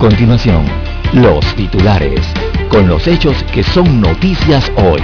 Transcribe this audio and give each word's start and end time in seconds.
Continuación, 0.00 0.64
los 1.12 1.44
titulares, 1.56 2.26
con 2.70 2.88
los 2.88 3.06
hechos 3.06 3.36
que 3.52 3.62
son 3.62 4.00
noticias 4.00 4.72
hoy. 4.76 5.02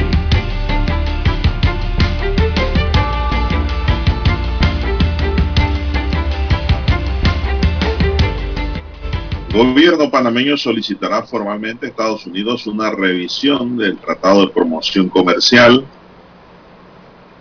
gobierno 9.53 10.11
panameño 10.11 10.57
solicitará 10.57 11.23
formalmente 11.23 11.87
a 11.87 11.89
Estados 11.91 12.27
Unidos 12.27 12.67
una 12.67 12.91
revisión 12.91 13.77
del 13.77 13.99
Tratado 13.99 14.47
de 14.47 14.53
Promoción 14.53 15.11
Comercial. 15.11 15.85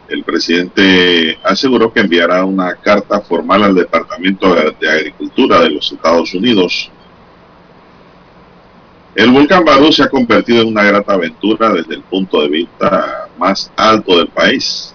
El 0.09 0.23
presidente 0.25 1.39
aseguró 1.43 1.91
que 1.93 2.01
enviará 2.01 2.43
una 2.43 2.75
carta 2.75 3.21
formal 3.21 3.63
al 3.63 3.75
Departamento 3.75 4.53
de 4.53 4.89
Agricultura 4.89 5.61
de 5.61 5.69
los 5.69 5.91
Estados 5.91 6.33
Unidos. 6.33 6.91
El 9.15 9.31
volcán 9.31 9.63
Barú 9.63 9.93
se 9.93 10.03
ha 10.03 10.09
convertido 10.09 10.61
en 10.61 10.67
una 10.67 10.83
grata 10.83 11.13
aventura 11.13 11.71
desde 11.71 11.95
el 11.95 12.01
punto 12.01 12.41
de 12.41 12.49
vista 12.49 13.29
más 13.37 13.71
alto 13.77 14.17
del 14.17 14.27
país. 14.27 14.93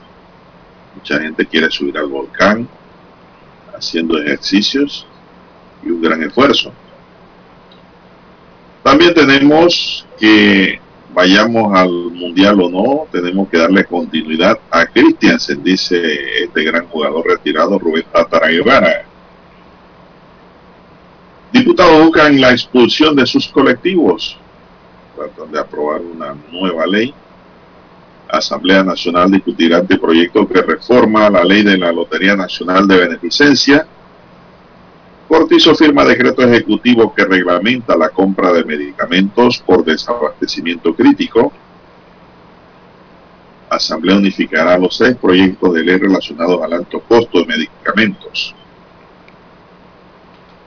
Mucha 0.94 1.18
gente 1.18 1.46
quiere 1.46 1.70
subir 1.70 1.96
al 1.96 2.06
volcán 2.06 2.68
haciendo 3.74 4.20
ejercicios 4.20 5.06
y 5.82 5.90
un 5.90 6.02
gran 6.02 6.22
esfuerzo. 6.22 6.70
También 8.82 9.14
tenemos 9.14 10.06
que 10.18 10.78
vayamos 11.14 11.76
al 11.78 11.90
mundial 11.90 12.60
o 12.60 12.70
no, 12.70 13.06
tenemos 13.10 13.48
que 13.48 13.56
darle 13.56 13.84
continuidad 13.84 14.58
a 14.70 14.84
Christiansen, 14.86 15.62
dice 15.62 16.44
este 16.44 16.62
gran 16.64 16.86
jugador 16.88 17.26
retirado 17.26 17.78
Rubén 17.78 18.04
Tatara. 18.12 19.06
Diputados 21.52 22.04
buscan 22.04 22.40
la 22.40 22.52
expulsión 22.52 23.16
de 23.16 23.26
sus 23.26 23.48
colectivos. 23.48 24.38
Tratan 25.16 25.52
de 25.52 25.58
aprobar 25.58 26.00
una 26.00 26.34
nueva 26.50 26.86
ley. 26.86 27.12
Asamblea 28.28 28.84
Nacional 28.84 29.30
discutirá 29.30 29.78
anteproyecto 29.78 30.46
que 30.46 30.62
reforma 30.62 31.28
la 31.28 31.44
ley 31.44 31.62
de 31.62 31.76
la 31.76 31.90
Lotería 31.90 32.36
Nacional 32.36 32.86
de 32.86 32.98
Beneficencia 32.98 33.86
Cortizo 35.30 35.76
firma 35.76 36.04
decreto 36.04 36.42
ejecutivo 36.42 37.14
que 37.14 37.24
reglamenta 37.24 37.96
la 37.96 38.08
compra 38.08 38.52
de 38.52 38.64
medicamentos 38.64 39.62
por 39.64 39.84
desabastecimiento 39.84 40.92
crítico. 40.92 41.52
Asamblea 43.68 44.16
unificará 44.16 44.76
los 44.76 44.96
seis 44.96 45.14
proyectos 45.14 45.72
de 45.72 45.84
ley 45.84 45.98
relacionados 45.98 46.60
al 46.60 46.72
alto 46.72 46.98
costo 46.98 47.38
de 47.38 47.46
medicamentos. 47.46 48.56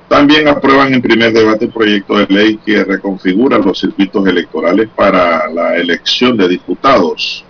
También 0.08 0.48
aprueban 0.48 0.94
en 0.94 1.02
primer 1.02 1.34
debate 1.34 1.66
el 1.66 1.72
proyecto 1.72 2.18
de 2.18 2.28
ley 2.28 2.58
que 2.58 2.84
reconfigura 2.84 3.58
los 3.58 3.80
circuitos 3.80 4.28
electorales 4.28 4.90
para 4.96 5.48
la 5.50 5.76
elección 5.76 6.38
de 6.38 6.48
diputados. 6.48 7.46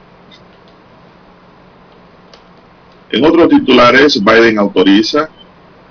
En 3.11 3.23
otros 3.25 3.49
titulares, 3.49 4.23
Biden 4.23 4.57
autoriza 4.57 5.29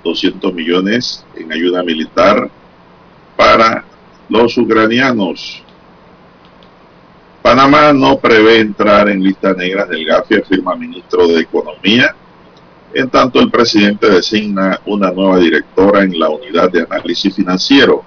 200 0.02 0.52
millones 0.54 1.24
en 1.36 1.52
ayuda 1.52 1.82
militar 1.82 2.50
para 3.36 3.84
los 4.28 4.56
ucranianos. 4.56 5.62
Panamá 7.42 7.92
no 7.92 8.18
prevé 8.18 8.60
entrar 8.60 9.08
en 9.08 9.22
listas 9.22 9.56
negras 9.56 9.88
del 9.88 10.04
GAFI, 10.04 10.36
afirma 10.36 10.74
ministro 10.74 11.26
de 11.28 11.40
Economía. 11.40 12.14
En 12.94 13.08
tanto, 13.08 13.40
el 13.40 13.50
presidente 13.50 14.08
designa 14.08 14.78
una 14.84 15.10
nueva 15.10 15.38
directora 15.38 16.02
en 16.02 16.18
la 16.18 16.28
unidad 16.28 16.70
de 16.70 16.82
análisis 16.82 17.34
financiero. 17.34 18.04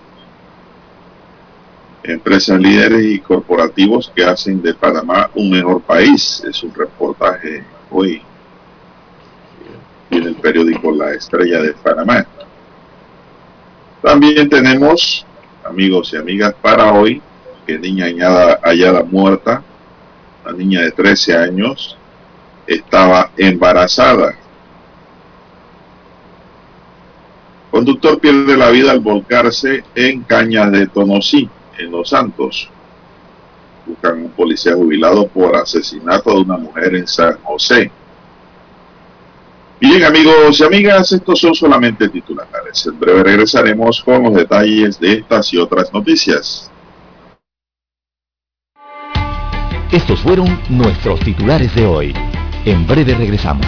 Empresas 2.04 2.60
líderes 2.60 3.04
y 3.04 3.20
corporativos 3.20 4.12
que 4.16 4.24
hacen 4.24 4.62
de 4.62 4.76
Panamá 4.76 5.32
un 5.34 5.50
mejor 5.50 5.82
país. 5.82 6.44
Es 6.48 6.62
un 6.62 6.72
reportaje 6.74 7.64
hoy 7.90 8.22
en 10.12 10.24
el 10.24 10.36
periódico 10.36 10.92
La 10.92 11.14
Estrella 11.14 11.64
de 11.64 11.74
Panamá. 11.74 12.28
También 14.04 14.48
tenemos, 14.50 15.26
amigos 15.64 16.14
y 16.14 16.18
amigas, 16.18 16.54
para 16.62 16.94
hoy, 16.94 17.24
que 17.66 17.80
niña 17.80 18.06
hallada, 18.62 19.04
muerta, 19.04 19.64
la 20.46 20.52
niña 20.52 20.82
de 20.82 20.92
13 20.92 21.36
años, 21.36 21.98
estaba 22.68 23.32
embarazada. 23.36 24.36
Conductor 27.76 28.18
pierde 28.22 28.56
la 28.56 28.70
vida 28.70 28.92
al 28.92 29.02
volcarse 29.02 29.84
en 29.96 30.24
Cañas 30.24 30.72
de 30.72 30.88
Tonosí, 30.88 31.50
en 31.78 31.92
Los 31.92 32.08
Santos. 32.08 32.70
Buscan 33.86 34.18
un 34.18 34.30
policía 34.30 34.76
jubilado 34.76 35.28
por 35.28 35.58
asesinato 35.58 36.34
de 36.36 36.40
una 36.40 36.56
mujer 36.56 36.96
en 36.96 37.06
San 37.06 37.38
José. 37.44 37.92
Bien, 39.82 40.06
amigos 40.06 40.58
y 40.58 40.64
amigas, 40.64 41.12
estos 41.12 41.38
son 41.38 41.54
solamente 41.54 42.08
titulares. 42.08 42.86
En 42.86 42.98
breve 42.98 43.26
regresaremos 43.26 44.02
con 44.02 44.24
los 44.24 44.36
detalles 44.36 44.98
de 44.98 45.16
estas 45.16 45.52
y 45.52 45.58
otras 45.58 45.92
noticias. 45.94 46.72
Estos 49.92 50.22
fueron 50.22 50.62
nuestros 50.70 51.20
titulares 51.20 51.76
de 51.76 51.86
hoy. 51.86 52.14
En 52.64 52.88
breve 52.88 53.16
regresamos. 53.16 53.68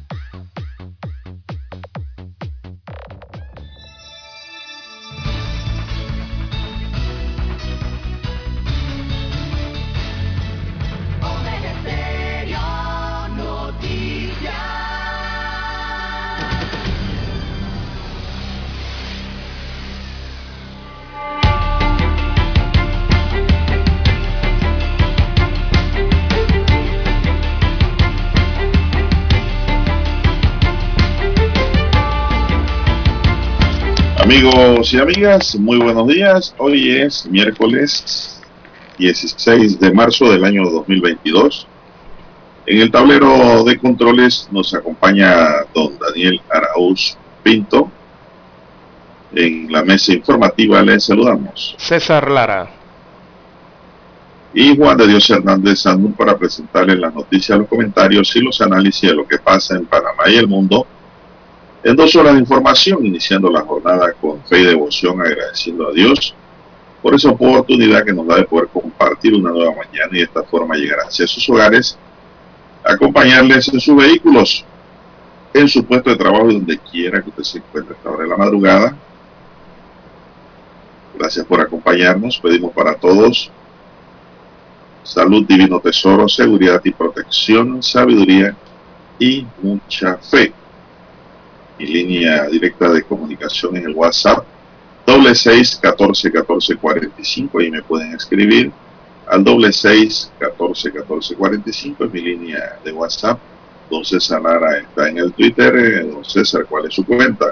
Amigos 34.31 34.93
y 34.93 34.97
amigas, 34.97 35.55
muy 35.57 35.77
buenos 35.77 36.07
días. 36.07 36.55
Hoy 36.57 36.89
es 36.89 37.25
miércoles 37.25 38.41
16 38.97 39.77
de 39.77 39.91
marzo 39.91 40.31
del 40.31 40.45
año 40.45 40.63
2022. 40.69 41.67
En 42.65 42.79
el 42.79 42.89
tablero 42.89 43.65
de 43.65 43.77
controles 43.77 44.47
nos 44.49 44.73
acompaña 44.73 45.65
don 45.75 45.99
Daniel 45.99 46.39
Arauz 46.49 47.17
Pinto. 47.43 47.91
En 49.35 49.69
la 49.69 49.83
mesa 49.83 50.13
informativa 50.13 50.81
les 50.81 51.03
saludamos. 51.03 51.75
César 51.77 52.31
Lara. 52.31 52.69
y 54.53 54.77
Juan 54.77 54.95
de 54.95 55.07
Dios 55.09 55.29
Hernández 55.29 55.81
Sandún 55.81 56.13
para 56.13 56.37
presentarles 56.37 56.97
las 56.99 57.13
noticias, 57.13 57.59
los 57.59 57.67
comentarios 57.67 58.33
y 58.37 58.39
los 58.39 58.61
análisis 58.61 59.09
de 59.09 59.15
lo 59.15 59.27
que 59.27 59.39
pasa 59.39 59.75
en 59.75 59.85
Panamá 59.85 60.23
y 60.27 60.37
el 60.37 60.47
mundo 60.47 60.87
en 61.83 61.95
dos 61.95 62.15
horas 62.15 62.33
de 62.33 62.39
información, 62.39 63.05
iniciando 63.05 63.49
la 63.49 63.61
jornada 63.61 64.13
con 64.13 64.43
fe 64.43 64.59
y 64.59 64.65
devoción, 64.65 65.19
agradeciendo 65.21 65.87
a 65.87 65.91
Dios 65.91 66.35
por 67.01 67.15
esa 67.15 67.29
oportunidad 67.29 68.05
que 68.05 68.13
nos 68.13 68.27
da 68.27 68.35
de 68.35 68.43
poder 68.43 68.67
compartir 68.67 69.33
una 69.33 69.49
nueva 69.49 69.71
mañana 69.71 70.09
y 70.11 70.17
de 70.17 70.23
esta 70.23 70.43
forma 70.43 70.75
llegar 70.75 70.99
hacia 70.99 71.25
sus 71.25 71.49
hogares, 71.49 71.97
acompañarles 72.83 73.67
en 73.73 73.79
sus 73.79 73.95
vehículos, 73.95 74.63
en 75.53 75.67
su 75.67 75.83
puesto 75.83 76.11
de 76.11 76.15
trabajo 76.15 76.51
y 76.51 76.53
donde 76.55 76.77
quiera 76.77 77.21
que 77.21 77.29
usted 77.29 77.43
se 77.43 77.57
encuentre 77.57 77.95
a 77.95 77.97
esta 77.97 78.09
hora 78.09 78.23
de 78.23 78.29
la 78.29 78.37
madrugada. 78.37 78.95
Gracias 81.17 81.45
por 81.45 81.59
acompañarnos. 81.59 82.39
Pedimos 82.39 82.71
para 82.71 82.95
todos 82.95 83.51
salud, 85.03 85.45
divino 85.45 85.79
tesoro, 85.79 86.29
seguridad 86.29 86.81
y 86.83 86.91
protección, 86.91 87.81
sabiduría 87.81 88.55
y 89.19 89.45
mucha 89.61 90.17
fe. 90.17 90.53
Mi 91.81 91.87
línea 91.87 92.45
directa 92.45 92.89
de 92.89 93.01
comunicación 93.01 93.75
en 93.75 93.87
el 93.87 93.95
WhatsApp, 93.95 94.45
doble 95.03 95.33
seis 95.33 95.79
catorce 95.81 96.31
catorce 96.31 96.75
cuarenta 96.75 97.19
y 97.19 97.25
cinco, 97.25 97.57
ahí 97.57 97.71
me 97.71 97.81
pueden 97.81 98.13
escribir 98.13 98.71
al 99.27 99.43
doble 99.43 99.73
seis 99.73 100.31
catorce 100.37 100.91
catorce 100.91 101.33
cuarenta 101.33 101.71
y 101.71 101.73
cinco, 101.73 102.05
es 102.05 102.13
mi 102.13 102.21
línea 102.21 102.77
de 102.85 102.91
WhatsApp. 102.91 103.39
Don 103.89 104.05
César 104.05 104.43
Lara 104.43 104.77
está 104.77 105.09
en 105.09 105.17
el 105.17 105.33
Twitter. 105.33 105.75
Eh, 105.75 106.03
don 106.03 106.23
César, 106.23 106.67
¿cuál 106.69 106.85
es 106.85 106.93
su 106.93 107.03
cuenta? 107.03 107.47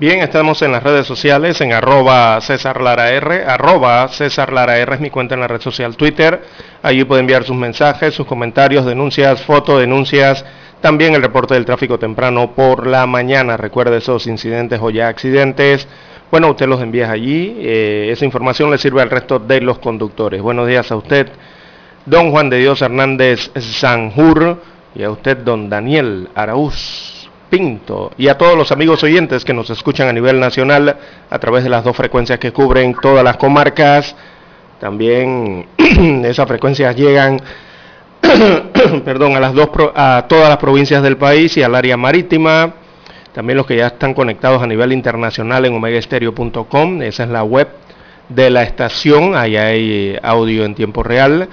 Bien, 0.00 0.18
estamos 0.18 0.60
en 0.62 0.72
las 0.72 0.82
redes 0.82 1.06
sociales, 1.06 1.60
en 1.60 1.72
arroba 1.72 2.40
César 2.40 2.80
Lara 2.80 3.10
R, 3.10 3.44
arroba 3.44 4.08
César 4.08 4.52
Lara 4.52 4.76
R 4.76 4.96
es 4.96 5.00
mi 5.00 5.10
cuenta 5.10 5.34
en 5.34 5.40
la 5.40 5.46
red 5.46 5.60
social 5.60 5.96
Twitter. 5.96 6.42
Allí 6.82 7.04
puede 7.04 7.20
enviar 7.20 7.44
sus 7.44 7.54
mensajes, 7.54 8.12
sus 8.12 8.26
comentarios, 8.26 8.84
denuncias, 8.84 9.40
fotos, 9.42 9.78
denuncias, 9.78 10.44
también 10.82 11.14
el 11.14 11.22
reporte 11.22 11.54
del 11.54 11.64
tráfico 11.64 11.98
temprano 11.98 12.54
por 12.54 12.86
la 12.86 13.06
mañana. 13.06 13.56
Recuerde 13.56 13.98
esos 13.98 14.26
incidentes 14.26 14.80
o 14.82 14.90
ya 14.90 15.08
accidentes. 15.08 15.86
Bueno, 16.30 16.50
usted 16.50 16.66
los 16.66 16.82
envía 16.82 17.10
allí. 17.10 17.56
Eh, 17.60 18.08
esa 18.10 18.24
información 18.24 18.70
le 18.70 18.78
sirve 18.78 19.00
al 19.00 19.08
resto 19.08 19.38
de 19.38 19.60
los 19.60 19.78
conductores. 19.78 20.42
Buenos 20.42 20.66
días 20.66 20.90
a 20.90 20.96
usted, 20.96 21.28
don 22.04 22.32
Juan 22.32 22.50
de 22.50 22.58
Dios 22.58 22.82
Hernández 22.82 23.52
Sanjur, 23.54 24.60
y 24.94 25.04
a 25.04 25.10
usted, 25.10 25.38
don 25.38 25.70
Daniel 25.70 26.28
Araúz 26.34 27.30
Pinto, 27.48 28.10
y 28.18 28.26
a 28.26 28.36
todos 28.36 28.56
los 28.56 28.72
amigos 28.72 29.04
oyentes 29.04 29.44
que 29.44 29.54
nos 29.54 29.70
escuchan 29.70 30.08
a 30.08 30.12
nivel 30.12 30.40
nacional 30.40 30.96
a 31.30 31.38
través 31.38 31.62
de 31.62 31.70
las 31.70 31.84
dos 31.84 31.96
frecuencias 31.96 32.40
que 32.40 32.52
cubren 32.52 32.94
todas 33.00 33.22
las 33.22 33.36
comarcas. 33.36 34.16
También 34.80 35.66
esas 36.24 36.48
frecuencias 36.48 36.96
llegan 36.96 37.40
perdón, 39.04 39.36
a, 39.36 39.40
las 39.40 39.54
dos, 39.54 39.68
a 39.94 40.26
todas 40.28 40.48
las 40.48 40.58
provincias 40.58 41.02
del 41.02 41.16
país 41.16 41.56
y 41.56 41.62
al 41.62 41.74
área 41.74 41.96
marítima. 41.96 42.74
También 43.32 43.56
los 43.56 43.66
que 43.66 43.76
ya 43.76 43.86
están 43.86 44.14
conectados 44.14 44.62
a 44.62 44.66
nivel 44.66 44.92
internacional 44.92 45.64
en 45.64 45.74
omegaestereo.com, 45.74 47.02
esa 47.02 47.24
es 47.24 47.30
la 47.30 47.42
web 47.42 47.68
de 48.28 48.50
la 48.50 48.62
estación, 48.62 49.34
ahí 49.34 49.56
hay 49.56 50.18
audio 50.22 50.64
en 50.64 50.74
tiempo 50.74 51.02
real. 51.02 51.48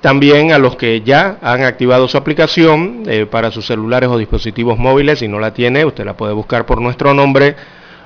También 0.00 0.52
a 0.52 0.58
los 0.58 0.76
que 0.76 1.02
ya 1.02 1.36
han 1.42 1.62
activado 1.62 2.08
su 2.08 2.16
aplicación 2.16 3.02
eh, 3.06 3.26
para 3.26 3.50
sus 3.50 3.66
celulares 3.66 4.08
o 4.08 4.16
dispositivos 4.16 4.78
móviles, 4.78 5.18
si 5.18 5.28
no 5.28 5.38
la 5.38 5.52
tiene, 5.52 5.84
usted 5.84 6.06
la 6.06 6.16
puede 6.16 6.32
buscar 6.32 6.64
por 6.64 6.80
nuestro 6.80 7.12
nombre, 7.12 7.54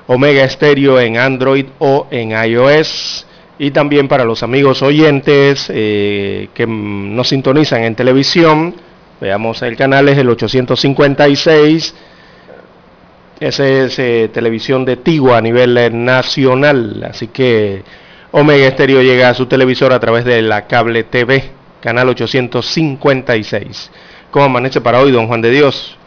Omega 0.07 0.47
Stereo 0.49 0.99
en 0.99 1.17
Android 1.17 1.67
o 1.79 2.07
en 2.11 2.31
iOS 2.31 3.25
y 3.57 3.71
también 3.71 4.07
para 4.07 4.25
los 4.25 4.43
amigos 4.43 4.81
oyentes 4.81 5.67
eh, 5.69 6.49
que 6.53 6.67
nos 6.67 7.29
sintonizan 7.29 7.83
en 7.83 7.95
televisión. 7.95 8.75
Veamos 9.21 9.61
el 9.61 9.77
canal 9.77 10.09
es 10.09 10.17
el 10.17 10.29
856. 10.29 11.95
Ese 13.39 13.85
es 13.85 13.99
eh, 13.99 14.29
televisión 14.33 14.85
de 14.85 14.97
Tigo 14.97 15.33
a 15.33 15.41
nivel 15.41 15.77
eh, 15.77 15.89
nacional. 15.89 17.05
Así 17.09 17.27
que 17.27 17.83
Omega 18.31 18.67
Estéreo 18.67 19.01
llega 19.01 19.29
a 19.29 19.33
su 19.33 19.45
televisor 19.45 19.93
a 19.93 19.99
través 19.99 20.25
de 20.25 20.41
la 20.41 20.67
cable 20.67 21.05
TV, 21.05 21.51
canal 21.81 22.09
856. 22.09 23.91
¿Cómo 24.31 24.45
amanece 24.45 24.81
para 24.81 24.99
hoy, 24.99 25.11
don 25.11 25.27
Juan 25.27 25.41
de 25.41 25.51
Dios? 25.51 25.97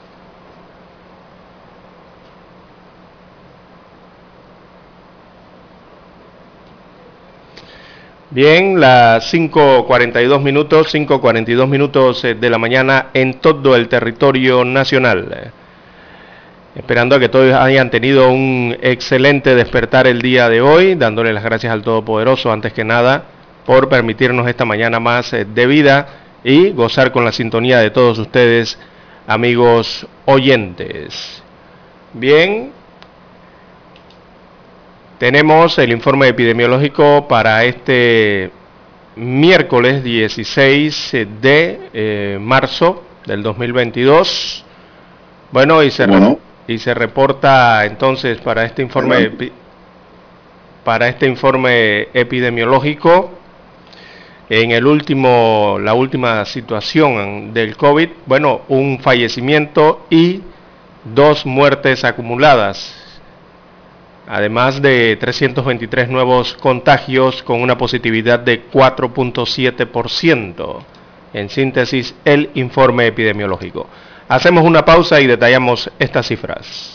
Bien, 8.31 8.79
las 8.79 9.33
5.42 9.33 10.43
minutos, 10.43 10.95
5.42 10.95 11.67
minutos 11.67 12.23
eh, 12.25 12.35
de 12.35 12.51
la 12.51 12.59
mañana 12.59 13.07
en 13.15 13.41
todo 13.41 13.75
el 13.75 13.89
territorio 13.89 14.67
nacional. 14.67 15.51
Esperando 16.77 17.17
a 17.17 17.21
que 17.21 17.31
todos 17.31 17.55
hayan 17.55 17.89
tenido 17.89 18.31
un 18.31 18.77
excelente 18.83 19.55
despertar 19.55 20.07
el 20.07 20.21
día 20.21 20.51
de 20.51 20.61
hoy, 20.61 20.95
dándole 20.95 21.33
las 21.33 21.43
gracias 21.43 21.73
al 21.73 21.81
Todopoderoso 21.81 22.53
antes 22.53 22.75
que 22.75 22.85
nada 22.85 23.25
por 23.65 23.89
permitirnos 23.89 24.47
esta 24.47 24.67
mañana 24.67 25.01
más 25.01 25.33
eh, 25.33 25.47
de 25.47 25.67
vida 25.67 26.09
y 26.45 26.73
gozar 26.73 27.13
con 27.13 27.25
la 27.25 27.33
sintonía 27.33 27.79
de 27.79 27.89
todos 27.89 28.19
ustedes, 28.19 28.79
amigos 29.27 30.07
oyentes. 30.27 31.43
Bien, 32.13 32.73
tenemos 35.19 35.76
el 35.79 35.91
informe 35.91 36.29
epidemiológico 36.29 37.26
para 37.26 37.65
este 37.65 38.53
miércoles 39.17 40.05
16 40.05 41.17
de 41.41 41.81
eh, 41.93 42.38
marzo 42.41 43.03
del 43.26 43.43
2022. 43.43 44.65
Bueno, 45.50 45.82
y 45.82 45.91
se, 45.91 46.06
y 46.69 46.79
se 46.79 46.94
reporta 46.94 47.85
entonces 47.85 48.38
para 48.38 48.65
este 48.65 48.82
informe 48.82 49.50
para 50.85 51.09
este 51.09 51.26
informe 51.26 52.09
epidemiológico 52.14 53.31
en 54.49 54.71
el 54.71 54.87
último 54.87 55.79
la 55.82 55.94
última 55.94 56.44
situación 56.44 57.53
del 57.53 57.76
COVID, 57.76 58.09
bueno, 58.25 58.62
un 58.69 59.00
fallecimiento 59.00 60.06
y 60.11 60.43
dos 61.05 61.44
muertes 61.44 62.05
acumuladas 62.05 63.08
además 64.29 64.83
de 64.83 65.17
323 65.17 66.11
nuevos 66.11 66.53
contagios 66.55 67.43
con 67.43 67.63
una 67.63 67.79
positividad 67.79 68.41
de 68.41 68.69
4.7%. 68.71 70.85
En 71.33 71.49
síntesis, 71.49 72.15
el 72.25 72.51
informe 72.55 73.07
epidemiológico. 73.07 73.89
Hacemos 74.29 74.65
una 74.65 74.85
pausa 74.85 75.21
y 75.21 75.27
detallamos 75.27 75.91
estas 75.99 76.29
cifras. 76.29 76.95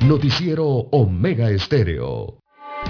Noticiero 0.00 0.66
Omega 0.66 1.50
Estéreo. 1.50 2.38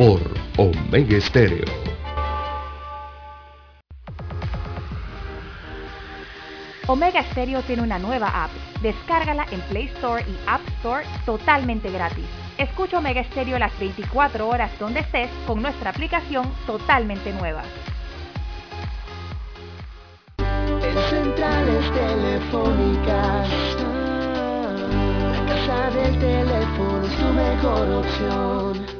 por 0.00 0.22
Omega 0.56 1.20
Stereo. 1.20 1.66
Omega 6.86 7.22
Stereo 7.24 7.60
tiene 7.60 7.82
una 7.82 7.98
nueva 7.98 8.44
app. 8.44 8.50
Descárgala 8.80 9.44
en 9.50 9.60
Play 9.68 9.90
Store 9.96 10.24
y 10.26 10.38
App 10.46 10.62
Store 10.78 11.04
totalmente 11.26 11.90
gratis. 11.90 12.24
Escucha 12.56 12.96
Omega 12.96 13.22
Stereo 13.24 13.58
las 13.58 13.78
24 13.78 14.48
horas 14.48 14.70
donde 14.78 15.00
estés 15.00 15.28
con 15.46 15.60
nuestra 15.60 15.90
aplicación 15.90 16.50
totalmente 16.66 17.34
nueva. 17.34 17.62
En 20.38 21.10
centrales 21.10 21.92
telefónicas, 21.92 23.48
la 25.20 25.46
casa 25.46 25.90
del 25.90 26.18
teléfono 26.18 27.06
es 27.06 27.16
tu 27.18 27.26
mejor 27.34 27.90
opción 27.90 28.99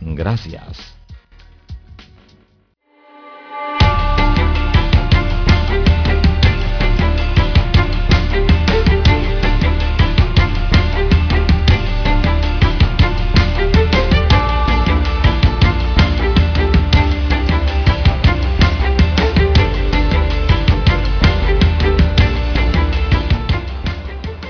Gracias. 0.00 0.96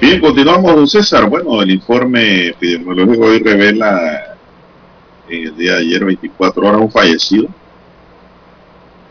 Bien, 0.01 0.21
continuamos, 0.21 0.77
don 0.77 0.87
César. 0.87 1.29
Bueno, 1.29 1.63
el 1.63 1.71
informe 1.73 2.49
epidemiológico 2.49 3.25
hoy 3.25 3.41
revela 3.41 4.26
en 5.29 5.49
el 5.49 5.57
día 5.57 5.73
de 5.73 5.79
ayer 5.79 6.05
24 6.05 6.67
horas 6.67 6.81
un 6.81 6.91
fallecido. 6.91 7.49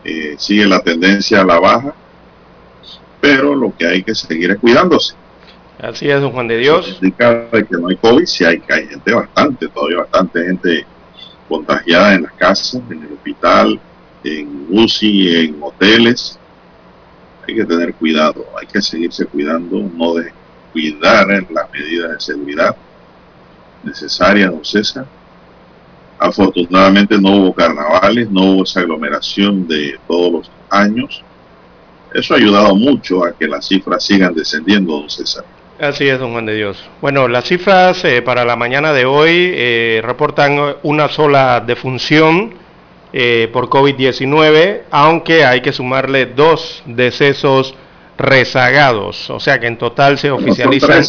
Eh, 0.04 0.36
sigue 0.38 0.66
la 0.66 0.80
tendencia 0.80 1.40
a 1.40 1.44
la 1.44 1.58
baja, 1.58 1.94
pero 3.20 3.54
lo 3.54 3.76
que 3.76 3.86
hay 3.86 4.02
que 4.02 4.14
seguir 4.14 4.50
es 4.52 4.58
cuidándose. 4.58 5.14
Así 5.80 6.08
es, 6.08 6.20
don 6.20 6.32
Juan 6.32 6.48
de 6.48 6.58
Dios. 6.58 6.98
Indica 7.02 7.50
que 7.50 7.76
no 7.76 7.88
hay 7.88 7.96
COVID, 7.96 8.24
si 8.24 8.44
hay, 8.44 8.62
hay 8.68 8.86
gente 8.86 9.12
bastante, 9.12 9.68
todavía 9.68 9.98
bastante 9.98 10.44
gente 10.44 10.86
contagiada 11.48 12.14
en 12.14 12.22
las 12.22 12.32
casas, 12.32 12.80
en 12.88 13.02
el 13.02 13.12
hospital, 13.12 13.80
en 14.24 14.66
UCI, 14.70 15.46
en 15.46 15.62
hoteles. 15.62 16.38
Hay 17.46 17.54
que 17.54 17.64
tener 17.64 17.94
cuidado, 17.94 18.44
hay 18.58 18.66
que 18.66 18.80
seguirse 18.80 19.26
cuidando, 19.26 19.78
no 19.78 20.14
de 20.14 20.32
cuidar 20.72 21.28
las 21.50 21.70
medidas 21.72 22.12
de 22.12 22.20
seguridad 22.20 22.76
necesarias, 23.82 24.50
don 24.50 24.64
César. 24.64 25.06
Afortunadamente 26.18 27.18
no 27.18 27.36
hubo 27.36 27.54
carnavales, 27.54 28.30
no 28.30 28.42
hubo 28.42 28.64
esa 28.64 28.80
aglomeración 28.80 29.66
de 29.68 29.98
todos 30.06 30.32
los 30.32 30.50
años. 30.70 31.22
Eso 32.14 32.34
ha 32.34 32.38
ayudado 32.38 32.74
mucho 32.74 33.24
a 33.24 33.32
que 33.32 33.46
las 33.46 33.66
cifras 33.66 34.04
sigan 34.04 34.34
descendiendo, 34.34 35.00
don 35.00 35.10
César. 35.10 35.44
Así 35.78 36.08
es, 36.08 36.18
don 36.18 36.32
Juan 36.32 36.46
de 36.46 36.54
Dios. 36.54 36.82
Bueno, 37.02 37.28
las 37.28 37.44
cifras 37.44 38.02
eh, 38.04 38.22
para 38.22 38.46
la 38.46 38.56
mañana 38.56 38.92
de 38.94 39.04
hoy 39.04 39.52
eh, 39.54 40.00
reportan 40.02 40.76
una 40.82 41.08
sola 41.08 41.60
defunción 41.60 42.54
eh, 43.12 43.48
por 43.52 43.68
COVID-19, 43.68 44.82
aunque 44.90 45.44
hay 45.44 45.60
que 45.60 45.72
sumarle 45.72 46.26
dos 46.26 46.82
decesos 46.86 47.74
rezagados, 48.18 49.30
o 49.30 49.40
sea 49.40 49.58
que 49.60 49.66
en 49.66 49.78
total 49.78 50.18
se 50.18 50.30
oficializan, 50.30 51.02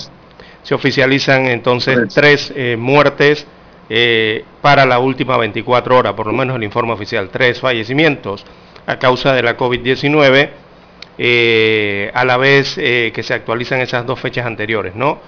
se 0.63 0.75
oficializan 0.75 1.47
entonces 1.47 2.13
tres, 2.13 2.53
eh, 2.55 2.77
muertes 2.77 3.47
eh, 3.89 4.45
para 4.61 4.85
la 4.85 4.99
última 4.99 5.37
24 5.37 5.97
horas, 5.97 6.13
por 6.13 6.27
lo 6.27 6.33
menos 6.33 6.55
el 6.55 6.63
informe 6.63 6.93
oficial, 6.93 7.29
tres 7.29 7.59
fallecimientos 7.59 8.45
a 8.85 8.97
causa 8.97 9.33
de 9.33 9.43
la 9.43 9.57
COVID-19, 9.57 10.49
eh, 11.17 12.11
a 12.13 12.25
la 12.25 12.37
vez 12.37 12.75
que 12.75 13.23
se 13.23 13.33
actualizan 13.33 13.81
esas 13.81 14.05
dos 14.05 14.19
fechas 14.19 14.45
anteriores, 14.45 14.95
¿no? 14.95 15.19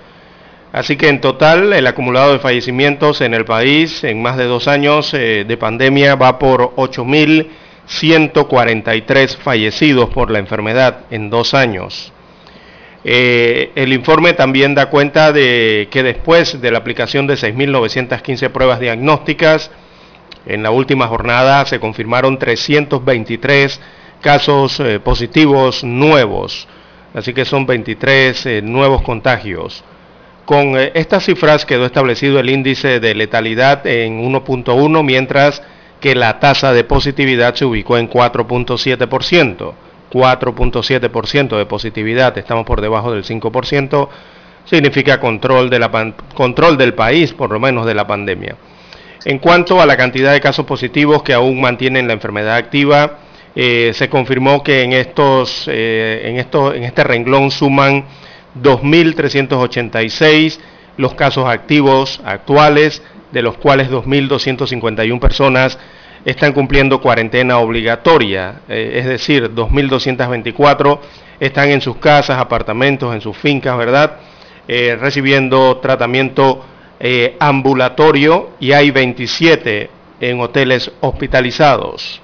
Así 0.72 0.96
que 0.98 1.10
en 1.10 1.20
total 1.20 1.74
el 1.74 1.88
acumulado 1.88 2.32
de 2.32 2.40
fallecimientos 2.40 3.22
en 3.22 3.34
el 3.34 3.44
país 3.44 4.04
en 4.04 4.22
más 4.22 4.38
de 4.38 4.46
dos 4.46 4.68
años 4.68 5.12
de 5.12 5.58
pandemia 5.60 6.16
va 6.16 6.38
por 6.38 6.76
8.000 6.76 7.48
143 7.90 9.36
fallecidos 9.38 10.10
por 10.12 10.30
la 10.30 10.40
enfermedad 10.40 11.06
en 11.10 11.30
dos 11.30 11.54
años. 11.54 12.14
Eh, 13.04 13.72
el 13.76 13.94
informe 13.94 14.34
también 14.34 14.76
da 14.76 14.90
cuenta 14.90 15.32
de 15.32 15.88
que 15.90 16.04
después 16.04 16.60
de 16.60 16.72
la 16.72 16.80
aplicación 16.80 17.28
de 17.28 17.36
6.915 17.36 18.50
pruebas 18.50 18.80
diagnósticas, 18.80 19.72
en 20.46 20.64
la 20.64 20.72
última 20.72 21.08
jornada 21.08 21.66
se 21.66 21.80
confirmaron 21.80 22.38
323 22.38 23.80
casos 24.22 24.80
eh, 24.80 25.00
positivos 25.00 25.84
nuevos, 25.84 26.68
así 27.14 27.34
que 27.34 27.46
son 27.46 27.66
23 27.66 28.46
eh, 28.46 28.62
nuevos 28.62 29.02
contagios. 29.02 29.84
Con 30.46 30.76
estas 30.78 31.26
cifras 31.26 31.66
quedó 31.66 31.86
establecido 31.86 32.40
el 32.40 32.50
índice 32.50 33.00
de 33.00 33.14
letalidad 33.14 33.86
en 33.86 34.24
1.1, 34.24 35.04
mientras 35.04 35.62
que 36.02 36.16
la 36.16 36.40
tasa 36.40 36.74
de 36.74 36.84
positividad 36.84 37.54
se 37.56 37.66
ubicó 37.66 37.98
en 37.98 38.10
4.7%. 38.10 39.74
4.7% 40.12 41.58
de 41.58 41.66
positividad, 41.66 42.38
estamos 42.38 42.66
por 42.66 42.82
debajo 42.82 43.12
del 43.12 43.24
5%, 43.24 44.10
significa 44.66 45.20
control, 45.20 45.70
de 45.70 45.80
la, 45.80 46.14
control 46.34 46.78
del 46.78 46.94
país, 46.94 47.34
por 47.34 47.52
lo 47.52 47.60
menos 47.60 47.86
de 47.86 47.94
la 47.94 48.08
pandemia. 48.08 48.56
En 49.26 49.40
cuanto 49.40 49.82
a 49.82 49.86
la 49.86 49.98
cantidad 49.98 50.32
de 50.32 50.40
casos 50.40 50.66
positivos 50.66 51.24
que 51.24 51.34
aún 51.34 51.60
mantienen 51.60 52.08
la 52.08 52.14
enfermedad 52.14 52.56
activa, 52.56 53.20
eh, 53.56 53.92
se 53.94 54.08
confirmó 54.10 54.64
que 54.64 54.84
en, 54.84 54.94
estos, 54.94 55.68
eh, 55.68 56.22
en, 56.24 56.38
en 56.38 56.84
este 56.84 57.04
renglón 57.04 57.52
suman 57.52 58.06
2.386 58.62 60.60
los 60.98 61.16
casos 61.16 61.48
activos 61.48 62.22
actuales, 62.24 63.02
de 63.32 63.42
los 63.42 63.58
cuales 63.58 63.90
2.251 63.90 65.20
personas 65.20 65.78
están 66.26 66.54
cumpliendo 66.54 67.02
cuarentena 67.02 67.60
obligatoria, 67.60 68.62
eh, 68.68 68.94
es 68.96 69.06
decir, 69.06 69.50
2.224 69.54 71.00
están 71.40 71.70
en 71.70 71.82
sus 71.82 71.98
casas, 71.98 72.38
apartamentos, 72.38 73.14
en 73.14 73.22
sus 73.22 73.38
fincas, 73.38 73.78
¿verdad? 73.78 74.18
Eh, 74.68 74.98
recibiendo 75.00 75.78
tratamiento 75.78 76.66
eh, 77.00 77.36
ambulatorio 77.40 78.52
y 78.60 78.74
hay 78.74 78.92
27 78.92 79.90
en 80.20 80.40
hoteles 80.42 80.92
hospitalizados 81.00 82.22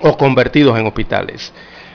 o 0.00 0.16
convertidos 0.16 0.78
en 0.78 0.86
hospitales. 0.86 1.52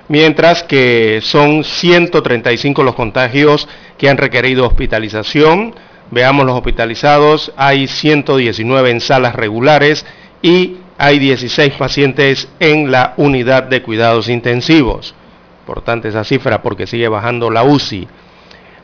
Mientras 0.08 0.64
que 0.64 1.20
son 1.22 1.64
135 1.64 2.84
los 2.84 2.96
contagios 2.96 3.68
que 3.98 4.10
han 4.10 4.18
requerido 4.18 4.66
hospitalización, 4.66 5.74
Veamos 6.12 6.46
los 6.48 6.56
hospitalizados, 6.56 7.52
hay 7.56 7.88
119 7.88 8.90
en 8.90 9.00
salas 9.00 9.36
regulares 9.36 10.08
y 10.42 10.78
hay 11.00 11.18
16 11.18 11.74
pacientes 11.76 12.50
en 12.60 12.92
la 12.92 13.14
unidad 13.16 13.64
de 13.64 13.82
cuidados 13.82 14.28
intensivos. 14.28 15.16
Importante 15.62 16.10
esa 16.10 16.26
cifra 16.26 16.62
porque 16.62 16.88
sigue 16.88 17.08
bajando 17.08 17.50
la 17.50 17.64
UCI. 17.64 18.06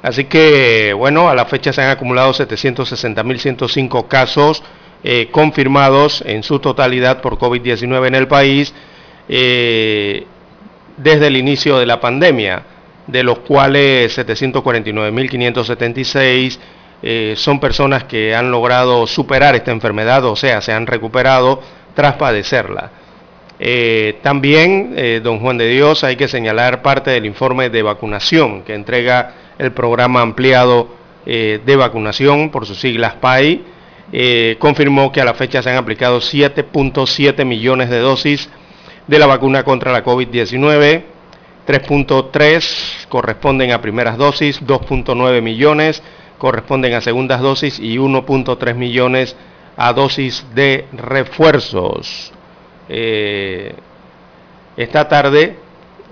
Así 0.02 0.24
que, 0.24 0.94
bueno, 0.94 1.30
a 1.30 1.36
la 1.36 1.44
fecha 1.44 1.74
se 1.74 1.82
han 1.82 1.90
acumulado 1.90 2.32
760.105 2.32 4.08
casos 4.08 4.64
eh, 5.04 5.28
confirmados 5.30 6.24
en 6.26 6.42
su 6.42 6.60
totalidad 6.60 7.20
por 7.20 7.38
COVID-19 7.38 8.08
en 8.08 8.16
el 8.16 8.30
país 8.30 8.74
eh, 9.28 10.26
desde 10.96 11.28
el 11.28 11.36
inicio 11.36 11.78
de 11.80 11.86
la 11.86 12.00
pandemia, 12.00 12.64
de 13.08 13.24
los 13.24 13.40
cuales 13.40 14.18
749.576 14.18 16.60
eh, 17.04 17.34
son 17.36 17.60
personas 17.60 18.06
que 18.06 18.34
han 18.34 18.52
logrado 18.52 19.06
superar 19.06 19.54
esta 19.54 19.72
enfermedad, 19.72 20.24
o 20.24 20.38
sea, 20.38 20.62
se 20.62 20.72
han 20.72 20.88
recuperado 20.88 21.60
tras 21.96 22.16
padecerla. 22.16 22.92
Eh, 23.58 24.20
también, 24.22 24.94
eh, 24.96 25.22
don 25.24 25.40
Juan 25.40 25.58
de 25.58 25.68
Dios, 25.68 26.04
hay 26.04 26.16
que 26.16 26.28
señalar 26.28 26.82
parte 26.82 27.10
del 27.10 27.26
informe 27.26 27.70
de 27.70 27.82
vacunación 27.82 28.64
que 28.64 28.76
entrega 28.76 29.34
el 29.58 29.72
programa 29.72 30.22
ampliado 30.22 31.04
de 31.26 31.76
vacunación, 31.76 32.52
por 32.52 32.68
sus 32.68 32.80
siglas 32.80 33.16
PAI. 33.16 33.64
confirmó 34.60 35.12
que 35.12 35.22
a 35.22 35.26
la 35.26 35.34
fecha 35.34 35.64
se 35.64 35.72
han 35.72 35.78
aplicado 35.78 36.20
7.7 36.20 37.44
millones 37.46 37.90
de 37.90 37.98
dosis 37.98 38.48
de 39.08 39.18
la 39.18 39.26
vacuna 39.26 39.64
contra 39.64 39.92
la 39.92 40.04
COVID-19. 40.04 41.04
3.3 41.66 43.08
corresponden 43.10 43.72
a 43.72 43.82
primeras 43.82 44.18
dosis, 44.18 44.62
2.9 44.62 45.42
millones 45.42 46.04
corresponden 46.38 46.94
a 46.94 47.02
segundas 47.02 47.42
dosis 47.42 47.80
y 47.80 47.98
1.3 47.98 48.76
millones 48.76 49.36
a 49.78 49.94
dosis 49.94 50.46
de 50.54 50.86
refuerzos. 50.94 52.32
Eh, 52.88 53.74
esta 54.78 55.08
tarde 55.08 55.58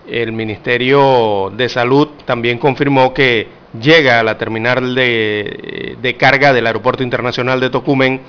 el 0.07 0.31
Ministerio 0.33 1.51
de 1.55 1.69
Salud 1.69 2.09
también 2.25 2.57
confirmó 2.57 3.13
que 3.13 3.47
llega 3.79 4.19
a 4.19 4.23
la 4.23 4.37
terminal 4.37 4.93
de, 4.95 5.97
de, 6.01 6.17
carga 6.17 6.53
del 6.53 6.67
Aeropuerto 6.67 7.03
Internacional 7.03 7.59
de 7.59 7.69
Tocumen 7.69 8.21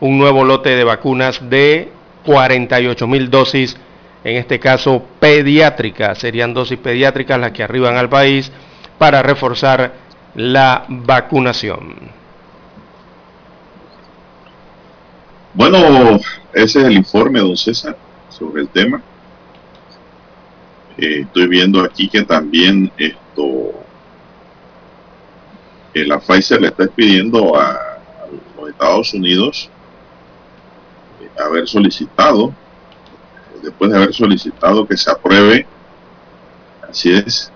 un 0.00 0.18
nuevo 0.18 0.44
lote 0.44 0.76
de 0.76 0.84
vacunas 0.84 1.48
de 1.48 1.88
48 2.24 3.06
mil 3.06 3.30
dosis, 3.30 3.76
en 4.24 4.36
este 4.36 4.58
caso 4.58 5.02
pediátricas, 5.20 6.18
serían 6.18 6.52
dosis 6.52 6.78
pediátricas 6.78 7.38
las 7.40 7.52
que 7.52 7.62
arriban 7.62 7.96
al 7.96 8.08
país 8.08 8.50
para 8.98 9.22
reforzar 9.22 9.92
la 10.34 10.84
vacunación. 10.88 12.15
Bueno, 15.56 16.20
ese 16.52 16.80
es 16.80 16.84
el 16.84 16.92
informe, 16.92 17.40
don 17.40 17.56
César, 17.56 17.96
sobre 18.28 18.60
el 18.60 18.68
tema. 18.68 19.02
Eh, 20.98 21.20
estoy 21.22 21.48
viendo 21.48 21.80
aquí 21.80 22.10
que 22.10 22.24
también 22.24 22.92
esto, 22.98 23.72
la 25.94 26.20
Pfizer 26.20 26.60
le 26.60 26.68
está 26.68 26.86
pidiendo 26.88 27.58
a, 27.58 27.70
a 27.70 28.26
los 28.58 28.68
Estados 28.68 29.14
Unidos 29.14 29.70
eh, 31.22 31.42
haber 31.42 31.66
solicitado, 31.66 32.52
después 33.62 33.90
de 33.90 33.96
haber 33.96 34.12
solicitado 34.12 34.86
que 34.86 34.98
se 34.98 35.10
apruebe, 35.10 35.66
así 36.86 37.12
es, 37.12 37.50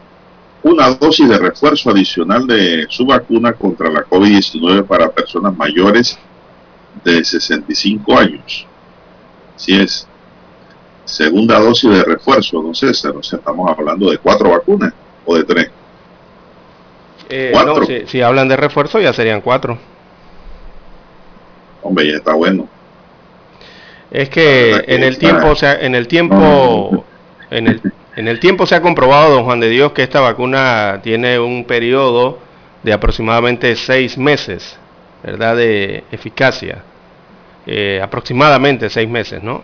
una 0.62 0.88
dosis 0.88 1.28
de 1.28 1.38
refuerzo 1.38 1.90
adicional 1.90 2.46
de 2.46 2.86
su 2.88 3.04
vacuna 3.04 3.52
contra 3.52 3.90
la 3.90 4.06
COVID-19 4.06 4.86
para 4.86 5.10
personas 5.10 5.54
mayores 5.54 6.18
de 7.04 7.24
65 7.24 8.18
años. 8.18 8.66
Así 9.56 9.80
es. 9.80 10.06
Segunda 11.04 11.58
dosis 11.58 11.90
de 11.90 12.04
refuerzo, 12.04 12.62
don 12.62 12.74
César. 12.74 13.16
O 13.16 13.22
sea, 13.22 13.38
estamos 13.38 13.70
hablando 13.70 14.10
de 14.10 14.18
cuatro 14.18 14.50
vacunas 14.50 14.92
o 15.24 15.36
de 15.36 15.44
tres. 15.44 15.70
Eh, 17.28 17.50
¿Cuatro? 17.52 17.80
No, 17.80 17.86
si, 17.86 18.06
si, 18.06 18.22
hablan 18.22 18.48
de 18.48 18.56
refuerzo 18.56 19.00
ya 19.00 19.12
serían 19.12 19.40
cuatro. 19.40 19.78
Hombre, 21.82 22.10
ya 22.10 22.16
está 22.16 22.34
bueno. 22.34 22.68
Es 24.10 24.28
que 24.28 24.84
en 24.88 25.04
el 25.04 25.18
tiempo, 25.18 25.48
o 25.48 25.54
sea, 25.54 25.74
en 25.80 25.94
el 25.94 26.08
tiempo, 26.08 27.04
en 27.50 27.68
el, 27.68 27.80
en 28.16 28.26
el 28.26 28.40
tiempo 28.40 28.66
se 28.66 28.74
ha 28.74 28.82
comprobado, 28.82 29.34
don 29.34 29.44
Juan 29.44 29.60
de 29.60 29.68
Dios, 29.68 29.92
que 29.92 30.02
esta 30.02 30.20
vacuna 30.20 31.00
tiene 31.02 31.38
un 31.38 31.64
periodo 31.64 32.38
de 32.82 32.92
aproximadamente 32.92 33.76
seis 33.76 34.18
meses, 34.18 34.79
¿verdad?, 35.22 35.56
de 35.56 36.04
eficacia. 36.10 36.82
Eh, 37.66 38.00
aproximadamente 38.02 38.88
seis 38.90 39.08
meses, 39.08 39.42
¿no? 39.42 39.62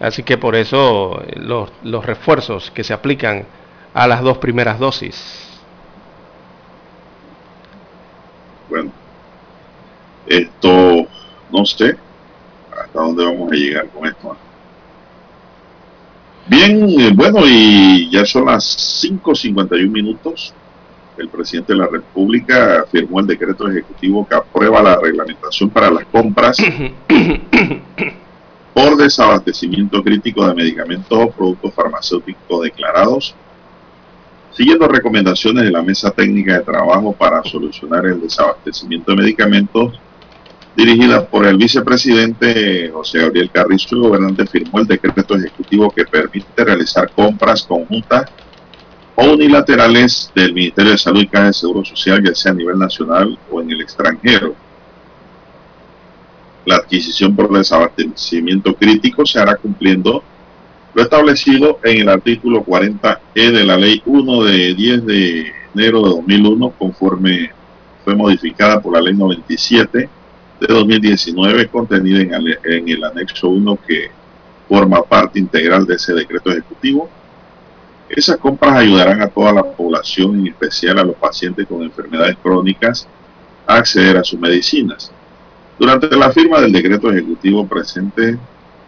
Así 0.00 0.22
que 0.22 0.38
por 0.38 0.56
eso 0.56 1.22
los, 1.36 1.70
los 1.82 2.04
refuerzos 2.04 2.70
que 2.70 2.84
se 2.84 2.92
aplican 2.94 3.44
a 3.94 4.06
las 4.06 4.22
dos 4.22 4.38
primeras 4.38 4.78
dosis. 4.78 5.60
Bueno, 8.68 8.92
esto 10.26 11.06
no 11.52 11.64
sé 11.66 11.96
hasta 12.70 13.00
dónde 13.00 13.24
vamos 13.24 13.52
a 13.52 13.54
llegar 13.54 13.88
con 13.88 14.06
esto. 14.06 14.36
Bien, 16.46 17.00
eh, 17.00 17.12
bueno, 17.14 17.40
y 17.46 18.10
ya 18.10 18.24
son 18.24 18.46
las 18.46 18.64
5.51 18.64 19.88
minutos. 19.90 20.52
El 21.20 21.28
presidente 21.28 21.74
de 21.74 21.78
la 21.78 21.86
República 21.86 22.86
firmó 22.90 23.20
el 23.20 23.26
decreto 23.26 23.68
ejecutivo 23.68 24.26
que 24.26 24.34
aprueba 24.34 24.82
la 24.82 24.98
reglamentación 24.98 25.68
para 25.68 25.90
las 25.90 26.06
compras 26.06 26.56
por 28.74 28.96
desabastecimiento 28.96 30.02
crítico 30.02 30.46
de 30.46 30.54
medicamentos 30.54 31.18
o 31.18 31.30
productos 31.30 31.74
farmacéuticos 31.74 32.62
declarados, 32.62 33.34
siguiendo 34.52 34.88
recomendaciones 34.88 35.64
de 35.64 35.70
la 35.70 35.82
Mesa 35.82 36.10
Técnica 36.10 36.58
de 36.58 36.64
Trabajo 36.64 37.12
para 37.12 37.44
solucionar 37.44 38.06
el 38.06 38.22
desabastecimiento 38.22 39.10
de 39.10 39.18
medicamentos 39.18 40.00
dirigida 40.74 41.26
por 41.26 41.46
el 41.46 41.58
vicepresidente 41.58 42.88
José 42.90 43.18
Gabriel 43.18 43.50
Carrizo, 43.50 43.96
el 43.96 44.02
gobernante 44.02 44.46
firmó 44.46 44.78
el 44.78 44.86
decreto 44.86 45.36
ejecutivo 45.36 45.90
que 45.90 46.06
permite 46.06 46.64
realizar 46.64 47.10
compras 47.10 47.64
conjuntas 47.64 48.30
unilaterales 49.28 50.30
del 50.34 50.54
Ministerio 50.54 50.92
de 50.92 50.98
Salud 50.98 51.20
y 51.20 51.26
Caja 51.26 51.46
de 51.46 51.52
Seguro 51.52 51.84
Social, 51.84 52.22
ya 52.24 52.34
sea 52.34 52.52
a 52.52 52.54
nivel 52.54 52.78
nacional 52.78 53.38
o 53.50 53.60
en 53.60 53.70
el 53.70 53.80
extranjero. 53.80 54.54
La 56.64 56.76
adquisición 56.76 57.34
por 57.34 57.50
desabastecimiento 57.52 58.74
crítico 58.74 59.24
se 59.26 59.38
hará 59.38 59.56
cumpliendo 59.56 60.22
lo 60.92 61.02
establecido 61.02 61.78
en 61.84 62.02
el 62.02 62.08
artículo 62.08 62.64
40E 62.64 63.50
de 63.52 63.64
la 63.64 63.76
Ley 63.76 64.02
1 64.04 64.44
de 64.44 64.74
10 64.74 65.06
de 65.06 65.52
enero 65.74 66.02
de 66.02 66.08
2001, 66.10 66.70
conforme 66.78 67.50
fue 68.04 68.14
modificada 68.14 68.80
por 68.80 68.94
la 68.94 69.00
Ley 69.00 69.14
97 69.14 70.08
de 70.60 70.66
2019 70.66 71.68
contenida 71.68 72.20
en 72.20 72.88
el, 72.88 73.04
anexo 73.04 73.48
1 73.48 73.78
que 73.86 74.10
forma 74.68 75.02
parte 75.02 75.38
integral 75.38 75.86
de 75.86 75.94
ese 75.94 76.12
decreto 76.12 76.50
ejecutivo. 76.50 77.08
Esas 78.10 78.38
compras 78.38 78.76
ayudarán 78.76 79.22
a 79.22 79.28
toda 79.28 79.52
la 79.52 79.62
población, 79.62 80.40
en 80.40 80.48
especial 80.48 80.98
a 80.98 81.04
los 81.04 81.14
pacientes 81.14 81.64
con 81.68 81.82
enfermedades 81.82 82.36
crónicas, 82.42 83.06
a 83.66 83.76
acceder 83.76 84.16
a 84.16 84.24
sus 84.24 84.40
medicinas. 84.40 85.12
Durante 85.78 86.14
la 86.16 86.32
firma 86.32 86.60
del 86.60 86.72
decreto 86.72 87.10
ejecutivo 87.12 87.66
presente, 87.68 88.36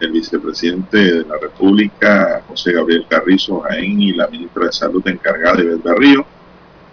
el 0.01 0.11
vicepresidente 0.11 0.97
de 0.97 1.25
la 1.25 1.37
República, 1.37 2.43
José 2.49 2.73
Gabriel 2.73 3.05
Carrizo 3.07 3.61
Jaén, 3.61 4.01
y 4.01 4.11
la 4.11 4.27
ministra 4.27 4.65
de 4.65 4.73
Salud 4.73 5.07
encargada 5.07 5.55
de 5.55 5.95
Río, 5.95 6.25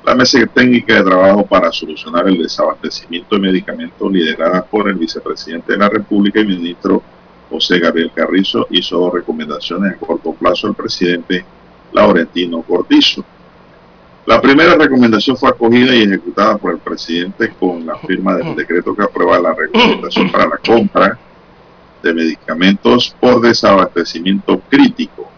la 0.04 0.14
mesa 0.14 0.38
técnica 0.46 0.94
de 0.94 1.02
trabajo 1.02 1.44
para 1.44 1.72
solucionar 1.72 2.28
el 2.28 2.38
desabastecimiento 2.38 3.34
de 3.34 3.42
medicamentos 3.42 4.10
liderada 4.10 4.62
por 4.64 4.88
el 4.88 4.94
vicepresidente 4.94 5.72
de 5.72 5.78
la 5.78 5.88
República 5.88 6.40
y 6.40 6.46
ministro 6.46 7.02
José 7.50 7.80
Gabriel 7.80 8.12
Carrizo 8.14 8.68
hizo 8.70 9.10
recomendaciones 9.10 9.94
a 9.94 9.98
corto 9.98 10.32
plazo 10.32 10.68
al 10.68 10.74
presidente 10.74 11.44
Laurentino 11.92 12.62
Cortizo. 12.62 13.24
La 14.26 14.40
primera 14.40 14.74
recomendación 14.74 15.36
fue 15.36 15.48
acogida 15.48 15.94
y 15.94 16.02
ejecutada 16.02 16.56
por 16.58 16.72
el 16.72 16.78
presidente 16.78 17.52
con 17.58 17.84
la 17.86 17.96
firma 17.96 18.36
del 18.36 18.54
decreto 18.54 18.94
que 18.94 19.02
aprueba 19.02 19.38
la 19.38 19.54
recomendación 19.54 20.30
para 20.30 20.46
la 20.46 20.58
compra 20.58 21.18
de 22.02 22.14
medicamentos 22.14 23.14
por 23.20 23.40
desabastecimiento 23.40 24.60
crítico 24.68 25.30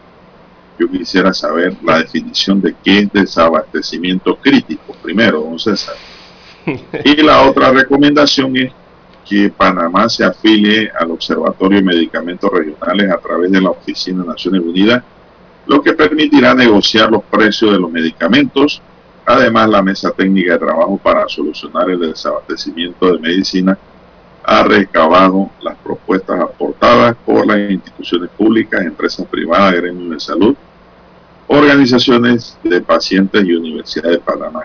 yo 0.82 0.90
quisiera 0.90 1.32
saber 1.32 1.76
la 1.82 1.98
definición 1.98 2.60
de 2.60 2.74
qué 2.82 3.00
es 3.00 3.12
desabastecimiento 3.12 4.36
crítico, 4.36 4.96
primero, 5.02 5.40
don 5.42 5.58
César. 5.58 5.94
Y 7.04 7.22
la 7.22 7.42
otra 7.42 7.70
recomendación 7.70 8.56
es 8.56 8.72
que 9.28 9.50
Panamá 9.50 10.08
se 10.08 10.24
afilie 10.24 10.90
al 10.98 11.10
Observatorio 11.10 11.78
de 11.78 11.84
Medicamentos 11.84 12.50
Regionales 12.50 13.10
a 13.10 13.18
través 13.18 13.50
de 13.50 13.60
la 13.60 13.70
Oficina 13.70 14.22
de 14.22 14.28
Naciones 14.28 14.62
Unidas, 14.62 15.02
lo 15.66 15.82
que 15.82 15.92
permitirá 15.92 16.54
negociar 16.54 17.10
los 17.10 17.22
precios 17.24 17.72
de 17.72 17.78
los 17.78 17.90
medicamentos. 17.90 18.82
Además, 19.24 19.68
la 19.68 19.82
Mesa 19.82 20.10
Técnica 20.10 20.54
de 20.54 20.58
Trabajo 20.58 20.98
para 20.98 21.28
solucionar 21.28 21.90
el 21.90 22.00
desabastecimiento 22.00 23.12
de 23.12 23.18
medicina 23.18 23.78
ha 24.44 24.64
recabado 24.64 25.50
las 25.60 25.76
propuestas 25.76 26.40
aportadas 26.40 27.16
por 27.24 27.46
las 27.46 27.70
instituciones 27.70 28.28
públicas, 28.30 28.82
empresas 28.82 29.26
privadas, 29.26 29.74
gremios 29.76 30.10
de 30.10 30.20
salud, 30.20 30.56
organizaciones 31.46 32.58
de 32.64 32.80
pacientes 32.80 33.44
y 33.44 33.52
Universidad 33.52 34.10
de 34.10 34.18
Panamá. 34.18 34.62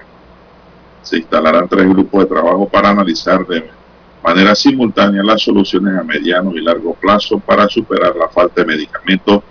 Se 1.04 1.18
instalarán 1.18 1.68
tres 1.70 1.88
grupos 1.88 2.22
de 2.22 2.30
trabajo 2.30 2.68
para 2.68 2.90
analizar 2.90 3.46
de 3.46 3.70
manera 4.24 4.56
simultánea 4.56 5.24
las 5.24 5.44
soluciones 5.44 5.96
a 5.96 6.04
mediano 6.04 6.52
y 6.54 6.62
largo 6.62 6.96
plazo 6.96 7.40
para 7.40 7.70
superar 7.70 8.16
la 8.16 8.28
falta 8.30 8.62
de 8.62 8.68
medicamentos 8.68 9.44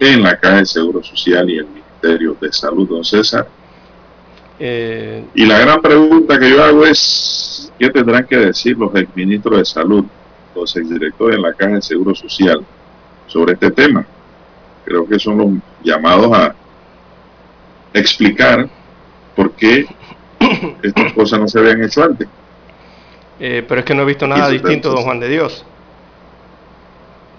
en 0.00 0.22
la 0.22 0.38
Caja 0.38 0.56
de 0.56 0.66
Seguro 0.66 1.02
Social 1.02 1.48
y 1.50 1.58
el 1.58 1.66
Ministerio 1.66 2.36
de 2.40 2.52
Salud, 2.52 2.88
don 2.88 3.04
César. 3.04 3.46
Eh... 4.58 5.24
Y 5.34 5.44
la 5.44 5.58
gran 5.58 5.80
pregunta 5.80 6.38
que 6.38 6.50
yo 6.50 6.64
hago 6.64 6.84
es, 6.86 7.70
¿qué 7.78 7.90
tendrán 7.90 8.26
que 8.26 8.36
decir 8.36 8.76
los 8.76 8.94
exministros 8.94 9.58
de 9.58 9.64
Salud, 9.64 10.04
los 10.54 10.74
exdirectores 10.74 11.36
de 11.36 11.42
la 11.42 11.52
Caja 11.52 11.74
de 11.74 11.82
Seguro 11.82 12.14
Social 12.14 12.64
sobre 13.26 13.52
este 13.52 13.70
tema? 13.70 14.06
Creo 14.84 15.06
que 15.06 15.18
son 15.18 15.38
los 15.38 15.48
llamados 15.84 16.32
a 16.36 16.54
explicar 17.92 18.68
por 19.36 19.52
qué 19.52 19.86
estas 20.82 21.12
cosas 21.12 21.40
no 21.40 21.48
se 21.48 21.58
habían 21.58 21.84
hecho 21.84 22.02
antes. 22.02 22.26
Eh, 23.38 23.64
pero 23.66 23.80
es 23.80 23.86
que 23.86 23.94
no 23.94 24.02
he 24.02 24.06
visto 24.06 24.26
nada 24.26 24.48
distinto, 24.48 24.90
don 24.90 25.02
Juan 25.02 25.20
de 25.20 25.28
Dios. 25.28 25.64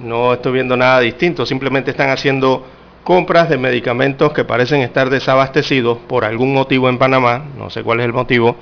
No 0.03 0.33
estoy 0.33 0.53
viendo 0.53 0.75
nada 0.75 0.99
distinto, 0.99 1.45
simplemente 1.45 1.91
están 1.91 2.09
haciendo 2.09 2.65
compras 3.03 3.49
de 3.49 3.57
medicamentos 3.57 4.33
que 4.33 4.43
parecen 4.43 4.81
estar 4.81 5.09
desabastecidos 5.09 5.99
por 6.07 6.25
algún 6.25 6.53
motivo 6.53 6.89
en 6.89 6.97
Panamá, 6.97 7.43
no 7.57 7.69
sé 7.69 7.83
cuál 7.83 7.99
es 7.99 8.05
el 8.05 8.13
motivo, 8.13 8.55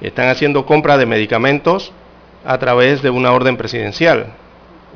Están 0.00 0.28
haciendo 0.28 0.66
compra 0.66 0.98
de 0.98 1.06
medicamentos 1.06 1.92
a 2.44 2.58
través 2.58 3.02
de 3.02 3.10
una 3.10 3.32
orden 3.32 3.56
presidencial. 3.56 4.32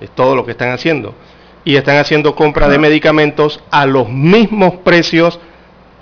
Es 0.00 0.10
todo 0.10 0.34
lo 0.34 0.44
que 0.44 0.50
están 0.50 0.70
haciendo. 0.70 1.14
Y 1.64 1.76
están 1.76 1.98
haciendo 1.98 2.34
compra 2.34 2.68
de 2.68 2.78
medicamentos 2.78 3.62
a 3.70 3.86
los 3.86 4.08
mismos 4.08 4.74
precios 4.82 5.38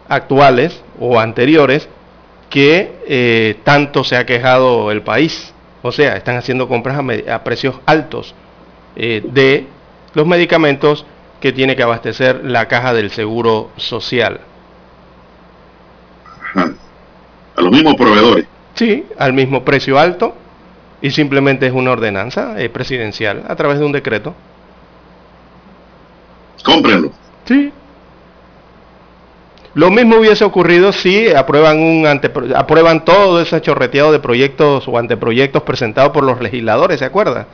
actuales 0.08 0.82
o 0.98 1.20
anteriores 1.20 1.88
que 2.48 2.96
eh, 3.06 3.56
tanto 3.62 4.04
se 4.04 4.16
ha 4.16 4.24
quejado 4.24 4.90
el 4.90 5.02
país. 5.02 5.52
O 5.82 5.92
sea, 5.92 6.16
están 6.16 6.36
haciendo 6.36 6.66
compras 6.66 6.98
a, 7.28 7.44
precios 7.44 7.80
altos 7.84 8.34
eh, 8.96 9.22
de 9.24 9.66
los 10.14 10.26
medicamentos 10.26 11.04
que 11.40 11.52
tiene 11.52 11.76
que 11.76 11.82
abastecer 11.82 12.44
la 12.44 12.68
caja 12.68 12.94
del 12.94 13.10
Seguro 13.10 13.70
Social. 13.76 14.40
A 17.56 17.60
los 17.60 17.70
mismos 17.70 17.94
proveedores. 17.96 18.46
Sí, 18.74 19.06
al 19.18 19.32
mismo 19.32 19.64
precio 19.64 19.98
alto 19.98 20.34
y 21.00 21.10
simplemente 21.10 21.66
es 21.66 21.72
una 21.72 21.92
ordenanza 21.92 22.60
eh, 22.60 22.70
presidencial 22.70 23.44
a 23.46 23.54
través 23.56 23.78
de 23.78 23.84
un 23.84 23.92
decreto. 23.92 24.34
Cómprenlo. 26.64 27.12
Sí. 27.44 27.72
Lo 29.74 29.90
mismo 29.90 30.16
hubiese 30.16 30.44
ocurrido 30.44 30.92
si 30.92 31.28
aprueban, 31.34 31.78
un 31.78 32.06
aprueban 32.54 33.04
todo 33.04 33.40
ese 33.40 33.60
chorreteado 33.60 34.12
de 34.12 34.20
proyectos 34.20 34.88
o 34.88 34.98
anteproyectos 34.98 35.62
presentados 35.64 36.12
por 36.12 36.24
los 36.24 36.40
legisladores, 36.40 37.00
¿se 37.00 37.04
acuerda? 37.04 37.48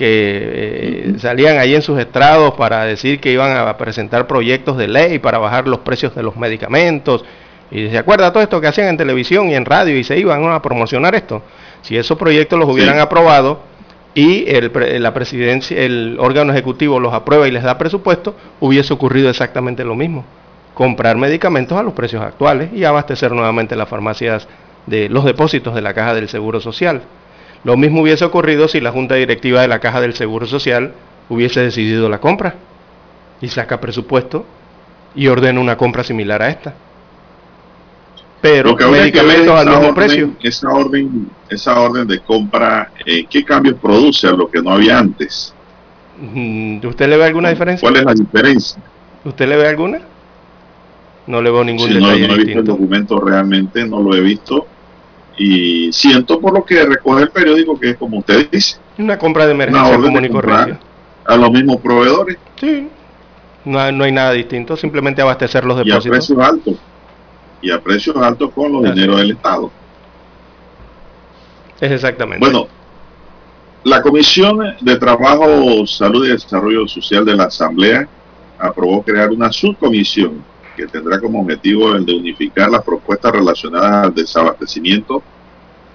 Que 0.00 1.12
eh, 1.12 1.14
salían 1.18 1.58
ahí 1.58 1.74
en 1.74 1.82
sus 1.82 1.98
estrados 1.98 2.54
para 2.54 2.84
decir 2.84 3.20
que 3.20 3.30
iban 3.32 3.54
a 3.54 3.76
presentar 3.76 4.26
proyectos 4.26 4.78
de 4.78 4.88
ley 4.88 5.18
para 5.18 5.36
bajar 5.36 5.68
los 5.68 5.80
precios 5.80 6.14
de 6.14 6.22
los 6.22 6.36
medicamentos 6.36 7.22
y 7.70 7.88
se 7.88 7.98
acuerda 7.98 8.32
todo 8.32 8.42
esto 8.42 8.60
que 8.60 8.66
hacían 8.66 8.88
en 8.88 8.96
televisión 8.96 9.48
y 9.48 9.54
en 9.54 9.64
radio 9.64 9.96
y 9.96 10.02
se 10.02 10.18
iban 10.18 10.44
a 10.50 10.60
promocionar 10.60 11.14
esto. 11.14 11.42
Si 11.82 11.96
esos 11.96 12.18
proyectos 12.18 12.58
los 12.58 12.68
hubieran 12.68 12.98
aprobado 12.98 13.60
y 14.14 14.44
el, 14.50 14.72
la 15.00 15.14
presidencia, 15.14 15.78
el 15.78 16.16
órgano 16.18 16.52
ejecutivo 16.52 16.98
los 16.98 17.14
aprueba 17.14 17.46
y 17.46 17.52
les 17.52 17.62
da 17.62 17.78
presupuesto, 17.78 18.34
hubiese 18.58 18.92
ocurrido 18.92 19.30
exactamente 19.30 19.84
lo 19.84 19.94
mismo. 19.94 20.24
Comprar 20.74 21.16
medicamentos 21.16 21.78
a 21.78 21.82
los 21.82 21.92
precios 21.92 22.22
actuales 22.22 22.70
y 22.74 22.84
abastecer 22.84 23.32
nuevamente 23.32 23.76
las 23.76 23.88
farmacias 23.88 24.48
de 24.86 25.08
los 25.08 25.24
depósitos 25.24 25.74
de 25.74 25.82
la 25.82 25.94
Caja 25.94 26.14
del 26.14 26.28
Seguro 26.28 26.60
Social. 26.60 27.02
Lo 27.64 27.76
mismo 27.76 28.02
hubiese 28.02 28.24
ocurrido 28.24 28.68
si 28.68 28.80
la 28.80 28.92
Junta 28.92 29.16
Directiva 29.16 29.62
de 29.62 29.68
la 29.68 29.80
Caja 29.80 30.00
del 30.00 30.14
Seguro 30.14 30.46
Social 30.46 30.94
hubiese 31.28 31.60
decidido 31.60 32.08
la 32.08 32.20
compra 32.20 32.54
y 33.40 33.48
saca 33.48 33.80
presupuesto 33.80 34.44
y 35.14 35.26
ordena 35.28 35.60
una 35.60 35.76
compra 35.76 36.04
similar 36.04 36.42
a 36.42 36.50
esta 36.50 36.74
pero 38.40 38.74
medicamentos 38.74 39.54
al 39.54 39.68
mismo 39.68 39.94
precio. 39.94 40.30
Esa 40.42 40.70
orden, 40.70 41.28
esa 41.48 41.78
orden 41.78 42.06
de 42.06 42.20
compra, 42.20 42.90
eh, 43.04 43.26
¿qué 43.28 43.44
cambios 43.44 43.76
produce 43.76 44.26
a 44.26 44.32
lo 44.32 44.50
que 44.50 44.62
no 44.62 44.70
había 44.70 44.98
antes? 44.98 45.54
Mm, 46.18 46.84
¿Usted 46.86 47.08
le 47.08 47.16
ve 47.16 47.24
alguna 47.24 47.50
diferencia? 47.50 47.86
¿Cuál 47.86 48.00
es 48.00 48.04
la 48.04 48.14
diferencia? 48.14 48.82
¿Usted 49.24 49.48
le 49.48 49.56
ve 49.56 49.68
alguna? 49.68 50.00
No 51.26 51.42
le 51.42 51.50
veo 51.50 51.64
ningún 51.64 51.88
sí, 51.88 51.94
detalle. 51.94 52.26
No, 52.26 52.28
no 52.28 52.34
he 52.34 52.44
visto 52.44 52.60
el 52.60 52.64
documento 52.64 53.20
realmente, 53.20 53.86
no 53.86 54.00
lo 54.00 54.14
he 54.14 54.20
visto. 54.20 54.66
Y 55.36 55.92
siento 55.92 56.40
por 56.40 56.52
lo 56.52 56.64
que 56.64 56.84
recoge 56.84 57.22
el 57.22 57.30
periódico 57.30 57.78
que 57.78 57.90
es 57.90 57.96
como 57.96 58.18
usted 58.18 58.48
dice. 58.50 58.78
Una 58.98 59.18
compra 59.18 59.46
de 59.46 59.52
emergencia 59.52 59.96
común 59.96 60.24
y. 60.24 61.30
A 61.30 61.36
los 61.36 61.50
mismos 61.50 61.76
proveedores. 61.78 62.36
Sí. 62.56 62.88
No, 63.64 63.92
no 63.92 64.04
hay 64.04 64.12
nada 64.12 64.32
distinto, 64.32 64.76
simplemente 64.76 65.22
abastecer 65.22 65.64
los 65.64 65.76
depósitos. 65.76 66.04
Y 66.04 66.08
a 66.08 66.12
precios 66.12 66.38
altos 66.38 66.74
y 67.62 67.70
a 67.70 67.80
precios 67.80 68.16
altos 68.16 68.50
con 68.52 68.72
los 68.72 68.82
dineros 68.82 69.18
del 69.18 69.32
Estado. 69.32 69.70
Es 71.80 71.90
exactamente. 71.90 72.44
Bueno, 72.44 72.68
la 73.84 74.02
Comisión 74.02 74.76
de 74.80 74.96
Trabajo, 74.96 75.86
Salud 75.86 76.26
y 76.26 76.30
Desarrollo 76.30 76.86
Social 76.86 77.24
de 77.24 77.36
la 77.36 77.44
Asamblea 77.44 78.08
aprobó 78.58 79.02
crear 79.02 79.30
una 79.30 79.50
subcomisión 79.50 80.44
que 80.80 80.86
tendrá 80.86 81.20
como 81.20 81.42
objetivo 81.42 81.94
el 81.94 82.06
de 82.06 82.14
unificar 82.14 82.70
las 82.70 82.82
propuestas 82.82 83.32
relacionadas 83.32 84.06
al 84.06 84.14
desabastecimiento 84.14 85.22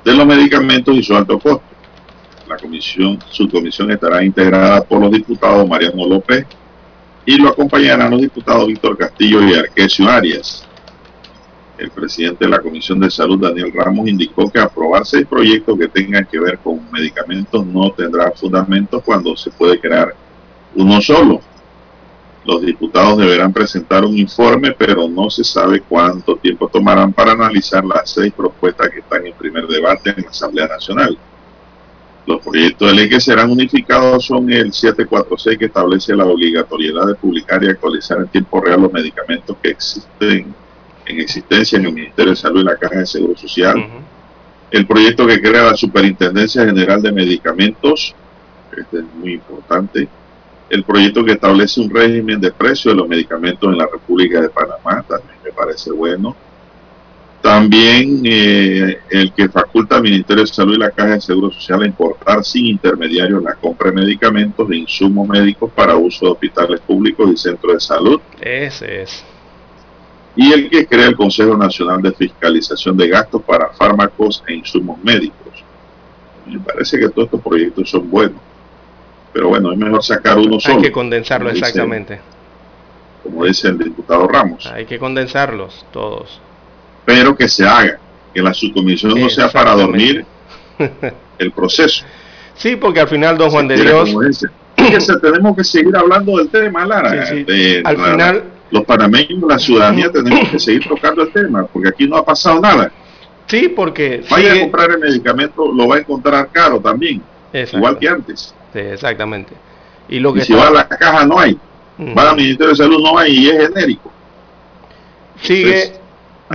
de 0.04 0.14
los 0.14 0.28
medicamentos 0.28 0.96
y 0.96 1.02
su 1.02 1.16
alto 1.16 1.40
costo. 1.40 1.64
La 2.48 2.58
comisión, 2.58 3.18
subcomisión 3.32 3.90
estará 3.90 4.24
integrada 4.24 4.82
por 4.82 5.02
los 5.02 5.12
diputados 5.12 5.68
Mariano 5.68 6.06
López 6.06 6.46
y 7.26 7.38
lo 7.38 7.50
acompañarán 7.50 8.12
los 8.12 8.22
diputados 8.22 8.68
Víctor 8.68 8.96
Castillo 8.96 9.42
y 9.42 9.56
Arquesio 9.56 10.08
Arias. 10.08 10.64
El 11.80 11.90
presidente 11.90 12.46
de 12.46 12.52
la 12.52 12.60
Comisión 12.60 13.00
de 13.00 13.10
Salud, 13.10 13.40
Daniel 13.40 13.74
Ramos, 13.74 14.08
indicó 14.08 14.50
que 14.50 14.60
aprobar 14.60 15.06
seis 15.06 15.26
proyectos 15.26 15.78
que 15.78 15.88
tengan 15.88 16.26
que 16.26 16.40
ver 16.40 16.60
con 16.60 16.80
medicamentos 16.92 17.66
no 17.66 17.92
tendrá 17.92 18.32
fundamento 18.32 19.02
cuando 19.02 19.36
se 19.36 19.50
puede 19.50 19.80
crear 19.80 20.14
uno 20.76 21.02
solo. 21.02 21.42
Los 22.46 22.62
diputados 22.62 23.18
deberán 23.18 23.52
presentar 23.52 24.06
un 24.06 24.18
informe, 24.18 24.72
pero 24.72 25.10
no 25.10 25.32
se 25.32 25.44
sabe 25.44 25.82
cuánto 25.82 26.36
tiempo 26.36 26.68
tomarán 26.68 27.12
para 27.12 27.32
analizar 27.32 27.84
las 27.84 28.12
seis 28.12 28.32
propuestas 28.32 28.90
que 28.92 29.00
están 29.00 29.26
en 29.26 29.34
primer 29.34 29.68
debate 29.68 30.14
en 30.16 30.24
la 30.24 30.30
Asamblea 30.30 30.68
Nacional. 30.68 31.18
Los 32.28 32.42
proyectos 32.42 32.88
de 32.88 32.96
ley 32.96 33.10
que 33.10 33.20
serán 33.20 33.52
unificados 33.52 34.26
son 34.26 34.52
el 34.52 34.74
746 34.74 35.58
que 35.58 35.66
establece 35.66 36.16
la 36.16 36.26
obligatoriedad 36.26 37.08
de 37.08 37.16
publicar 37.16 37.64
y 37.64 37.70
actualizar 37.70 38.20
en 38.20 38.28
tiempo 38.28 38.62
real 38.62 38.82
los 38.82 38.94
medicamentos 38.94 39.58
que 39.62 39.70
existen 39.70 40.54
en 41.06 41.20
existencia 41.20 41.78
en 41.78 41.86
el 41.86 41.94
Ministerio 41.94 42.32
de 42.32 42.36
Salud 42.36 42.62
y 42.62 42.64
la 42.64 42.78
Caja 42.78 43.00
de 43.00 43.06
Seguro 43.06 43.38
Social. 43.38 43.88
El 44.72 44.88
proyecto 44.88 45.28
que 45.28 45.42
crea 45.42 45.64
la 45.64 45.78
Superintendencia 45.78 46.66
General 46.66 47.02
de 47.02 47.12
Medicamentos, 47.12 48.16
este 48.76 49.00
es 49.00 49.06
muy 49.16 49.34
importante. 49.34 50.08
El 50.70 50.84
proyecto 50.84 51.24
que 51.24 51.34
establece 51.34 51.80
un 51.80 51.90
régimen 51.90 52.40
de 52.42 52.52
precio 52.52 52.92
de 52.92 52.98
los 52.98 53.08
medicamentos 53.08 53.72
en 53.72 53.78
la 53.78 53.88
República 53.88 54.42
de 54.42 54.50
Panamá, 54.50 55.04
también 55.08 55.38
me 55.44 55.52
parece 55.52 55.92
bueno. 55.92 56.36
También 57.42 58.22
eh, 58.24 58.98
el 59.12 59.32
que 59.32 59.48
faculta 59.48 59.98
al 59.98 60.02
Ministerio 60.02 60.44
de 60.44 60.48
Salud 60.48 60.74
y 60.74 60.80
la 60.80 60.90
Caja 60.90 61.14
de 61.14 61.22
Seguro 61.22 61.52
Social 61.52 61.84
a 61.84 61.86
importar 61.86 62.44
sin 62.44 62.66
intermediarios 62.66 63.44
la 63.44 63.54
compra 63.54 63.92
de 63.92 63.98
medicamentos 63.98 64.68
de 64.68 64.78
insumos 64.78 65.28
médicos 65.28 65.72
para 65.76 65.96
uso 65.96 66.26
de 66.26 66.32
hospitales 66.32 66.80
públicos 66.82 67.30
y 67.32 67.38
centros 67.38 67.74
de 67.74 67.80
salud. 67.80 68.20
Ese 68.42 69.04
es 69.04 69.24
y 70.36 70.52
el 70.52 70.70
que 70.70 70.86
crea 70.86 71.08
el 71.08 71.16
Consejo 71.16 71.56
Nacional 71.56 72.02
de 72.02 72.12
Fiscalización 72.12 72.98
de 72.98 73.08
Gastos 73.08 73.42
para 73.44 73.70
Fármacos 73.70 74.44
e 74.48 74.56
Insumos 74.56 75.02
Médicos. 75.04 75.64
Me 76.46 76.60
parece 76.60 77.00
que 77.00 77.10
todos 77.10 77.26
estos 77.26 77.42
proyectos 77.42 77.90
son 77.90 78.10
buenos, 78.10 78.42
pero 79.36 79.50
bueno, 79.50 79.74
es 79.74 79.78
mejor 79.78 80.02
sacar 80.02 80.38
uno 80.38 80.62
solo. 80.62 80.78
Hay 80.78 80.82
que 80.82 80.94
condensarlo 80.94 81.50
exactamente. 81.50 82.22
como 83.22 83.44
dice 83.44 83.68
el 83.68 83.78
diputado 83.78 84.26
Ramos. 84.30 84.66
Hay 84.68 84.86
que 84.86 84.98
condensarlos 84.98 85.86
todos. 85.92 86.40
Pero 87.04 87.36
que 87.36 87.50
se 87.50 87.68
haga, 87.68 88.00
que 88.34 88.42
la 88.42 88.54
subcomisión 88.54 89.20
no 89.20 89.30
sea 89.30 89.50
para 89.50 89.74
dormir 89.74 90.26
el 91.38 91.52
proceso. 91.52 92.06
Sí, 92.56 92.78
porque 92.78 93.02
al 93.02 93.10
final, 93.10 93.38
don 93.38 93.50
Juan 93.50 93.68
de 93.68 93.76
Dios... 93.76 94.16
tenemos 95.22 95.58
que 95.58 95.66
seguir 95.66 95.98
hablando 95.98 96.38
del 96.38 96.48
tema, 96.48 96.86
Lara. 96.86 97.12
al 97.12 97.98
final 97.98 98.44
los 98.72 98.86
panameños, 98.86 99.44
la 99.50 99.60
ciudadanía, 99.60 100.10
tenemos 100.14 100.48
que 100.48 100.60
seguir 100.60 100.88
tocando 100.88 101.24
el 101.24 101.34
tema, 101.34 101.66
porque 101.66 101.90
aquí 101.90 102.08
no 102.08 102.16
ha 102.16 102.24
pasado 102.24 102.62
nada. 102.62 102.90
Sí, 103.48 103.68
porque... 103.68 104.24
Vaya 104.30 104.54
a 104.54 104.60
comprar 104.62 104.92
el 104.92 105.00
medicamento, 105.00 105.70
lo 105.74 105.90
va 105.90 105.98
a 105.98 106.00
encontrar 106.00 106.48
caro 106.54 106.80
también, 106.80 107.22
igual 107.74 108.00
que 108.00 108.08
antes. 108.08 108.55
Exactamente. 108.76 109.54
Y, 110.08 110.20
lo 110.20 110.34
que 110.34 110.42
si 110.42 110.54
va 110.54 110.68
a 110.68 110.72
la 110.72 110.88
caja 110.88 111.26
no 111.26 111.40
hay, 111.40 111.58
va 112.18 112.30
al 112.30 112.36
Ministerio 112.36 112.70
de 112.70 112.76
Salud 112.76 113.02
no 113.02 113.18
hay 113.18 113.34
y 113.34 113.50
es 113.50 113.68
genérico. 113.68 114.12
Sigue... 115.42 115.94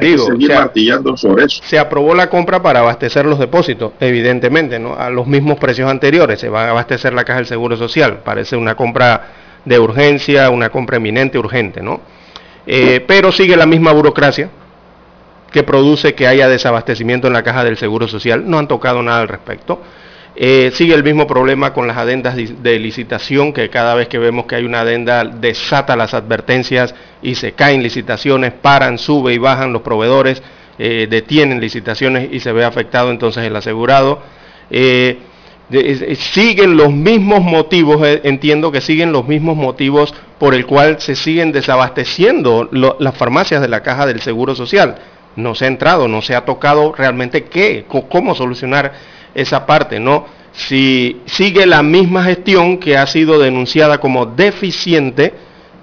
digo, 0.00 0.26
se, 0.26 0.54
martillando 0.54 1.16
sobre 1.16 1.44
eso. 1.44 1.62
Se 1.64 1.78
aprobó 1.78 2.14
la 2.14 2.30
compra 2.30 2.62
para 2.62 2.80
abastecer 2.80 3.26
los 3.26 3.38
depósitos, 3.38 3.92
evidentemente, 4.00 4.78
¿no? 4.78 4.94
A 4.94 5.10
los 5.10 5.26
mismos 5.26 5.58
precios 5.58 5.90
anteriores. 5.90 6.40
Se 6.40 6.48
va 6.48 6.66
a 6.66 6.70
abastecer 6.70 7.12
la 7.12 7.24
caja 7.24 7.38
del 7.38 7.46
Seguro 7.46 7.76
Social. 7.76 8.20
Parece 8.24 8.56
una 8.56 8.76
compra 8.76 9.28
de 9.64 9.78
urgencia, 9.78 10.50
una 10.50 10.70
compra 10.70 10.96
eminente 10.96 11.38
urgente, 11.38 11.82
¿no? 11.82 12.00
Eh, 12.66 13.04
pero 13.06 13.32
sigue 13.32 13.56
la 13.56 13.66
misma 13.66 13.92
burocracia 13.92 14.50
que 15.50 15.62
produce 15.62 16.14
que 16.14 16.26
haya 16.26 16.48
desabastecimiento 16.48 17.26
en 17.26 17.32
la 17.32 17.42
caja 17.42 17.64
del 17.64 17.76
Seguro 17.76 18.08
Social. 18.08 18.48
No 18.48 18.58
han 18.58 18.68
tocado 18.68 19.02
nada 19.02 19.20
al 19.20 19.28
respecto. 19.28 19.80
Eh, 20.36 20.70
sigue 20.74 20.94
el 20.94 21.02
mismo 21.02 21.26
problema 21.26 21.72
con 21.72 21.86
las 21.86 21.96
adendas 21.96 22.36
de 22.36 22.78
licitación, 22.78 23.52
que 23.52 23.68
cada 23.68 23.94
vez 23.94 24.08
que 24.08 24.18
vemos 24.18 24.46
que 24.46 24.56
hay 24.56 24.64
una 24.64 24.80
adenda 24.80 25.24
desata 25.24 25.96
las 25.96 26.14
advertencias 26.14 26.94
y 27.20 27.34
se 27.34 27.52
caen 27.52 27.82
licitaciones, 27.82 28.52
paran, 28.52 28.98
sube 28.98 29.34
y 29.34 29.38
bajan 29.38 29.72
los 29.72 29.82
proveedores, 29.82 30.42
eh, 30.78 31.06
detienen 31.10 31.60
licitaciones 31.60 32.28
y 32.32 32.40
se 32.40 32.52
ve 32.52 32.64
afectado 32.64 33.10
entonces 33.10 33.44
el 33.44 33.54
asegurado 33.56 34.22
siguen 36.16 36.76
los 36.76 36.92
mismos 36.92 37.42
motivos, 37.42 38.04
eh, 38.06 38.20
entiendo 38.24 38.72
que 38.72 38.80
siguen 38.80 39.12
los 39.12 39.26
mismos 39.26 39.56
motivos 39.56 40.14
por 40.38 40.54
el 40.54 40.66
cual 40.66 41.00
se 41.00 41.14
siguen 41.14 41.52
desabasteciendo 41.52 42.68
las 42.72 43.16
farmacias 43.16 43.60
de 43.60 43.68
la 43.68 43.82
caja 43.82 44.06
del 44.06 44.20
Seguro 44.20 44.54
Social. 44.54 44.96
no 45.36 45.54
se 45.54 45.64
ha 45.64 45.68
entrado, 45.68 46.08
no 46.08 46.22
se 46.22 46.34
ha 46.34 46.44
tocado 46.44 46.92
realmente 46.92 47.44
qué, 47.44 47.86
cómo 47.86 48.34
solucionar 48.34 48.92
esa 49.34 49.66
parte, 49.66 50.00
¿no? 50.00 50.26
Si 50.52 51.20
sigue 51.26 51.66
la 51.66 51.82
misma 51.82 52.24
gestión 52.24 52.78
que 52.78 52.96
ha 52.96 53.06
sido 53.06 53.38
denunciada 53.38 53.98
como 53.98 54.26
deficiente 54.26 55.34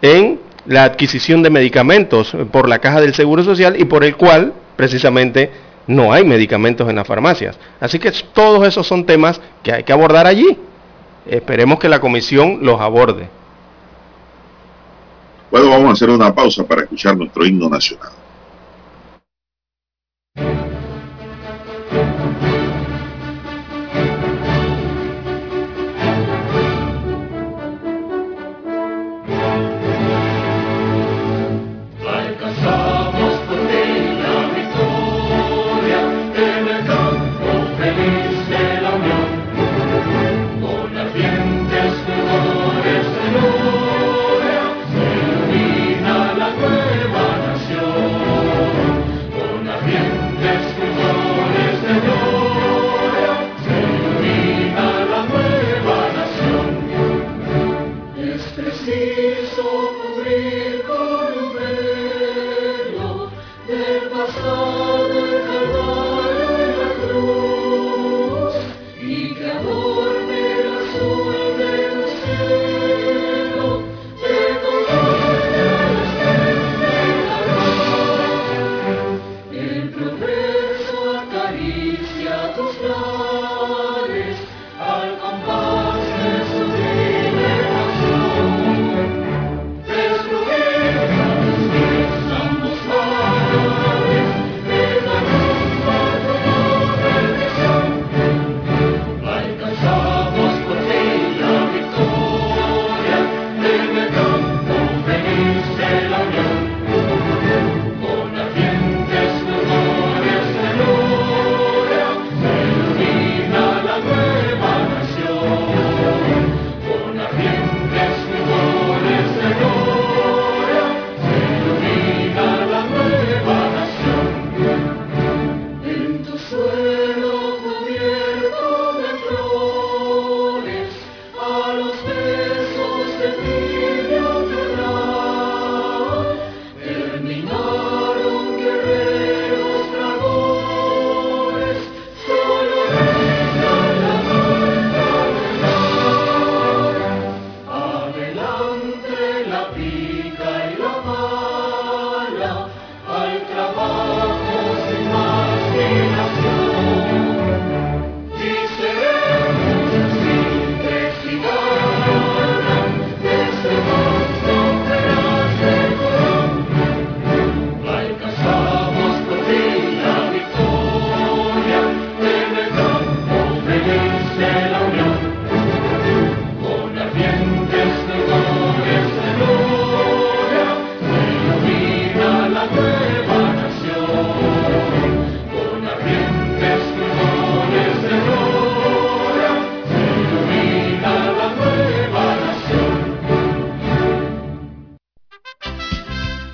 en 0.02 0.40
la 0.66 0.84
adquisición 0.84 1.42
de 1.42 1.50
medicamentos 1.50 2.36
por 2.52 2.68
la 2.68 2.80
Caja 2.80 3.00
del 3.02 3.14
Seguro 3.14 3.44
Social 3.44 3.80
y 3.80 3.86
por 3.86 4.04
el 4.04 4.16
cual 4.18 4.54
precisamente 4.76 5.50
no 5.88 6.12
hay 6.12 6.26
medicamentos 6.26 6.90
en 6.90 6.98
las 6.98 7.08
farmacias. 7.08 7.58
Así 7.80 7.98
que 7.98 8.12
todos 8.34 8.68
esos 8.68 8.86
son 8.86 9.06
temas 9.06 9.40
que 9.64 9.72
hay 9.72 9.84
que 9.84 9.94
abordar 9.94 10.28
allí. 10.28 10.58
Esperemos 11.26 11.80
que 11.80 11.90
la 11.90 12.00
comisión 12.00 12.60
los 12.62 12.80
aborde. 12.80 13.30
Bueno, 15.50 15.70
vamos 15.70 15.90
a 15.90 15.94
hacer 15.94 16.10
una 16.10 16.34
pausa 16.36 16.66
para 16.66 16.84
escuchar 16.84 17.16
nuestro 17.16 17.46
himno 17.46 17.70
nacional. 17.70 18.12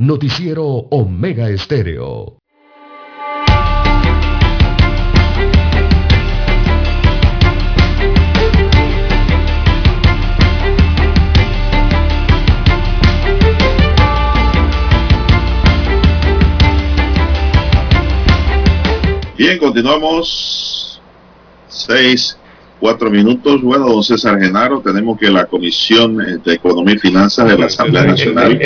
Noticiero 0.00 0.64
Omega 0.64 1.50
Estéreo. 1.50 2.36
Bien, 19.36 19.58
continuamos. 19.58 21.02
Seis, 21.66 22.38
cuatro 22.78 23.10
minutos. 23.10 23.60
Bueno, 23.62 23.88
don 23.88 24.04
César 24.04 24.38
Genaro, 24.38 24.80
tenemos 24.80 25.18
que 25.18 25.28
la 25.28 25.46
Comisión 25.46 26.18
de 26.44 26.54
Economía 26.54 26.94
y 26.94 26.98
Finanzas 27.00 27.48
de 27.48 27.58
la 27.58 27.66
Asamblea 27.66 28.04
Nacional 28.06 28.60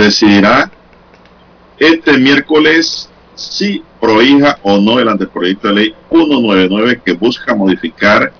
decidirá 0.00 0.70
este 1.78 2.18
miércoles 2.18 3.08
si 3.34 3.82
prohija 4.00 4.58
o 4.62 4.78
no 4.78 4.98
el 4.98 5.08
anteproyecto 5.08 5.68
de 5.68 5.74
ley 5.74 5.94
199 6.10 7.02
que 7.04 7.12
busca 7.12 7.54
modificar 7.54 8.32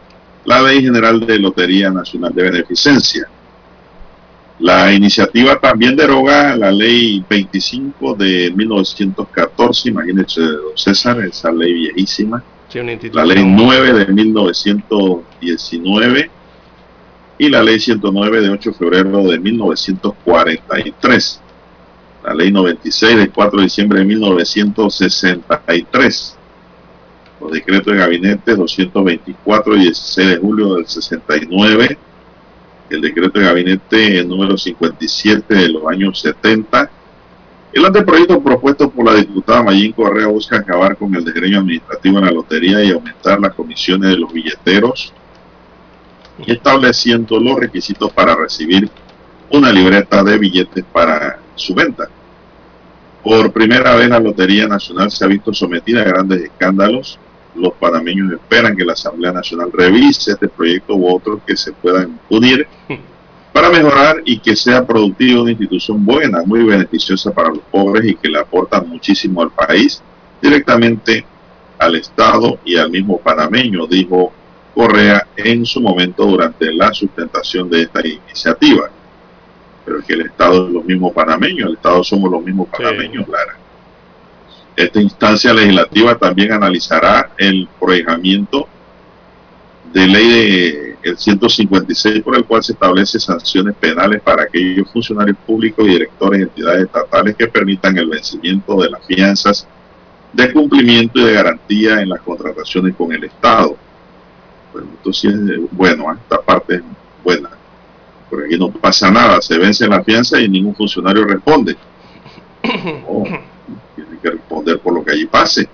la 0.44 0.62
Ley 0.62 0.83
General 0.83 1.20
de 1.20 1.38
Lotería 1.38 1.90
Nacional 1.90 2.35
de 2.35 2.42
Beneficencia. 2.42 3.29
La 4.59 4.92
iniciativa 4.92 5.59
también 5.59 5.96
deroga 5.96 6.55
la 6.57 6.70
ley 6.70 7.25
25 7.29 8.14
de 8.14 8.53
1914, 8.55 9.88
imagínense, 9.88 10.42
César, 10.75 11.18
esa 11.20 11.51
ley 11.51 11.73
viejísima. 11.73 12.44
la 13.12 13.25
ley 13.25 13.42
9 13.44 13.92
de 13.94 14.07
1919 14.12 16.31
y 17.38 17.49
la 17.49 17.62
ley 17.62 17.81
109 17.81 18.42
de 18.42 18.51
8 18.51 18.70
de 18.70 18.77
febrero 18.77 19.23
de 19.23 19.38
1943. 19.38 21.40
La 22.24 22.35
ley 22.35 22.52
96 22.52 23.16
de 23.16 23.30
4 23.30 23.59
de 23.59 23.64
diciembre 23.64 24.00
de 24.00 24.04
1963. 24.04 26.37
Los 27.40 27.52
decretos 27.52 27.90
de 27.92 27.98
gabinete 27.98 28.54
224 28.54 29.76
y 29.76 29.80
16 29.80 30.28
de 30.28 30.37
julio 30.37 30.74
del 30.74 30.87
69 30.87 31.98
el 32.90 33.00
decreto 33.00 33.38
de 33.38 33.46
gabinete 33.46 34.24
número 34.24 34.59
57 34.59 35.54
de 35.54 35.68
los 35.68 35.87
años 35.87 36.20
70. 36.20 36.90
El 37.72 37.85
anteproyecto 37.85 38.42
propuesto 38.42 38.90
por 38.90 39.06
la 39.06 39.14
diputada 39.14 39.62
Mayín 39.62 39.92
Correa 39.92 40.26
busca 40.26 40.56
acabar 40.56 40.96
con 40.96 41.14
el 41.14 41.24
desgreño 41.24 41.61
administrativo 41.61 42.18
en 42.18 42.24
la 42.24 42.33
lotería 42.33 42.83
y 42.83 42.90
aumentar 42.90 43.40
las 43.40 43.54
comisiones 43.54 44.11
de 44.11 44.16
los 44.16 44.33
billeteros 44.33 45.12
estableciendo 46.46 47.38
los 47.38 47.61
requisitos 47.61 48.11
para 48.12 48.35
recibir 48.35 48.90
una 49.50 49.72
libreta 49.72 50.22
de 50.22 50.38
billetes 50.38 50.84
para 50.92 51.38
su 51.54 51.74
venta. 51.74 52.08
Por 53.22 53.52
primera 53.52 53.94
vez 53.96 54.08
la 54.08 54.20
Lotería 54.20 54.66
Nacional 54.66 55.10
se 55.10 55.24
ha 55.24 55.28
visto 55.28 55.52
sometida 55.52 56.02
a 56.02 56.04
grandes 56.04 56.42
escándalos 56.42 57.18
los 57.54 57.72
panameños 57.74 58.32
esperan 58.32 58.76
que 58.76 58.84
la 58.84 58.92
Asamblea 58.92 59.32
Nacional 59.32 59.70
revise 59.72 60.32
este 60.32 60.48
proyecto 60.48 60.94
u 60.94 61.14
otros 61.14 61.40
que 61.46 61.56
se 61.56 61.72
puedan 61.72 62.18
unir 62.28 62.66
para 63.52 63.70
mejorar 63.70 64.22
y 64.24 64.38
que 64.38 64.54
sea 64.54 64.86
productiva 64.86 65.42
una 65.42 65.50
institución 65.50 66.04
buena, 66.04 66.42
muy 66.44 66.62
beneficiosa 66.62 67.32
para 67.32 67.48
los 67.48 67.60
pobres 67.70 68.04
y 68.04 68.14
que 68.14 68.28
le 68.28 68.38
aporta 68.38 68.80
muchísimo 68.80 69.42
al 69.42 69.50
país, 69.50 70.02
directamente 70.40 71.24
al 71.78 71.96
Estado 71.96 72.58
y 72.64 72.76
al 72.76 72.90
mismo 72.90 73.18
panameño, 73.18 73.86
dijo 73.86 74.32
Correa 74.74 75.26
en 75.36 75.66
su 75.66 75.80
momento 75.80 76.24
durante 76.24 76.72
la 76.72 76.92
sustentación 76.92 77.68
de 77.68 77.82
esta 77.82 78.06
iniciativa. 78.06 78.88
Pero 79.90 80.07
que 80.07 80.12
el 80.12 80.20
Estado 80.20 80.68
es 80.68 80.72
lo 80.72 80.85
mismo 80.85 81.12
panameño, 81.12 81.66
el 81.66 81.74
Estado 81.74 82.05
somos 82.05 82.31
los 82.31 82.44
mismos 82.44 82.68
panameños, 82.68 83.26
Lara. 83.26 83.57
Esta 84.76 85.00
instancia 85.00 85.53
legislativa 85.53 86.16
también 86.16 86.53
analizará 86.53 87.33
el 87.37 87.68
proyectamiento 87.81 88.68
de 89.92 90.07
ley 90.07 90.29
de 90.29 90.96
el 91.03 91.18
156 91.18 92.22
por 92.22 92.37
el 92.37 92.44
cual 92.44 92.62
se 92.62 92.72
establece 92.72 93.18
sanciones 93.18 93.74
penales 93.74 94.22
para 94.22 94.44
aquellos 94.44 94.88
funcionarios 94.92 95.38
públicos 95.44 95.85
y 95.85 95.90
directores 95.90 96.38
de 96.38 96.44
entidades 96.44 96.85
estatales 96.85 97.35
que 97.35 97.48
permitan 97.48 97.98
el 97.98 98.11
vencimiento 98.11 98.81
de 98.81 98.90
las 98.90 99.05
fianzas 99.05 99.66
de 100.33 100.53
cumplimiento 100.53 101.18
y 101.18 101.24
de 101.24 101.33
garantía 101.33 102.00
en 102.00 102.11
las 102.11 102.20
contrataciones 102.20 102.94
con 102.94 103.12
el 103.12 103.24
Estado. 103.24 103.76
Bueno, 104.72 104.88
esto 104.94 105.12
sí 105.12 105.26
es 105.26 105.72
bueno, 105.72 106.12
¿eh? 106.12 106.16
esta 106.22 106.40
parte 106.40 106.76
es 106.76 106.83
buena. 107.24 107.60
Por 108.30 108.44
aquí 108.44 108.56
no 108.56 108.70
pasa 108.70 109.10
nada, 109.10 109.42
se 109.42 109.58
vence 109.58 109.86
la 109.88 110.02
fianza 110.02 110.40
y 110.40 110.48
ningún 110.48 110.74
funcionario 110.74 111.24
responde. 111.24 111.76
Oh 113.08 113.24
que 114.20 114.30
responder 114.30 114.78
por 114.78 114.94
lo 114.94 115.04
que 115.04 115.12
allí 115.12 115.26
pase. 115.26 115.68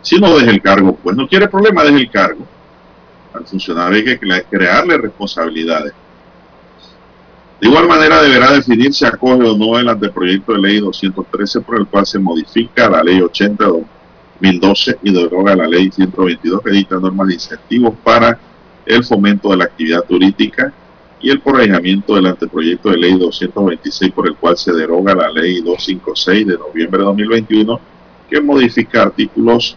Si 0.00 0.18
no 0.18 0.38
deja 0.38 0.50
el 0.50 0.62
cargo, 0.62 0.96
pues 1.02 1.16
no 1.16 1.28
quiere 1.28 1.48
problema, 1.48 1.84
deje 1.84 1.98
el 1.98 2.10
cargo. 2.10 2.46
Al 3.34 3.46
funcionario 3.46 3.98
hay 3.98 4.04
que 4.04 4.18
crearle 4.50 4.98
responsabilidades. 4.98 5.92
De 7.60 7.68
igual 7.68 7.86
manera 7.86 8.22
deberá 8.22 8.52
definir 8.52 8.92
si 8.92 9.04
acoge 9.04 9.48
o 9.48 9.56
no 9.56 9.78
el 9.78 9.88
anteproyecto 9.88 10.52
de 10.52 10.58
ley 10.58 10.80
213 10.80 11.60
por 11.60 11.78
el 11.78 11.86
cual 11.86 12.04
se 12.06 12.18
modifica 12.18 12.90
la 12.90 13.04
ley 13.04 13.20
80 13.20 13.64
de 13.64 13.70
2012 14.40 14.98
y 15.02 15.12
deroga 15.12 15.54
la 15.54 15.68
ley 15.68 15.90
122 15.90 16.60
que 16.60 16.70
dicta 16.70 16.96
normas 16.96 17.28
de 17.28 17.34
incentivos 17.34 17.94
para 18.02 18.36
el 18.84 19.04
fomento 19.04 19.50
de 19.50 19.58
la 19.58 19.64
actividad 19.64 20.02
turística 20.02 20.72
y 21.22 21.30
el 21.30 21.40
proyectamiento 21.40 22.16
del 22.16 22.26
anteproyecto 22.26 22.90
de 22.90 22.98
ley 22.98 23.16
226 23.16 24.12
por 24.12 24.26
el 24.26 24.34
cual 24.34 24.56
se 24.56 24.72
deroga 24.72 25.14
la 25.14 25.30
ley 25.30 25.60
256 25.60 26.46
de 26.48 26.58
noviembre 26.58 26.98
de 26.98 27.04
2021 27.04 27.80
que 28.28 28.40
modifica 28.40 29.02
artículos 29.02 29.76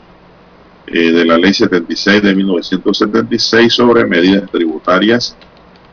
eh, 0.88 1.12
de 1.12 1.24
la 1.24 1.38
ley 1.38 1.54
76 1.54 2.24
de 2.24 2.36
1976 2.36 3.74
sobre 3.74 4.06
medidas 4.06 4.50
tributarias 4.50 5.38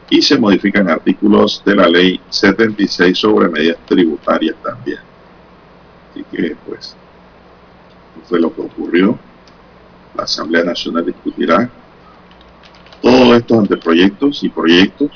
y 0.08 0.22
se 0.22 0.38
modifican 0.38 0.88
artículos 0.88 1.62
de 1.64 1.74
la 1.76 1.88
ley 1.88 2.20
76 2.30 3.18
sobre 3.18 3.48
medidas 3.48 3.78
tributarias 3.86 4.56
también. 4.62 4.98
Así 6.10 6.24
que 6.30 6.56
pues 6.66 6.96
fue 8.28 8.40
lo 8.40 8.54
que 8.54 8.60
ocurrió. 8.62 9.18
La 10.14 10.24
Asamblea 10.24 10.64
Nacional 10.64 11.06
discutirá 11.06 11.70
todos 13.00 13.36
estos 13.36 13.58
anteproyectos 13.58 14.44
y 14.44 14.50
proyectos 14.50 15.10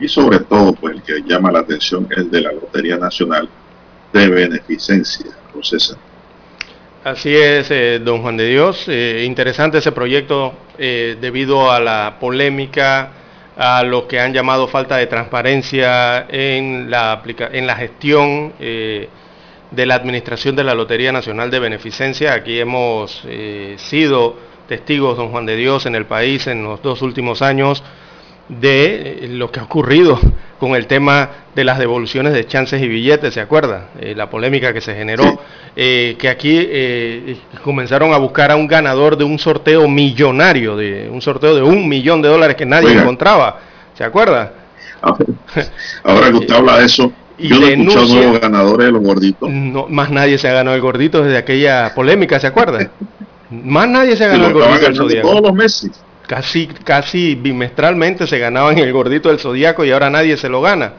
y 0.00 0.08
sobre 0.08 0.40
todo 0.40 0.74
pues 0.74 0.96
el 0.96 1.02
que 1.02 1.22
llama 1.22 1.52
la 1.52 1.60
atención 1.60 2.08
el 2.10 2.30
de 2.30 2.40
la 2.40 2.52
Lotería 2.52 2.96
Nacional 2.96 3.48
de 4.12 4.28
Beneficencia, 4.28 5.26
César. 5.62 5.96
Así 7.04 7.34
es, 7.34 7.70
eh, 7.70 8.00
don 8.02 8.22
Juan 8.22 8.36
de 8.36 8.46
Dios. 8.46 8.86
Eh, 8.88 9.24
interesante 9.26 9.78
ese 9.78 9.92
proyecto 9.92 10.54
eh, 10.78 11.16
debido 11.20 11.70
a 11.70 11.78
la 11.78 12.16
polémica, 12.18 13.10
a 13.56 13.82
lo 13.82 14.08
que 14.08 14.20
han 14.20 14.32
llamado 14.32 14.68
falta 14.68 14.96
de 14.96 15.06
transparencia 15.06 16.26
en 16.28 16.90
la, 16.90 17.22
en 17.52 17.66
la 17.66 17.76
gestión 17.76 18.52
de 18.58 19.86
la 19.86 19.94
Administración 19.94 20.56
de 20.56 20.64
la 20.64 20.74
Lotería 20.74 21.12
Nacional 21.12 21.50
de 21.50 21.60
Beneficencia. 21.60 22.32
Aquí 22.32 22.58
hemos 22.58 23.22
sido 23.76 24.36
testigos, 24.66 25.16
don 25.16 25.28
Juan 25.28 25.46
de 25.46 25.54
Dios, 25.54 25.86
en 25.86 25.94
el 25.94 26.06
país 26.06 26.48
en 26.48 26.64
los 26.64 26.82
dos 26.82 27.00
últimos 27.02 27.42
años 27.42 27.84
de 28.48 29.24
eh, 29.24 29.28
lo 29.28 29.50
que 29.50 29.60
ha 29.60 29.62
ocurrido 29.62 30.18
con 30.58 30.74
el 30.74 30.86
tema 30.86 31.30
de 31.54 31.64
las 31.64 31.78
devoluciones 31.78 32.32
de 32.32 32.46
chances 32.46 32.82
y 32.82 32.88
billetes, 32.88 33.34
¿se 33.34 33.40
acuerda? 33.40 33.88
Eh, 34.00 34.14
la 34.16 34.30
polémica 34.30 34.72
que 34.72 34.80
se 34.80 34.94
generó, 34.94 35.40
eh, 35.76 36.16
que 36.18 36.28
aquí 36.28 37.38
comenzaron 37.62 38.12
a 38.12 38.18
buscar 38.18 38.50
a 38.50 38.56
un 38.56 38.66
ganador 38.66 39.16
de 39.16 39.24
un 39.24 39.38
sorteo 39.38 39.88
millonario, 39.88 40.76
de 40.76 41.08
un 41.10 41.20
sorteo 41.20 41.54
de 41.54 41.62
un 41.62 41.88
millón 41.88 42.22
de 42.22 42.28
dólares 42.28 42.56
que 42.56 42.66
nadie 42.66 42.92
encontraba, 42.92 43.60
¿se 43.94 44.04
acuerda? 44.04 44.52
Ahora 46.02 46.30
que 46.30 46.36
usted 46.36 46.54
habla 46.54 46.78
de 46.78 46.86
eso, 46.86 47.12
yo 47.38 47.60
no 47.60 47.66
he 47.66 47.72
escuchado 47.72 48.06
nuevos 48.06 48.40
ganadores 48.40 48.86
de 48.86 48.92
los 48.92 49.02
gorditos. 49.02 49.50
No, 49.50 49.86
más 49.88 50.10
nadie 50.10 50.38
se 50.38 50.48
ha 50.48 50.52
ganado 50.52 50.76
el 50.76 50.82
gordito 50.82 51.22
desde 51.22 51.36
aquella 51.36 51.92
polémica, 51.94 52.38
¿se 52.40 52.46
acuerda? 52.46 52.90
más 53.50 53.88
nadie 53.88 54.16
se 54.16 54.24
ha 54.24 54.28
ganado 54.28 54.48
el 54.48 54.54
gordito 54.54 55.22
Todos 55.22 55.42
los 55.42 55.52
meses. 55.52 55.90
Casi, 56.26 56.66
casi 56.66 57.34
bimestralmente 57.34 58.26
se 58.26 58.38
ganaban 58.38 58.78
el 58.78 58.92
gordito 58.92 59.28
del 59.28 59.38
zodiaco 59.38 59.84
y 59.84 59.90
ahora 59.90 60.08
nadie 60.08 60.36
se 60.36 60.48
lo 60.48 60.62
gana. 60.62 60.92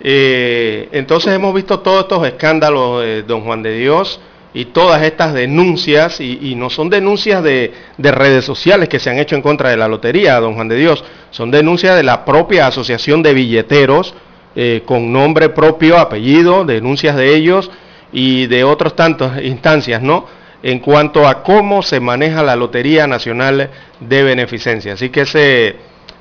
Eh, 0.00 0.88
entonces 0.92 1.32
hemos 1.32 1.54
visto 1.54 1.80
todos 1.80 2.02
estos 2.02 2.26
escándalos, 2.26 3.02
de 3.02 3.22
don 3.22 3.42
Juan 3.42 3.62
de 3.62 3.76
Dios, 3.78 4.20
y 4.54 4.66
todas 4.66 5.02
estas 5.02 5.32
denuncias, 5.32 6.20
y, 6.20 6.54
no 6.56 6.68
son 6.68 6.90
denuncias 6.90 7.42
de, 7.42 7.72
redes 7.98 8.44
sociales 8.44 8.88
que 8.88 8.98
se 8.98 9.08
han 9.08 9.18
hecho 9.18 9.34
en 9.34 9.42
contra 9.42 9.70
de 9.70 9.76
la 9.76 9.88
lotería, 9.88 10.38
don 10.40 10.54
Juan 10.54 10.68
de 10.68 10.76
Dios, 10.76 11.02
son 11.30 11.50
denuncias 11.50 11.96
de 11.96 12.02
la 12.02 12.24
propia 12.24 12.66
asociación 12.66 13.22
de 13.22 13.32
billeteros, 13.32 14.14
eh, 14.54 14.82
con 14.84 15.10
nombre 15.10 15.48
propio, 15.48 15.98
apellido, 15.98 16.64
denuncias 16.64 17.16
de 17.16 17.34
ellos 17.34 17.70
y 18.12 18.46
de 18.46 18.64
otras 18.64 18.94
tantas 18.94 19.42
instancias, 19.42 20.02
¿no? 20.02 20.26
En 20.62 20.78
cuanto 20.78 21.26
a 21.26 21.42
cómo 21.42 21.82
se 21.82 22.00
maneja 22.00 22.42
la 22.42 22.56
Lotería 22.56 23.06
Nacional 23.06 23.70
de 24.00 24.22
Beneficencia. 24.22 24.92
Así 24.92 25.10
que 25.10 25.22
ese 25.22 25.76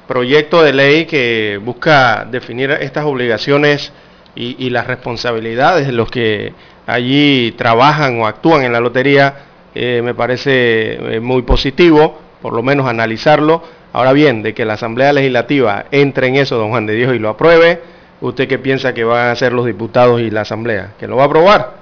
proyecto 0.07 0.63
de 0.63 0.73
ley 0.73 1.05
que 1.05 1.59
busca 1.63 2.27
definir 2.29 2.71
estas 2.71 3.05
obligaciones 3.05 3.93
y, 4.35 4.69
las 4.69 4.87
responsabilidades 4.87 5.87
de 5.87 5.93
los 5.93 6.09
que 6.09 6.53
allí 6.87 7.53
trabajan 7.57 8.19
o 8.19 8.27
actúan 8.27 8.63
en 8.63 8.71
la 8.71 8.79
lotería, 8.79 9.35
eh, 9.75 10.01
me 10.03 10.13
parece 10.13 11.15
eh, 11.15 11.19
muy 11.19 11.41
positivo, 11.43 12.17
por 12.41 12.53
lo 12.53 12.63
menos 12.63 12.87
analizarlo. 12.87 13.61
Ahora 13.93 14.13
bien, 14.13 14.41
de 14.41 14.53
que 14.53 14.65
la 14.65 14.73
Asamblea 14.73 15.11
Legislativa 15.11 15.85
entre 15.91 16.27
en 16.27 16.37
eso, 16.37 16.57
don 16.57 16.69
Juan 16.69 16.85
de 16.85 16.95
Dios, 16.95 17.13
y 17.13 17.19
lo 17.19 17.29
apruebe, 17.29 17.81
¿usted 18.21 18.47
qué 18.47 18.57
piensa 18.57 18.93
que 18.93 19.03
van 19.03 19.27
a 19.27 19.31
hacer 19.31 19.51
los 19.51 19.65
diputados 19.65 20.21
y 20.21 20.29
la 20.29 20.41
Asamblea? 20.41 20.93
¿Que 20.97 21.07
lo 21.07 21.17
va 21.17 21.23
a 21.23 21.25
aprobar? 21.27 21.73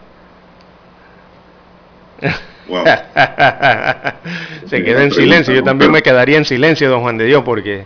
Se 4.67 4.83
quedó 4.83 5.01
en 5.01 5.11
silencio. 5.11 5.53
Yo 5.53 5.63
también 5.63 5.91
me 5.91 6.01
quedaría 6.01 6.37
en 6.37 6.45
silencio, 6.45 6.89
don 6.89 7.01
Juan 7.01 7.17
de 7.17 7.25
Dios, 7.25 7.43
porque 7.43 7.85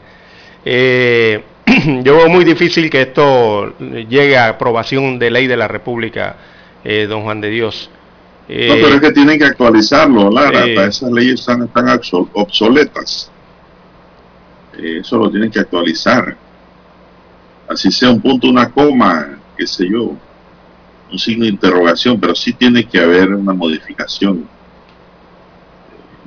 eh, 0.65 1.43
yo 2.03 2.17
veo 2.17 2.29
muy 2.29 2.43
difícil 2.43 2.89
que 2.89 3.01
esto 3.01 3.77
llegue 3.79 4.37
a 4.37 4.49
aprobación 4.49 5.19
de 5.19 5.31
ley 5.31 5.47
de 5.47 5.57
la 5.57 5.67
República 5.67 6.35
eh, 6.83 7.07
don 7.07 7.23
Juan 7.23 7.41
de 7.41 7.49
Dios. 7.49 7.89
no, 8.49 8.75
pero 8.75 8.87
es 8.89 9.01
que 9.01 9.11
tienen 9.11 9.39
que 9.39 9.45
actualizarlo, 9.45 10.29
Lara. 10.29 10.65
esas 10.65 11.11
leyes 11.11 11.39
están, 11.39 11.63
están 11.63 11.99
obsoletas. 12.33 13.31
eso 14.77 15.17
lo 15.17 15.29
tienen 15.29 15.49
que 15.49 15.59
actualizar. 15.59 16.35
Así 17.69 17.91
sea 17.91 18.11
un 18.11 18.21
punto, 18.21 18.49
una 18.49 18.69
coma, 18.69 19.39
qué 19.57 19.65
sé 19.65 19.87
yo, 19.89 20.11
un 21.11 21.19
signo 21.19 21.45
de 21.45 21.51
interrogación, 21.51 22.19
pero 22.19 22.35
sí 22.35 22.53
tiene 22.53 22.85
que 22.85 22.99
haber 22.99 23.33
una 23.33 23.53
modificación 23.53 24.47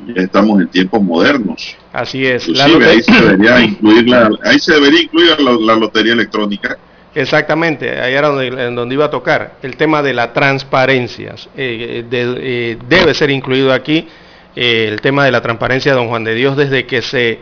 ya 0.06 0.22
estamos 0.22 0.60
en 0.60 0.68
tiempos 0.68 1.02
modernos. 1.02 1.76
Así 1.92 2.26
es. 2.26 2.48
ahí 2.48 3.02
se 3.02 3.12
debería 3.12 3.60
incluir 3.60 4.08
la, 4.08 4.30
ahí 4.44 4.58
se 4.58 4.74
debería 4.74 5.02
incluir 5.02 5.40
la, 5.40 5.76
lotería 5.76 6.12
electrónica. 6.12 6.78
Exactamente, 7.14 7.98
ahí 8.00 8.12
era 8.12 8.28
donde, 8.28 8.50
donde, 8.72 8.94
iba 8.94 9.06
a 9.06 9.10
tocar. 9.10 9.54
El 9.62 9.76
tema 9.76 10.02
de 10.02 10.12
la 10.12 10.32
transparencia. 10.32 11.34
Eh, 11.56 12.04
eh, 12.10 12.78
debe 12.88 13.14
ser 13.14 13.30
incluido 13.30 13.72
aquí 13.72 14.06
eh, 14.54 14.88
el 14.88 15.00
tema 15.00 15.24
de 15.24 15.30
la 15.30 15.40
transparencia 15.40 15.92
de 15.92 15.98
don 15.98 16.08
Juan 16.08 16.24
de 16.24 16.34
Dios 16.34 16.56
desde 16.56 16.86
que 16.86 17.02
se 17.02 17.40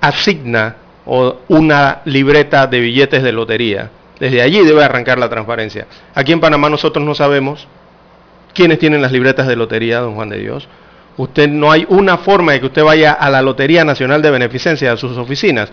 asigna 0.00 0.76
una 1.48 2.02
libreta 2.04 2.66
de 2.66 2.80
billetes 2.80 3.22
de 3.22 3.32
lotería. 3.32 3.90
Desde 4.20 4.42
allí 4.42 4.62
debe 4.64 4.84
arrancar 4.84 5.18
la 5.18 5.28
transparencia. 5.28 5.86
Aquí 6.14 6.32
en 6.32 6.40
Panamá 6.40 6.68
nosotros 6.68 7.04
no 7.04 7.14
sabemos 7.14 7.66
quiénes 8.54 8.78
tienen 8.78 9.02
las 9.02 9.12
libretas 9.12 9.46
de 9.46 9.56
lotería, 9.56 10.00
don 10.00 10.14
Juan 10.14 10.28
de 10.28 10.38
Dios. 10.38 10.68
Usted 11.16 11.48
no 11.48 11.70
hay 11.70 11.86
una 11.88 12.18
forma 12.18 12.52
de 12.52 12.60
que 12.60 12.66
usted 12.66 12.84
vaya 12.84 13.12
a 13.12 13.28
la 13.30 13.42
Lotería 13.42 13.84
Nacional 13.84 14.22
de 14.22 14.30
Beneficencia, 14.30 14.92
a 14.92 14.96
sus 14.96 15.16
oficinas, 15.18 15.70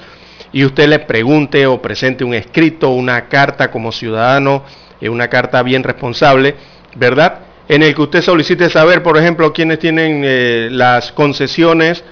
y 0.51 0.65
usted 0.65 0.88
le 0.88 0.99
pregunte 0.99 1.65
o 1.67 1.81
presente 1.81 2.23
un 2.23 2.33
escrito, 2.33 2.89
una 2.89 3.27
carta 3.27 3.69
como 3.71 3.91
ciudadano, 3.91 4.63
eh, 4.99 5.09
una 5.09 5.27
carta 5.27 5.61
bien 5.63 5.83
responsable, 5.83 6.55
¿verdad? 6.95 7.39
En 7.69 7.83
el 7.83 7.93
que 7.93 8.01
usted 8.01 8.21
solicite 8.21 8.69
saber, 8.69 9.03
por 9.03 9.17
ejemplo, 9.17 9.51
quiénes 9.53 9.79
tienen 9.79 10.21
eh, 10.23 10.69
las 10.71 11.11
concesiones 11.11 12.03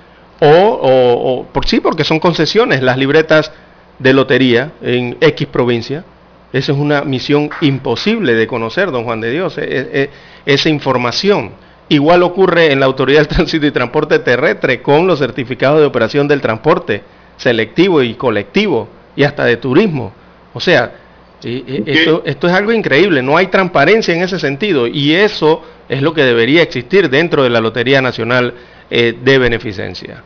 o, 0.42 1.48
por 1.52 1.66
sí, 1.66 1.80
porque 1.80 2.04
son 2.04 2.20
concesiones, 2.20 2.82
las 2.82 2.98
libretas 2.98 3.52
de 4.00 4.14
lotería 4.14 4.74
en 4.82 5.18
X 5.22 5.48
provincia. 5.48 6.04
Esa 6.52 6.72
es 6.74 6.78
una 6.78 7.02
misión 7.04 7.50
imposible 7.62 8.34
de 8.34 8.48
conocer, 8.48 8.92
don 8.92 9.06
Juan 9.06 9.22
de 9.22 9.32
Dios, 9.32 9.58
e, 9.58 9.64
e, 9.66 10.10
esa 10.46 10.70
información. 10.70 11.52
Igual 11.88 12.24
ocurre 12.24 12.72
en 12.72 12.80
la 12.80 12.88
Autoridad 12.88 13.20
del 13.20 13.28
Tránsito 13.28 13.66
y 13.68 13.72
Transporte 13.72 14.20
Terrestre 14.20 14.82
con 14.82 15.06
los 15.06 15.20
certificados 15.20 15.80
de 15.80 15.86
operación 15.86 16.28
del 16.28 16.42
transporte 16.42 17.04
selectivo 17.38 18.02
y 18.02 18.16
colectivo 18.16 18.88
y 19.16 19.24
hasta 19.24 19.46
de 19.46 19.58
turismo. 19.58 20.12
O 20.54 20.60
sea, 20.60 20.96
esto, 21.44 22.24
es 22.26 22.54
algo 22.54 22.72
increíble, 22.72 23.22
no 23.22 23.38
hay 23.38 23.48
transparencia 23.48 24.16
en 24.16 24.24
ese 24.24 24.40
sentido 24.40 24.88
y 24.88 25.14
eso 25.14 25.62
es 25.88 26.02
lo 26.02 26.14
que 26.14 26.24
debería 26.24 26.64
existir 26.64 27.10
dentro 27.10 27.44
de 27.44 27.52
la 27.52 27.62
Lotería 27.62 28.02
Nacional 28.02 28.54
eh, 28.90 29.16
de 29.24 29.38
Beneficencia. 29.38 30.24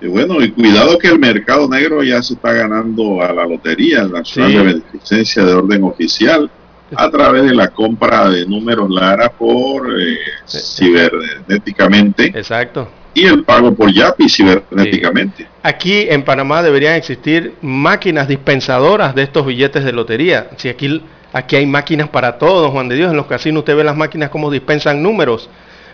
Y 0.00 0.06
bueno, 0.06 0.42
y 0.42 0.50
cuidado 0.52 0.98
que 0.98 1.08
el 1.08 1.18
mercado 1.18 1.68
negro 1.68 2.02
ya 2.02 2.22
se 2.22 2.34
está 2.34 2.52
ganando 2.52 3.22
a 3.22 3.32
la 3.32 3.46
Lotería 3.46 4.04
Nacional 4.04 4.52
de 4.52 4.62
Beneficencia 4.62 5.44
de 5.44 5.54
orden 5.54 5.82
oficial 5.82 6.50
a 6.96 7.10
través 7.10 7.44
de 7.44 7.54
la 7.54 7.68
compra 7.68 8.28
de 8.28 8.46
números 8.46 8.90
Lara 8.90 9.30
por 9.30 9.88
eh, 10.00 10.18
cibernéticamente. 10.46 12.26
Exacto. 12.26 12.88
Y 13.14 13.24
el 13.24 13.44
pago 13.44 13.74
por 13.74 13.92
YAPI 13.92 14.28
cibernéticamente. 14.28 15.46
Aquí 15.62 16.06
en 16.08 16.22
Panamá 16.22 16.62
deberían 16.62 16.94
existir 16.94 17.54
máquinas 17.62 18.28
dispensadoras 18.28 19.14
de 19.14 19.22
estos 19.22 19.44
billetes 19.44 19.84
de 19.84 19.92
lotería. 19.92 20.50
Si 20.56 20.68
aquí, 20.68 21.02
aquí 21.32 21.56
hay 21.56 21.66
máquinas 21.66 22.08
para 22.08 22.38
todos, 22.38 22.70
Juan 22.70 22.88
de 22.88 22.96
Dios, 22.96 23.10
en 23.10 23.16
los 23.16 23.26
casinos 23.26 23.60
usted 23.60 23.76
ve 23.76 23.84
las 23.84 23.96
máquinas 23.96 24.30
como 24.30 24.50
dispensan 24.50 25.02
números. 25.02 25.48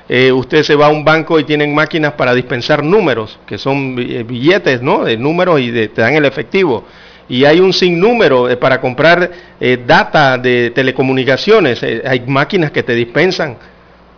Eh, 0.06 0.32
usted 0.32 0.62
se 0.64 0.74
va 0.74 0.86
a 0.86 0.90
un 0.90 1.02
banco 1.02 1.40
y 1.40 1.44
tienen 1.44 1.74
máquinas 1.74 2.12
para 2.12 2.34
dispensar 2.34 2.84
números, 2.84 3.38
que 3.46 3.56
son 3.56 3.96
eh, 3.98 4.22
billetes, 4.22 4.82
¿no? 4.82 5.04
De 5.04 5.16
números 5.16 5.60
y 5.60 5.72
te 5.72 6.02
dan 6.02 6.14
el 6.14 6.26
efectivo 6.26 6.84
y 7.28 7.44
hay 7.44 7.60
un 7.60 7.72
sinnúmero 7.72 8.48
eh, 8.48 8.56
para 8.56 8.80
comprar 8.80 9.30
eh, 9.60 9.82
data 9.86 10.36
de 10.38 10.70
telecomunicaciones. 10.74 11.82
Eh, 11.82 12.02
hay 12.06 12.20
máquinas 12.20 12.70
que 12.70 12.82
te 12.82 12.94
dispensan 12.94 13.56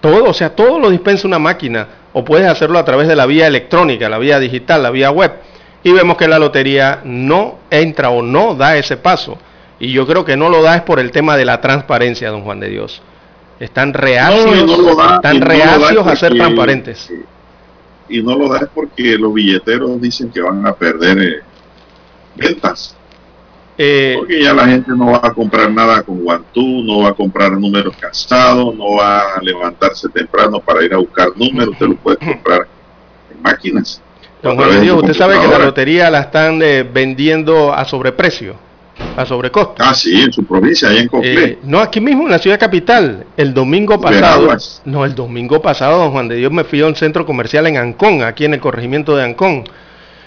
todo, 0.00 0.24
o 0.24 0.34
sea, 0.34 0.50
todo 0.50 0.78
lo 0.78 0.90
dispensa 0.90 1.26
una 1.26 1.38
máquina 1.38 1.86
o 2.12 2.24
puedes 2.24 2.46
hacerlo 2.48 2.78
a 2.78 2.84
través 2.84 3.08
de 3.08 3.16
la 3.16 3.26
vía 3.26 3.46
electrónica, 3.46 4.08
la 4.08 4.18
vía 4.18 4.38
digital, 4.38 4.82
la 4.82 4.90
vía 4.90 5.10
web. 5.10 5.32
Y 5.82 5.92
vemos 5.92 6.16
que 6.16 6.26
la 6.26 6.38
lotería 6.38 7.00
no 7.04 7.58
entra 7.70 8.10
o 8.10 8.22
no 8.22 8.54
da 8.54 8.76
ese 8.76 8.96
paso. 8.96 9.38
Y 9.78 9.92
yo 9.92 10.06
creo 10.06 10.24
que 10.24 10.36
no 10.36 10.48
lo 10.48 10.62
da 10.62 10.76
es 10.76 10.82
por 10.82 10.98
el 10.98 11.10
tema 11.10 11.36
de 11.36 11.44
la 11.44 11.60
transparencia, 11.60 12.30
don 12.30 12.42
Juan 12.42 12.58
de 12.58 12.70
Dios. 12.70 13.02
Están 13.60 13.92
reacios, 13.92 14.68
están 15.14 15.40
reacios 15.40 16.06
a 16.06 16.16
ser 16.16 16.34
transparentes. 16.34 17.12
Y 18.08 18.22
no 18.22 18.36
lo 18.36 18.48
da 18.48 18.60
es 18.60 18.68
porque 18.74 19.16
los 19.18 19.32
billeteros 19.32 20.00
dicen 20.00 20.30
que 20.30 20.40
van 20.40 20.66
a 20.66 20.72
perder 20.72 21.42
ventas. 22.36 22.96
Eh, 23.78 24.14
Porque 24.18 24.42
ya 24.42 24.54
la 24.54 24.66
gente 24.66 24.90
no 24.92 25.12
va 25.12 25.20
a 25.22 25.34
comprar 25.34 25.70
nada 25.70 26.02
con 26.02 26.22
guantú, 26.22 26.82
no 26.82 27.00
va 27.02 27.10
a 27.10 27.14
comprar 27.14 27.52
números 27.52 27.94
cansados, 27.98 28.74
no 28.74 28.94
va 28.96 29.34
a 29.34 29.42
levantarse 29.42 30.08
temprano 30.08 30.60
para 30.60 30.82
ir 30.82 30.94
a 30.94 30.96
buscar 30.96 31.28
números, 31.36 31.70
usted 31.72 31.86
lo 31.88 31.96
puede 31.96 32.16
comprar 32.16 32.66
en 33.30 33.42
máquinas. 33.42 34.00
usted 34.42 35.14
sabe 35.14 35.38
que 35.38 35.46
la 35.46 35.58
lotería 35.58 36.10
la 36.10 36.20
están 36.20 36.62
eh, 36.62 36.88
vendiendo 36.90 37.74
a 37.74 37.84
sobreprecio, 37.84 38.56
a 39.14 39.26
sobrecosto. 39.26 39.74
Ah, 39.78 39.92
sí, 39.92 40.22
en 40.22 40.32
su 40.32 40.42
provincia, 40.46 40.88
ahí 40.88 40.98
en 41.00 41.08
Coclé. 41.08 41.44
Eh, 41.44 41.58
no, 41.64 41.80
aquí 41.80 42.00
mismo 42.00 42.24
en 42.24 42.30
la 42.30 42.38
ciudad 42.38 42.58
capital. 42.58 43.26
El 43.36 43.52
domingo 43.52 44.00
pasado, 44.00 44.56
no, 44.86 45.04
el 45.04 45.14
domingo 45.14 45.60
pasado, 45.60 45.98
don 45.98 46.12
Juan 46.12 46.28
de 46.28 46.36
Dios 46.36 46.50
me 46.50 46.64
fui 46.64 46.80
a 46.80 46.86
un 46.86 46.96
centro 46.96 47.26
comercial 47.26 47.66
en 47.66 47.76
Ancón, 47.76 48.22
aquí 48.22 48.46
en 48.46 48.54
el 48.54 48.60
corregimiento 48.60 49.14
de 49.14 49.24
Ancón. 49.24 49.64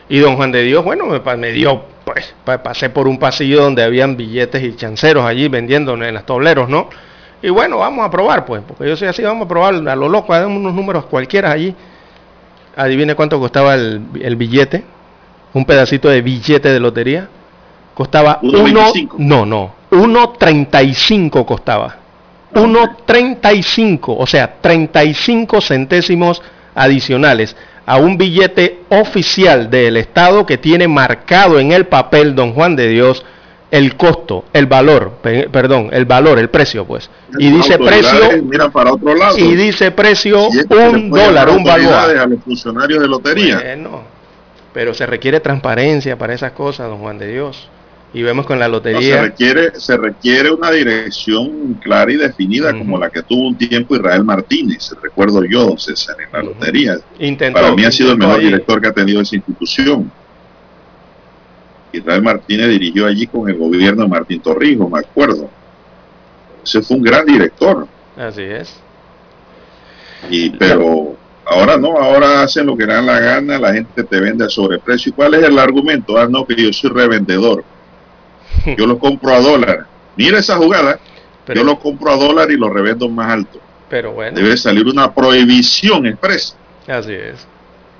Y 0.08 0.20
don 0.20 0.36
Juan 0.36 0.52
de 0.52 0.64
Dios, 0.64 0.84
bueno, 0.84 1.08
me 1.38 1.52
dio 1.52 1.84
pues 2.14 2.34
pasé 2.64 2.90
por 2.90 3.08
un 3.08 3.20
pasillo 3.20 3.62
donde 3.64 3.84
habían 3.84 4.18
billetes 4.18 4.64
y 4.64 4.76
chanceros 4.76 5.26
allí 5.26 5.48
vendiendo 5.48 5.94
en 5.94 6.14
los 6.14 6.26
tableros, 6.26 6.70
¿no? 6.70 6.90
Y 7.42 7.50
bueno, 7.50 7.78
vamos 7.78 8.06
a 8.06 8.12
probar, 8.12 8.46
pues, 8.46 8.62
porque 8.68 8.88
yo 8.88 8.98
soy 8.98 9.08
así, 9.08 9.22
vamos 9.22 9.46
a 9.46 9.48
probar 9.48 9.76
a 9.88 9.96
lo 9.96 10.10
loco, 10.10 10.34
damos 10.34 10.58
unos 10.58 10.74
números 10.74 11.06
cualquiera 11.06 11.52
allí. 11.52 11.74
Adivine 12.76 13.16
cuánto 13.16 13.40
costaba 13.40 13.76
el, 13.76 14.36
billete, 14.36 14.84
un 15.54 15.66
pedacito 15.66 16.10
de 16.10 16.22
billete 16.22 16.70
de 16.70 16.80
lotería. 16.80 17.30
Costaba 17.94 18.40
1, 18.42 18.94
no, 19.18 19.46
no, 19.46 19.74
1.35 19.92 21.46
costaba. 21.46 21.98
1.35, 22.54 24.16
o 24.18 24.26
sea, 24.26 24.56
35 24.62 25.62
centésimos 25.62 26.42
adicionales 26.76 27.56
a 27.90 27.98
un 27.98 28.20
billete 28.20 28.82
oficial 28.90 29.72
del 29.72 29.98
Estado 29.98 30.46
que 30.46 30.60
tiene 30.60 30.88
marcado 30.88 31.60
en 31.60 31.72
el 31.72 31.88
papel, 31.88 32.36
don 32.36 32.54
Juan 32.54 32.76
de 32.76 32.88
Dios, 32.88 33.26
el 33.72 33.96
costo, 33.96 34.46
el 34.54 34.68
valor, 34.68 35.14
perdón, 35.24 35.90
el 35.92 36.06
valor, 36.06 36.38
el 36.38 36.52
precio, 36.52 36.86
pues. 36.86 37.10
Y 37.40 37.50
dice 37.50 37.80
precio, 37.80 38.44
mira 38.44 38.70
para 38.70 38.94
otro 38.94 39.16
lado. 39.16 39.36
y 39.40 39.56
dice 39.56 39.90
precio 39.90 40.50
un 40.50 41.10
dólar, 41.10 41.50
un 41.50 41.64
valor. 41.64 41.92
A 41.96 42.28
los 42.28 42.44
funcionarios 42.44 43.02
de 43.02 43.08
lotería. 43.08 43.56
Bueno, 43.58 44.04
pero 44.72 44.94
se 44.94 45.08
requiere 45.08 45.40
transparencia 45.40 46.16
para 46.16 46.36
esas 46.36 46.52
cosas, 46.52 46.90
don 46.90 47.00
Juan 47.00 47.18
de 47.18 47.28
Dios 47.30 47.70
y 48.14 48.24
vemos 48.24 48.46
con 48.46 48.58
la 48.58 48.68
lotería. 48.68 49.18
se, 49.18 49.22
requiere, 49.22 49.80
se 49.80 49.98
requiere 49.98 50.52
una 50.52 50.72
dirección 50.72 51.76
clara 51.76 52.12
y 52.12 52.18
definida 52.18 52.76
como 52.76 52.98
la 52.98 53.10
que 53.10 53.22
tuvo 53.22 53.48
un 53.48 53.58
tiempo 53.58 53.96
Israel 53.96 54.24
Martínez, 54.24 54.92
recuerdo 55.02 55.44
yo, 55.46 55.78
César, 55.78 56.16
en 56.20 56.32
la 56.32 56.42
lotería. 56.42 56.98
Para 57.54 57.72
mí 57.72 57.86
ha 57.86 57.92
sido 57.92 58.12
el 58.12 58.18
mejor 58.18 58.40
director 58.40 58.82
que 58.82 58.88
ha 58.88 58.94
tenido 58.94 59.22
esa 59.22 59.36
institución. 59.36 60.12
Israel 61.92 62.22
Martínez 62.22 62.70
dirigió 62.70 63.06
allí 63.06 63.28
con 63.28 63.48
el 63.50 63.58
gobierno 63.58 64.04
de 64.04 64.10
Martín 64.10 64.42
Torrijos, 64.42 64.90
me 64.90 65.00
acuerdo. 65.00 65.50
Ese 66.64 66.82
fue 66.82 66.98
un 66.98 67.04
gran 67.04 67.26
director. 67.26 67.88
Así 68.18 68.42
es. 68.42 68.76
Y, 70.30 70.50
pero 70.52 71.16
ahora 71.46 71.78
no, 71.78 71.98
ahora 71.98 72.44
hacen 72.44 72.66
lo 72.66 72.76
que 72.76 72.86
dan 72.86 73.06
la 73.06 73.20
gana, 73.20 73.58
la 73.60 73.74
gente 73.74 74.04
te 74.04 74.20
vende 74.20 74.46
a 74.46 74.50
sobreprecio. 74.50 75.12
¿Y 75.12 75.14
cuál 75.14 75.36
es 75.36 75.44
el 75.44 75.58
argumento? 75.58 76.18
Ah, 76.18 76.28
no, 76.28 76.46
que 76.46 76.56
yo 76.56 76.74
soy 76.74 76.90
revendedor. 76.90 77.64
Yo 78.78 78.86
lo 78.86 79.00
compro 79.00 79.34
a 79.34 79.40
dólar. 79.40 79.86
Mira 80.16 80.40
esa 80.40 80.58
jugada. 80.58 81.00
yo 81.48 81.64
lo 81.64 81.80
compro 81.80 82.12
a 82.12 82.18
dólar 82.18 82.52
y 82.52 82.58
lo 82.58 82.70
revendo 82.70 83.08
más 83.10 83.32
alto. 83.32 83.60
Pero 83.90 84.12
bueno. 84.12 84.38
Debe 84.38 84.56
salir 84.58 84.86
una 84.86 85.14
prohibición 85.14 86.06
expresa. 86.06 86.56
Así 86.88 87.14
es. 87.14 87.48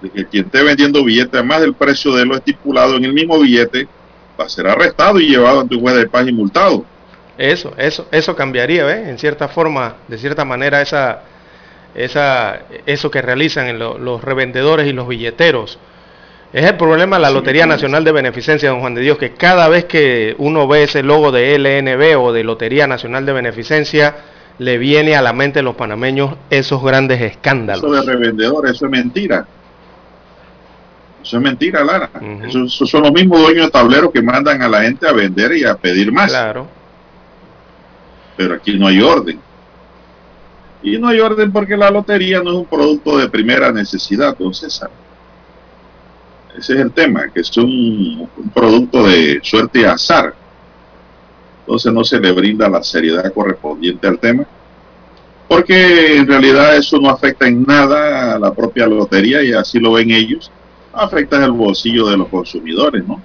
De 0.02 0.10
que 0.10 0.26
quien 0.26 0.46
esté 0.46 0.64
vendiendo 0.64 1.04
billetes 1.04 1.44
más 1.44 1.62
del 1.62 1.74
precio 1.74 2.14
de 2.14 2.26
lo 2.26 2.36
estipulado 2.36 2.96
en 2.96 3.06
el 3.06 3.14
mismo 3.14 3.40
billete 3.40 3.88
va 4.40 4.46
a 4.46 4.50
ser 4.50 4.68
arrestado 4.68 5.20
y 5.20 5.30
llevado 5.30 5.62
ante 5.62 5.76
un 5.76 5.82
juez 5.82 5.96
de 5.96 6.08
paz 6.08 6.28
y 6.28 6.32
multado. 6.32 6.86
Eso, 7.38 7.74
eso, 7.78 8.08
eso 8.12 8.36
cambiaría, 8.36 8.84
¿ves? 8.84 9.08
En 9.08 9.18
cierta 9.18 9.48
forma, 9.48 9.96
de 10.08 10.18
cierta 10.18 10.44
manera, 10.44 10.82
esa, 10.82 11.24
esa, 11.96 12.64
eso 12.86 13.10
que 13.10 13.22
realizan 13.22 13.80
los 13.80 14.24
revendedores 14.24 14.88
y 14.88 14.94
los 14.94 15.08
billeteros 15.08 15.80
Es 16.52 16.66
el 16.66 16.78
problema 16.78 17.18
de 17.18 17.22
la 17.22 17.30
Lotería 17.30 17.68
Nacional 17.68 18.04
de 18.04 18.12
Beneficencia, 18.12 18.70
don 18.70 18.80
Juan 18.80 18.96
de 18.96 19.02
Dios, 19.02 19.20
que 19.20 19.34
cada 19.34 19.70
vez 19.70 19.86
que 19.86 20.36
uno 20.40 20.68
ve 20.68 20.84
ese 20.84 21.04
logo 21.04 21.32
de 21.32 21.58
LNB 21.60 22.20
o 22.20 22.34
de 22.34 22.44
Lotería 22.44 22.88
Nacional 22.88 23.26
de 23.26 23.34
Beneficencia, 23.34 24.16
le 24.58 24.80
viene 24.80 25.16
a 25.16 25.22
la 25.22 25.32
mente 25.32 25.60
de 25.60 25.64
los 25.64 25.76
panameños 25.76 26.36
esos 26.50 26.84
grandes 26.84 27.22
escándalos. 27.22 27.84
Eso 27.84 27.92
de 27.92 28.02
revendedores, 28.02 28.72
eso 28.72 28.86
es 28.86 28.92
mentira. 28.92 29.46
Eso 31.22 31.38
es 31.38 31.44
mentira, 31.44 31.84
Lara. 31.84 32.10
esos, 32.48 32.74
son 32.90 33.04
los 33.04 33.12
mismos 33.12 33.42
dueños 33.42 33.68
de 33.68 33.72
tableros 33.72 34.12
que 34.12 34.22
mandan 34.22 34.62
a 34.64 34.68
la 34.68 34.82
gente 34.82 35.08
a 35.08 35.12
vender 35.12 35.56
y 35.56 35.66
a 35.66 35.76
pedir 35.76 36.12
más. 36.12 36.32
Claro. 36.32 36.68
Pero 38.36 38.56
aquí 38.56 38.78
no 38.80 38.88
hay 38.88 39.00
orden. 39.02 39.40
Y 40.82 40.98
no 40.98 41.10
hay 41.10 41.20
orden 41.20 41.52
porque 41.52 41.78
la 41.78 41.92
lotería 41.92 42.42
no 42.42 42.52
es 42.52 42.56
un 42.58 42.66
producto 42.66 43.18
de 43.20 43.30
primera 43.30 43.72
necesidad, 43.72 44.36
don 44.36 44.54
César. 44.54 44.90
Ese 46.58 46.74
es 46.74 46.80
el 46.80 46.92
tema, 46.92 47.30
que 47.30 47.42
es 47.42 47.58
un, 47.58 48.28
un 48.36 48.50
producto 48.50 49.04
de 49.08 49.40
suerte 49.44 49.82
y 49.82 49.84
azar. 49.84 50.34
Entonces 51.62 51.94
no 51.94 52.04
se 52.04 52.20
le 52.20 52.32
brinda 52.32 52.68
la 52.68 52.84
seriedad 52.84 53.32
correspondiente 53.34 54.08
al 54.08 54.20
tema 54.20 54.46
porque 55.48 56.18
en 56.18 56.28
realidad 56.28 56.78
eso 56.78 57.00
no 57.00 57.10
afecta 57.10 57.48
en 57.48 57.64
nada 57.64 58.36
a 58.36 58.40
la 58.40 58.54
propia 58.54 58.86
lotería 58.86 59.42
y 59.42 59.52
así 59.52 59.80
lo 59.80 59.94
ven 59.94 60.12
ellos 60.12 60.52
afecta 60.94 61.44
el 61.44 61.52
bolsillo 61.52 62.08
de 62.08 62.18
los 62.18 62.28
consumidores, 62.28 63.06
¿no? 63.06 63.22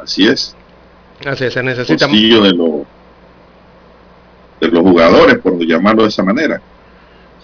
Así 0.00 0.26
es. 0.26 0.54
Así 1.24 1.44
es, 1.44 1.54
se 1.54 1.62
necesita... 1.62 2.04
El 2.04 2.10
bolsillo 2.10 2.42
de, 2.42 2.52
los 2.52 2.70
de 4.60 4.68
los 4.68 4.82
jugadores, 4.82 5.38
por 5.38 5.58
llamarlo 5.58 6.02
de 6.02 6.08
esa 6.08 6.22
manera. 6.22 6.60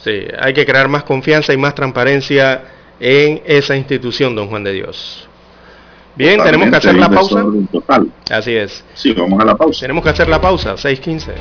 Sí, 0.02 0.26
hay 0.38 0.54
que 0.54 0.64
crear 0.64 0.88
más 0.88 1.04
confianza 1.04 1.52
y 1.52 1.56
más 1.56 1.74
transparencia 1.74 2.62
en 3.00 3.42
esa 3.46 3.76
institución, 3.76 4.34
don 4.34 4.48
Juan 4.48 4.64
de 4.64 4.72
Dios. 4.72 5.28
Bien, 6.16 6.42
tenemos 6.42 6.70
que 6.70 6.76
hacer 6.76 6.96
la 6.96 7.08
pausa. 7.08 7.44
Total. 7.70 8.08
Así 8.30 8.56
es. 8.56 8.84
Sí, 8.94 9.12
vamos 9.12 9.40
a 9.40 9.44
la 9.44 9.56
pausa. 9.56 9.80
Tenemos 9.82 10.02
que 10.02 10.10
hacer 10.10 10.28
la 10.28 10.40
pausa, 10.40 10.74
6.15. 10.74 11.32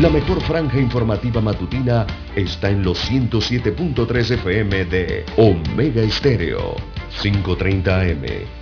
La 0.00 0.08
mejor 0.10 0.40
franja 0.40 0.78
informativa 0.78 1.40
matutina 1.40 2.06
está 2.34 2.70
en 2.70 2.82
los 2.82 3.08
107.3 3.08 4.30
FM 4.34 4.84
de 4.86 5.24
Omega 5.36 6.02
Estéreo. 6.02 6.74
5.30 7.20 7.88
AM. 7.88 8.61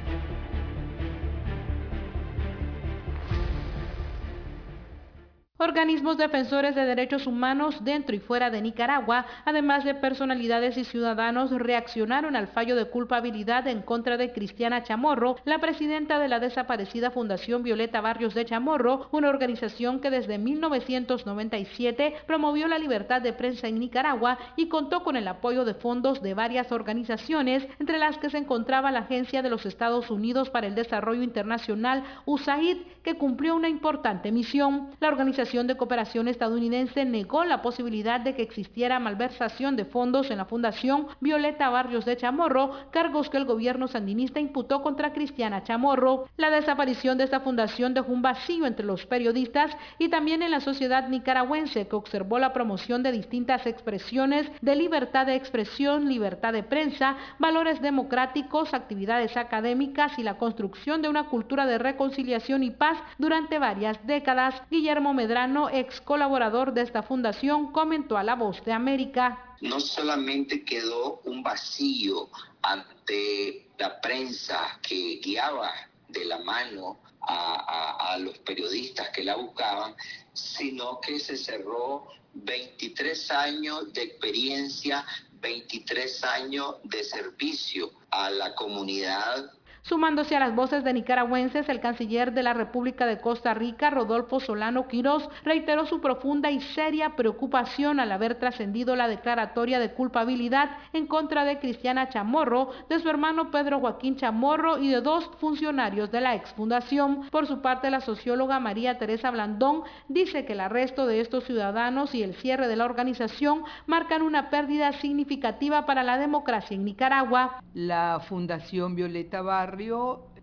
Organismos 5.61 6.17
defensores 6.17 6.73
de 6.73 6.85
derechos 6.85 7.27
humanos 7.27 7.83
dentro 7.83 8.15
y 8.15 8.19
fuera 8.19 8.49
de 8.49 8.61
Nicaragua, 8.61 9.25
además 9.45 9.83
de 9.83 9.93
personalidades 9.93 10.75
y 10.77 10.83
ciudadanos, 10.83 11.51
reaccionaron 11.51 12.35
al 12.35 12.47
fallo 12.47 12.75
de 12.75 12.85
culpabilidad 12.85 13.67
en 13.67 13.81
contra 13.81 14.17
de 14.17 14.31
Cristiana 14.31 14.83
Chamorro, 14.83 15.35
la 15.45 15.59
presidenta 15.59 16.17
de 16.17 16.27
la 16.27 16.39
desaparecida 16.39 17.11
Fundación 17.11 17.61
Violeta 17.61 18.01
Barrios 18.01 18.33
de 18.33 18.45
Chamorro, 18.45 19.07
una 19.11 19.29
organización 19.29 19.99
que 19.99 20.09
desde 20.09 20.39
1997 20.39 22.15
promovió 22.25 22.67
la 22.67 22.79
libertad 22.79 23.21
de 23.21 23.33
prensa 23.33 23.67
en 23.67 23.79
Nicaragua 23.79 24.39
y 24.55 24.67
contó 24.67 25.03
con 25.03 25.15
el 25.15 25.27
apoyo 25.27 25.63
de 25.63 25.75
fondos 25.75 26.21
de 26.21 26.33
varias 26.33 26.71
organizaciones, 26.71 27.67
entre 27.79 27.99
las 27.99 28.17
que 28.17 28.29
se 28.29 28.39
encontraba 28.39 28.91
la 28.91 29.01
Agencia 29.01 29.41
de 29.41 29.49
los 29.49 29.65
Estados 29.65 30.09
Unidos 30.09 30.49
para 30.49 30.67
el 30.67 30.75
Desarrollo 30.75 31.21
Internacional, 31.21 32.03
USAID, 32.25 32.77
que 33.03 33.15
cumplió 33.15 33.55
una 33.55 33.69
importante 33.69 34.31
misión. 34.31 34.89
La 34.99 35.09
organización 35.09 35.50
de 35.51 35.75
Cooperación 35.75 36.29
Estadounidense 36.29 37.03
negó 37.03 37.43
la 37.43 37.61
posibilidad 37.61 38.21
de 38.21 38.35
que 38.35 38.41
existiera 38.41 39.01
malversación 39.01 39.75
de 39.75 39.83
fondos 39.83 40.31
en 40.31 40.37
la 40.37 40.45
Fundación 40.45 41.07
Violeta 41.19 41.69
Barrios 41.69 42.05
de 42.05 42.15
Chamorro, 42.15 42.71
cargos 42.91 43.29
que 43.29 43.35
el 43.35 43.43
gobierno 43.43 43.89
sandinista 43.89 44.39
imputó 44.39 44.81
contra 44.81 45.11
Cristiana 45.11 45.61
Chamorro. 45.63 46.29
La 46.37 46.49
desaparición 46.49 47.17
de 47.17 47.25
esta 47.25 47.41
fundación 47.41 47.93
dejó 47.93 48.13
un 48.13 48.21
vacío 48.21 48.65
entre 48.65 48.85
los 48.85 49.05
periodistas 49.05 49.75
y 49.99 50.07
también 50.07 50.41
en 50.41 50.51
la 50.51 50.61
sociedad 50.61 51.09
nicaragüense 51.09 51.85
que 51.85 51.97
observó 51.97 52.39
la 52.39 52.53
promoción 52.53 53.03
de 53.03 53.11
distintas 53.11 53.67
expresiones 53.67 54.49
de 54.61 54.77
libertad 54.77 55.25
de 55.25 55.35
expresión, 55.35 56.07
libertad 56.07 56.53
de 56.53 56.63
prensa, 56.63 57.17
valores 57.39 57.81
democráticos, 57.81 58.73
actividades 58.73 59.35
académicas 59.35 60.17
y 60.17 60.23
la 60.23 60.37
construcción 60.37 61.01
de 61.01 61.09
una 61.09 61.25
cultura 61.25 61.65
de 61.65 61.77
reconciliación 61.77 62.63
y 62.63 62.71
paz 62.71 62.97
durante 63.17 63.59
varias 63.59 63.99
décadas. 64.07 64.55
Guillermo 64.71 65.13
Medrano 65.13 65.40
ex 65.71 66.01
colaborador 66.01 66.73
de 66.73 66.81
esta 66.81 67.03
fundación, 67.03 67.71
comentó 67.71 68.17
a 68.17 68.23
La 68.23 68.35
Voz 68.35 68.63
de 68.63 68.73
América. 68.73 69.55
No 69.61 69.79
solamente 69.79 70.63
quedó 70.63 71.21
un 71.25 71.43
vacío 71.43 72.29
ante 72.61 73.67
la 73.77 73.99
prensa 74.01 74.79
que 74.81 75.19
guiaba 75.23 75.71
de 76.09 76.25
la 76.25 76.39
mano 76.39 76.99
a, 77.21 78.13
a, 78.13 78.17
los 78.17 78.37
periodistas 78.39 79.09
que 79.09 79.23
la 79.23 79.35
buscaban, 79.35 79.95
sino 80.33 80.99
que 80.99 81.19
se 81.19 81.37
cerró 81.37 82.07
23 82.33 83.31
años 83.31 83.93
de 83.93 84.03
experiencia, 84.03 85.05
23 85.41 86.23
años 86.23 86.75
de 86.83 87.03
servicio 87.03 87.91
a 88.09 88.29
la 88.29 88.53
comunidad 88.55 89.51
Sumándose 89.83 90.35
a 90.35 90.39
las 90.39 90.53
voces 90.53 90.83
de 90.83 90.93
nicaragüenses, 90.93 91.67
el 91.67 91.79
canciller 91.79 92.33
de 92.33 92.43
la 92.43 92.53
República 92.53 93.07
de 93.07 93.19
Costa 93.19 93.53
Rica, 93.55 93.89
Rodolfo 93.89 94.39
Solano 94.39 94.87
Quirós, 94.87 95.27
reiteró 95.43 95.87
su 95.87 96.01
profunda 96.01 96.51
y 96.51 96.61
seria 96.61 97.15
preocupación 97.15 97.99
al 97.99 98.11
haber 98.11 98.35
trascendido 98.35 98.95
la 98.95 99.07
declaratoria 99.07 99.79
de 99.79 99.91
culpabilidad 99.93 100.77
en 100.93 101.07
contra 101.07 101.45
de 101.45 101.57
Cristiana 101.59 102.09
Chamorro, 102.09 102.69
de 102.89 102.99
su 102.99 103.09
hermano 103.09 103.49
Pedro 103.49 103.79
Joaquín 103.79 104.17
Chamorro 104.17 104.77
y 104.77 104.89
de 104.89 105.01
dos 105.01 105.29
funcionarios 105.39 106.11
de 106.11 106.21
la 106.21 106.35
exfundación. 106.35 107.27
Por 107.31 107.47
su 107.47 107.61
parte, 107.61 107.89
la 107.89 108.01
socióloga 108.01 108.59
María 108.59 108.99
Teresa 108.99 109.31
Blandón 109.31 109.81
dice 110.07 110.45
que 110.45 110.53
el 110.53 110.59
arresto 110.59 111.07
de 111.07 111.21
estos 111.21 111.43
ciudadanos 111.45 112.13
y 112.13 112.21
el 112.21 112.35
cierre 112.35 112.67
de 112.67 112.75
la 112.75 112.85
organización 112.85 113.63
marcan 113.87 114.21
una 114.21 114.51
pérdida 114.51 114.91
significativa 114.93 115.87
para 115.87 116.03
la 116.03 116.19
democracia 116.19 116.75
en 116.75 116.85
Nicaragua. 116.85 117.61
La 117.73 118.21
Fundación 118.27 118.95
Violeta 118.95 119.41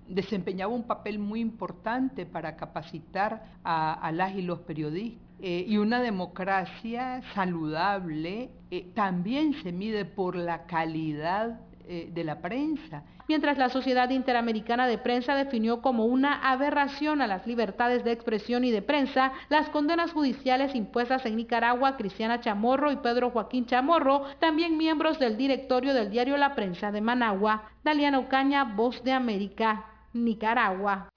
Desempeñaba 0.09 0.73
un 0.73 0.85
papel 0.85 1.19
muy 1.19 1.41
importante 1.41 2.25
para 2.25 2.57
capacitar 2.57 3.45
a, 3.63 4.11
las 4.13 4.35
y 4.35 4.43
los 4.43 4.61
periodistas. 4.61 5.23
Eh, 5.41 5.65
y 5.69 5.77
una 5.77 6.01
democracia 6.03 7.23
saludable 7.35 8.51
eh, 8.73 8.91
también 8.95 9.55
se 9.63 9.71
mide 9.71 10.05
por 10.05 10.35
la 10.35 10.67
calidad 10.67 11.61
eh, 11.89 12.11
de 12.13 12.25
la 12.25 12.41
prensa 12.41 13.03
mientras 13.29 13.59
la 13.59 13.69
Sociedad 13.69 14.09
Interamericana 14.11 14.87
de 14.87 14.99
Prensa 14.99 15.35
definió 15.35 15.83
como 15.83 16.07
una 16.07 16.51
aberración 16.51 17.21
a 17.21 17.27
las 17.27 17.47
libertades 17.47 18.03
de 18.03 18.13
expresión 18.13 18.65
y 18.65 18.71
de 18.71 18.83
prensa 18.83 19.33
las 19.51 19.69
condenas 19.69 20.13
judiciales 20.13 20.75
impuestas 20.75 21.25
en 21.27 21.37
Nicaragua 21.37 21.91
a 21.91 21.97
Cristiana 21.97 22.41
Chamorro 22.41 22.91
y 22.91 22.97
Pedro 22.97 23.31
Joaquín 23.31 23.67
Chamorro, 23.67 24.23
también 24.41 24.79
miembros 24.79 25.19
del 25.19 25.37
directorio 25.37 25.93
del 25.93 26.11
diario 26.11 26.37
La 26.39 26.55
Prensa 26.55 26.91
de 26.91 27.03
Managua. 27.03 27.71
Daliana 27.85 28.19
Ocaña, 28.19 28.65
Voz 28.65 29.05
de 29.05 29.13
América, 29.13 29.85
Nicaragua. 30.15 31.09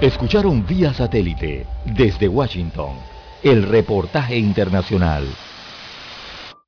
Escucharon 0.00 0.64
vía 0.66 0.92
satélite 0.94 1.66
desde 1.84 2.28
Washington 2.28 2.96
el 3.42 3.64
reportaje 3.64 4.36
internacional. 4.36 5.24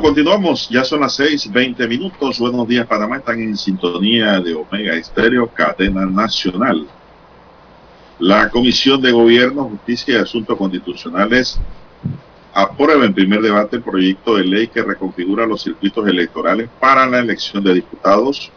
Continuamos. 0.00 0.68
Ya 0.68 0.84
son 0.84 1.00
las 1.00 1.14
seis, 1.14 1.50
veinte 1.50 1.86
minutos. 1.88 2.38
Buenos 2.38 2.68
días, 2.68 2.86
Panamá. 2.86 3.16
Están 3.16 3.40
en 3.40 3.56
sintonía 3.56 4.40
de 4.40 4.54
Omega 4.54 4.94
Estéreo, 4.94 5.46
cadena 5.48 6.04
nacional. 6.04 6.86
La 8.18 8.50
Comisión 8.50 9.00
de 9.00 9.12
Gobierno, 9.12 9.64
Justicia 9.64 10.14
y 10.14 10.18
Asuntos 10.18 10.56
Constitucionales 10.58 11.58
aprueba 12.52 13.04
en 13.04 13.14
primer 13.14 13.40
debate 13.40 13.76
el 13.76 13.82
proyecto 13.82 14.36
de 14.36 14.44
ley 14.44 14.68
que 14.68 14.82
reconfigura 14.82 15.46
los 15.46 15.62
circuitos 15.62 16.06
electorales 16.06 16.68
para 16.78 17.06
la 17.06 17.18
elección 17.20 17.64
de 17.64 17.74
diputados. 17.74 18.50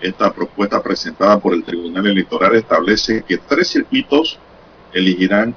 Esta 0.00 0.32
propuesta 0.32 0.82
presentada 0.82 1.38
por 1.38 1.54
el 1.54 1.64
Tribunal 1.64 2.06
Electoral 2.06 2.54
establece 2.56 3.22
que 3.26 3.38
tres 3.38 3.68
circuitos 3.68 4.38
elegirán 4.92 5.54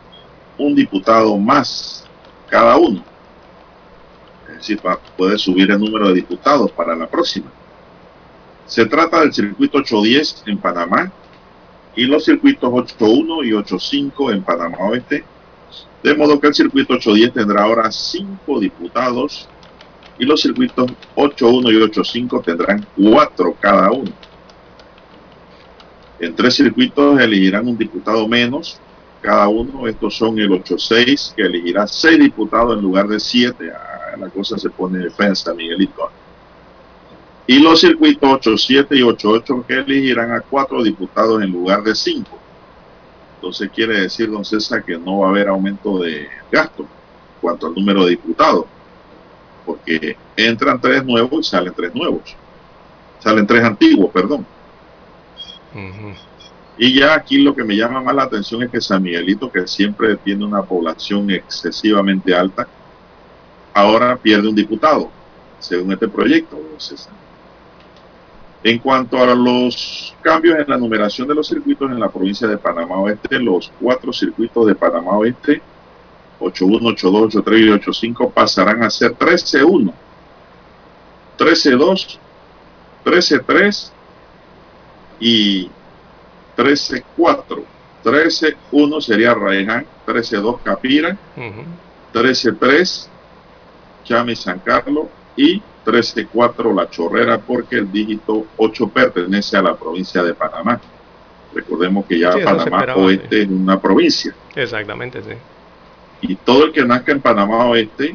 un 0.57 0.73
diputado 0.73 1.37
más 1.37 2.05
cada 2.49 2.77
uno 2.77 3.10
decir, 4.61 4.79
puede 5.17 5.37
subir 5.37 5.71
el 5.71 5.79
número 5.79 6.07
de 6.07 6.15
diputados 6.15 6.71
para 6.71 6.95
la 6.95 7.07
próxima. 7.07 7.51
Se 8.65 8.85
trata 8.85 9.19
del 9.19 9.33
circuito 9.33 9.79
810 9.79 10.43
en 10.47 10.57
Panamá 10.57 11.11
y 11.95 12.05
los 12.05 12.23
circuitos 12.23 12.69
81 12.71 13.43
y 13.43 13.53
85 13.53 14.31
en 14.31 14.43
Panamá 14.43 14.77
Oeste, 14.79 15.25
de 16.03 16.15
modo 16.15 16.39
que 16.39 16.47
el 16.47 16.53
circuito 16.53 16.93
810 16.93 17.33
tendrá 17.33 17.63
ahora 17.63 17.91
5 17.91 18.59
diputados 18.59 19.47
y 20.17 20.25
los 20.25 20.41
circuitos 20.41 20.91
81 21.15 21.71
y 21.71 21.75
85 21.75 22.41
tendrán 22.41 22.85
4 22.95 23.55
cada 23.59 23.91
uno. 23.91 24.11
En 26.19 26.35
tres 26.35 26.55
circuitos 26.55 27.19
elegirán 27.19 27.67
un 27.67 27.77
diputado 27.77 28.27
menos 28.27 28.79
cada 29.21 29.47
uno. 29.47 29.87
Estos 29.87 30.15
son 30.15 30.37
el 30.37 30.51
86 30.51 31.33
que 31.35 31.43
elegirá 31.43 31.87
6 31.87 32.19
diputados 32.19 32.77
en 32.77 32.83
lugar 32.83 33.07
de 33.07 33.19
7 33.19 33.71
la 34.17 34.29
cosa 34.29 34.57
se 34.57 34.69
pone 34.69 34.99
defensa, 34.99 35.53
Miguelito. 35.53 36.09
Y 37.47 37.59
los 37.59 37.81
circuitos 37.81 38.29
87 38.29 38.95
y 38.95 39.01
88 39.01 39.65
que 39.67 39.73
elegirán 39.73 40.31
a 40.31 40.41
cuatro 40.41 40.83
diputados 40.83 41.41
en 41.41 41.51
lugar 41.51 41.83
de 41.83 41.95
cinco. 41.95 42.37
Entonces 43.35 43.69
quiere 43.73 44.01
decir, 44.01 44.29
don 44.29 44.45
César, 44.45 44.83
que 44.83 44.97
no 44.97 45.19
va 45.19 45.27
a 45.27 45.29
haber 45.31 45.47
aumento 45.47 45.99
de 45.99 46.27
gasto 46.51 46.83
en 46.83 46.89
cuanto 47.41 47.67
al 47.67 47.73
número 47.73 48.05
de 48.05 48.11
diputados. 48.11 48.65
Porque 49.65 50.15
entran 50.35 50.79
tres 50.79 51.03
nuevos 51.03 51.47
y 51.47 51.49
salen 51.49 51.73
tres 51.73 51.93
nuevos. 51.93 52.35
Salen 53.19 53.47
tres 53.47 53.63
antiguos, 53.63 54.11
perdón. 54.11 54.45
Y 56.77 56.99
ya 56.99 57.15
aquí 57.15 57.37
lo 57.39 57.55
que 57.55 57.63
me 57.63 57.75
llama 57.75 58.01
más 58.01 58.15
la 58.15 58.23
atención 58.23 58.63
es 58.63 58.69
que 58.69 58.81
San 58.81 59.03
Miguelito, 59.03 59.51
que 59.51 59.67
siempre 59.67 60.15
tiene 60.17 60.45
una 60.45 60.63
población 60.63 61.29
excesivamente 61.31 62.33
alta, 62.33 62.67
ahora 63.73 64.17
pierde 64.17 64.47
un 64.47 64.55
diputado, 64.55 65.09
según 65.59 65.91
este 65.93 66.07
proyecto. 66.07 66.59
En 68.63 68.77
cuanto 68.77 69.17
a 69.17 69.33
los 69.33 70.15
cambios 70.21 70.59
en 70.59 70.65
la 70.67 70.77
numeración 70.77 71.27
de 71.27 71.33
los 71.33 71.47
circuitos 71.47 71.89
en 71.89 71.99
la 71.99 72.09
provincia 72.09 72.47
de 72.47 72.57
Panamá 72.57 72.99
Oeste, 72.99 73.39
los 73.39 73.71
cuatro 73.79 74.13
circuitos 74.13 74.67
de 74.67 74.75
Panamá 74.75 75.17
Oeste, 75.17 75.61
81, 76.39 76.89
82, 76.89 77.21
83 77.35 77.59
y 77.59 77.69
85, 77.69 78.29
pasarán 78.29 78.83
a 78.83 78.89
ser 78.89 79.17
13-1, 79.17 79.93
13-2, 81.37 82.17
13-3 83.03 83.91
y 85.19 85.69
13-4. 86.57 87.63
13-1 88.03 89.01
sería 89.01 89.33
Raiján, 89.35 89.85
13-2 90.07 90.59
Capira, 90.63 91.17
13-3 92.13 93.07
Chami 94.11 94.35
San 94.35 94.59
Carlos 94.59 95.07
y 95.37 95.61
13-4 95.85 96.75
La 96.75 96.89
Chorrera 96.89 97.39
porque 97.39 97.77
el 97.77 97.89
dígito 97.89 98.45
8 98.57 98.89
pertenece 98.89 99.55
a 99.55 99.61
la 99.61 99.75
provincia 99.75 100.21
de 100.21 100.33
Panamá. 100.33 100.81
Recordemos 101.53 102.05
que 102.05 102.19
ya 102.19 102.31
Panamá 102.43 102.93
Oeste 102.95 103.43
es 103.43 103.47
una 103.47 103.79
provincia. 103.79 104.35
Exactamente, 104.53 105.21
sí. 105.21 105.35
Y 106.27 106.35
todo 106.35 106.65
el 106.65 106.71
que 106.73 106.83
nazca 106.83 107.13
en 107.13 107.21
Panamá 107.21 107.65
Oeste 107.67 108.13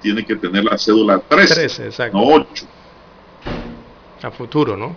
tiene 0.00 0.24
que 0.24 0.36
tener 0.36 0.64
la 0.64 0.78
cédula 0.78 1.18
13, 1.18 1.90
no 2.12 2.22
8. 2.22 2.66
A 4.22 4.30
futuro, 4.30 4.76
¿no? 4.76 4.94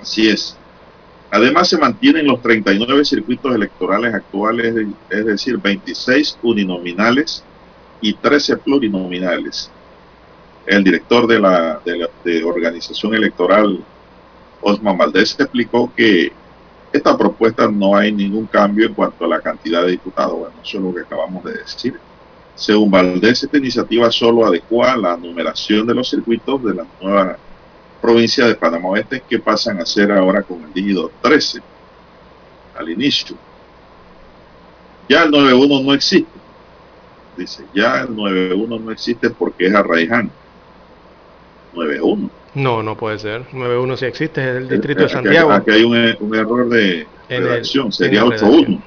Así 0.00 0.28
es. 0.28 0.56
Además 1.30 1.68
se 1.68 1.78
mantienen 1.78 2.26
los 2.26 2.42
39 2.42 3.04
circuitos 3.04 3.54
electorales 3.54 4.12
actuales, 4.12 4.74
es 5.08 5.24
decir, 5.24 5.56
26 5.56 6.38
uninominales 6.42 7.44
y 8.02 8.12
13 8.14 8.58
plurinominales. 8.58 9.70
El 10.66 10.84
director 10.84 11.26
de 11.26 11.40
la, 11.40 11.80
de 12.24 12.44
organización 12.44 13.14
electoral, 13.14 13.82
Osman 14.60 14.98
Valdés, 14.98 15.34
explicó 15.38 15.90
que 15.96 16.32
esta 16.92 17.16
propuesta 17.16 17.68
no 17.68 17.96
hay 17.96 18.12
ningún 18.12 18.46
cambio 18.46 18.86
en 18.86 18.94
cuanto 18.94 19.24
a 19.24 19.28
la 19.28 19.40
cantidad 19.40 19.82
de 19.82 19.92
diputados. 19.92 20.38
Bueno, 20.38 20.54
eso 20.62 20.76
es 20.76 20.84
lo 20.84 20.94
que 20.94 21.00
acabamos 21.00 21.42
de 21.44 21.54
decir. 21.54 21.98
Según 22.54 22.90
Valdés, 22.90 23.42
esta 23.42 23.56
iniciativa 23.56 24.10
solo 24.10 24.44
adecua 24.44 24.96
la 24.96 25.16
numeración 25.16 25.86
de 25.86 25.94
los 25.94 26.10
circuitos 26.10 26.62
de 26.62 26.74
la 26.74 26.86
nueva 27.00 27.38
provincia 28.00 28.46
de 28.46 28.56
Panamá 28.56 28.88
Oeste 28.90 29.22
que 29.28 29.38
pasan 29.38 29.80
a 29.80 29.86
ser 29.86 30.12
ahora 30.12 30.42
con 30.42 30.62
el 30.62 30.72
dígito 30.72 31.10
13 31.22 31.60
al 32.76 32.90
inicio. 32.90 33.36
Ya 35.08 35.22
el 35.22 35.30
91 35.30 35.82
no 35.82 35.94
existe 35.94 36.41
dice, 37.36 37.64
ya 37.74 38.02
el 38.02 38.14
91 38.14 38.78
no 38.78 38.90
existe 38.90 39.30
porque 39.30 39.66
es 39.66 39.74
Arraiján. 39.74 40.30
91. 41.74 42.30
No, 42.54 42.82
no 42.82 42.96
puede 42.96 43.18
ser. 43.18 43.46
91 43.52 43.96
sí 43.96 44.04
existe, 44.04 44.40
es 44.42 44.56
el 44.56 44.68
distrito 44.68 45.02
de 45.04 45.08
Santiago. 45.08 45.52
Aquí, 45.52 45.70
hay 45.70 45.84
un, 45.84 46.34
error 46.34 46.68
de 46.68 47.06
redacción, 47.28 47.90
sería 47.92 48.24
81. 48.24 48.82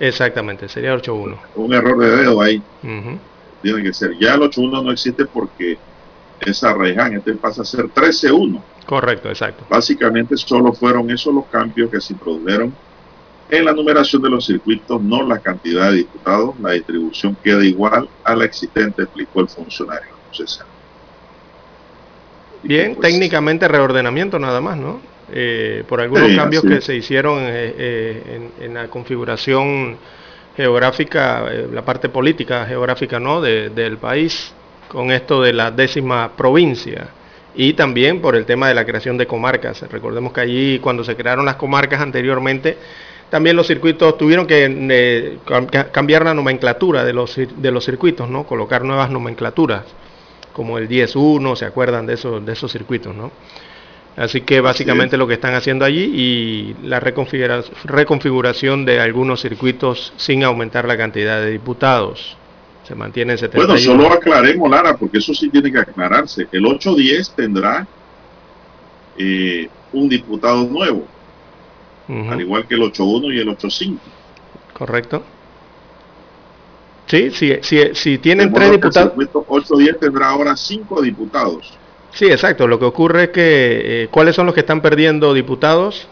Exactamente, 0.00 0.68
sería 0.68 0.94
81. 0.94 1.38
Un 1.56 1.74
error 1.74 1.98
de 1.98 2.16
dedo 2.16 2.40
ahí. 2.40 2.62
Tiene 3.62 3.82
que 3.82 3.92
ser. 3.92 4.16
Ya 4.18 4.34
el 4.34 4.42
81 4.42 4.82
no 4.82 4.92
existe 4.92 5.26
porque 5.26 5.76
es 6.40 6.64
Arraiján, 6.64 7.14
este 7.14 7.34
pasa 7.34 7.62
a 7.62 7.64
ser 7.64 7.86
13-1. 7.86 8.62
Correcto, 8.86 9.28
exacto. 9.28 9.64
Básicamente 9.68 10.36
solo 10.36 10.72
fueron 10.72 11.10
esos 11.10 11.34
los 11.34 11.44
cambios 11.46 11.90
que 11.90 12.00
se 12.00 12.14
produjeron 12.14 12.72
en 13.50 13.64
la 13.64 13.72
numeración 13.72 14.22
de 14.22 14.30
los 14.30 14.46
circuitos, 14.46 15.00
no 15.02 15.26
la 15.26 15.38
cantidad 15.38 15.90
de 15.90 15.98
diputados, 15.98 16.58
la 16.60 16.72
distribución 16.72 17.36
queda 17.42 17.64
igual 17.64 18.08
a 18.24 18.36
la 18.36 18.44
existente, 18.44 19.02
explicó 19.02 19.40
el 19.40 19.48
funcionario. 19.48 20.18
Bien, 22.62 22.94
pues, 22.94 23.08
técnicamente 23.08 23.66
reordenamiento 23.68 24.38
nada 24.38 24.60
más, 24.60 24.76
¿no? 24.76 25.00
Eh, 25.30 25.84
por 25.88 26.00
algunos 26.00 26.34
cambios 26.34 26.62
que 26.62 26.80
se 26.80 26.96
hicieron 26.96 27.40
eh, 27.40 27.74
eh, 27.76 28.50
en, 28.60 28.74
la 28.74 28.88
configuración 28.88 29.96
geográfica, 30.56 31.44
la 31.72 31.84
parte 31.84 32.08
política 32.08 32.64
geográfica, 32.66 33.20
¿no? 33.20 33.42
del 33.42 33.98
país, 33.98 34.52
con 34.88 35.10
esto 35.10 35.42
de 35.42 35.52
la 35.52 35.70
décima 35.70 36.32
provincia 36.34 37.08
y 37.54 37.74
también 37.74 38.20
por 38.20 38.36
el 38.36 38.46
tema 38.46 38.68
de 38.68 38.74
la 38.74 38.84
creación 38.84 39.18
de 39.18 39.26
comarcas. 39.26 39.82
Recordemos 39.90 40.32
que 40.32 40.40
allí 40.40 40.78
cuando 40.78 41.04
se 41.04 41.14
crearon 41.14 41.44
las 41.44 41.56
comarcas 41.56 42.00
anteriormente, 42.00 42.76
también 43.30 43.56
los 43.56 43.66
circuitos 43.66 44.16
tuvieron 44.16 44.46
que 44.46 44.66
eh, 44.90 45.38
cambiar 45.92 46.24
la 46.24 46.34
nomenclatura 46.34 47.04
de 47.04 47.12
los, 47.12 47.36
de 47.36 47.70
los 47.70 47.84
circuitos, 47.84 48.28
¿no? 48.28 48.44
Colocar 48.44 48.84
nuevas 48.84 49.10
nomenclaturas, 49.10 49.84
como 50.52 50.78
el 50.78 50.88
10-1, 50.88 51.56
¿se 51.56 51.66
acuerdan 51.66 52.06
de 52.06 52.14
esos, 52.14 52.44
de 52.44 52.52
esos 52.52 52.72
circuitos, 52.72 53.14
¿no? 53.14 53.30
Así 54.16 54.40
que 54.40 54.60
básicamente 54.60 55.16
lo 55.16 55.28
que 55.28 55.34
están 55.34 55.54
haciendo 55.54 55.84
allí 55.84 56.02
y 56.02 56.76
la 56.82 56.98
reconfiguración 56.98 58.84
de 58.84 58.98
algunos 58.98 59.42
circuitos 59.42 60.12
sin 60.16 60.42
aumentar 60.42 60.88
la 60.88 60.96
cantidad 60.96 61.40
de 61.40 61.52
diputados. 61.52 62.36
Se 62.82 62.96
mantiene 62.96 63.32
en 63.34 63.38
71. 63.38 63.74
Bueno, 63.74 63.84
solo 63.84 64.12
aclaremos, 64.12 64.68
Lara, 64.68 64.96
porque 64.96 65.18
eso 65.18 65.34
sí 65.34 65.50
tiene 65.50 65.70
que 65.70 65.78
aclararse. 65.78 66.48
El 66.50 66.66
810 66.66 67.30
tendrá 67.36 67.86
eh, 69.18 69.68
un 69.92 70.08
diputado 70.08 70.64
nuevo 70.66 71.06
al 72.08 72.40
igual 72.40 72.66
que 72.66 72.74
el 72.74 72.82
8.1 72.82 73.34
y 73.34 73.38
el 73.38 73.48
8.5. 73.48 73.98
Correcto. 74.72 75.22
Sí, 77.06 77.30
sí, 77.30 77.54
sí, 77.62 77.80
si 77.94 78.18
tienen 78.18 78.52
tres 78.52 78.70
diputados. 78.70 79.12
El 79.18 79.28
8.10 79.28 79.98
tendrá 79.98 80.28
ahora 80.28 80.56
cinco 80.56 81.00
diputados. 81.00 81.72
Sí, 82.12 82.26
exacto. 82.26 82.66
Lo 82.66 82.78
que 82.78 82.84
ocurre 82.84 83.24
es 83.24 83.28
que, 83.30 84.02
eh, 84.04 84.08
¿cuáles 84.10 84.34
son 84.34 84.46
los 84.46 84.54
que 84.54 84.60
están 84.60 84.80
perdiendo 84.80 85.32
diputados? 85.32 86.06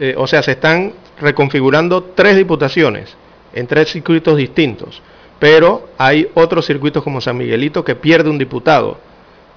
Eh, 0.00 0.14
o 0.16 0.26
sea, 0.26 0.42
se 0.42 0.52
están 0.52 0.92
reconfigurando 1.20 2.02
tres 2.14 2.36
diputaciones 2.36 3.14
en 3.52 3.66
tres 3.66 3.90
circuitos 3.90 4.36
distintos. 4.36 5.02
Pero 5.38 5.88
hay 5.98 6.28
otros 6.34 6.66
circuitos 6.66 7.02
como 7.02 7.20
San 7.20 7.36
Miguelito 7.36 7.84
que 7.84 7.94
pierde 7.94 8.30
un 8.30 8.38
diputado. 8.38 8.98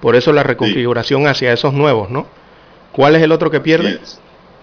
Por 0.00 0.16
eso 0.16 0.32
la 0.32 0.42
reconfiguración 0.42 1.26
hacia 1.26 1.52
esos 1.52 1.72
nuevos, 1.72 2.10
¿no? 2.10 2.26
¿Cuál 2.92 3.16
es 3.16 3.22
el 3.22 3.32
otro 3.32 3.50
que 3.50 3.60
pierde? 3.60 3.98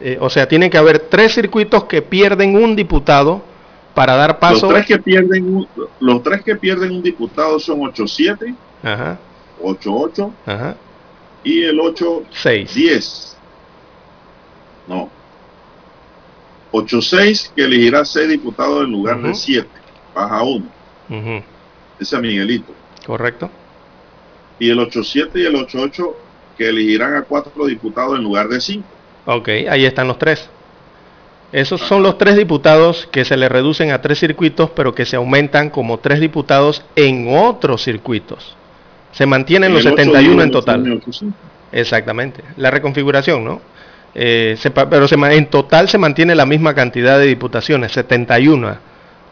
Eh, 0.01 0.17
o 0.19 0.29
sea, 0.29 0.47
tiene 0.47 0.69
que 0.69 0.77
haber 0.77 0.99
tres 0.99 1.33
circuitos 1.33 1.83
que 1.85 2.01
pierden 2.01 2.55
un 2.55 2.75
diputado 2.75 3.41
para 3.93 4.15
dar 4.15 4.39
paso. 4.39 4.67
Los 4.67 4.73
tres 4.73 4.85
que 4.85 4.99
pierden 4.99 5.55
un, 5.55 5.67
los 5.99 6.23
tres 6.23 6.41
que 6.43 6.55
pierden 6.55 6.91
un 6.91 7.03
diputado 7.03 7.59
son 7.59 7.79
8-7, 7.79 8.55
8-8 9.61 10.75
y 11.43 11.63
el 11.63 11.79
8-10. 11.79 13.33
No. 14.87 15.09
8-6 16.71 17.51
que 17.55 17.63
elegirá 17.63 18.05
6 18.05 18.29
diputados 18.29 18.85
en 18.85 18.91
lugar 18.91 19.21
de 19.21 19.33
7. 19.33 19.67
Baja 20.15 20.43
uno. 20.43 20.65
Ese 21.99 22.15
es 22.15 22.21
Miguelito. 22.21 22.73
Correcto. 23.05 23.49
Y 24.59 24.69
el 24.69 24.79
8-7 24.79 25.31
y 25.35 25.45
el 25.45 25.55
8-8 25.55 26.13
que 26.57 26.69
elegirán 26.69 27.15
a 27.15 27.23
4 27.23 27.65
diputados 27.65 28.17
en 28.17 28.23
lugar 28.23 28.47
de 28.47 28.61
5. 28.61 28.85
Ok, 29.31 29.47
ahí 29.69 29.85
están 29.85 30.07
los 30.07 30.17
tres. 30.17 30.49
Esos 31.51 31.81
son 31.81 32.01
los 32.01 32.17
tres 32.17 32.35
diputados 32.35 33.07
que 33.11 33.25
se 33.25 33.37
le 33.37 33.47
reducen 33.47 33.91
a 33.91 34.01
tres 34.01 34.17
circuitos, 34.19 34.71
pero 34.71 34.95
que 34.95 35.05
se 35.05 35.17
aumentan 35.17 35.69
como 35.69 35.99
tres 35.99 36.19
diputados 36.19 36.83
en 36.95 37.27
otros 37.37 37.83
circuitos. 37.83 38.55
Se 39.11 39.27
mantienen 39.27 39.71
los 39.71 39.83
71 39.83 40.41
en 40.41 40.51
total. 40.51 41.01
Exactamente. 41.71 42.43
La 42.57 42.71
reconfiguración, 42.71 43.45
¿no? 43.45 43.61
Eh, 44.15 44.57
pero 44.89 45.05
en 45.11 45.45
total 45.45 45.89
se 45.89 45.99
mantiene 45.99 46.33
la 46.33 46.47
misma 46.47 46.73
cantidad 46.73 47.19
de 47.19 47.27
diputaciones, 47.27 47.91
71 47.91 48.77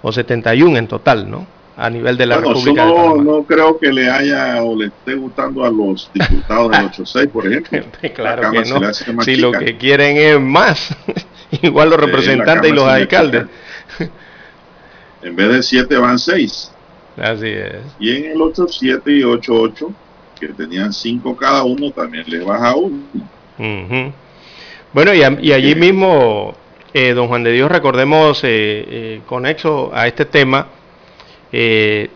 o 0.04 0.12
71 0.12 0.78
en 0.78 0.88
total, 0.88 1.28
¿no? 1.28 1.48
A 1.80 1.92
nivel 1.92 2.18
de 2.18 2.26
la 2.26 2.38
República 2.38 2.86
no, 2.86 3.18
no 3.18 3.44
creo 3.44 3.78
que 3.78 3.94
le 3.94 4.10
haya 4.10 4.64
o 4.64 4.76
le 4.76 4.88
esté 4.88 5.14
gustando 5.14 5.64
a 5.64 5.70
los 5.70 6.10
diputados 6.12 6.72
del 6.72 6.86
86, 6.88 7.28
por 7.28 7.46
ejemplo. 7.46 7.84
claro 8.16 8.52
que 8.52 8.62
no. 8.66 9.24
Si 9.24 9.36
lo 9.36 9.52
que 9.52 9.78
quieren 9.78 10.18
es 10.18 10.40
más, 10.42 10.96
igual 11.62 11.92
los 11.92 12.00
representantes 12.00 12.72
y 12.72 12.74
los 12.74 12.88
alcaldes. 12.88 13.46
En 15.22 15.36
vez 15.36 15.50
de 15.50 15.64
7 15.64 15.98
van 15.98 16.18
6. 16.18 16.72
Así 17.18 17.48
es. 17.48 17.76
Y 18.00 18.16
en 18.16 18.32
el 18.32 18.42
87 18.42 19.12
y 19.12 19.24
88, 19.24 19.92
que 20.40 20.48
tenían 20.50 20.92
5 20.92 21.38
cada 21.38 21.64
uno, 21.64 21.92
también 21.92 22.24
les 22.28 22.44
baja 22.44 22.76
uno. 22.76 23.04
Bueno, 24.94 25.14
y, 25.14 25.52
allí 25.52 25.76
mismo, 25.76 26.56
eh, 26.94 27.14
don 27.14 27.28
Juan 27.28 27.44
de 27.44 27.52
Dios, 27.52 27.72
recordemos, 27.72 28.44
eh, 28.44 28.48
eh, 28.88 29.22
conexo 29.28 29.92
a 29.94 30.08
este 30.08 30.26
tema, 30.26 30.68
eh, 31.52 32.10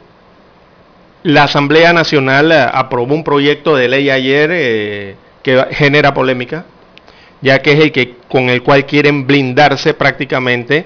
la 1.23 1.43
Asamblea 1.43 1.93
Nacional 1.93 2.51
eh, 2.51 2.67
aprobó 2.73 3.15
un 3.15 3.23
proyecto 3.23 3.75
de 3.75 3.87
ley 3.87 4.09
ayer 4.09 4.49
eh, 4.51 5.15
que 5.43 5.67
genera 5.71 6.13
polémica, 6.13 6.65
ya 7.41 7.61
que 7.61 7.73
es 7.73 7.79
el 7.79 7.91
que 7.91 8.15
con 8.27 8.49
el 8.49 8.63
cual 8.63 8.85
quieren 8.85 9.27
blindarse 9.27 9.93
prácticamente 9.93 10.85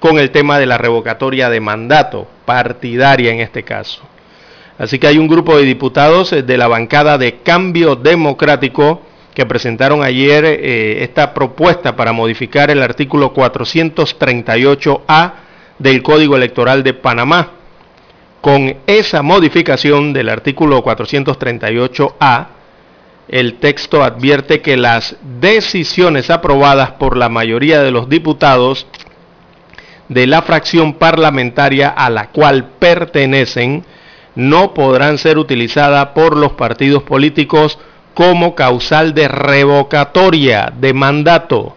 con 0.00 0.18
el 0.18 0.30
tema 0.30 0.58
de 0.58 0.66
la 0.66 0.78
revocatoria 0.78 1.48
de 1.48 1.60
mandato, 1.60 2.26
partidaria 2.44 3.32
en 3.32 3.38
este 3.40 3.62
caso. 3.62 4.02
Así 4.78 4.98
que 4.98 5.06
hay 5.06 5.16
un 5.16 5.28
grupo 5.28 5.56
de 5.56 5.64
diputados 5.64 6.30
de 6.30 6.58
la 6.58 6.68
bancada 6.68 7.16
de 7.16 7.38
Cambio 7.38 7.96
Democrático 7.96 9.00
que 9.32 9.46
presentaron 9.46 10.02
ayer 10.02 10.44
esta 10.44 11.32
propuesta 11.32 11.96
para 11.96 12.12
modificar 12.12 12.70
el 12.70 12.82
artículo 12.82 13.32
438A 13.32 15.32
del 15.78 16.02
Código 16.02 16.36
Electoral 16.36 16.82
de 16.82 16.92
Panamá 16.92 17.52
con 18.46 18.76
esa 18.86 19.22
modificación 19.22 20.12
del 20.12 20.28
artículo 20.28 20.84
438A, 20.84 22.46
el 23.26 23.54
texto 23.54 24.04
advierte 24.04 24.60
que 24.60 24.76
las 24.76 25.16
decisiones 25.40 26.30
aprobadas 26.30 26.92
por 26.92 27.16
la 27.16 27.28
mayoría 27.28 27.82
de 27.82 27.90
los 27.90 28.08
diputados 28.08 28.86
de 30.08 30.28
la 30.28 30.42
fracción 30.42 30.94
parlamentaria 30.94 31.88
a 31.88 32.08
la 32.08 32.28
cual 32.28 32.68
pertenecen 32.78 33.84
no 34.36 34.74
podrán 34.74 35.18
ser 35.18 35.38
utilizadas 35.38 36.10
por 36.14 36.36
los 36.36 36.52
partidos 36.52 37.02
políticos 37.02 37.80
como 38.14 38.54
causal 38.54 39.12
de 39.12 39.26
revocatoria 39.26 40.72
de 40.78 40.94
mandato 40.94 41.76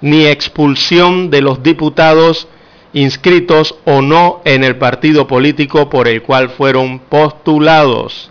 ni 0.00 0.26
expulsión 0.26 1.30
de 1.30 1.42
los 1.42 1.62
diputados 1.62 2.48
inscritos 2.92 3.76
o 3.84 4.00
no 4.00 4.40
en 4.44 4.64
el 4.64 4.76
partido 4.76 5.26
político 5.26 5.90
por 5.90 6.08
el 6.08 6.22
cual 6.22 6.50
fueron 6.50 6.98
postulados. 7.00 8.30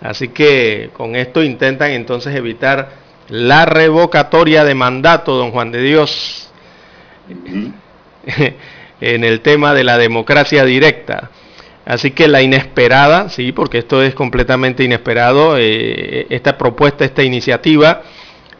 Así 0.00 0.28
que 0.28 0.90
con 0.96 1.16
esto 1.16 1.42
intentan 1.42 1.90
entonces 1.90 2.34
evitar 2.34 2.90
la 3.28 3.66
revocatoria 3.66 4.64
de 4.64 4.74
mandato, 4.74 5.34
don 5.36 5.50
Juan 5.50 5.70
de 5.72 5.82
Dios, 5.82 6.50
en 9.00 9.24
el 9.24 9.40
tema 9.40 9.74
de 9.74 9.84
la 9.84 9.98
democracia 9.98 10.64
directa. 10.64 11.30
Así 11.84 12.10
que 12.10 12.28
la 12.28 12.42
inesperada, 12.42 13.30
sí, 13.30 13.52
porque 13.52 13.78
esto 13.78 14.02
es 14.02 14.14
completamente 14.14 14.84
inesperado, 14.84 15.56
eh, 15.58 16.26
esta 16.28 16.58
propuesta, 16.58 17.04
esta 17.04 17.22
iniciativa, 17.22 18.02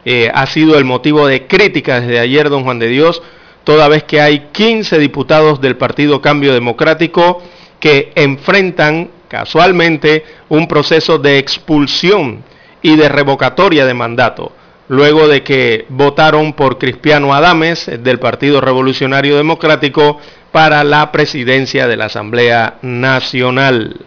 eh, 0.03 0.31
ha 0.33 0.47
sido 0.47 0.77
el 0.77 0.85
motivo 0.85 1.27
de 1.27 1.45
crítica 1.45 2.01
desde 2.01 2.19
ayer, 2.19 2.49
don 2.49 2.63
Juan 2.63 2.79
de 2.79 2.87
Dios, 2.87 3.21
toda 3.63 3.87
vez 3.87 4.03
que 4.03 4.21
hay 4.21 4.47
15 4.51 4.97
diputados 4.99 5.61
del 5.61 5.77
Partido 5.77 6.21
Cambio 6.21 6.53
Democrático 6.53 7.41
que 7.79 8.11
enfrentan 8.15 9.09
casualmente 9.27 10.25
un 10.49 10.67
proceso 10.67 11.17
de 11.17 11.37
expulsión 11.37 12.43
y 12.81 12.95
de 12.95 13.09
revocatoria 13.09 13.85
de 13.85 13.93
mandato, 13.93 14.51
luego 14.87 15.27
de 15.27 15.43
que 15.43 15.85
votaron 15.89 16.53
por 16.53 16.77
Cristiano 16.77 17.33
Adames 17.33 17.89
del 18.01 18.19
Partido 18.19 18.59
Revolucionario 18.59 19.37
Democrático 19.37 20.19
para 20.51 20.83
la 20.83 21.11
presidencia 21.11 21.87
de 21.87 21.97
la 21.97 22.05
Asamblea 22.05 22.79
Nacional. 22.81 24.05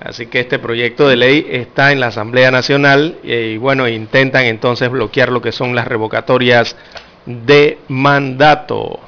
Así 0.00 0.26
que 0.26 0.40
este 0.40 0.58
proyecto 0.58 1.08
de 1.08 1.16
ley 1.16 1.46
está 1.50 1.90
en 1.90 1.98
la 1.98 2.08
Asamblea 2.08 2.50
Nacional 2.50 3.16
y 3.22 3.56
bueno, 3.56 3.88
intentan 3.88 4.44
entonces 4.44 4.90
bloquear 4.90 5.32
lo 5.32 5.40
que 5.40 5.50
son 5.50 5.74
las 5.74 5.88
revocatorias 5.88 6.76
de 7.26 7.78
mandato. 7.88 9.00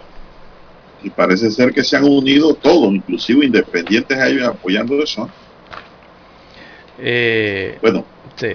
Y 1.03 1.11
parece 1.11 1.51
ser 1.51 1.73
que 1.73 1.85
se 1.85 1.97
han 1.97 2.05
unido 2.05 2.55
todos, 2.55 2.93
inclusive 2.93 3.47
independientes 3.47 4.19
a 4.19 4.29
ellos 4.29 4.49
apoyando 4.49 5.03
eso. 5.03 5.29
Eh, 6.99 7.79
bueno, 7.83 8.05
sí. 8.37 8.55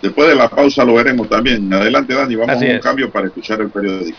después 0.00 0.28
de 0.28 0.34
la 0.34 0.48
pausa 0.48 0.84
lo 0.84 0.94
veremos 0.94 1.28
también. 1.28 1.72
Adelante, 1.72 2.14
Dani, 2.14 2.34
vamos 2.34 2.62
a 2.62 2.64
un 2.64 2.78
cambio 2.78 3.10
para 3.10 3.26
escuchar 3.26 3.60
el 3.60 3.70
periódico. 3.70 4.18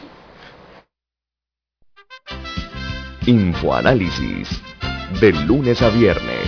Infoanálisis, 3.25 4.61
de 5.19 5.33
lunes 5.33 5.81
a 5.81 5.89
viernes, 5.89 6.47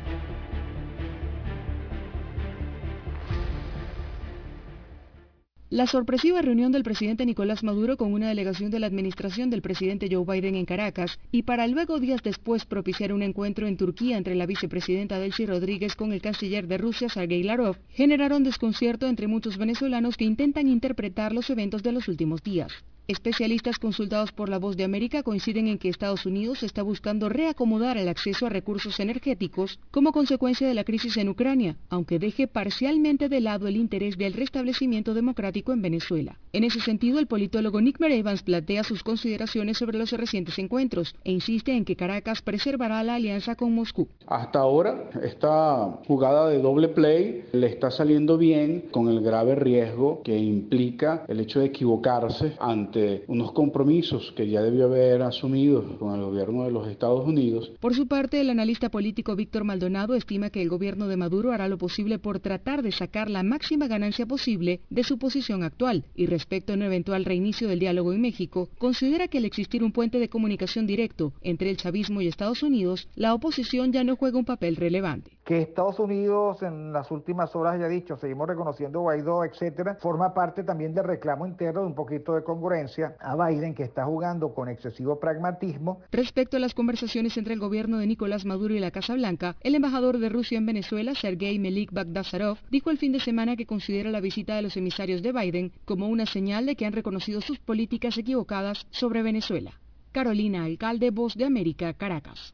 La 5.71 5.87
sorpresiva 5.87 6.41
reunión 6.41 6.73
del 6.73 6.83
presidente 6.83 7.25
Nicolás 7.25 7.63
Maduro 7.63 7.95
con 7.95 8.11
una 8.11 8.27
delegación 8.27 8.71
de 8.71 8.79
la 8.79 8.87
administración 8.87 9.49
del 9.49 9.61
presidente 9.61 10.09
Joe 10.11 10.25
Biden 10.25 10.55
en 10.55 10.65
Caracas 10.65 11.17
y 11.31 11.43
para 11.43 11.65
luego 11.65 12.01
días 12.01 12.21
después 12.21 12.65
propiciar 12.65 13.13
un 13.13 13.21
encuentro 13.21 13.65
en 13.67 13.77
Turquía 13.77 14.17
entre 14.17 14.35
la 14.35 14.45
vicepresidenta 14.45 15.17
Delcy 15.17 15.45
Rodríguez 15.45 15.95
con 15.95 16.11
el 16.11 16.21
canciller 16.21 16.67
de 16.67 16.77
Rusia 16.77 17.07
Sergei 17.07 17.41
Lavrov 17.43 17.77
generaron 17.87 18.43
desconcierto 18.43 19.07
entre 19.07 19.27
muchos 19.27 19.57
venezolanos 19.57 20.17
que 20.17 20.25
intentan 20.25 20.67
interpretar 20.67 21.31
los 21.31 21.49
eventos 21.49 21.83
de 21.83 21.93
los 21.93 22.09
últimos 22.09 22.43
días. 22.43 22.73
Especialistas 23.07 23.79
consultados 23.79 24.31
por 24.31 24.47
La 24.47 24.59
Voz 24.59 24.77
de 24.77 24.83
América 24.83 25.23
coinciden 25.23 25.67
en 25.67 25.79
que 25.79 25.89
Estados 25.89 26.25
Unidos 26.25 26.63
está 26.63 26.83
buscando 26.83 27.29
reacomodar 27.29 27.97
el 27.97 28.07
acceso 28.07 28.45
a 28.45 28.49
recursos 28.49 28.99
energéticos 28.99 29.79
como 29.89 30.11
consecuencia 30.11 30.67
de 30.67 30.75
la 30.75 30.83
crisis 30.83 31.17
en 31.17 31.29
Ucrania, 31.29 31.77
aunque 31.89 32.19
deje 32.19 32.47
parcialmente 32.47 33.27
de 33.27 33.41
lado 33.41 33.67
el 33.67 33.75
interés 33.75 34.17
del 34.17 34.33
restablecimiento 34.33 35.13
democrático 35.13 35.73
en 35.73 35.81
Venezuela. 35.81 36.37
En 36.53 36.63
ese 36.63 36.79
sentido, 36.79 37.19
el 37.19 37.27
politólogo 37.27 37.81
Nick 37.81 37.99
Evans 37.99 38.43
plantea 38.43 38.83
sus 38.83 39.03
consideraciones 39.03 39.77
sobre 39.77 39.97
los 39.97 40.11
recientes 40.11 40.59
encuentros 40.59 41.15
e 41.23 41.31
insiste 41.31 41.75
en 41.75 41.85
que 41.85 41.95
Caracas 41.95 42.41
preservará 42.41 43.03
la 43.03 43.15
alianza 43.15 43.55
con 43.55 43.73
Moscú. 43.73 44.07
Hasta 44.27 44.59
ahora, 44.59 45.09
esta 45.23 45.99
jugada 46.07 46.49
de 46.49 46.61
doble 46.61 46.89
play 46.89 47.45
le 47.51 47.67
está 47.67 47.89
saliendo 47.89 48.37
bien 48.37 48.85
con 48.91 49.09
el 49.09 49.21
grave 49.21 49.55
riesgo 49.55 50.21
que 50.23 50.37
implica 50.37 51.25
el 51.27 51.39
hecho 51.39 51.59
de 51.59 51.67
equivocarse 51.67 52.53
ante 52.59 52.90
unos 53.27 53.51
compromisos 53.53 54.33
que 54.35 54.49
ya 54.49 54.61
debió 54.61 54.85
haber 54.85 55.21
asumido 55.21 55.97
con 55.97 56.15
el 56.15 56.21
gobierno 56.21 56.63
de 56.63 56.71
los 56.71 56.87
Estados 56.87 57.27
Unidos. 57.27 57.71
Por 57.79 57.95
su 57.95 58.07
parte, 58.07 58.41
el 58.41 58.49
analista 58.49 58.89
político 58.89 59.35
Víctor 59.35 59.63
Maldonado 59.63 60.15
estima 60.15 60.49
que 60.49 60.61
el 60.61 60.69
gobierno 60.69 61.07
de 61.07 61.17
Maduro 61.17 61.51
hará 61.51 61.67
lo 61.67 61.77
posible 61.77 62.19
por 62.19 62.39
tratar 62.39 62.81
de 62.81 62.91
sacar 62.91 63.29
la 63.29 63.43
máxima 63.43 63.87
ganancia 63.87 64.25
posible 64.25 64.81
de 64.89 65.03
su 65.03 65.17
posición 65.17 65.63
actual 65.63 66.05
y 66.15 66.25
respecto 66.25 66.73
a 66.73 66.75
un 66.75 66.83
eventual 66.83 67.25
reinicio 67.25 67.67
del 67.67 67.79
diálogo 67.79 68.13
en 68.13 68.21
México, 68.21 68.69
considera 68.77 69.27
que 69.27 69.37
al 69.37 69.45
existir 69.45 69.83
un 69.83 69.91
puente 69.91 70.19
de 70.19 70.29
comunicación 70.29 70.87
directo 70.87 71.33
entre 71.41 71.69
el 71.69 71.77
chavismo 71.77 72.21
y 72.21 72.27
Estados 72.27 72.63
Unidos, 72.63 73.07
la 73.15 73.33
oposición 73.33 73.91
ya 73.91 74.03
no 74.03 74.15
juega 74.15 74.37
un 74.37 74.45
papel 74.45 74.75
relevante. 74.75 75.31
Que 75.51 75.59
Estados 75.59 75.99
Unidos 75.99 76.63
en 76.63 76.93
las 76.93 77.11
últimas 77.11 77.53
horas 77.57 77.75
haya 77.75 77.89
dicho, 77.89 78.15
seguimos 78.15 78.47
reconociendo 78.47 79.01
Guaidó, 79.01 79.43
etcétera, 79.43 79.95
forma 79.95 80.33
parte 80.33 80.63
también 80.63 80.93
del 80.93 81.03
reclamo 81.03 81.45
interno 81.45 81.81
de 81.81 81.87
un 81.87 81.93
poquito 81.93 82.35
de 82.35 82.43
congruencia 82.45 83.17
a 83.19 83.35
Biden, 83.35 83.75
que 83.75 83.83
está 83.83 84.05
jugando 84.05 84.53
con 84.53 84.69
excesivo 84.69 85.19
pragmatismo. 85.19 85.99
Respecto 86.09 86.55
a 86.55 86.61
las 86.61 86.73
conversaciones 86.73 87.35
entre 87.35 87.53
el 87.53 87.59
gobierno 87.59 87.97
de 87.97 88.07
Nicolás 88.07 88.45
Maduro 88.45 88.73
y 88.75 88.79
la 88.79 88.91
Casa 88.91 89.13
Blanca, 89.13 89.57
el 89.59 89.75
embajador 89.75 90.19
de 90.19 90.29
Rusia 90.29 90.57
en 90.57 90.65
Venezuela, 90.65 91.15
Sergei 91.15 91.59
Melik 91.59 91.91
Bagdasarov, 91.91 92.59
dijo 92.69 92.89
el 92.89 92.97
fin 92.97 93.11
de 93.11 93.19
semana 93.19 93.57
que 93.57 93.65
considera 93.65 94.09
la 94.09 94.21
visita 94.21 94.55
de 94.55 94.61
los 94.61 94.77
emisarios 94.77 95.21
de 95.21 95.33
Biden 95.33 95.73
como 95.83 96.07
una 96.07 96.27
señal 96.27 96.65
de 96.65 96.77
que 96.77 96.85
han 96.85 96.93
reconocido 96.93 97.41
sus 97.41 97.59
políticas 97.59 98.17
equivocadas 98.17 98.87
sobre 98.91 99.21
Venezuela. 99.21 99.73
Carolina 100.13 100.63
Alcalde, 100.63 101.11
Voz 101.11 101.35
de 101.35 101.43
América, 101.43 101.91
Caracas. 101.91 102.53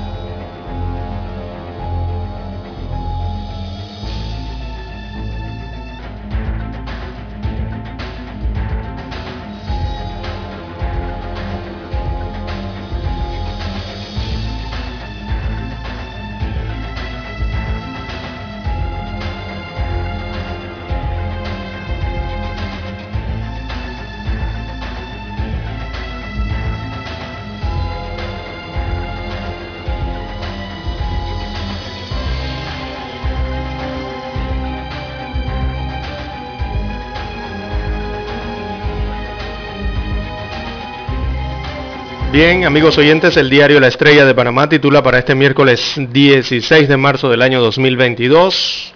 Bien, 42.43 42.65
amigos 42.65 42.97
oyentes, 42.97 43.37
el 43.37 43.51
diario 43.51 43.79
La 43.79 43.87
Estrella 43.87 44.25
de 44.25 44.33
Panamá 44.33 44.67
titula 44.67 45.03
para 45.03 45.19
este 45.19 45.35
miércoles 45.35 45.93
16 45.95 46.89
de 46.89 46.97
marzo 46.97 47.29
del 47.29 47.43
año 47.43 47.61
2022, 47.61 48.95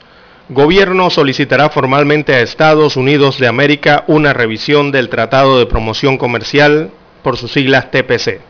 Gobierno 0.49 1.11
solicitará 1.11 1.69
formalmente 1.69 2.33
a 2.33 2.39
Estados 2.39 2.97
Unidos 2.97 3.37
de 3.37 3.45
América 3.45 4.03
una 4.07 4.33
revisión 4.33 4.91
del 4.91 5.09
Tratado 5.09 5.59
de 5.59 5.67
Promoción 5.67 6.17
Comercial, 6.17 6.89
por 7.21 7.37
sus 7.37 7.51
siglas 7.51 7.91
TPC. 7.91 8.41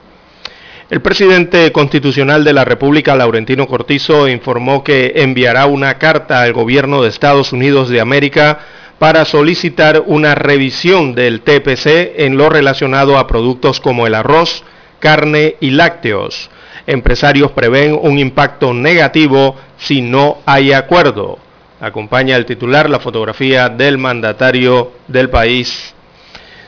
El 0.90 1.02
presidente 1.02 1.74
constitucional 1.74 2.46
de 2.46 2.54
la 2.54 2.64
República, 2.64 3.18
Laurentino 3.18 3.68
Cortizo, 3.68 4.30
informó 4.30 4.82
que 4.82 5.12
enviará 5.18 5.66
una 5.66 5.98
carta 5.98 6.42
al 6.42 6.54
gobierno 6.54 7.04
de 7.04 7.10
Estados 7.10 7.52
Unidos 7.52 7.90
de 7.90 8.00
América 8.00 8.60
para 8.98 9.26
solicitar 9.26 10.04
una 10.06 10.36
revisión 10.36 11.16
del 11.16 11.42
TPC 11.42 12.14
en 12.16 12.38
lo 12.38 12.48
relacionado 12.48 13.18
a 13.18 13.28
productos 13.28 13.82
como 13.82 14.08
el 14.08 14.16
arroz, 14.16 14.64
carne 15.00 15.56
y 15.60 15.72
lácteos. 15.72 16.50
Empresarios 16.88 17.52
prevén 17.52 17.98
un 18.00 18.20
impacto 18.20 18.74
negativo 18.74 19.56
si 19.78 20.02
no 20.02 20.38
hay 20.46 20.74
acuerdo. 20.74 21.40
Acompaña 21.82 22.36
el 22.36 22.46
titular 22.46 22.90
la 22.90 23.00
fotografía 23.00 23.70
del 23.70 23.98
mandatario 23.98 24.94
del 25.08 25.30
país. 25.30 25.94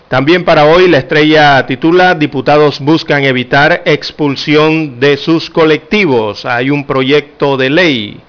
También 0.07 0.45
para 0.45 0.65
hoy 0.65 0.87
la 0.87 0.99
estrella 0.99 1.65
titula 1.65 2.15
Diputados 2.15 2.79
buscan 2.79 3.23
evitar 3.25 3.81
expulsión 3.85 4.99
de 4.99 5.17
sus 5.17 5.49
colectivos. 5.49 6.45
Hay 6.45 6.69
un 6.69 6.85
proyecto 6.85 7.57
de 7.57 7.69
ley 7.69 8.21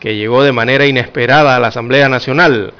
que 0.00 0.16
llegó 0.16 0.42
de 0.42 0.52
manera 0.52 0.86
inesperada 0.86 1.54
a 1.54 1.60
la 1.60 1.68
Asamblea 1.68 2.08
Nacional. 2.08 2.74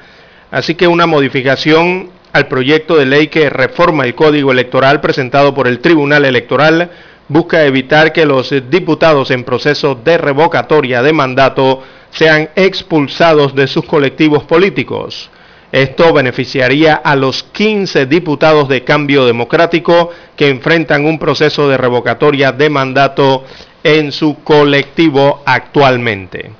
Así 0.51 0.75
que 0.75 0.87
una 0.87 1.05
modificación 1.05 2.09
al 2.33 2.47
proyecto 2.47 2.95
de 2.97 3.05
ley 3.05 3.27
que 3.27 3.49
reforma 3.49 4.05
el 4.05 4.15
Código 4.15 4.51
Electoral 4.51 5.01
presentado 5.01 5.53
por 5.53 5.67
el 5.67 5.79
Tribunal 5.79 6.25
Electoral 6.25 6.89
busca 7.27 7.65
evitar 7.65 8.11
que 8.11 8.25
los 8.25 8.53
diputados 8.69 9.31
en 9.31 9.43
proceso 9.43 9.95
de 9.95 10.17
revocatoria 10.17 11.01
de 11.01 11.13
mandato 11.13 11.83
sean 12.11 12.49
expulsados 12.55 13.55
de 13.55 13.67
sus 13.67 13.85
colectivos 13.85 14.43
políticos. 14.43 15.29
Esto 15.71 16.11
beneficiaría 16.11 16.95
a 16.95 17.15
los 17.15 17.43
15 17.43 18.05
diputados 18.05 18.67
de 18.67 18.83
cambio 18.83 19.25
democrático 19.25 20.09
que 20.35 20.49
enfrentan 20.49 21.05
un 21.05 21.17
proceso 21.17 21.69
de 21.69 21.77
revocatoria 21.77 22.51
de 22.51 22.69
mandato 22.69 23.45
en 23.81 24.11
su 24.11 24.43
colectivo 24.43 25.41
actualmente. 25.45 26.51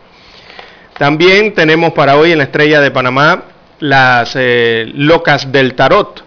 También 0.98 1.54
tenemos 1.54 1.92
para 1.92 2.16
hoy 2.16 2.32
en 2.32 2.38
la 2.38 2.46
Estrella 2.46 2.80
de 2.80 2.92
Panamá 2.92 3.44
las 3.82 4.36
eh, 4.36 4.92
Locas 4.94 5.52
del 5.52 5.74
Tarot, 5.74 6.24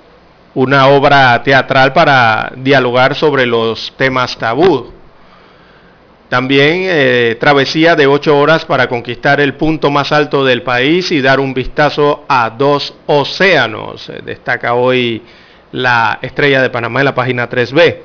una 0.54 0.88
obra 0.88 1.40
teatral 1.42 1.92
para 1.92 2.52
dialogar 2.56 3.14
sobre 3.14 3.46
los 3.46 3.94
temas 3.96 4.36
tabú. 4.36 4.92
También 6.28 6.82
eh, 6.86 7.36
travesía 7.38 7.94
de 7.94 8.08
ocho 8.08 8.36
horas 8.36 8.64
para 8.64 8.88
conquistar 8.88 9.40
el 9.40 9.54
punto 9.54 9.90
más 9.90 10.10
alto 10.10 10.44
del 10.44 10.62
país 10.62 11.12
y 11.12 11.20
dar 11.20 11.38
un 11.38 11.54
vistazo 11.54 12.24
a 12.28 12.50
dos 12.50 12.92
océanos. 13.06 14.08
Eh, 14.08 14.20
destaca 14.24 14.74
hoy 14.74 15.22
la 15.70 16.18
estrella 16.22 16.60
de 16.60 16.70
Panamá 16.70 17.00
en 17.00 17.04
la 17.04 17.14
página 17.14 17.48
3B. 17.48 17.98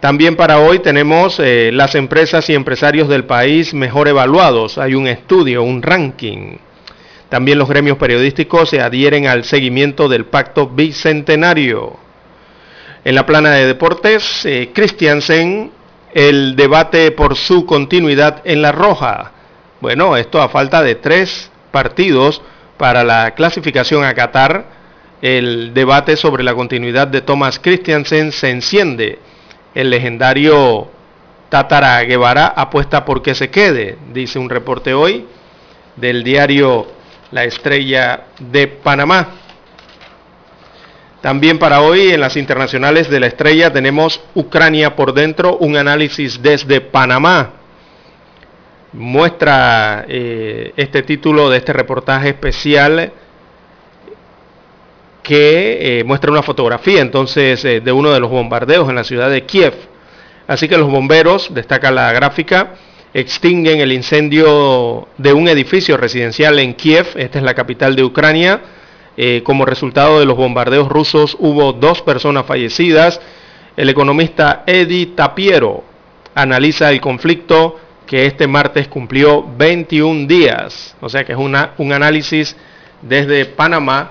También 0.00 0.36
para 0.36 0.58
hoy 0.58 0.78
tenemos 0.80 1.38
las 1.38 1.94
empresas 1.94 2.50
y 2.50 2.54
empresarios 2.54 3.08
del 3.08 3.24
país 3.24 3.72
mejor 3.72 4.06
evaluados. 4.06 4.76
Hay 4.76 4.94
un 4.94 5.06
estudio, 5.06 5.62
un 5.62 5.80
ranking. 5.80 6.58
También 7.28 7.58
los 7.58 7.68
gremios 7.68 7.98
periodísticos 7.98 8.70
se 8.70 8.80
adhieren 8.80 9.26
al 9.26 9.44
seguimiento 9.44 10.08
del 10.08 10.26
pacto 10.26 10.68
bicentenario. 10.68 11.96
En 13.04 13.14
la 13.14 13.26
plana 13.26 13.50
de 13.50 13.66
deportes, 13.66 14.46
Christiansen 14.72 15.70
el 16.14 16.54
debate 16.54 17.10
por 17.10 17.36
su 17.36 17.66
continuidad 17.66 18.40
en 18.44 18.62
la 18.62 18.70
roja. 18.70 19.32
Bueno, 19.80 20.16
esto 20.16 20.40
a 20.40 20.48
falta 20.48 20.82
de 20.82 20.94
tres 20.94 21.50
partidos 21.72 22.40
para 22.78 23.02
la 23.02 23.32
clasificación 23.32 24.04
a 24.04 24.14
Qatar, 24.14 24.64
el 25.20 25.74
debate 25.74 26.16
sobre 26.16 26.44
la 26.44 26.54
continuidad 26.54 27.08
de 27.08 27.20
Thomas 27.20 27.58
Christiansen 27.58 28.30
se 28.30 28.50
enciende. 28.50 29.18
El 29.74 29.90
legendario 29.90 30.88
Tatara 31.48 32.02
Guevara 32.04 32.46
apuesta 32.46 33.04
por 33.04 33.22
que 33.22 33.34
se 33.34 33.50
quede, 33.50 33.98
dice 34.12 34.38
un 34.38 34.50
reporte 34.50 34.94
hoy 34.94 35.26
del 35.96 36.22
diario 36.22 36.86
La 37.34 37.42
Estrella 37.42 38.26
de 38.38 38.68
Panamá. 38.68 39.26
También 41.20 41.58
para 41.58 41.80
hoy 41.80 42.12
en 42.12 42.20
las 42.20 42.36
internacionales 42.36 43.10
de 43.10 43.18
la 43.18 43.26
estrella 43.26 43.72
tenemos 43.72 44.20
Ucrania 44.36 44.94
por 44.94 45.12
dentro, 45.12 45.56
un 45.56 45.76
análisis 45.76 46.40
desde 46.40 46.80
Panamá. 46.80 47.54
Muestra 48.92 50.04
eh, 50.06 50.74
este 50.76 51.02
título 51.02 51.50
de 51.50 51.56
este 51.56 51.72
reportaje 51.72 52.28
especial 52.28 53.12
que 55.24 55.98
eh, 55.98 56.04
muestra 56.04 56.30
una 56.30 56.44
fotografía 56.44 57.00
entonces 57.00 57.64
eh, 57.64 57.80
de 57.80 57.90
uno 57.90 58.12
de 58.12 58.20
los 58.20 58.30
bombardeos 58.30 58.88
en 58.88 58.94
la 58.94 59.02
ciudad 59.02 59.28
de 59.28 59.44
Kiev. 59.44 59.74
Así 60.46 60.68
que 60.68 60.78
los 60.78 60.88
bomberos, 60.88 61.52
destaca 61.52 61.90
la 61.90 62.12
gráfica, 62.12 62.74
extinguen 63.14 63.80
el 63.80 63.92
incendio 63.92 65.08
de 65.16 65.32
un 65.32 65.46
edificio 65.48 65.96
residencial 65.96 66.58
en 66.58 66.74
Kiev, 66.74 67.06
esta 67.14 67.38
es 67.38 67.44
la 67.44 67.54
capital 67.54 67.94
de 67.94 68.02
Ucrania, 68.02 68.60
eh, 69.16 69.42
como 69.44 69.64
resultado 69.64 70.18
de 70.18 70.26
los 70.26 70.36
bombardeos 70.36 70.88
rusos 70.88 71.36
hubo 71.38 71.72
dos 71.72 72.02
personas 72.02 72.44
fallecidas. 72.46 73.20
El 73.76 73.88
economista 73.88 74.64
Eddie 74.66 75.06
Tapiero 75.14 75.84
analiza 76.34 76.90
el 76.90 77.00
conflicto 77.00 77.78
que 78.06 78.26
este 78.26 78.48
martes 78.48 78.88
cumplió 78.88 79.44
21 79.56 80.26
días. 80.26 80.96
O 81.00 81.08
sea 81.08 81.24
que 81.24 81.32
es 81.32 81.38
una, 81.38 81.74
un 81.78 81.92
análisis 81.92 82.56
desde 83.02 83.44
Panamá, 83.44 84.10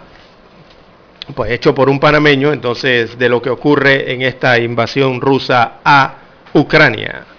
pues 1.36 1.52
hecho 1.52 1.76
por 1.76 1.90
un 1.90 2.00
panameño, 2.00 2.54
entonces, 2.54 3.18
de 3.18 3.30
lo 3.30 3.42
que 3.42 3.50
ocurre 3.50 4.14
en 4.14 4.22
esta 4.22 4.58
invasión 4.60 5.20
rusa 5.20 5.80
a 5.84 6.16
Ucrania. 6.54 7.33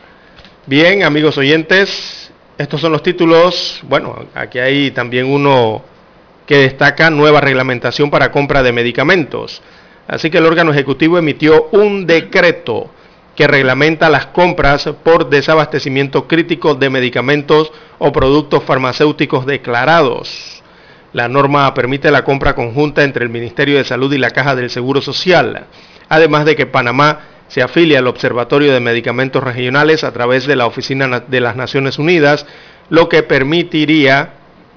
Bien, 0.67 1.03
amigos 1.03 1.37
oyentes, 1.37 2.33
estos 2.57 2.81
son 2.81 2.93
los 2.93 3.03
títulos. 3.03 3.81
Bueno, 3.83 4.25
aquí 4.35 4.59
hay 4.59 4.93
también 4.93 5.27
uno 5.27 5.83
que 6.47 6.57
destaca 6.57 7.11
nueva 7.11 7.43
reglamentación 7.43 8.11
para 8.11 8.33
compra 8.33 8.63
de 8.63 8.73
medicamentos. 8.73 9.61
Así 10.09 10.31
que 10.31 10.39
el 10.39 10.47
órgano 10.47 10.71
ejecutivo 10.71 11.19
emitió 11.19 11.69
un 11.73 12.07
decreto 12.07 12.89
que 13.37 13.47
reglamenta 13.47 14.09
las 14.09 14.25
compras 14.29 14.89
por 15.03 15.29
desabastecimiento 15.29 16.27
crítico 16.27 16.75
de 16.75 16.89
medicamentos 16.89 17.71
o 17.99 18.11
productos 18.11 18.65
farmacéuticos 18.65 19.45
declarados. 19.45 20.63
La 21.13 21.29
norma 21.29 21.75
permite 21.75 22.11
la 22.11 22.25
compra 22.25 22.55
conjunta 22.55 23.05
entre 23.05 23.25
el 23.25 23.31
Ministerio 23.31 23.77
de 23.77 23.85
Salud 23.85 24.11
y 24.15 24.19
la 24.19 24.31
Caja 24.31 24.57
del 24.57 24.71
Seguro 24.71 25.03
Social, 25.03 25.67
además 26.09 26.47
de 26.47 26.57
que 26.57 26.65
Panamá 26.65 27.34
se 27.55 27.63
afilia 27.63 28.01
al 28.01 28.09
Observatorio 28.09 28.73
de 28.73 28.81
Medicamentos 28.81 29.41
Regionales 29.41 30.03
a 30.03 30.11
través 30.11 30.45
de 30.45 30.57
la 30.57 30.67
Oficina 30.67 31.21
de 31.21 31.41
las 31.41 31.55
Naciones 31.55 32.01
Unidas, 32.01 32.47
lo 32.91 33.09
que 33.09 33.23
permitiría 33.23 34.31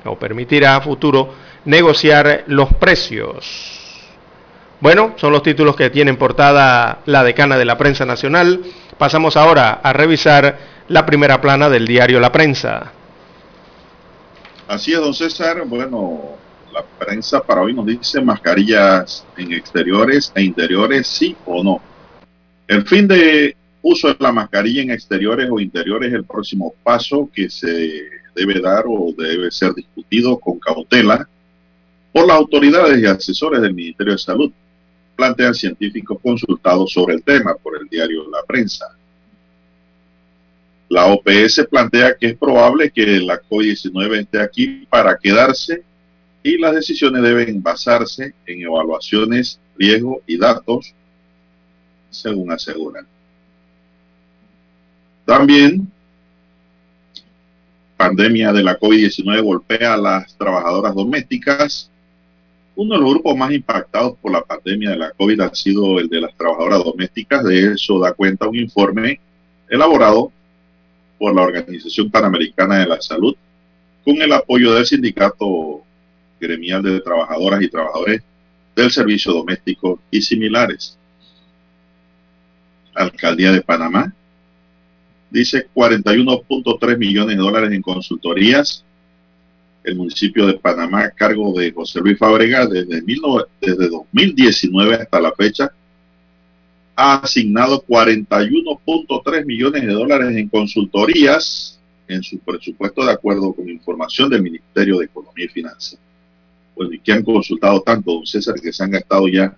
o 0.06 0.20
permitirá 0.20 0.76
a 0.76 0.82
futuro 0.82 1.34
negociar 1.66 2.44
los 2.46 2.72
precios. 2.76 4.06
Bueno, 4.80 5.16
son 5.16 5.32
los 5.34 5.42
títulos 5.42 5.76
que 5.76 5.90
tienen 5.90 6.18
portada 6.18 7.00
la 7.08 7.24
decana 7.24 7.58
de 7.58 7.66
la 7.66 7.80
prensa 7.80 8.06
nacional. 8.06 8.62
Pasamos 9.00 9.38
ahora 9.38 9.80
a 9.82 9.92
revisar 9.92 10.60
la 10.88 11.04
primera 11.04 11.42
plana 11.42 11.72
del 11.72 11.88
diario 11.88 12.20
La 12.20 12.32
Prensa. 12.32 12.92
Así 14.68 14.94
es, 14.94 15.00
don 15.00 15.16
César. 15.16 15.64
Bueno, 15.66 16.36
la 16.72 16.84
prensa 16.84 17.42
para 17.42 17.62
hoy 17.62 17.74
nos 17.74 17.88
dice 17.88 18.22
mascarillas 18.22 19.26
en 19.36 19.52
exteriores 19.52 20.32
e 20.36 20.44
interiores, 20.44 21.08
sí 21.08 21.36
o 21.44 21.64
no. 21.64 21.82
El 22.68 22.86
fin 22.86 23.08
de 23.08 23.56
uso 23.82 24.10
de 24.10 24.18
la 24.20 24.32
mascarilla 24.32 24.82
en 24.82 24.92
exteriores 24.92 25.50
o 25.50 25.60
interiores 25.60 26.10
es 26.10 26.16
el 26.16 26.26
próximo 26.26 26.74
paso 26.84 27.30
que 27.34 27.50
se 27.50 28.04
debe 28.36 28.60
dar 28.60 28.84
o 28.88 29.14
debe 29.18 29.50
ser 29.52 29.74
discutido 29.74 30.38
con 30.38 30.60
cautela 30.60 31.28
por 32.12 32.28
las 32.28 32.38
autoridades 32.38 33.00
y 33.00 33.06
asesores 33.06 33.62
del 33.62 33.74
Ministerio 33.74 34.14
de 34.14 34.20
Salud, 34.20 34.52
plantean 35.16 35.54
científicos 35.54 36.18
consultados 36.22 36.92
sobre 36.92 37.16
el 37.16 37.24
tema 37.24 37.56
por 37.56 37.80
el 37.80 37.88
diario 37.88 38.30
La 38.30 38.44
Prensa. 38.44 38.88
La 40.90 41.06
OPS 41.08 41.68
plantea 41.70 42.16
que 42.16 42.28
es 42.28 42.38
probable 42.38 42.92
que 42.92 43.20
la 43.20 43.42
COVID-19 43.42 44.20
esté 44.20 44.40
aquí 44.40 44.88
para 44.90 45.18
quedarse 45.18 45.84
y 46.44 46.58
las 46.58 46.74
decisiones 46.74 47.22
deben 47.22 47.62
basarse 47.62 48.34
en 48.46 48.62
evaluaciones, 48.62 49.60
riesgo 49.78 50.22
y 50.26 50.38
datos, 50.38 50.94
según 52.10 52.52
aseguran. 52.52 53.06
También, 55.26 55.92
pandemia 57.98 58.54
de 58.54 58.64
la 58.64 58.80
COVID-19 58.80 59.42
golpea 59.44 59.94
a 59.94 59.98
las 59.98 60.38
trabajadoras 60.38 60.96
domésticas 60.96 61.90
uno 62.78 62.94
de 62.94 63.02
los 63.02 63.10
grupos 63.10 63.36
más 63.36 63.52
impactados 63.52 64.18
por 64.22 64.32
la 64.32 64.42
pandemia 64.42 64.92
de 64.92 64.98
la 64.98 65.12
COVID 65.12 65.42
ha 65.42 65.56
sido 65.56 66.00
el 66.00 66.08
de 66.10 66.22
las 66.22 66.38
trabajadoras 66.38 66.84
domésticas. 66.84 67.44
De 67.44 67.74
eso 67.74 68.00
da 68.00 68.14
cuenta 68.14 68.48
un 68.48 68.56
informe 68.56 69.20
elaborado 69.68 70.32
por 71.18 71.36
la 71.36 71.42
Organización 71.42 72.12
Panamericana 72.12 72.78
de 72.78 72.86
la 72.86 73.02
Salud 73.02 73.36
con 74.06 74.22
el 74.22 74.32
apoyo 74.32 74.76
del 74.76 74.86
Sindicato 74.86 75.82
Gremial 76.40 76.84
de 76.84 77.02
Trabajadoras 77.02 77.64
y 77.64 77.68
Trabajadores 77.68 78.22
del 78.76 78.92
Servicio 78.92 79.34
Doméstico 79.34 80.00
y 80.12 80.22
similares. 80.22 81.00
Alcaldía 82.98 83.52
de 83.52 83.62
Panamá 83.62 84.14
dice 85.30 85.68
41.3 85.74 86.98
millones 86.98 87.38
de 87.38 87.44
dólares 87.44 87.72
en 87.72 87.82
consultorías 87.82 88.84
el 89.84 89.96
municipio 89.96 90.46
de 90.48 90.56
Panamá 90.56 91.06
a 91.06 91.12
cargo 91.12 91.58
de 91.58 91.72
José 91.72 92.00
Luis 92.02 92.18
Fabrega 92.18 92.66
desde, 92.66 93.02
desde 93.62 93.90
2019 93.90 94.96
hasta 94.96 95.22
la 95.22 95.32
fecha 95.32 95.72
ha 96.96 97.16
asignado 97.18 97.84
41.3 97.86 99.46
millones 99.46 99.84
de 99.84 99.94
dólares 99.94 100.36
en 100.36 100.50
consultorías 100.50 101.80
en 102.08 102.24
su 102.24 102.40
presupuesto 102.40 103.06
de 103.06 103.12
acuerdo 103.12 103.54
con 103.54 103.70
información 103.70 104.30
del 104.30 104.42
Ministerio 104.42 104.98
de 104.98 105.06
Economía 105.06 105.46
y 105.46 105.50
Finanzas. 105.50 106.00
Bueno, 106.76 106.94
y 106.94 107.00
que 107.00 107.12
han 107.12 107.24
consultado 107.24 107.82
tanto, 107.82 108.14
don 108.14 108.26
César, 108.26 108.56
que 108.60 108.74
se 108.74 108.84
han 108.84 108.92
gastado 108.92 109.28
ya 109.28 109.56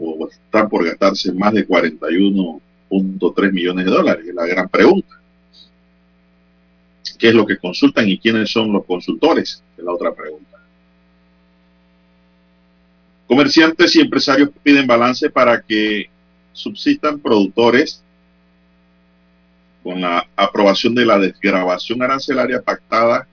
o 0.00 0.28
están 0.28 0.68
por 0.68 0.84
gastarse 0.84 1.32
más 1.32 1.52
de 1.52 1.68
41.3 1.68 3.52
millones 3.52 3.84
de 3.84 3.90
dólares. 3.90 4.26
Es 4.26 4.34
la 4.34 4.46
gran 4.46 4.68
pregunta 4.68 5.20
qué 7.20 7.28
es 7.28 7.34
lo 7.34 7.46
que 7.46 7.58
consultan 7.58 8.08
y 8.08 8.18
quiénes 8.18 8.50
son 8.50 8.72
los 8.72 8.84
consultores, 8.86 9.62
es 9.76 9.84
la 9.84 9.92
otra 9.92 10.12
pregunta. 10.14 10.58
Comerciantes 13.28 13.94
y 13.94 14.00
empresarios 14.00 14.50
piden 14.62 14.86
balance 14.86 15.28
para 15.28 15.60
que 15.60 16.08
subsistan 16.52 17.20
productores 17.20 18.02
con 19.82 20.00
la 20.00 20.26
aprobación 20.34 20.94
de 20.94 21.04
la 21.04 21.18
desgrabación 21.18 22.02
arancelaria 22.02 22.62
pactada 22.62 23.28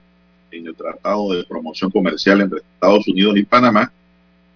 en 0.50 0.66
el 0.66 0.74
Tratado 0.74 1.32
de 1.32 1.44
Promoción 1.44 1.90
Comercial 1.90 2.42
entre 2.42 2.58
Estados 2.58 3.08
Unidos 3.08 3.36
y 3.38 3.42
Panamá, 3.42 3.90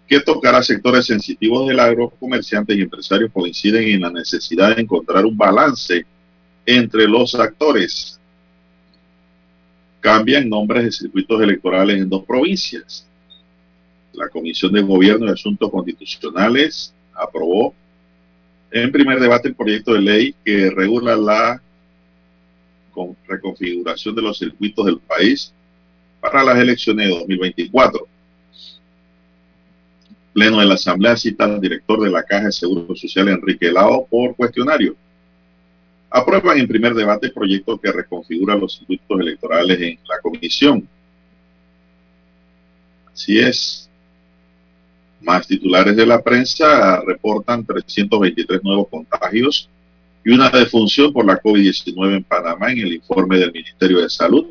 que 0.07 0.21
tocará 0.21 0.63
sectores 0.63 1.07
sensitivos 1.07 1.69
del 1.69 1.81
agro, 1.81 2.11
comerciantes 2.11 2.77
y 2.77 2.83
empresarios 2.83 3.31
coinciden 3.33 3.85
en 3.85 4.01
la 4.03 4.11
necesidad 4.11 4.75
de 4.75 4.83
encontrar 4.83 5.25
un 5.25 5.37
balance 5.37 6.05
entre 6.67 7.09
los 7.09 7.35
actores. 7.35 8.19
Cambian 10.01 10.49
nombres 10.49 10.85
de 10.85 10.93
circuitos 10.93 11.41
electorales 11.41 11.99
en 11.99 12.09
dos 12.09 12.25
provincias. 12.25 13.07
La 14.13 14.29
Comisión 14.29 14.73
de 14.73 14.83
Gobierno 14.83 15.27
y 15.27 15.31
Asuntos 15.31 15.71
Constitucionales 15.71 16.93
aprobó 17.15 17.75
en 18.71 18.91
primer 18.91 19.21
debate 19.21 19.49
el 19.49 19.55
proyecto 19.55 19.95
de 19.95 20.01
ley 20.01 20.35
que 20.45 20.71
regula 20.71 21.17
la 21.17 21.63
reconfiguración 23.27 24.15
de 24.15 24.23
los 24.23 24.39
circuitos 24.39 24.85
del 24.87 24.99
país 24.99 25.53
para 26.21 26.43
las 26.45 26.59
elecciones 26.59 27.09
de 27.09 27.15
2024. 27.15 28.12
Pleno 30.33 30.61
de 30.61 30.67
la 30.67 30.75
Asamblea 30.75 31.17
cita 31.17 31.45
al 31.45 31.61
director 31.61 32.01
de 32.01 32.11
la 32.11 32.23
Caja 32.23 32.47
de 32.47 32.53
Seguro 32.53 32.95
Social, 32.97 33.29
Enrique 33.29 33.71
Lao, 33.71 34.07
por 34.07 34.35
cuestionario. 34.35 34.97
Aprueban 36.09 36.59
en 36.59 36.69
primer 36.69 36.95
debate 36.95 37.27
el 37.27 37.33
proyecto 37.33 37.79
que 37.79 37.93
reconfigura 37.93 38.57
los 38.57 38.77
circuitos 38.79 39.21
electorales 39.21 39.81
en 39.81 39.99
la 40.09 40.19
comisión. 40.21 40.89
Así 43.13 43.39
es. 43.39 43.89
Más 45.21 45.47
titulares 45.47 45.95
de 45.95 46.07
la 46.07 46.21
prensa 46.21 47.01
reportan 47.01 47.65
323 47.65 48.65
nuevos 48.65 48.89
contagios 48.89 49.69
y 50.25 50.31
una 50.31 50.51
defunción 50.51 51.13
por 51.13 51.25
la 51.27 51.41
COVID-19 51.41 52.17
en 52.17 52.25
Panamá 52.25 52.73
en 52.73 52.79
el 52.79 52.95
informe 52.95 53.39
del 53.39 53.53
Ministerio 53.53 54.01
de 54.01 54.11
Salud. 54.11 54.47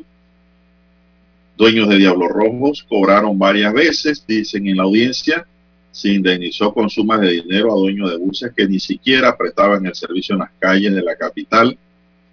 Dueños 1.56 1.88
de 1.88 1.98
Diablos 1.98 2.28
Rojos 2.30 2.86
cobraron 2.88 3.38
varias 3.38 3.72
veces, 3.74 4.24
dicen 4.26 4.66
en 4.66 4.78
la 4.78 4.84
audiencia, 4.84 5.46
se 5.92 6.08
indemnizó 6.08 6.72
con 6.72 6.88
sumas 6.88 7.20
de 7.20 7.32
dinero 7.32 7.70
a 7.70 7.76
dueños 7.76 8.10
de 8.10 8.16
buses 8.16 8.52
que 8.56 8.66
ni 8.66 8.80
siquiera 8.80 9.36
prestaban 9.36 9.84
el 9.84 9.94
servicio 9.94 10.32
en 10.32 10.40
las 10.40 10.50
calles 10.58 10.94
de 10.94 11.02
la 11.02 11.14
capital. 11.14 11.78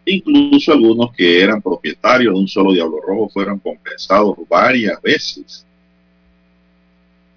Incluso 0.06 0.72
algunos 0.72 1.12
que 1.14 1.44
eran 1.44 1.62
propietarios 1.62 2.34
de 2.34 2.40
un 2.40 2.48
solo 2.48 2.72
Diablo 2.72 3.02
Rojo 3.06 3.30
fueron 3.30 3.60
compensados 3.60 4.38
varias 4.48 5.00
veces. 5.02 5.66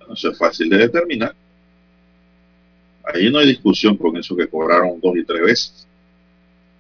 No 0.09 0.15
es 0.15 0.39
fácil 0.39 0.71
de 0.71 0.79
determinar. 0.79 1.35
Ahí 3.13 3.29
no 3.29 3.41
hay 3.41 3.49
discusión 3.49 3.97
con 3.97 4.17
eso 4.17 4.37
que 4.37 4.47
cobraron 4.47 5.01
dos 5.01 5.17
y 5.17 5.25
tres 5.25 5.43
veces. 5.43 5.87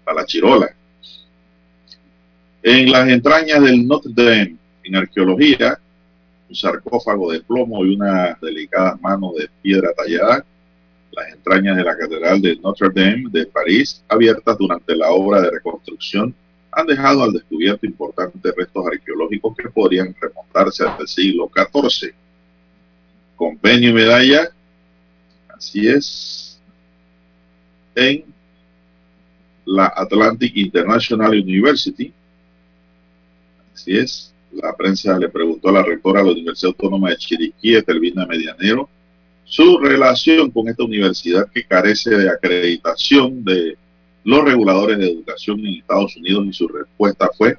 A 0.06 0.14
la 0.14 0.24
chirola. 0.24 0.72
En 2.62 2.92
las 2.92 3.08
entrañas 3.08 3.60
del 3.60 3.86
Notre 3.86 4.12
Dame, 4.14 4.56
en 4.84 4.96
arqueología, 4.96 5.80
un 6.52 6.54
sarcófago 6.54 7.32
de 7.32 7.40
plomo 7.40 7.82
y 7.82 7.94
unas 7.94 8.38
delicadas 8.42 9.00
manos 9.00 9.34
de 9.36 9.48
piedra 9.62 9.90
tallada, 9.94 10.44
las 11.12 11.32
entrañas 11.32 11.78
de 11.78 11.82
la 11.82 11.96
Catedral 11.96 12.42
de 12.42 12.56
Notre 12.56 12.90
Dame 12.90 13.30
de 13.30 13.46
París, 13.46 14.04
abiertas 14.06 14.58
durante 14.58 14.94
la 14.94 15.10
obra 15.10 15.40
de 15.40 15.50
reconstrucción, 15.50 16.34
han 16.70 16.86
dejado 16.86 17.22
al 17.22 17.32
descubierto 17.32 17.86
importantes 17.86 18.54
restos 18.54 18.86
arqueológicos 18.86 19.56
que 19.56 19.70
podrían 19.70 20.14
remontarse 20.20 20.84
al 20.84 21.08
siglo 21.08 21.50
XIV 21.54 22.14
convenio 23.34 23.90
y 23.90 23.92
medalla, 23.94 24.50
así 25.56 25.88
es, 25.88 26.60
en 27.94 28.24
la 29.64 29.86
Atlantic 29.86 30.54
International 30.54 31.30
University, 31.30 32.12
así 33.74 33.96
es, 33.96 34.31
la 34.52 34.74
prensa 34.76 35.18
le 35.18 35.28
preguntó 35.28 35.68
a 35.68 35.72
la 35.72 35.82
rectora 35.82 36.20
de 36.20 36.26
la 36.26 36.32
Universidad 36.32 36.68
Autónoma 36.70 37.10
de 37.10 37.16
Chiriquí, 37.16 37.74
Etelvina 37.74 38.26
Medianero, 38.26 38.88
su 39.44 39.78
relación 39.78 40.50
con 40.50 40.68
esta 40.68 40.84
universidad 40.84 41.50
que 41.50 41.64
carece 41.64 42.10
de 42.10 42.30
acreditación 42.30 43.44
de 43.44 43.76
los 44.24 44.44
reguladores 44.44 44.98
de 44.98 45.10
educación 45.10 45.60
en 45.60 45.74
Estados 45.74 46.16
Unidos 46.16 46.46
y 46.46 46.52
su 46.52 46.68
respuesta 46.68 47.28
fue 47.36 47.56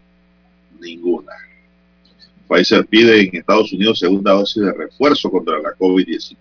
ninguna. 0.79 1.33
Pfizer 2.47 2.85
pide 2.85 3.21
en 3.21 3.35
Estados 3.35 3.71
Unidos 3.73 3.99
segunda 3.99 4.33
dosis 4.33 4.63
de 4.63 4.71
refuerzo 4.71 5.29
contra 5.29 5.59
la 5.59 5.73
COVID-19. 5.75 6.37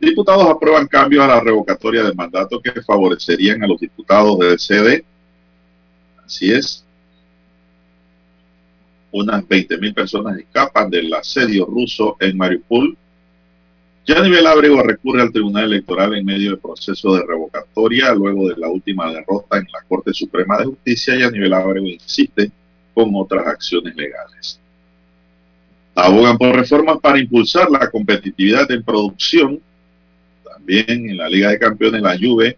Diputados 0.00 0.46
aprueban 0.46 0.86
cambios 0.86 1.24
a 1.24 1.28
la 1.28 1.40
revocatoria 1.40 2.02
del 2.02 2.14
mandato 2.14 2.60
que 2.60 2.72
favorecerían 2.82 3.62
a 3.62 3.66
los 3.66 3.78
diputados 3.78 4.38
del 4.38 4.58
CD. 4.58 5.04
Así 6.24 6.50
es. 6.50 6.84
Unas 9.12 9.42
20.000 9.44 9.94
personas 9.94 10.38
escapan 10.38 10.88
del 10.88 11.12
asedio 11.12 11.66
ruso 11.66 12.16
en 12.20 12.36
Mariupol. 12.36 12.96
Ya 14.06 14.22
nivel 14.22 14.46
Ábrego 14.46 14.82
recurre 14.82 15.22
al 15.22 15.32
Tribunal 15.32 15.64
Electoral 15.64 16.14
en 16.14 16.24
medio 16.24 16.50
del 16.50 16.58
proceso 16.58 17.14
de 17.14 17.26
revocatoria 17.26 18.14
luego 18.14 18.48
de 18.48 18.56
la 18.56 18.68
última 18.68 19.12
derrota 19.12 19.58
en 19.58 19.66
la 19.72 19.82
Corte 19.88 20.12
Suprema 20.14 20.58
de 20.58 20.66
Justicia 20.66 21.16
y 21.16 21.22
a 21.22 21.30
nivel 21.30 21.52
Ábrego 21.52 21.86
insiste 21.86 22.50
con 22.94 23.10
otras 23.14 23.46
acciones 23.46 23.94
legales. 23.94 24.60
Abogan 25.94 26.38
por 26.38 26.54
reformas 26.54 26.98
para 26.98 27.18
impulsar 27.18 27.70
la 27.70 27.90
competitividad 27.90 28.70
en 28.70 28.82
producción. 28.82 29.60
También 30.44 31.10
en 31.10 31.16
la 31.16 31.28
Liga 31.28 31.50
de 31.50 31.58
Campeones 31.58 32.00
la 32.00 32.16
Juve 32.18 32.56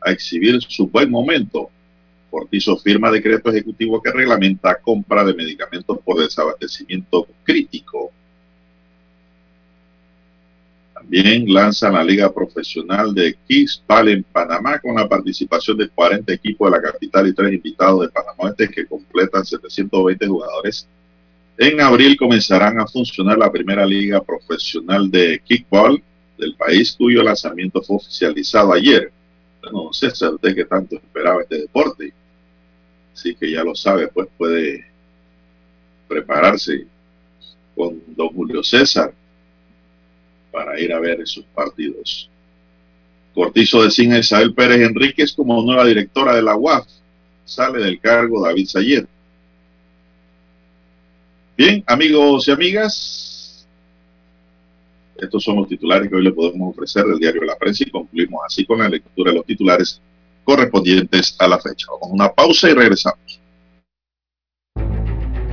a 0.00 0.10
exhibir 0.12 0.60
su 0.62 0.86
buen 0.86 1.10
momento. 1.10 1.70
Cortizo 2.30 2.76
firma 2.76 3.10
decreto 3.10 3.50
ejecutivo 3.50 4.00
que 4.00 4.12
reglamenta 4.12 4.76
compra 4.76 5.24
de 5.24 5.34
medicamentos 5.34 5.98
por 6.04 6.20
desabastecimiento 6.20 7.26
crítico. 7.42 8.10
También 10.94 11.52
lanza 11.52 11.90
la 11.90 12.04
Liga 12.04 12.32
Profesional 12.32 13.12
de 13.14 13.36
Kickball 13.48 14.08
en 14.10 14.22
Panamá 14.22 14.78
con 14.78 14.94
la 14.94 15.08
participación 15.08 15.78
de 15.78 15.88
40 15.88 16.32
equipos 16.32 16.70
de 16.70 16.76
la 16.76 16.82
capital 16.82 17.26
y 17.26 17.34
tres 17.34 17.54
invitados 17.54 18.02
de 18.02 18.08
Panamá 18.10 18.50
este 18.50 18.68
que 18.68 18.86
completan 18.86 19.44
720 19.44 20.26
jugadores 20.26 20.86
en 21.62 21.78
abril 21.78 22.16
comenzarán 22.16 22.80
a 22.80 22.86
funcionar 22.86 23.36
la 23.36 23.52
primera 23.52 23.84
liga 23.84 24.22
profesional 24.22 25.10
de 25.10 25.42
kickball 25.44 26.02
del 26.38 26.54
país, 26.54 26.94
cuyo 26.96 27.22
lanzamiento 27.22 27.82
fue 27.82 27.96
oficializado 27.96 28.72
ayer. 28.72 29.12
Bueno, 29.60 29.92
César, 29.92 30.32
usted 30.32 30.54
que 30.54 30.64
tanto 30.64 30.96
esperaba 30.96 31.42
este 31.42 31.58
deporte, 31.58 32.14
así 33.20 33.34
que 33.34 33.50
ya 33.50 33.62
lo 33.62 33.74
sabe, 33.74 34.08
pues 34.08 34.28
puede 34.38 34.86
prepararse 36.08 36.86
con 37.76 38.02
don 38.16 38.28
Julio 38.28 38.62
César 38.62 39.12
para 40.50 40.80
ir 40.80 40.92
a 40.92 41.00
ver 41.00 41.20
esos 41.20 41.44
partidos. 41.54 42.30
Cortizo 43.34 43.82
designa 43.82 44.16
a 44.16 44.20
Isabel 44.20 44.54
Pérez 44.54 44.80
Enríquez 44.80 45.34
como 45.34 45.62
nueva 45.62 45.84
directora 45.84 46.34
de 46.34 46.42
la 46.42 46.56
UAF. 46.56 46.86
Sale 47.44 47.78
del 47.78 48.00
cargo 48.00 48.42
David 48.42 48.66
Sayet. 48.66 49.06
Bien, 51.56 51.84
amigos 51.86 52.48
y 52.48 52.52
amigas, 52.52 53.66
estos 55.18 55.44
son 55.44 55.56
los 55.56 55.68
titulares 55.68 56.08
que 56.08 56.16
hoy 56.16 56.24
le 56.24 56.32
podemos 56.32 56.70
ofrecer 56.70 57.04
del 57.04 57.18
diario 57.18 57.42
de 57.42 57.48
la 57.48 57.58
prensa 57.58 57.84
y 57.86 57.90
concluimos 57.90 58.40
así 58.46 58.64
con 58.64 58.78
la 58.78 58.88
lectura 58.88 59.30
de 59.30 59.36
los 59.36 59.46
titulares 59.46 60.00
correspondientes 60.50 61.36
a 61.38 61.46
la 61.46 61.58
fecha. 61.58 61.86
Vamos 61.92 62.10
a 62.10 62.14
una 62.14 62.32
pausa 62.32 62.68
y 62.68 62.74
regresamos. 62.74 63.40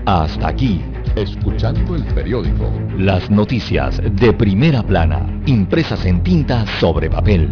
Hasta 0.07 0.47
aquí, 0.47 0.81
escuchando 1.15 1.95
el 1.95 2.03
periódico. 2.15 2.71
Las 2.97 3.29
noticias 3.29 4.01
de 4.13 4.33
primera 4.33 4.81
plana, 4.81 5.41
impresas 5.45 6.03
en 6.05 6.23
tinta 6.23 6.65
sobre 6.79 7.11
papel. 7.11 7.47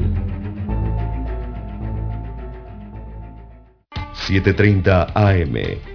7.30 4.27 5.11
AM 5.13 5.94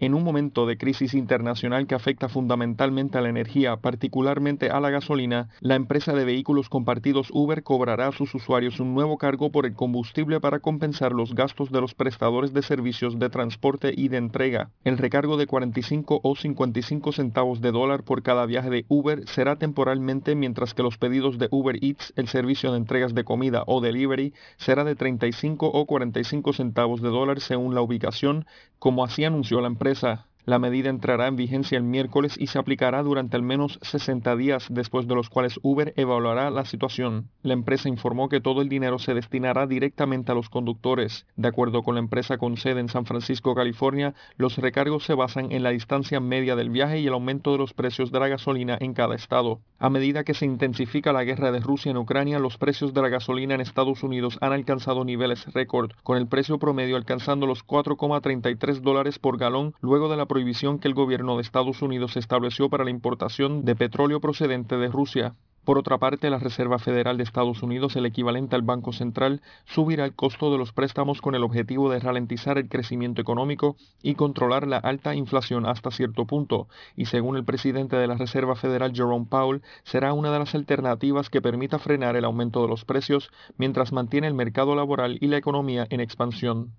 En 0.00 0.12
un 0.12 0.24
momento 0.24 0.66
de 0.66 0.76
crisis 0.76 1.14
internacional 1.14 1.86
que 1.86 1.94
afecta 1.94 2.28
fundamentalmente 2.28 3.16
a 3.16 3.20
la 3.20 3.28
energía, 3.28 3.76
particularmente 3.76 4.68
a 4.68 4.80
la 4.80 4.90
gasolina, 4.90 5.50
la 5.60 5.76
empresa 5.76 6.14
de 6.14 6.24
vehículos 6.24 6.68
compartidos 6.68 7.28
Uber 7.30 7.62
cobrará 7.62 8.08
a 8.08 8.12
sus 8.12 8.34
usuarios 8.34 8.80
un 8.80 8.92
nuevo 8.92 9.18
cargo 9.18 9.52
por 9.52 9.66
el 9.66 9.74
combustible 9.74 10.40
para 10.40 10.58
compensar 10.58 11.12
los 11.12 11.36
gastos 11.36 11.70
de 11.70 11.80
los 11.80 11.94
prestadores 11.94 12.52
de 12.52 12.62
servicios 12.62 13.20
de 13.20 13.30
transporte 13.30 13.94
y 13.96 14.08
de 14.08 14.16
entrega. 14.16 14.70
El 14.82 14.98
recargo 14.98 15.36
de 15.36 15.46
45 15.46 16.20
o 16.24 16.34
55 16.34 17.12
centavos 17.12 17.60
de 17.60 17.70
dólar 17.70 18.02
por 18.02 18.24
cada 18.24 18.46
viaje 18.46 18.70
de 18.70 18.86
Uber 18.88 19.28
será 19.28 19.56
temporalmente 19.56 20.34
mientras 20.34 20.74
que 20.74 20.82
los 20.82 20.98
pedidos 20.98 21.38
de 21.38 21.46
Uber 21.52 21.76
Eats, 21.80 22.12
el 22.16 22.26
servicio 22.26 22.72
de 22.72 22.78
entregas 22.78 23.14
de 23.14 23.22
comida 23.22 23.62
o 23.68 23.80
delivery, 23.80 24.34
será 24.56 24.82
de 24.82 24.96
35 24.96 25.68
o 25.68 25.86
45 25.86 26.52
centavos 26.52 27.00
de 27.00 27.10
dólar 27.10 27.40
según 27.40 27.76
la 27.76 27.80
ubicación, 27.80 28.44
como 28.80 29.04
así 29.04 29.24
anunció 29.24 29.60
la 29.60 29.68
empresa 29.68 29.83
sorpresa 29.84 30.24
la 30.46 30.58
medida 30.58 30.90
entrará 30.90 31.26
en 31.26 31.36
vigencia 31.36 31.78
el 31.78 31.84
miércoles 31.84 32.36
y 32.38 32.48
se 32.48 32.58
aplicará 32.58 33.02
durante 33.02 33.36
al 33.36 33.42
menos 33.42 33.78
60 33.82 34.36
días, 34.36 34.66
después 34.70 35.08
de 35.08 35.14
los 35.14 35.30
cuales 35.30 35.58
Uber 35.62 35.94
evaluará 35.96 36.50
la 36.50 36.64
situación. 36.64 37.28
La 37.42 37.54
empresa 37.54 37.88
informó 37.88 38.28
que 38.28 38.40
todo 38.40 38.60
el 38.60 38.68
dinero 38.68 38.98
se 38.98 39.14
destinará 39.14 39.66
directamente 39.66 40.32
a 40.32 40.34
los 40.34 40.50
conductores. 40.50 41.26
De 41.36 41.48
acuerdo 41.48 41.82
con 41.82 41.94
la 41.94 42.00
empresa 42.00 42.36
con 42.36 42.56
sede 42.56 42.80
en 42.80 42.88
San 42.88 43.06
Francisco, 43.06 43.54
California, 43.54 44.14
los 44.36 44.58
recargos 44.58 45.04
se 45.04 45.14
basan 45.14 45.50
en 45.50 45.62
la 45.62 45.70
distancia 45.70 46.20
media 46.20 46.56
del 46.56 46.70
viaje 46.70 47.00
y 47.00 47.06
el 47.06 47.14
aumento 47.14 47.52
de 47.52 47.58
los 47.58 47.72
precios 47.72 48.12
de 48.12 48.20
la 48.20 48.28
gasolina 48.28 48.76
en 48.80 48.92
cada 48.92 49.14
estado. 49.14 49.60
A 49.78 49.90
medida 49.90 50.24
que 50.24 50.34
se 50.34 50.46
intensifica 50.46 51.12
la 51.12 51.24
guerra 51.24 51.52
de 51.52 51.60
Rusia 51.60 51.90
en 51.90 51.96
Ucrania, 51.96 52.38
los 52.38 52.58
precios 52.58 52.92
de 52.94 53.02
la 53.02 53.08
gasolina 53.08 53.54
en 53.54 53.60
Estados 53.60 54.02
Unidos 54.02 54.38
han 54.40 54.52
alcanzado 54.52 55.04
niveles 55.04 55.52
récord, 55.52 55.92
con 56.02 56.18
el 56.18 56.26
precio 56.26 56.58
promedio 56.58 56.96
alcanzando 56.96 57.46
los 57.46 57.66
4,33 57.66 58.80
dólares 58.80 59.18
por 59.18 59.38
galón 59.38 59.74
luego 59.80 60.08
de 60.08 60.16
la 60.16 60.26
prohibición 60.34 60.80
que 60.80 60.88
el 60.88 60.94
gobierno 60.94 61.36
de 61.36 61.42
Estados 61.42 61.80
Unidos 61.80 62.16
estableció 62.16 62.68
para 62.68 62.82
la 62.82 62.90
importación 62.90 63.64
de 63.64 63.76
petróleo 63.76 64.20
procedente 64.20 64.76
de 64.76 64.88
Rusia. 64.88 65.36
Por 65.62 65.78
otra 65.78 65.98
parte, 65.98 66.28
la 66.28 66.40
Reserva 66.40 66.80
Federal 66.80 67.16
de 67.16 67.22
Estados 67.22 67.62
Unidos, 67.62 67.94
el 67.94 68.04
equivalente 68.04 68.56
al 68.56 68.62
Banco 68.62 68.92
Central, 68.92 69.42
subirá 69.64 70.04
el 70.04 70.16
costo 70.16 70.50
de 70.50 70.58
los 70.58 70.72
préstamos 70.72 71.20
con 71.20 71.36
el 71.36 71.44
objetivo 71.44 71.88
de 71.88 72.00
ralentizar 72.00 72.58
el 72.58 72.68
crecimiento 72.68 73.22
económico 73.22 73.76
y 74.02 74.16
controlar 74.16 74.66
la 74.66 74.78
alta 74.78 75.14
inflación 75.14 75.66
hasta 75.66 75.92
cierto 75.92 76.24
punto, 76.24 76.66
y 76.96 77.04
según 77.04 77.36
el 77.36 77.44
presidente 77.44 77.94
de 77.94 78.08
la 78.08 78.16
Reserva 78.16 78.56
Federal 78.56 78.92
Jerome 78.92 79.26
Powell, 79.30 79.62
será 79.84 80.14
una 80.14 80.32
de 80.32 80.40
las 80.40 80.56
alternativas 80.56 81.30
que 81.30 81.42
permita 81.42 81.78
frenar 81.78 82.16
el 82.16 82.24
aumento 82.24 82.60
de 82.60 82.70
los 82.70 82.84
precios 82.84 83.30
mientras 83.56 83.92
mantiene 83.92 84.26
el 84.26 84.34
mercado 84.34 84.74
laboral 84.74 85.16
y 85.20 85.28
la 85.28 85.36
economía 85.36 85.86
en 85.90 86.00
expansión. 86.00 86.72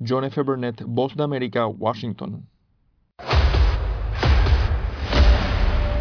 John 0.00 0.24
F. 0.24 0.40
Burnett, 0.40 0.82
Voz 0.86 1.14
de 1.14 1.24
América, 1.24 1.66
Washington. 1.66 2.48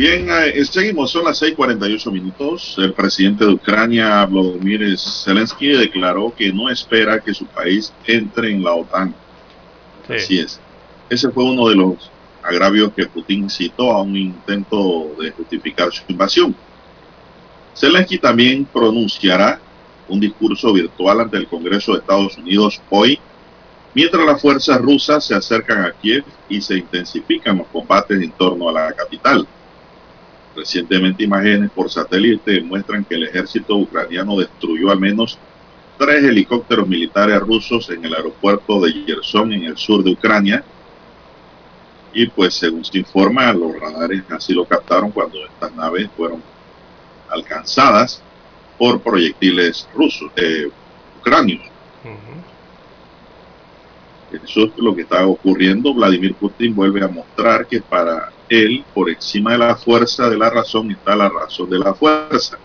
Bien, 0.00 0.26
eh, 0.30 0.64
seguimos, 0.64 1.10
son 1.10 1.26
las 1.26 1.42
6:48 1.42 2.10
minutos. 2.10 2.74
El 2.78 2.94
presidente 2.94 3.44
de 3.44 3.52
Ucrania, 3.52 4.24
Vladimir 4.24 4.98
Zelensky, 4.98 5.72
declaró 5.72 6.32
que 6.34 6.50
no 6.50 6.70
espera 6.70 7.20
que 7.20 7.34
su 7.34 7.44
país 7.44 7.92
entre 8.06 8.50
en 8.50 8.64
la 8.64 8.72
OTAN. 8.72 9.14
Así 10.08 10.38
es. 10.38 10.58
Ese 11.10 11.28
fue 11.28 11.44
uno 11.44 11.68
de 11.68 11.74
los 11.74 12.10
agravios 12.42 12.94
que 12.94 13.04
Putin 13.04 13.50
citó 13.50 13.92
a 13.92 14.00
un 14.00 14.16
intento 14.16 15.16
de 15.20 15.32
justificar 15.32 15.92
su 15.92 16.02
invasión. 16.08 16.56
Zelensky 17.76 18.16
también 18.16 18.64
pronunciará 18.64 19.60
un 20.08 20.18
discurso 20.18 20.72
virtual 20.72 21.20
ante 21.20 21.36
el 21.36 21.46
Congreso 21.46 21.92
de 21.92 21.98
Estados 21.98 22.38
Unidos 22.38 22.80
hoy, 22.88 23.18
mientras 23.92 24.24
las 24.24 24.40
fuerzas 24.40 24.80
rusas 24.80 25.26
se 25.26 25.34
acercan 25.34 25.84
a 25.84 25.92
Kiev 25.92 26.24
y 26.48 26.62
se 26.62 26.78
intensifican 26.78 27.58
los 27.58 27.66
combates 27.66 28.18
en 28.18 28.30
torno 28.30 28.70
a 28.70 28.72
la 28.72 28.92
capital. 28.94 29.46
Recientemente 30.54 31.22
imágenes 31.22 31.70
por 31.70 31.90
satélite 31.90 32.60
muestran 32.62 33.04
que 33.04 33.14
el 33.14 33.24
ejército 33.24 33.76
ucraniano 33.76 34.36
destruyó 34.36 34.90
al 34.90 34.98
menos 34.98 35.38
tres 35.96 36.24
helicópteros 36.24 36.88
militares 36.88 37.38
rusos 37.40 37.90
en 37.90 38.04
el 38.04 38.14
aeropuerto 38.14 38.80
de 38.80 38.92
Yerson 38.92 39.52
en 39.52 39.64
el 39.64 39.76
sur 39.76 40.02
de 40.02 40.12
Ucrania. 40.12 40.64
Y 42.12 42.26
pues 42.26 42.54
según 42.54 42.84
se 42.84 42.98
informa, 42.98 43.52
los 43.52 43.78
radares 43.78 44.22
así 44.30 44.52
lo 44.52 44.64
captaron 44.64 45.12
cuando 45.12 45.44
estas 45.44 45.72
naves 45.74 46.08
fueron 46.16 46.42
alcanzadas 47.28 48.22
por 48.76 49.00
proyectiles 49.00 49.86
rusos, 49.94 50.30
eh, 50.36 50.68
ucranios. 51.18 51.62
Eso 54.32 54.64
es 54.64 54.72
lo 54.78 54.94
que 54.94 55.02
está 55.02 55.26
ocurriendo. 55.26 55.92
Vladimir 55.92 56.34
Putin 56.34 56.74
vuelve 56.74 57.04
a 57.04 57.08
mostrar 57.08 57.66
que 57.66 57.80
para 57.80 58.32
él, 58.50 58.84
por 58.92 59.08
encima 59.08 59.52
de 59.52 59.58
la 59.58 59.76
fuerza 59.76 60.28
de 60.28 60.36
la 60.36 60.50
razón 60.50 60.90
está 60.90 61.16
la 61.16 61.28
razón 61.28 61.70
de 61.70 61.78
la 61.78 61.94
fuerza. 61.94 62.58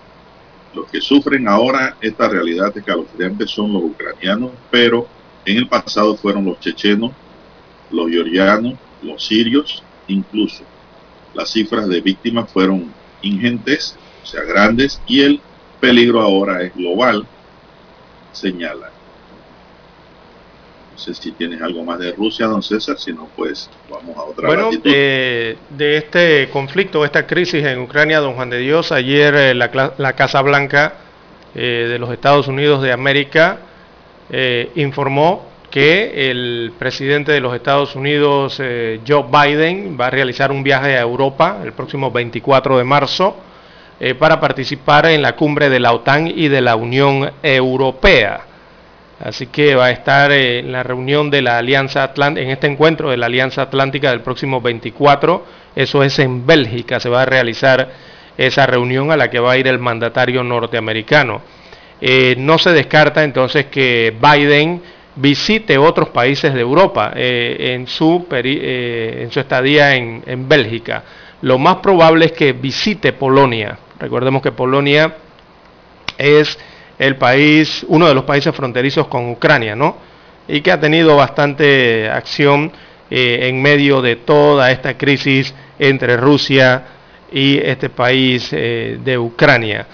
Los 0.74 0.90
que 0.90 1.00
sufren 1.00 1.48
ahora 1.48 1.96
esta 2.02 2.28
realidad 2.28 2.76
escalofriante 2.76 3.48
son 3.48 3.72
los 3.72 3.84
ucranianos, 3.84 4.52
pero 4.70 5.08
en 5.46 5.58
el 5.58 5.70
pasado 5.70 6.18
fueron 6.18 6.44
los 6.44 6.60
chechenos, 6.60 7.12
los 7.92 8.10
georgianos, 8.10 8.74
los 9.04 9.24
sirios, 9.24 9.84
incluso. 10.08 10.64
Las 11.34 11.52
cifras 11.52 11.88
de 11.88 12.02
víctimas 12.02 12.52
fueron 12.52 12.92
ingentes, 13.22 13.96
o 14.24 14.26
sea, 14.26 14.44
grandes, 14.44 15.00
y 15.08 15.22
el 15.22 15.40
peligro 15.80 16.20
ahora 16.20 16.64
es 16.64 16.74
global, 16.74 17.28
señala. 18.32 18.95
No 20.96 21.00
sé 21.02 21.14
si 21.14 21.34
tienes 21.34 21.62
algo 21.62 21.84
más 21.84 22.00
de 22.00 22.14
Rusia, 22.14 22.46
don 22.48 22.64
César, 22.64 22.98
si 22.98 23.12
no, 23.12 23.28
pues 23.36 23.70
vamos 23.90 24.16
a 24.16 24.24
otra 24.24 24.48
Bueno, 24.48 24.70
de, 24.72 25.58
este 25.78 26.48
conflicto, 26.54 27.04
esta 27.04 27.28
crisis 27.28 27.66
en 27.66 27.80
Ucrania, 27.80 28.22
don 28.22 28.36
Juan 28.36 28.50
de 28.50 28.60
Dios, 28.60 28.94
ayer 28.94 29.36
eh, 29.36 29.54
la, 29.54 30.14
Casa 30.14 30.42
Blanca 30.42 30.94
eh, 31.54 31.88
de 31.90 32.00
los 32.00 32.10
Estados 32.12 32.48
Unidos 32.48 32.82
de 32.82 32.94
América 32.94 33.58
eh, 34.30 34.72
informó 34.76 35.46
que 35.70 36.32
el 36.32 36.72
presidente 36.80 37.34
de 37.34 37.42
los 37.42 37.54
Estados 37.54 37.98
Unidos, 37.98 38.62
Joe 39.06 39.26
Biden, 39.30 39.98
va 40.00 40.08
a 40.08 40.12
realizar 40.12 40.50
un 40.50 40.64
viaje 40.64 40.98
a 40.98 41.02
Europa 41.02 41.60
el 41.62 41.74
próximo 41.74 42.10
24 42.10 42.78
de 42.78 42.86
marzo 42.86 43.36
para 44.18 44.40
participar 44.40 45.08
en 45.08 45.22
la 45.22 45.36
cumbre 45.36 45.70
de 45.70 45.82
la 45.82 45.92
OTAN 45.92 46.28
y 46.28 46.48
de 46.48 46.62
la 46.62 46.78
Unión 46.78 47.30
Europea. 47.44 48.55
Así 49.20 49.48
que 49.48 49.76
va 49.76 49.86
a 49.86 49.92
estar 49.92 50.32
en 50.32 50.72
la 50.72 50.84
reunión 50.84 51.30
de 51.30 51.42
la 51.42 51.58
Alianza 51.58 52.04
Atlántica, 52.04 52.44
en 52.46 52.52
este 52.52 52.68
encuentro 52.68 53.10
de 53.10 53.18
la 53.18 53.28
Alianza 53.28 53.62
Atlántica 53.62 54.10
del 54.10 54.22
próximo 54.22 54.60
24, 54.60 55.46
eso 55.76 56.04
es 56.04 56.20
en 56.20 56.46
Bélgica, 56.46 57.00
se 57.00 57.10
va 57.10 57.22
a 57.22 57.26
realizar 57.26 57.90
esa 58.38 58.66
reunión 58.66 59.12
a 59.12 59.18
la 59.18 59.30
que 59.30 59.40
va 59.40 59.54
a 59.54 59.58
ir 59.58 59.68
el 59.68 59.80
mandatario 59.80 60.44
norteamericano. 60.44 61.42
Eh, 62.02 62.36
no 62.38 62.58
se 62.58 62.72
descarta 62.72 63.24
entonces 63.24 63.68
que 63.68 64.14
Biden 64.22 64.82
visite 65.16 65.78
otros 65.78 66.10
países 66.10 66.54
de 66.54 66.60
Europa 66.60 67.14
eh, 67.16 67.74
en, 67.74 67.88
su 67.88 68.28
eh, 68.32 69.20
en, 69.22 69.32
su 69.32 69.40
estadía 69.40 69.96
en 69.96 70.50
Bélgica. 70.50 71.04
Lo 71.42 71.58
más 71.58 71.78
probable 71.78 72.26
es 72.26 72.32
que 72.34 72.52
visite 72.52 73.14
Polonia. 73.14 73.78
Recordemos 73.98 74.42
que 74.42 74.52
Polonia 74.52 75.16
es 76.18 76.58
el 76.98 77.18
país, 77.18 77.86
uno 77.90 78.08
de 78.08 78.14
los 78.14 78.24
países 78.24 78.56
fronterizos 78.56 79.08
con 79.08 79.30
Ucrania, 79.30 79.76
¿no? 79.76 79.98
Y 80.48 80.62
que 80.62 80.72
ha 80.72 80.80
tenido 80.80 81.16
bastante 81.16 82.10
acción 82.10 82.72
eh, 83.10 83.50
en 83.50 83.62
medio 83.62 84.02
de 84.02 84.16
toda 84.16 84.72
esta 84.72 84.98
crisis 84.98 85.54
entre 85.78 86.18
Rusia 86.18 86.84
y 87.32 87.58
este 87.58 87.90
país 87.90 88.50
eh, 88.52 88.98
de 89.04 89.18
Ucrania. 89.18 89.86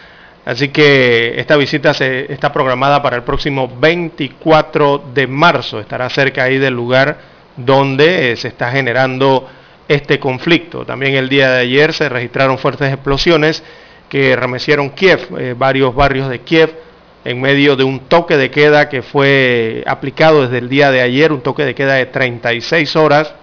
Así 0.46 0.70
que 0.70 1.34
esta 1.38 1.56
visita 1.56 1.94
se, 1.94 2.32
está 2.32 2.52
programada 2.52 3.02
para 3.02 3.18
el 3.18 3.24
próximo 3.24 3.68
24 3.80 5.10
de 5.14 5.28
marzo. 5.28 5.80
Estará 5.80 6.10
cerca 6.10 6.44
ahí 6.44 6.58
del 6.58 6.74
lugar 6.74 7.18
donde 7.58 8.32
eh, 8.32 8.36
se 8.38 8.50
está 8.50 8.72
generando 8.72 9.48
este 9.88 10.20
conflicto. 10.20 10.86
También 10.86 11.16
el 11.16 11.28
día 11.28 11.52
de 11.52 11.62
ayer 11.62 11.94
se 11.94 12.08
registraron 12.08 12.58
fuertes 12.58 12.94
explosiones 12.94 13.64
que 14.08 14.36
remecieron 14.36 14.90
Kiev, 14.92 15.56
varios 15.58 15.96
barrios 15.96 16.30
de 16.30 16.40
Kiev 16.40 16.76
en 17.24 17.40
medio 17.40 17.76
de 17.76 17.84
un 17.84 18.00
toque 18.02 18.38
de 18.38 18.50
queda 18.50 18.90
que 18.90 19.02
fue 19.02 19.84
aplicado 19.86 20.42
desde 20.44 20.58
el 20.58 20.70
día 20.70 20.92
de 20.92 21.02
ayer, 21.02 21.32
un 21.32 21.42
toque 21.42 21.64
de 21.64 21.76
queda 21.76 21.94
de 21.94 22.08
36 22.08 22.96
horas 22.96 23.34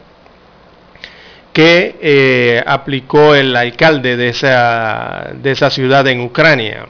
que 1.53 1.97
eh, 2.01 2.63
aplicó 2.67 3.35
el 3.35 3.55
alcalde 3.57 4.17
de 4.17 4.29
esa, 4.29 5.31
de 5.35 5.51
esa 5.51 5.71
ciudad 5.71 6.07
en 6.07 6.21
Ucrania. 6.21 6.87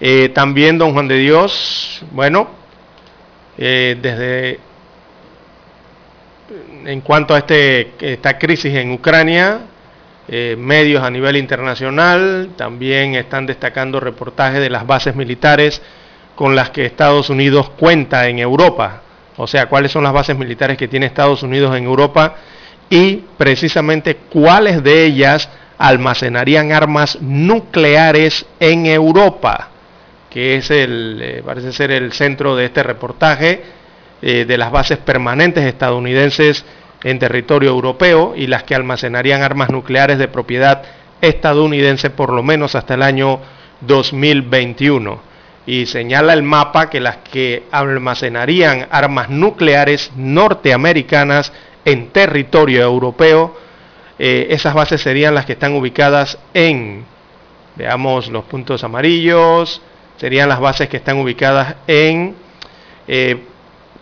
Eh, 0.00 0.30
también 0.34 0.78
don 0.78 0.92
Juan 0.92 1.08
de 1.08 1.16
Dios, 1.16 2.02
bueno, 2.10 2.50
eh, 3.56 3.96
desde 4.00 4.58
en 6.84 7.00
cuanto 7.00 7.34
a 7.34 7.38
este, 7.38 7.92
esta 8.00 8.38
crisis 8.38 8.74
en 8.74 8.90
Ucrania, 8.90 9.60
eh, 10.34 10.56
medios 10.56 11.02
a 11.02 11.10
nivel 11.10 11.36
internacional 11.36 12.52
también 12.56 13.16
están 13.16 13.44
destacando 13.44 14.00
reportajes 14.00 14.62
de 14.62 14.70
las 14.70 14.86
bases 14.86 15.14
militares 15.14 15.82
con 16.34 16.56
las 16.56 16.70
que 16.70 16.86
Estados 16.86 17.28
Unidos 17.28 17.68
cuenta 17.78 18.26
en 18.26 18.38
Europa. 18.38 19.02
O 19.36 19.46
sea, 19.46 19.66
cuáles 19.66 19.92
son 19.92 20.04
las 20.04 20.14
bases 20.14 20.38
militares 20.38 20.78
que 20.78 20.88
tiene 20.88 21.04
Estados 21.04 21.42
Unidos 21.42 21.76
en 21.76 21.84
Europa 21.84 22.36
y 22.88 23.16
precisamente 23.36 24.16
cuáles 24.16 24.82
de 24.82 25.04
ellas 25.04 25.50
almacenarían 25.76 26.72
armas 26.72 27.18
nucleares 27.20 28.46
en 28.58 28.86
Europa, 28.86 29.68
que 30.30 30.56
es 30.56 30.70
el, 30.70 31.20
eh, 31.22 31.42
parece 31.44 31.74
ser 31.74 31.90
el 31.90 32.10
centro 32.14 32.56
de 32.56 32.64
este 32.64 32.82
reportaje 32.82 33.64
eh, 34.22 34.46
de 34.46 34.56
las 34.56 34.70
bases 34.70 34.96
permanentes 34.96 35.64
estadounidenses 35.64 36.64
en 37.04 37.18
territorio 37.18 37.70
europeo 37.70 38.34
y 38.36 38.46
las 38.46 38.62
que 38.62 38.74
almacenarían 38.74 39.42
armas 39.42 39.70
nucleares 39.70 40.18
de 40.18 40.28
propiedad 40.28 40.82
estadounidense 41.20 42.10
por 42.10 42.32
lo 42.32 42.42
menos 42.42 42.74
hasta 42.74 42.94
el 42.94 43.02
año 43.02 43.40
2021. 43.80 45.32
Y 45.64 45.86
señala 45.86 46.32
el 46.32 46.42
mapa 46.42 46.90
que 46.90 47.00
las 47.00 47.18
que 47.18 47.64
almacenarían 47.70 48.88
armas 48.90 49.30
nucleares 49.30 50.10
norteamericanas 50.16 51.52
en 51.84 52.08
territorio 52.10 52.82
europeo, 52.82 53.56
eh, 54.18 54.48
esas 54.50 54.74
bases 54.74 55.00
serían 55.00 55.34
las 55.34 55.46
que 55.46 55.52
están 55.52 55.74
ubicadas 55.74 56.38
en, 56.54 57.04
veamos 57.76 58.28
los 58.28 58.44
puntos 58.44 58.82
amarillos, 58.84 59.80
serían 60.16 60.48
las 60.48 60.60
bases 60.60 60.88
que 60.88 60.96
están 60.96 61.18
ubicadas 61.18 61.76
en 61.86 62.34
eh, 63.08 63.42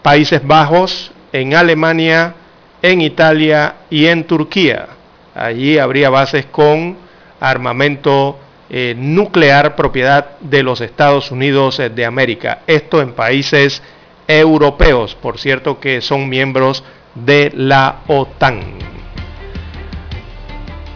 Países 0.02 0.47
Bajos, 0.47 1.12
en 1.32 1.55
Alemania, 1.55 2.35
en 2.82 3.01
Italia 3.01 3.74
y 3.90 4.07
en 4.07 4.24
Turquía. 4.24 4.89
Allí 5.35 5.78
habría 5.78 6.11
bases 6.11 6.47
con 6.47 6.97
armamento 7.40 8.39
eh, 8.69 8.94
nuclear 8.97 9.74
propiedad 9.74 10.39
de 10.40 10.62
los 10.62 10.81
Estados 10.81 11.31
Unidos 11.31 11.78
eh, 11.81 11.90
de 11.90 12.05
América. 12.05 12.61
Esto 12.66 13.01
en 13.02 13.12
países 13.12 13.82
europeos, 14.28 15.15
por 15.15 15.39
cierto 15.39 15.81
que 15.81 16.01
son 16.01 16.28
miembros 16.28 16.85
de 17.15 17.52
la 17.55 18.01
OTAN. 18.07 18.61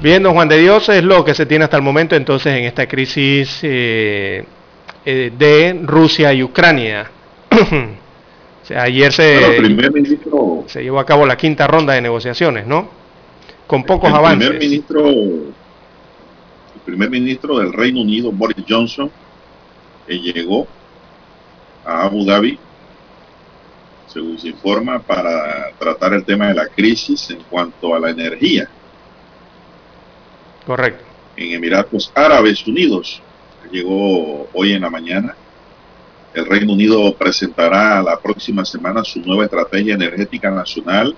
Bien, 0.00 0.22
don 0.22 0.34
Juan 0.34 0.48
de 0.48 0.58
Dios, 0.58 0.88
es 0.88 1.02
lo 1.02 1.24
que 1.24 1.34
se 1.34 1.46
tiene 1.46 1.64
hasta 1.64 1.76
el 1.76 1.82
momento 1.82 2.14
entonces 2.14 2.54
en 2.54 2.64
esta 2.64 2.86
crisis 2.86 3.58
eh, 3.62 4.44
de 5.04 5.80
Rusia 5.82 6.32
y 6.32 6.42
Ucrania. 6.42 7.10
ayer 8.70 9.12
se, 9.12 9.60
se 10.66 10.82
llevó 10.82 10.98
a 10.98 11.06
cabo 11.06 11.26
la 11.26 11.36
quinta 11.36 11.66
ronda 11.66 11.92
de 11.94 12.00
negociaciones, 12.00 12.66
¿no? 12.66 12.88
Con 13.66 13.84
pocos 13.84 14.08
el 14.10 14.16
avances. 14.16 14.48
Primer 14.48 14.62
ministro, 14.62 15.08
el 15.08 15.52
primer 16.84 17.10
ministro 17.10 17.58
del 17.58 17.72
Reino 17.72 18.00
Unido, 18.00 18.32
Boris 18.32 18.64
Johnson, 18.66 19.10
que 20.06 20.18
llegó 20.18 20.66
a 21.84 22.04
Abu 22.04 22.24
Dhabi, 22.24 22.58
según 24.06 24.38
se 24.38 24.48
informa, 24.48 24.98
para 24.98 25.70
tratar 25.78 26.14
el 26.14 26.24
tema 26.24 26.48
de 26.48 26.54
la 26.54 26.66
crisis 26.68 27.30
en 27.30 27.40
cuanto 27.50 27.94
a 27.94 27.98
la 27.98 28.10
energía. 28.10 28.68
Correcto. 30.66 31.04
En 31.36 31.52
Emiratos 31.52 32.10
Árabes 32.14 32.66
Unidos. 32.66 33.20
Llegó 33.70 34.48
hoy 34.52 34.72
en 34.72 34.82
la 34.82 34.90
mañana 34.90 35.34
el 36.34 36.46
Reino 36.46 36.72
Unido 36.72 37.14
presentará 37.14 38.02
la 38.02 38.18
próxima 38.18 38.64
semana 38.64 39.04
su 39.04 39.20
nueva 39.20 39.44
estrategia 39.44 39.94
energética 39.94 40.50
nacional 40.50 41.16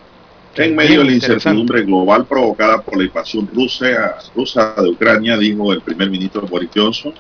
en 0.57 0.77
medio 0.77 1.01
de 1.01 1.07
la 1.07 1.13
incertidumbre 1.13 1.83
global 1.83 2.27
provocada 2.27 2.81
por 2.81 2.97
la 2.97 3.05
invasión 3.05 3.49
rusa, 3.53 4.17
rusa 4.35 4.75
de 4.79 4.89
Ucrania, 4.89 5.37
dijo 5.37 5.73
el 5.73 5.83
primer 5.83 6.11
ministro 6.11 6.47
Boris 6.47 6.71
Johnson 6.75 7.13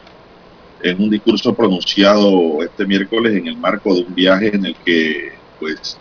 en 0.83 1.03
un 1.03 1.11
discurso 1.11 1.55
pronunciado 1.55 2.63
este 2.63 2.87
miércoles 2.87 3.35
en 3.35 3.47
el 3.47 3.57
marco 3.57 3.95
de 3.95 4.01
un 4.03 4.15
viaje 4.15 4.55
en 4.55 4.67
el 4.67 4.77
que 4.77 5.33
pues 5.59 5.99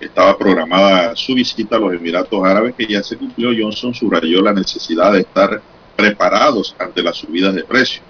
estaba 0.00 0.36
programada 0.36 1.16
su 1.16 1.34
visita 1.34 1.76
a 1.76 1.78
los 1.78 1.94
Emiratos 1.94 2.44
Árabes 2.44 2.74
que 2.76 2.86
ya 2.86 3.02
se 3.02 3.16
cumplió. 3.16 3.50
Johnson 3.56 3.94
subrayó 3.94 4.42
la 4.42 4.52
necesidad 4.52 5.12
de 5.12 5.20
estar 5.20 5.62
preparados 5.96 6.74
ante 6.78 7.02
las 7.02 7.16
subidas 7.16 7.54
de 7.54 7.64
precios 7.64 8.02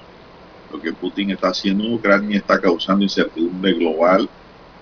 lo 0.72 0.80
que 0.80 0.92
Putin 0.92 1.30
está 1.30 1.48
haciendo 1.48 1.84
en 1.84 1.94
Ucrania 1.94 2.38
está 2.38 2.60
causando 2.60 3.02
incertidumbre 3.02 3.72
global 3.74 4.28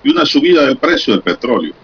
y 0.03 0.11
una 0.11 0.25
subida 0.25 0.65
del 0.67 0.77
precio 0.77 1.13
del 1.13 1.23
petróleo. 1.23 1.75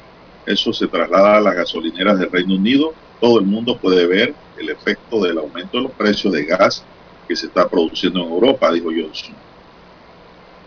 Eso 0.46 0.72
se 0.72 0.86
traslada 0.86 1.36
a 1.36 1.40
las 1.40 1.54
gasolineras 1.54 2.18
del 2.18 2.30
Reino 2.30 2.54
Unido. 2.54 2.94
Todo 3.20 3.38
el 3.38 3.46
mundo 3.46 3.76
puede 3.76 4.06
ver 4.06 4.34
el 4.58 4.70
efecto 4.70 5.22
del 5.22 5.38
aumento 5.38 5.78
de 5.78 5.84
los 5.84 5.92
precios 5.92 6.32
de 6.32 6.44
gas 6.44 6.84
que 7.28 7.36
se 7.36 7.46
está 7.46 7.68
produciendo 7.68 8.20
en 8.20 8.30
Europa, 8.30 8.72
dijo 8.72 8.88
Johnson. 8.88 9.34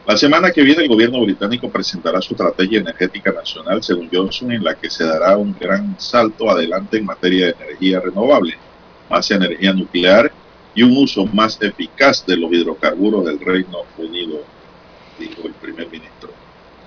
La 0.06 0.18
semana 0.18 0.52
que 0.52 0.62
viene 0.62 0.84
el 0.84 0.90
gobierno 0.90 1.22
británico 1.22 1.70
presentará 1.70 2.22
su 2.22 2.34
estrategia 2.34 2.80
energética 2.80 3.32
nacional, 3.32 3.82
según 3.82 4.10
Johnson, 4.12 4.52
en 4.52 4.64
la 4.64 4.76
que 4.76 4.90
se 4.90 5.06
dará 5.06 5.38
un 5.38 5.56
gran 5.58 5.96
salto 5.98 6.50
adelante 6.50 6.98
en 6.98 7.06
materia 7.06 7.48
de 7.48 7.56
energía 7.64 8.02
renovable, 8.02 8.58
más 9.10 9.32
energía 9.32 9.74
nuclear 9.74 10.32
y 10.76 10.84
un 10.84 10.98
uso 10.98 11.26
más 11.28 11.60
eficaz 11.62 12.26
de 12.26 12.38
los 12.38 12.52
hidrocarburos 12.52 13.26
del 13.26 13.40
Reino 13.40 13.80
Unido, 13.98 14.42
dijo 15.20 15.42
el 15.46 15.54
primer 15.54 15.88
ministro. 15.90 16.30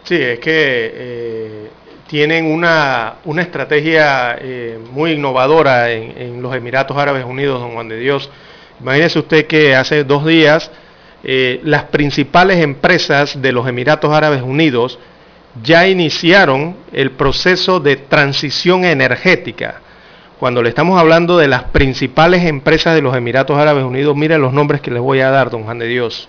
Sí, 0.04 0.16
es 0.16 0.38
que 0.38 0.92
eh, 0.94 1.70
tienen 2.06 2.46
una, 2.46 3.16
una 3.24 3.42
estrategia 3.42 4.36
eh, 4.40 4.78
muy 4.92 5.12
innovadora 5.12 5.90
en, 5.92 6.14
en, 6.16 6.42
los 6.42 6.54
Emiratos 6.54 6.96
Árabes 6.96 7.24
Unidos, 7.24 7.60
don 7.60 7.72
Juan 7.72 7.88
de 7.88 7.98
Dios. 7.98 8.30
Imagínese 8.80 9.18
usted 9.18 9.46
que 9.46 9.74
hace 9.74 10.04
dos 10.04 10.26
días 10.26 10.70
eh, 11.28 11.60
las 11.64 11.84
principales 11.84 12.62
empresas 12.62 13.42
de 13.42 13.50
los 13.50 13.66
Emiratos 13.66 14.12
Árabes 14.12 14.42
Unidos 14.42 14.96
ya 15.60 15.88
iniciaron 15.88 16.76
el 16.92 17.10
proceso 17.10 17.80
de 17.80 17.96
transición 17.96 18.84
energética. 18.84 19.80
Cuando 20.38 20.62
le 20.62 20.68
estamos 20.68 21.00
hablando 21.00 21.38
de 21.38 21.48
las 21.48 21.64
principales 21.64 22.44
empresas 22.44 22.94
de 22.94 23.00
los 23.00 23.16
Emiratos 23.16 23.56
Árabes 23.56 23.84
Unidos, 23.84 24.14
miren 24.16 24.42
los 24.42 24.52
nombres 24.52 24.82
que 24.82 24.90
les 24.90 25.00
voy 25.00 25.20
a 25.20 25.30
dar, 25.30 25.48
don 25.48 25.64
Juan 25.64 25.78
de 25.78 25.86
Dios. 25.86 26.28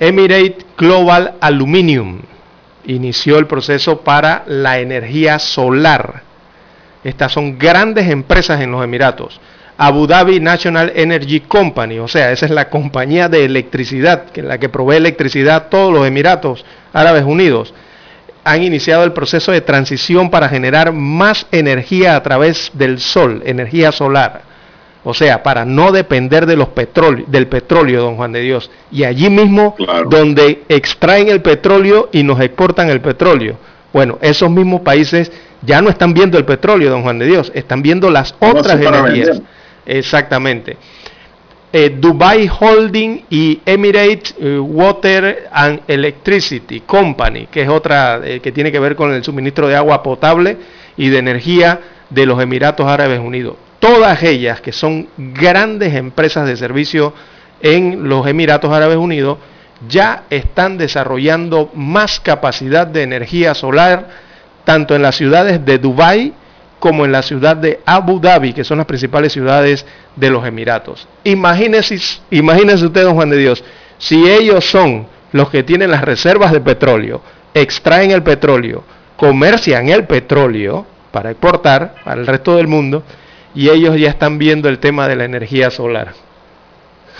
Emirate 0.00 0.64
Global 0.78 1.34
Aluminium 1.40 2.20
inició 2.86 3.38
el 3.38 3.46
proceso 3.46 4.00
para 4.00 4.44
la 4.46 4.78
energía 4.78 5.38
solar. 5.38 6.22
Estas 7.04 7.30
son 7.32 7.58
grandes 7.58 8.08
empresas 8.08 8.62
en 8.62 8.70
los 8.70 8.82
Emiratos. 8.82 9.40
Abu 9.76 10.06
Dhabi 10.06 10.40
National 10.40 10.90
Energy 10.96 11.40
Company, 11.40 11.98
o 11.98 12.08
sea, 12.08 12.32
esa 12.32 12.46
es 12.46 12.50
la 12.50 12.70
compañía 12.70 13.28
de 13.28 13.44
electricidad, 13.44 14.24
que 14.30 14.42
la 14.42 14.58
que 14.58 14.70
provee 14.70 14.96
electricidad 14.96 15.56
a 15.56 15.68
todos 15.68 15.92
los 15.92 16.06
Emiratos 16.06 16.64
Árabes 16.94 17.24
Unidos, 17.24 17.74
han 18.44 18.62
iniciado 18.62 19.04
el 19.04 19.12
proceso 19.12 19.52
de 19.52 19.60
transición 19.60 20.30
para 20.30 20.48
generar 20.48 20.92
más 20.92 21.46
energía 21.52 22.16
a 22.16 22.22
través 22.22 22.70
del 22.74 22.98
sol, 22.98 23.42
energía 23.44 23.92
solar. 23.92 24.42
O 25.04 25.14
sea, 25.14 25.42
para 25.42 25.64
no 25.64 25.92
depender 25.92 26.44
de 26.46 26.56
los 26.56 26.68
del 27.28 27.46
petróleo, 27.46 28.02
don 28.02 28.16
Juan 28.16 28.32
de 28.32 28.40
Dios. 28.40 28.70
Y 28.90 29.04
allí 29.04 29.30
mismo 29.30 29.74
donde 30.10 30.64
extraen 30.68 31.28
el 31.28 31.40
petróleo 31.40 32.08
y 32.12 32.22
nos 32.22 32.40
exportan 32.40 32.90
el 32.90 33.00
petróleo. 33.00 33.56
Bueno, 33.92 34.18
esos 34.20 34.50
mismos 34.50 34.82
países 34.82 35.32
ya 35.62 35.80
no 35.80 35.88
están 35.88 36.12
viendo 36.12 36.36
el 36.36 36.44
petróleo, 36.44 36.90
don 36.90 37.02
Juan 37.02 37.18
de 37.18 37.26
Dios, 37.26 37.50
están 37.54 37.82
viendo 37.82 38.10
las 38.10 38.34
otras 38.38 38.80
energías. 38.80 39.40
Exactamente. 39.86 40.76
Eh, 41.70 41.96
Dubai 41.98 42.48
Holding 42.48 43.24
y 43.28 43.60
Emirates 43.66 44.34
eh, 44.40 44.58
Water 44.58 45.48
and 45.52 45.82
Electricity 45.86 46.80
Company, 46.80 47.46
que 47.50 47.60
es 47.60 47.68
otra 47.68 48.20
eh, 48.24 48.40
que 48.40 48.52
tiene 48.52 48.72
que 48.72 48.78
ver 48.78 48.96
con 48.96 49.12
el 49.12 49.22
suministro 49.22 49.68
de 49.68 49.76
agua 49.76 50.02
potable 50.02 50.56
y 50.96 51.10
de 51.10 51.18
energía 51.18 51.78
de 52.08 52.24
los 52.24 52.40
Emiratos 52.40 52.86
Árabes 52.86 53.20
Unidos. 53.20 53.56
Todas 53.80 54.22
ellas 54.22 54.62
que 54.62 54.72
son 54.72 55.08
grandes 55.18 55.94
empresas 55.94 56.46
de 56.46 56.56
servicio 56.56 57.12
en 57.60 58.08
los 58.08 58.26
Emiratos 58.26 58.72
Árabes 58.72 58.96
Unidos 58.96 59.36
ya 59.86 60.24
están 60.30 60.78
desarrollando 60.78 61.70
más 61.74 62.18
capacidad 62.18 62.86
de 62.86 63.02
energía 63.02 63.54
solar 63.54 64.08
tanto 64.64 64.96
en 64.96 65.02
las 65.02 65.16
ciudades 65.16 65.64
de 65.66 65.78
Dubai 65.78 66.32
como 66.78 67.04
en 67.04 67.12
la 67.12 67.22
ciudad 67.22 67.56
de 67.56 67.80
Abu 67.84 68.20
Dhabi, 68.20 68.52
que 68.52 68.64
son 68.64 68.78
las 68.78 68.86
principales 68.86 69.32
ciudades 69.32 69.84
de 70.16 70.30
los 70.30 70.46
Emiratos. 70.46 71.08
Imagínense, 71.24 71.94
usted, 71.96 73.02
don 73.02 73.14
Juan 73.14 73.30
de 73.30 73.36
Dios, 73.36 73.64
si 73.98 74.28
ellos 74.28 74.64
son 74.64 75.06
los 75.32 75.50
que 75.50 75.62
tienen 75.62 75.90
las 75.90 76.02
reservas 76.02 76.52
de 76.52 76.60
petróleo, 76.60 77.20
extraen 77.54 78.10
el 78.10 78.22
petróleo, 78.22 78.84
comercian 79.16 79.88
el 79.88 80.04
petróleo 80.04 80.86
para 81.10 81.30
exportar 81.30 81.96
al 82.04 82.26
resto 82.26 82.56
del 82.56 82.68
mundo, 82.68 83.02
y 83.54 83.70
ellos 83.70 83.98
ya 83.98 84.08
están 84.08 84.38
viendo 84.38 84.68
el 84.68 84.78
tema 84.78 85.08
de 85.08 85.16
la 85.16 85.24
energía 85.24 85.70
solar 85.70 86.14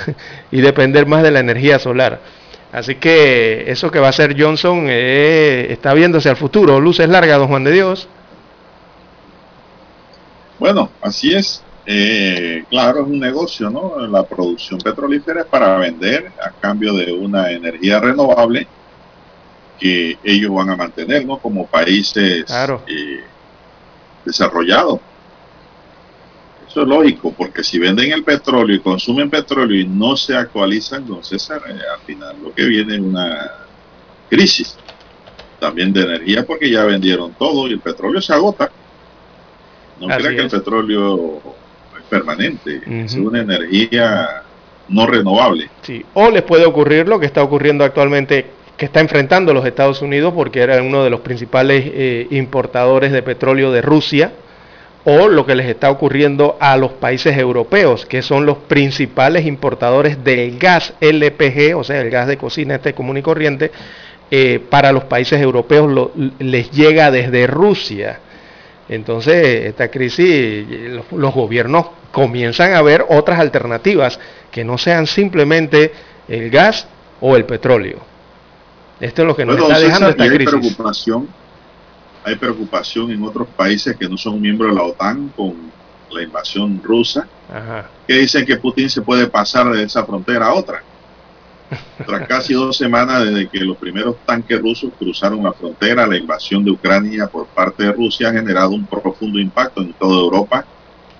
y 0.53 0.61
depender 0.61 1.07
más 1.07 1.23
de 1.23 1.31
la 1.31 1.41
energía 1.41 1.79
solar. 1.79 2.21
Así 2.71 2.97
que 2.97 3.65
eso 3.69 3.91
que 3.91 3.99
va 3.99 4.09
a 4.09 4.11
hacer 4.11 4.41
Johnson 4.41 4.87
eh, 4.89 5.69
está 5.71 5.95
viéndose 5.95 6.29
al 6.29 6.37
futuro. 6.37 6.81
Luces 6.81 7.09
largas, 7.09 7.39
don 7.39 7.49
Juan 7.49 7.65
de 7.65 7.73
Dios. 7.73 8.09
Bueno, 10.59 10.91
así 11.01 11.35
es. 11.35 11.63
Eh, 11.87 12.65
claro, 12.69 13.01
es 13.01 13.07
un 13.07 13.19
negocio, 13.19 13.71
¿no? 13.71 14.07
La 14.07 14.23
producción 14.23 14.79
petrolífera 14.79 15.41
es 15.41 15.47
para 15.47 15.79
vender 15.79 16.33
a 16.45 16.51
cambio 16.51 16.93
de 16.93 17.13
una 17.13 17.51
energía 17.51 17.99
renovable 17.99 18.67
que 19.79 20.19
ellos 20.23 20.53
van 20.53 20.71
a 20.71 20.77
mantener, 20.77 21.25
¿no? 21.25 21.39
Como 21.39 21.67
países 21.67 22.45
eh, 22.87 23.21
desarrollados. 24.25 25.01
Eso 26.69 26.83
es 26.83 26.89
lógico, 26.89 27.33
porque 27.33 27.65
si 27.65 27.79
venden 27.79 28.13
el 28.13 28.25
petróleo 28.25 28.77
y 28.77 28.81
consumen 28.81 29.31
petróleo 29.31 29.81
y 29.81 29.87
no 29.87 30.15
se 30.17 30.37
actualizan, 30.37 31.03
entonces 31.03 31.49
eh, 31.49 31.55
al 31.55 32.01
final 32.05 32.37
lo 32.43 32.53
que 32.53 32.67
viene 32.67 32.97
es 32.97 33.01
una 33.01 33.51
crisis 34.29 34.77
también 35.59 35.93
de 35.93 36.03
energía 36.03 36.45
porque 36.45 36.71
ya 36.71 36.85
vendieron 36.85 37.33
todo 37.33 37.67
y 37.67 37.73
el 37.73 37.81
petróleo 37.81 38.21
se 38.21 38.35
agota. 38.35 38.71
No 40.01 40.07
crea 40.07 40.31
que 40.31 40.43
el 40.43 40.51
petróleo 40.51 41.41
es 41.99 42.05
permanente, 42.09 42.81
es 42.87 43.15
una 43.15 43.41
energía 43.41 44.43
no 44.89 45.07
renovable. 45.07 45.69
Sí, 45.83 46.05
o 46.15 46.31
les 46.31 46.43
puede 46.43 46.65
ocurrir 46.65 47.09
lo 47.09 47.21
que 47.21 47.27
está 47.27 47.43
ocurriendo 47.43 47.85
actualmente, 47.85 48.47
que 48.77 48.87
está 48.87 49.01
enfrentando 49.01 49.53
los 49.53 49.67
Estados 49.67 50.03
Unidos, 50.03 50.33
porque 50.35 50.61
era 50.61 50.83
uno 50.83 51.05
de 51.05 51.11
los 51.11 51.21
principales 51.21 51.85
eh, 51.87 52.27
importadores 52.31 53.13
de 53.13 53.23
petróleo 53.23 53.73
de 53.73 53.83
Rusia, 53.83 54.33
o 55.05 55.29
lo 55.29 55.47
que 55.47 55.55
les 55.55 55.67
está 55.67 55.91
ocurriendo 55.91 56.57
a 56.61 56.77
los 56.77 56.93
países 56.93 57.37
europeos, 57.37 58.05
que 58.05 58.23
son 58.23 58.47
los 58.47 58.59
principales 58.59 59.47
importadores 59.47 60.23
del 60.23 60.59
gas 60.59 60.93
LPG, 61.01 61.77
o 61.77 61.85
sea, 61.85 62.01
el 62.01 62.11
gas 62.11 62.27
de 62.27 62.37
cocina 62.37 62.75
este 62.77 62.95
común 62.95 63.17
y 63.17 63.23
corriente, 63.23 63.71
eh, 64.31 64.61
para 64.69 64.93
los 64.93 65.05
países 65.05 65.41
europeos 65.41 66.11
les 66.39 66.71
llega 66.71 67.11
desde 67.11 67.47
Rusia. 67.47 68.21
Entonces, 68.89 69.67
esta 69.67 69.91
crisis, 69.91 70.67
los, 71.11 71.35
gobiernos 71.35 71.87
comienzan 72.11 72.73
a 72.73 72.83
ver 72.83 73.05
otras 73.09 73.39
alternativas 73.39 74.19
que 74.51 74.65
no 74.65 74.79
sean 74.79 75.07
simplemente 75.07 75.93
el 76.27 76.51
gas 76.51 76.87
o 77.21 77.37
el 77.37 77.45
petróleo. 77.45 77.99
Esto 79.01 79.23
es 79.23 79.29
lo 79.29 79.37
que 79.37 79.45
nos 79.45 79.59
está 79.59 79.79
dejando 79.79 80.09
esta 80.09 80.27
crisis. 80.27 80.51
Preocupación, 80.51 81.29
hay 82.25 82.37
preocupación 82.37 83.11
en 83.11 83.23
otros 83.23 83.47
países 83.49 83.97
que 83.97 84.09
no 84.09 84.17
son 84.17 84.41
miembros 84.41 84.71
de 84.71 84.77
la 84.77 84.85
OTAN 84.85 85.33
con 85.37 85.55
la 86.11 86.23
invasión 86.23 86.81
rusa, 86.83 87.29
que 88.07 88.15
dicen 88.15 88.47
que 88.47 88.57
Putin 88.57 88.89
se 88.89 89.03
puede 89.03 89.27
pasar 89.27 89.71
de 89.71 89.83
esa 89.83 90.05
frontera 90.05 90.47
a 90.47 90.55
otra. 90.55 90.83
Tras 92.07 92.27
casi 92.27 92.55
dos 92.55 92.77
semanas 92.77 93.25
desde 93.25 93.49
que 93.49 93.61
los 93.61 93.77
primeros 93.77 94.17
tanques 94.25 94.61
rusos 94.61 94.91
cruzaron 94.99 95.43
la 95.43 95.53
frontera, 95.53 96.07
la 96.07 96.17
invasión 96.17 96.65
de 96.65 96.71
Ucrania 96.71 97.27
por 97.27 97.47
parte 97.47 97.85
de 97.85 97.93
Rusia 97.93 98.29
ha 98.31 98.33
generado 98.33 98.71
un 98.71 98.87
profundo 98.87 99.39
impacto 99.39 99.83
en 99.83 99.93
toda 99.93 100.19
Europa, 100.19 100.65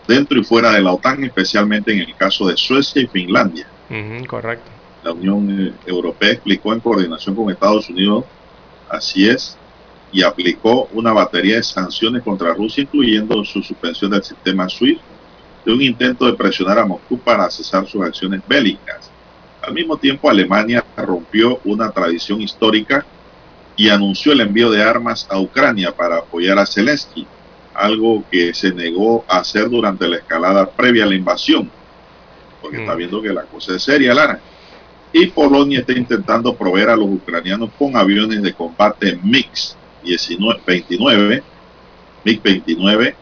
dentro 0.07 0.39
y 0.39 0.45
fuera 0.45 0.73
de 0.73 0.81
la 0.81 0.93
OTAN, 0.93 1.25
especialmente 1.25 1.93
en 1.93 2.01
el 2.01 2.17
caso 2.17 2.49
de 2.49 2.57
Suecia 2.57 3.03
y 3.03 3.07
Finlandia. 3.07 3.67
correcto. 4.27 4.71
La 5.05 5.13
Unión 5.13 5.75
Europea 5.87 6.33
explicó 6.33 6.73
en 6.73 6.81
coordinación 6.81 7.35
con 7.35 7.51
Estados 7.51 7.89
Unidos, 7.89 8.25
así 8.89 9.29
es, 9.29 9.57
y 10.11 10.23
aplicó 10.23 10.89
una 10.93 11.13
batería 11.13 11.57
de 11.57 11.63
sanciones 11.63 12.23
contra 12.23 12.55
Rusia, 12.55 12.83
incluyendo 12.83 13.45
su 13.45 13.63
suspensión 13.63 14.11
del 14.11 14.25
sistema 14.25 14.69
SWIFT, 14.69 15.01
de 15.65 15.73
un 15.73 15.83
intento 15.83 16.25
de 16.25 16.33
presionar 16.33 16.79
a 16.79 16.87
Moscú 16.87 17.19
para 17.19 17.51
cesar 17.51 17.87
sus 17.87 18.03
acciones 18.03 18.41
bélicas. 18.49 19.08
Al 19.63 19.75
mismo 19.75 19.97
tiempo, 19.97 20.31
Alemania 20.31 20.85
rompió 20.97 21.61
una 21.65 21.91
tradición 21.91 22.41
histórica 22.41 23.05
y 23.77 23.89
anunció 23.89 24.33
el 24.33 24.41
envío 24.41 24.71
de 24.71 24.83
armas 24.83 25.27
a 25.31 25.39
Ucrania 25.39 25.95
para 25.95 26.19
apoyar 26.19 26.59
a 26.59 26.67
Zelensky, 26.67 27.27
algo 27.75 28.25
que 28.31 28.53
se 28.55 28.73
negó 28.73 29.25
a 29.29 29.39
hacer 29.39 29.71
durante 29.71 30.09
la 30.09 30.17
escalada 30.17 30.69
previa 30.69 31.05
a 31.05 31.07
la 31.07 31.15
invasión, 31.15 31.71
porque 32.61 32.81
está 32.81 32.95
mm. 32.95 32.99
viendo 32.99 33.23
que 33.23 33.33
la 33.33 33.45
cosa 33.45 33.77
es 33.77 33.83
seria, 33.83 34.15
Lara. 34.15 34.41
Y 35.13 35.27
Polonia 35.27 35.81
está 35.81 35.93
intentando 35.93 36.55
proveer 36.55 36.91
a 36.91 36.97
los 36.97 37.09
ucranianos 37.09 37.71
con 37.79 37.97
aviones 37.97 38.43
de 38.43 38.53
combate 38.53 39.19
MiG-29, 39.23 41.43
MiG-29 42.25 43.15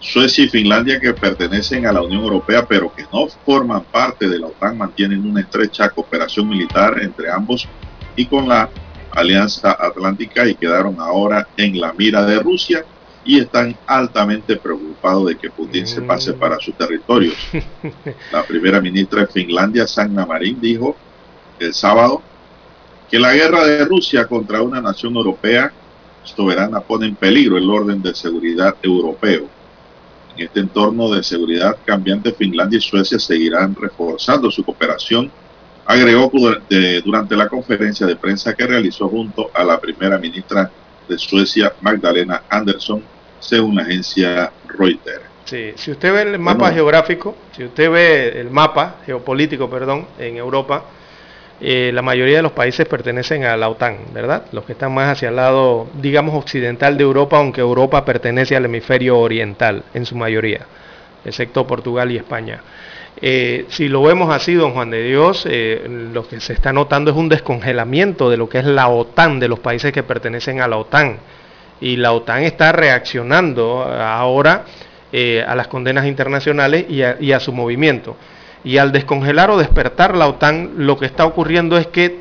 Suecia 0.00 0.44
y 0.44 0.48
Finlandia, 0.48 0.98
que 0.98 1.12
pertenecen 1.12 1.86
a 1.86 1.92
la 1.92 2.02
Unión 2.02 2.22
Europea, 2.22 2.64
pero 2.66 2.92
que 2.94 3.04
no 3.12 3.28
forman 3.44 3.84
parte 3.84 4.28
de 4.28 4.38
la 4.38 4.46
OTAN, 4.46 4.78
mantienen 4.78 5.24
una 5.26 5.42
estrecha 5.42 5.90
cooperación 5.90 6.48
militar 6.48 7.00
entre 7.02 7.30
ambos 7.30 7.68
y 8.16 8.26
con 8.26 8.48
la 8.48 8.70
Alianza 9.12 9.76
Atlántica 9.78 10.46
y 10.48 10.54
quedaron 10.54 10.98
ahora 11.00 11.46
en 11.56 11.78
la 11.78 11.92
mira 11.92 12.24
de 12.24 12.38
Rusia 12.40 12.84
y 13.24 13.40
están 13.40 13.76
altamente 13.86 14.56
preocupados 14.56 15.28
de 15.28 15.36
que 15.36 15.50
Putin 15.50 15.86
se 15.86 16.00
pase 16.00 16.32
para 16.32 16.58
sus 16.58 16.74
territorios. 16.76 17.34
La 18.32 18.42
primera 18.44 18.80
ministra 18.80 19.20
de 19.20 19.26
Finlandia, 19.26 19.86
Sanna 19.86 20.24
Marin, 20.24 20.58
dijo 20.60 20.96
el 21.58 21.74
sábado 21.74 22.22
que 23.10 23.18
la 23.18 23.34
guerra 23.34 23.66
de 23.66 23.84
Rusia 23.84 24.26
contra 24.26 24.62
una 24.62 24.80
nación 24.80 25.14
europea 25.14 25.70
soberana 26.22 26.80
pone 26.80 27.06
en 27.06 27.16
peligro 27.16 27.58
el 27.58 27.68
orden 27.68 28.00
de 28.00 28.14
seguridad 28.14 28.76
europeo. 28.82 29.59
En 30.36 30.46
este 30.46 30.60
entorno 30.60 31.10
de 31.10 31.22
seguridad 31.22 31.76
cambiante, 31.84 32.32
Finlandia 32.32 32.78
y 32.78 32.80
Suecia 32.80 33.18
seguirán 33.18 33.74
reforzando 33.74 34.50
su 34.50 34.64
cooperación, 34.64 35.30
agregó 35.84 36.30
durante 37.04 37.36
la 37.36 37.48
conferencia 37.48 38.06
de 38.06 38.16
prensa 38.16 38.54
que 38.54 38.66
realizó 38.66 39.08
junto 39.08 39.50
a 39.52 39.64
la 39.64 39.80
primera 39.80 40.18
ministra 40.18 40.70
de 41.08 41.18
Suecia, 41.18 41.72
Magdalena 41.80 42.42
Andersson, 42.48 43.02
según 43.40 43.76
la 43.76 43.82
agencia 43.82 44.52
Reuters. 44.68 45.24
Sí, 45.46 45.72
si 45.74 45.90
usted 45.90 46.12
ve 46.12 46.22
el 46.22 46.38
mapa 46.38 46.70
geográfico, 46.70 47.34
si 47.56 47.64
usted 47.64 47.90
ve 47.90 48.40
el 48.40 48.50
mapa 48.50 48.96
geopolítico, 49.04 49.68
perdón, 49.68 50.06
en 50.18 50.36
Europa, 50.36 50.84
eh, 51.62 51.90
la 51.92 52.00
mayoría 52.00 52.36
de 52.36 52.42
los 52.42 52.52
países 52.52 52.86
pertenecen 52.88 53.44
a 53.44 53.54
la 53.56 53.68
OTAN, 53.68 53.98
¿verdad? 54.14 54.46
Los 54.52 54.64
que 54.64 54.72
están 54.72 54.94
más 54.94 55.08
hacia 55.08 55.28
el 55.28 55.36
lado, 55.36 55.88
digamos, 56.00 56.34
occidental 56.34 56.96
de 56.96 57.04
Europa, 57.04 57.36
aunque 57.36 57.60
Europa 57.60 58.02
pertenece 58.04 58.56
al 58.56 58.64
hemisferio 58.64 59.18
oriental 59.18 59.82
en 59.92 60.06
su 60.06 60.16
mayoría, 60.16 60.66
excepto 61.22 61.66
Portugal 61.66 62.10
y 62.12 62.16
España. 62.16 62.62
Eh, 63.20 63.66
si 63.68 63.88
lo 63.88 64.02
vemos 64.02 64.34
así, 64.34 64.54
don 64.54 64.72
Juan 64.72 64.90
de 64.90 65.02
Dios, 65.02 65.46
eh, 65.50 65.86
lo 65.86 66.26
que 66.26 66.40
se 66.40 66.54
está 66.54 66.72
notando 66.72 67.10
es 67.10 67.16
un 67.16 67.28
descongelamiento 67.28 68.30
de 68.30 68.38
lo 68.38 68.48
que 68.48 68.60
es 68.60 68.64
la 68.64 68.88
OTAN, 68.88 69.38
de 69.38 69.48
los 69.48 69.58
países 69.58 69.92
que 69.92 70.02
pertenecen 70.02 70.62
a 70.62 70.68
la 70.68 70.78
OTAN. 70.78 71.18
Y 71.82 71.96
la 71.96 72.12
OTAN 72.12 72.44
está 72.44 72.72
reaccionando 72.72 73.82
ahora 73.82 74.64
a 75.46 75.54
las 75.56 75.66
condenas 75.66 76.06
internacionales 76.06 76.86
y 76.88 77.32
a 77.32 77.40
su 77.40 77.52
movimiento. 77.52 78.16
Y 78.64 78.78
al 78.78 78.92
descongelar 78.92 79.50
o 79.50 79.58
despertar 79.58 80.16
la 80.16 80.28
OTAN, 80.28 80.72
lo 80.78 80.98
que 80.98 81.06
está 81.06 81.24
ocurriendo 81.24 81.78
es 81.78 81.86
que 81.86 82.20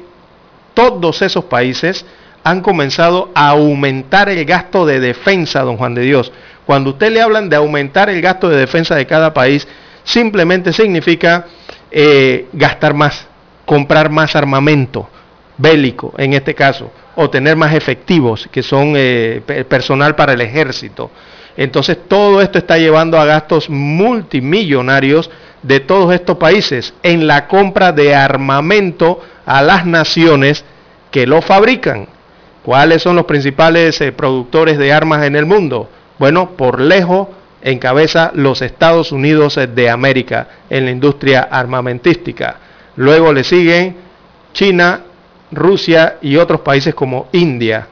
todos 0.73 1.21
esos 1.21 1.45
países 1.45 2.05
han 2.43 2.61
comenzado 2.61 3.29
a 3.35 3.49
aumentar 3.49 4.29
el 4.29 4.45
gasto 4.45 4.85
de 4.85 4.99
defensa, 4.99 5.61
don 5.61 5.77
Juan 5.77 5.93
de 5.93 6.01
Dios. 6.01 6.31
Cuando 6.65 6.91
usted 6.91 7.11
le 7.11 7.21
hablan 7.21 7.49
de 7.49 7.55
aumentar 7.55 8.09
el 8.09 8.21
gasto 8.21 8.49
de 8.49 8.57
defensa 8.57 8.95
de 8.95 9.05
cada 9.05 9.33
país, 9.33 9.67
simplemente 10.03 10.71
significa 10.71 11.45
eh, 11.91 12.47
gastar 12.53 12.93
más, 12.93 13.27
comprar 13.65 14.09
más 14.09 14.35
armamento 14.35 15.09
bélico 15.57 16.13
en 16.17 16.33
este 16.33 16.55
caso, 16.55 16.91
o 17.15 17.29
tener 17.29 17.55
más 17.55 17.73
efectivos, 17.73 18.47
que 18.51 18.63
son 18.63 18.93
eh, 18.95 19.41
personal 19.67 20.15
para 20.15 20.33
el 20.33 20.41
ejército. 20.41 21.11
Entonces 21.57 21.97
todo 22.07 22.41
esto 22.41 22.57
está 22.57 22.77
llevando 22.77 23.19
a 23.19 23.25
gastos 23.25 23.69
multimillonarios 23.69 25.29
de 25.63 25.79
todos 25.79 26.13
estos 26.13 26.37
países 26.37 26.93
en 27.03 27.27
la 27.27 27.47
compra 27.47 27.91
de 27.91 28.15
armamento 28.15 29.21
a 29.45 29.61
las 29.61 29.85
naciones 29.85 30.63
que 31.11 31.27
lo 31.27 31.41
fabrican. 31.41 32.07
¿Cuáles 32.63 33.01
son 33.01 33.15
los 33.15 33.25
principales 33.25 33.99
eh, 34.01 34.11
productores 34.11 34.77
de 34.77 34.93
armas 34.93 35.25
en 35.25 35.35
el 35.35 35.45
mundo? 35.45 35.89
Bueno, 36.17 36.51
por 36.51 36.79
lejos 36.79 37.29
encabeza 37.61 38.31
los 38.35 38.61
Estados 38.61 39.11
Unidos 39.11 39.57
eh, 39.57 39.67
de 39.67 39.89
América 39.89 40.47
en 40.69 40.85
la 40.85 40.91
industria 40.91 41.47
armamentística. 41.49 42.57
Luego 42.95 43.33
le 43.33 43.43
siguen 43.43 43.95
China, 44.53 45.01
Rusia 45.51 46.17
y 46.21 46.35
otros 46.35 46.61
países 46.61 46.93
como 46.93 47.27
India. 47.31 47.87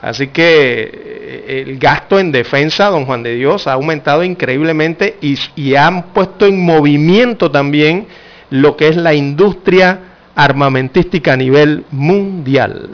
Así 0.00 0.28
que 0.28 0.90
eh, 0.92 1.64
el 1.66 1.78
gasto 1.78 2.18
en 2.18 2.30
defensa, 2.30 2.86
don 2.86 3.04
Juan 3.04 3.22
de 3.22 3.34
Dios, 3.34 3.66
ha 3.66 3.72
aumentado 3.72 4.22
increíblemente 4.22 5.16
y, 5.20 5.74
han 5.74 6.12
puesto 6.12 6.46
en 6.46 6.64
movimiento 6.64 7.50
también 7.50 8.06
lo 8.50 8.76
que 8.76 8.88
es 8.88 8.96
la 8.96 9.14
industria 9.14 10.00
armamentística 10.34 11.32
a 11.32 11.36
nivel 11.36 11.84
mundial. 11.90 12.90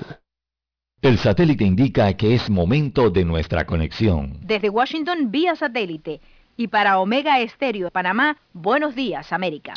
El 1.03 1.19
satélite 1.19 1.65
indica 1.65 2.15
que 2.15 2.35
es 2.35 2.49
momento 2.49 3.11
de 3.11 3.27
nuestra 3.27 3.67
conexión. 3.67 4.39
Desde 4.41 4.71
Washington 4.71 5.31
vía 5.31 5.55
satélite 5.55 6.23
y 6.57 6.69
para 6.69 6.99
Omega 6.99 7.41
Estéreo 7.41 7.87
de 7.87 7.91
Panamá, 7.91 8.39
buenos 8.55 8.95
días 8.95 9.31
América. 9.33 9.75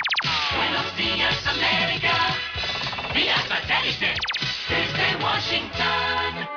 Buenos 0.55 0.95
días 0.95 1.45
América, 1.45 2.13
vía 3.13 3.35
satélite 3.49 4.13
desde 4.69 5.23
Washington. 5.23 6.56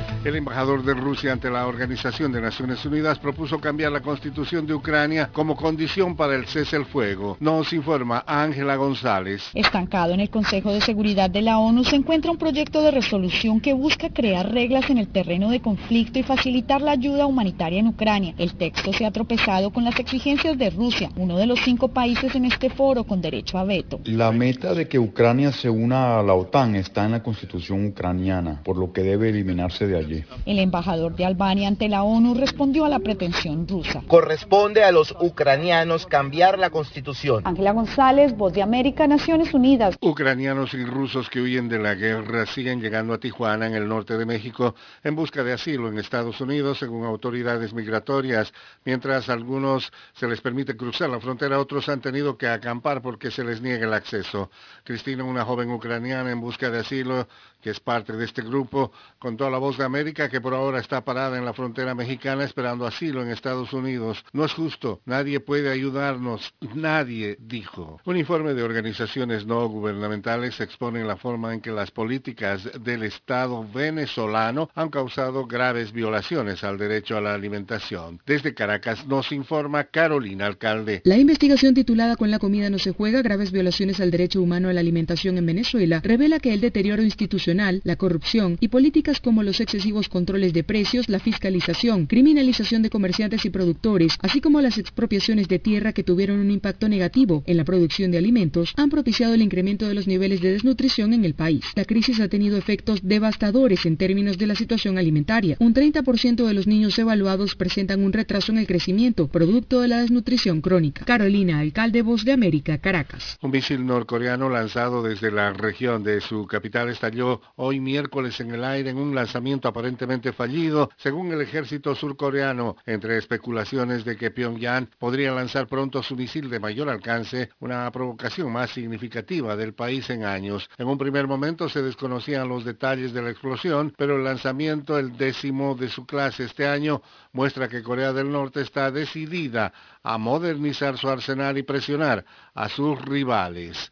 El 0.23 0.35
embajador 0.35 0.83
de 0.83 0.93
Rusia 0.93 1.33
ante 1.33 1.49
la 1.49 1.65
Organización 1.65 2.31
de 2.31 2.39
Naciones 2.39 2.85
Unidas 2.85 3.17
propuso 3.17 3.59
cambiar 3.59 3.91
la 3.91 4.01
constitución 4.01 4.67
de 4.67 4.75
Ucrania 4.75 5.31
como 5.33 5.55
condición 5.55 6.15
para 6.15 6.35
el 6.35 6.45
cese 6.45 6.75
al 6.75 6.85
fuego. 6.85 7.37
Nos 7.39 7.73
informa 7.73 8.23
Ángela 8.27 8.75
González. 8.75 9.49
Estancado 9.55 10.13
en 10.13 10.19
el 10.19 10.29
Consejo 10.29 10.71
de 10.73 10.81
Seguridad 10.81 11.31
de 11.31 11.41
la 11.41 11.57
ONU 11.57 11.83
se 11.83 11.95
encuentra 11.95 12.29
un 12.29 12.37
proyecto 12.37 12.83
de 12.83 12.91
resolución 12.91 13.59
que 13.59 13.73
busca 13.73 14.09
crear 14.09 14.51
reglas 14.51 14.91
en 14.91 14.99
el 14.99 15.07
terreno 15.07 15.49
de 15.49 15.59
conflicto 15.59 16.19
y 16.19 16.23
facilitar 16.23 16.81
la 16.81 16.91
ayuda 16.91 17.25
humanitaria 17.25 17.79
en 17.79 17.87
Ucrania. 17.87 18.35
El 18.37 18.53
texto 18.53 18.93
se 18.93 19.07
ha 19.07 19.11
tropezado 19.11 19.71
con 19.71 19.83
las 19.83 19.99
exigencias 19.99 20.55
de 20.55 20.69
Rusia, 20.69 21.09
uno 21.15 21.35
de 21.35 21.47
los 21.47 21.61
cinco 21.61 21.87
países 21.87 22.35
en 22.35 22.45
este 22.45 22.69
foro 22.69 23.05
con 23.05 23.21
derecho 23.21 23.57
a 23.57 23.63
veto. 23.63 23.99
La 24.03 24.31
meta 24.31 24.75
de 24.75 24.87
que 24.87 24.99
Ucrania 24.99 25.51
se 25.51 25.67
una 25.67 26.19
a 26.19 26.23
la 26.23 26.35
OTAN 26.35 26.75
está 26.75 27.05
en 27.05 27.13
la 27.13 27.23
constitución 27.23 27.87
ucraniana, 27.87 28.61
por 28.63 28.77
lo 28.77 28.93
que 28.93 29.01
debe 29.01 29.29
eliminarse 29.29 29.87
de 29.87 29.97
allí. 29.97 30.10
El 30.45 30.59
embajador 30.59 31.15
de 31.15 31.25
Albania 31.25 31.67
ante 31.67 31.87
la 31.89 32.03
ONU 32.03 32.33
respondió 32.33 32.85
a 32.85 32.89
la 32.89 32.99
pretensión 32.99 33.67
rusa. 33.67 34.03
Corresponde 34.07 34.83
a 34.83 34.91
los 34.91 35.15
ucranianos 35.19 36.05
cambiar 36.05 36.59
la 36.59 36.69
constitución. 36.69 37.41
Ángela 37.45 37.71
González, 37.71 38.35
Voz 38.35 38.53
de 38.53 38.61
América, 38.61 39.07
Naciones 39.07 39.53
Unidas. 39.53 39.97
Ucranianos 40.01 40.73
y 40.73 40.83
rusos 40.83 41.29
que 41.29 41.41
huyen 41.41 41.69
de 41.69 41.79
la 41.79 41.95
guerra 41.95 42.45
siguen 42.45 42.81
llegando 42.81 43.13
a 43.13 43.19
Tijuana, 43.19 43.67
en 43.67 43.75
el 43.75 43.87
norte 43.87 44.17
de 44.17 44.25
México, 44.25 44.75
en 45.03 45.15
busca 45.15 45.43
de 45.43 45.53
asilo 45.53 45.87
en 45.87 45.97
Estados 45.97 46.39
Unidos, 46.41 46.79
según 46.79 47.05
autoridades 47.05 47.73
migratorias. 47.73 48.53
Mientras 48.85 49.29
a 49.29 49.33
algunos 49.33 49.91
se 50.13 50.27
les 50.27 50.41
permite 50.41 50.75
cruzar 50.75 51.09
la 51.09 51.19
frontera, 51.19 51.59
otros 51.59 51.87
han 51.89 52.01
tenido 52.01 52.37
que 52.37 52.47
acampar 52.47 53.01
porque 53.01 53.31
se 53.31 53.43
les 53.43 53.61
niega 53.61 53.85
el 53.85 53.93
acceso. 53.93 54.51
Cristina, 54.83 55.23
una 55.23 55.45
joven 55.45 55.71
ucraniana 55.71 56.31
en 56.31 56.41
busca 56.41 56.69
de 56.69 56.79
asilo, 56.79 57.27
que 57.61 57.69
es 57.69 57.79
parte 57.79 58.13
de 58.13 58.25
este 58.25 58.41
grupo, 58.41 58.91
contó 59.19 59.45
a 59.45 59.49
la 59.49 59.57
voz 59.57 59.77
de 59.77 59.85
América 59.85 60.29
que 60.29 60.41
por 60.41 60.53
ahora 60.53 60.79
está 60.79 61.03
parada 61.05 61.37
en 61.37 61.45
la 61.45 61.53
frontera 61.53 61.93
mexicana 61.95 62.43
esperando 62.43 62.85
asilo 62.85 63.21
en 63.21 63.29
Estados 63.29 63.71
Unidos. 63.73 64.25
No 64.33 64.45
es 64.45 64.53
justo, 64.53 65.01
nadie 65.05 65.39
puede 65.39 65.69
ayudarnos, 65.71 66.53
nadie 66.73 67.37
dijo. 67.39 67.99
Un 68.05 68.17
informe 68.17 68.53
de 68.53 68.63
organizaciones 68.63 69.45
no 69.45 69.67
gubernamentales 69.67 70.59
expone 70.59 71.03
la 71.03 71.17
forma 71.17 71.53
en 71.53 71.61
que 71.61 71.71
las 71.71 71.91
políticas 71.91 72.67
del 72.81 73.03
Estado 73.03 73.65
venezolano 73.71 74.69
han 74.73 74.89
causado 74.89 75.45
graves 75.45 75.91
violaciones 75.91 76.63
al 76.63 76.77
derecho 76.77 77.17
a 77.17 77.21
la 77.21 77.33
alimentación. 77.33 78.19
Desde 78.25 78.53
Caracas 78.53 79.05
nos 79.05 79.31
informa 79.31 79.83
Carolina 79.85 80.47
Alcalde. 80.47 81.01
La 81.03 81.17
investigación 81.17 81.73
titulada 81.73 82.15
Con 82.15 82.31
la 82.31 82.39
comida 82.39 82.69
no 82.69 82.79
se 82.79 82.91
juega, 82.91 83.21
graves 83.21 83.51
violaciones 83.51 83.99
al 83.99 84.11
derecho 84.11 84.41
humano 84.41 84.69
a 84.69 84.73
la 84.73 84.79
alimentación 84.79 85.37
en 85.37 85.45
Venezuela, 85.45 86.01
revela 86.03 86.39
que 86.39 86.53
el 86.53 86.61
deterioro 86.61 87.03
institucional 87.03 87.50
la 87.53 87.95
corrupción 87.95 88.57
y 88.59 88.69
políticas 88.69 89.19
como 89.19 89.43
los 89.43 89.59
excesivos 89.59 90.09
controles 90.09 90.53
de 90.53 90.63
precios, 90.63 91.09
la 91.09 91.19
fiscalización, 91.19 92.05
criminalización 92.05 92.81
de 92.81 92.89
comerciantes 92.89 93.45
y 93.45 93.49
productores, 93.49 94.17
así 94.21 94.41
como 94.41 94.61
las 94.61 94.77
expropiaciones 94.77 95.47
de 95.47 95.59
tierra 95.59 95.93
que 95.93 96.03
tuvieron 96.03 96.39
un 96.39 96.51
impacto 96.51 96.87
negativo 96.87 97.43
en 97.45 97.57
la 97.57 97.65
producción 97.65 98.11
de 98.11 98.17
alimentos, 98.17 98.73
han 98.77 98.89
propiciado 98.89 99.33
el 99.33 99.41
incremento 99.41 99.87
de 99.87 99.93
los 99.93 100.07
niveles 100.07 100.41
de 100.41 100.53
desnutrición 100.53 101.13
en 101.13 101.25
el 101.25 101.33
país. 101.33 101.65
La 101.75 101.85
crisis 101.85 102.19
ha 102.19 102.29
tenido 102.29 102.57
efectos 102.57 103.01
devastadores 103.03 103.85
en 103.85 103.97
términos 103.97 104.37
de 104.37 104.47
la 104.47 104.55
situación 104.55 104.97
alimentaria. 104.97 105.57
Un 105.59 105.73
30% 105.73 106.45
de 106.45 106.53
los 106.53 106.67
niños 106.67 106.97
evaluados 106.97 107.55
presentan 107.55 108.03
un 108.03 108.13
retraso 108.13 108.51
en 108.51 108.57
el 108.57 108.67
crecimiento, 108.67 109.27
producto 109.27 109.81
de 109.81 109.87
la 109.87 110.01
desnutrición 110.01 110.61
crónica. 110.61 111.05
Carolina, 111.05 111.59
alcalde 111.59 112.01
Voz 112.01 112.23
de 112.23 112.31
América, 112.31 112.77
Caracas. 112.77 113.37
Un 113.41 113.51
misil 113.51 113.85
norcoreano 113.85 114.49
lanzado 114.49 115.03
desde 115.03 115.31
la 115.31 115.53
región 115.53 116.03
de 116.03 116.21
su 116.21 116.45
capital 116.47 116.89
estalló 116.89 117.40
hoy 117.55 117.79
miércoles 117.79 118.39
en 118.39 118.51
el 118.51 118.63
aire 118.63 118.89
en 118.89 118.97
un 118.97 119.15
lanzamiento 119.15 119.67
aparentemente 119.67 120.33
fallido, 120.33 120.89
según 120.97 121.31
el 121.31 121.41
ejército 121.41 121.95
surcoreano, 121.95 122.75
entre 122.85 123.17
especulaciones 123.17 124.05
de 124.05 124.15
que 124.17 124.31
Pyongyang 124.31 124.89
podría 124.97 125.31
lanzar 125.31 125.67
pronto 125.67 126.03
su 126.03 126.15
misil 126.15 126.49
de 126.49 126.59
mayor 126.59 126.89
alcance, 126.89 127.49
una 127.59 127.89
provocación 127.91 128.51
más 128.51 128.71
significativa 128.71 129.55
del 129.55 129.73
país 129.73 130.09
en 130.09 130.23
años. 130.23 130.69
En 130.77 130.87
un 130.87 130.97
primer 130.97 131.27
momento 131.27 131.69
se 131.69 131.81
desconocían 131.81 132.47
los 132.47 132.65
detalles 132.65 133.13
de 133.13 133.21
la 133.21 133.29
explosión, 133.29 133.93
pero 133.97 134.17
el 134.17 134.23
lanzamiento, 134.23 134.97
el 134.97 135.17
décimo 135.17 135.75
de 135.75 135.89
su 135.89 136.05
clase 136.05 136.45
este 136.45 136.67
año, 136.67 137.01
muestra 137.31 137.67
que 137.67 137.83
Corea 137.83 138.13
del 138.13 138.31
Norte 138.31 138.61
está 138.61 138.91
decidida 138.91 139.73
a 140.03 140.17
modernizar 140.17 140.97
su 140.97 141.09
arsenal 141.09 141.57
y 141.57 141.63
presionar 141.63 142.25
a 142.53 142.69
sus 142.69 142.99
rivales. 143.01 143.91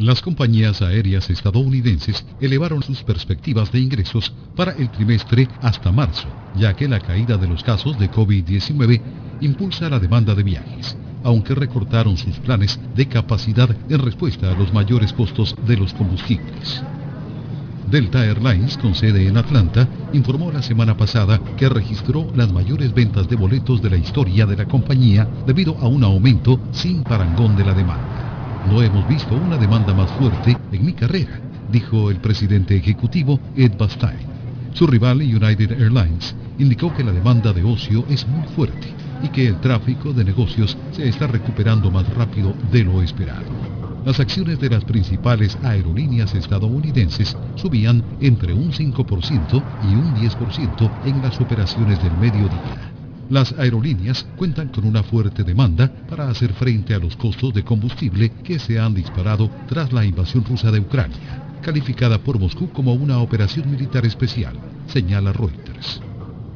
Las 0.00 0.22
compañías 0.22 0.80
aéreas 0.80 1.28
estadounidenses 1.28 2.24
elevaron 2.40 2.82
sus 2.82 3.02
perspectivas 3.02 3.70
de 3.70 3.80
ingresos 3.80 4.32
para 4.56 4.72
el 4.72 4.88
trimestre 4.88 5.46
hasta 5.60 5.92
marzo, 5.92 6.26
ya 6.56 6.74
que 6.74 6.88
la 6.88 7.00
caída 7.00 7.36
de 7.36 7.46
los 7.46 7.62
casos 7.62 7.98
de 7.98 8.10
COVID-19 8.10 8.98
impulsa 9.42 9.90
la 9.90 9.98
demanda 9.98 10.34
de 10.34 10.42
viajes, 10.42 10.96
aunque 11.22 11.54
recortaron 11.54 12.16
sus 12.16 12.38
planes 12.38 12.80
de 12.96 13.08
capacidad 13.08 13.76
en 13.90 13.98
respuesta 13.98 14.50
a 14.50 14.54
los 14.56 14.72
mayores 14.72 15.12
costos 15.12 15.54
de 15.66 15.76
los 15.76 15.92
combustibles. 15.92 16.82
Delta 17.90 18.24
Airlines, 18.24 18.78
con 18.78 18.94
sede 18.94 19.28
en 19.28 19.36
Atlanta, 19.36 19.86
informó 20.14 20.50
la 20.50 20.62
semana 20.62 20.96
pasada 20.96 21.38
que 21.58 21.68
registró 21.68 22.32
las 22.34 22.50
mayores 22.50 22.94
ventas 22.94 23.28
de 23.28 23.36
boletos 23.36 23.82
de 23.82 23.90
la 23.90 23.98
historia 23.98 24.46
de 24.46 24.56
la 24.56 24.64
compañía 24.64 25.28
debido 25.46 25.76
a 25.78 25.88
un 25.88 26.04
aumento 26.04 26.58
sin 26.72 27.02
parangón 27.02 27.54
de 27.54 27.64
la 27.66 27.74
demanda. 27.74 28.29
No 28.66 28.82
hemos 28.82 29.06
visto 29.08 29.36
una 29.36 29.56
demanda 29.56 29.94
más 29.94 30.10
fuerte 30.12 30.56
en 30.70 30.84
mi 30.84 30.92
carrera, 30.92 31.40
dijo 31.72 32.10
el 32.10 32.18
presidente 32.18 32.76
ejecutivo 32.76 33.40
Ed 33.56 33.72
Bastein. 33.78 34.28
Su 34.74 34.86
rival 34.86 35.18
United 35.18 35.72
Airlines 35.72 36.34
indicó 36.58 36.92
que 36.92 37.04
la 37.04 37.12
demanda 37.12 37.52
de 37.52 37.64
ocio 37.64 38.04
es 38.08 38.26
muy 38.26 38.44
fuerte 38.54 38.94
y 39.22 39.28
que 39.28 39.46
el 39.46 39.56
tráfico 39.60 40.12
de 40.12 40.24
negocios 40.24 40.76
se 40.92 41.08
está 41.08 41.26
recuperando 41.26 41.90
más 41.90 42.08
rápido 42.14 42.54
de 42.70 42.84
lo 42.84 43.02
esperado 43.02 43.70
las 44.04 44.18
acciones 44.18 44.58
de 44.58 44.70
las 44.70 44.84
principales 44.84 45.58
aerolíneas 45.62 46.34
estadounidenses 46.34 47.36
subían 47.54 48.02
entre 48.20 48.54
un 48.54 48.72
5% 48.72 49.62
y 49.82 49.94
un 49.94 50.14
10% 50.14 50.90
en 51.04 51.20
las 51.20 51.38
operaciones 51.40 52.02
del 52.02 52.16
mediodía. 52.16 52.89
Las 53.30 53.52
aerolíneas 53.52 54.26
cuentan 54.34 54.70
con 54.70 54.84
una 54.84 55.04
fuerte 55.04 55.44
demanda 55.44 55.92
para 56.08 56.28
hacer 56.28 56.52
frente 56.52 56.94
a 56.94 56.98
los 56.98 57.14
costos 57.14 57.54
de 57.54 57.62
combustible 57.62 58.32
que 58.42 58.58
se 58.58 58.80
han 58.80 58.92
disparado 58.92 59.52
tras 59.68 59.92
la 59.92 60.04
invasión 60.04 60.44
rusa 60.44 60.72
de 60.72 60.80
Ucrania, 60.80 61.40
calificada 61.62 62.18
por 62.18 62.40
Moscú 62.40 62.72
como 62.72 62.92
una 62.92 63.20
operación 63.20 63.70
militar 63.70 64.04
especial, 64.04 64.58
señala 64.88 65.32
Reuters. 65.32 66.09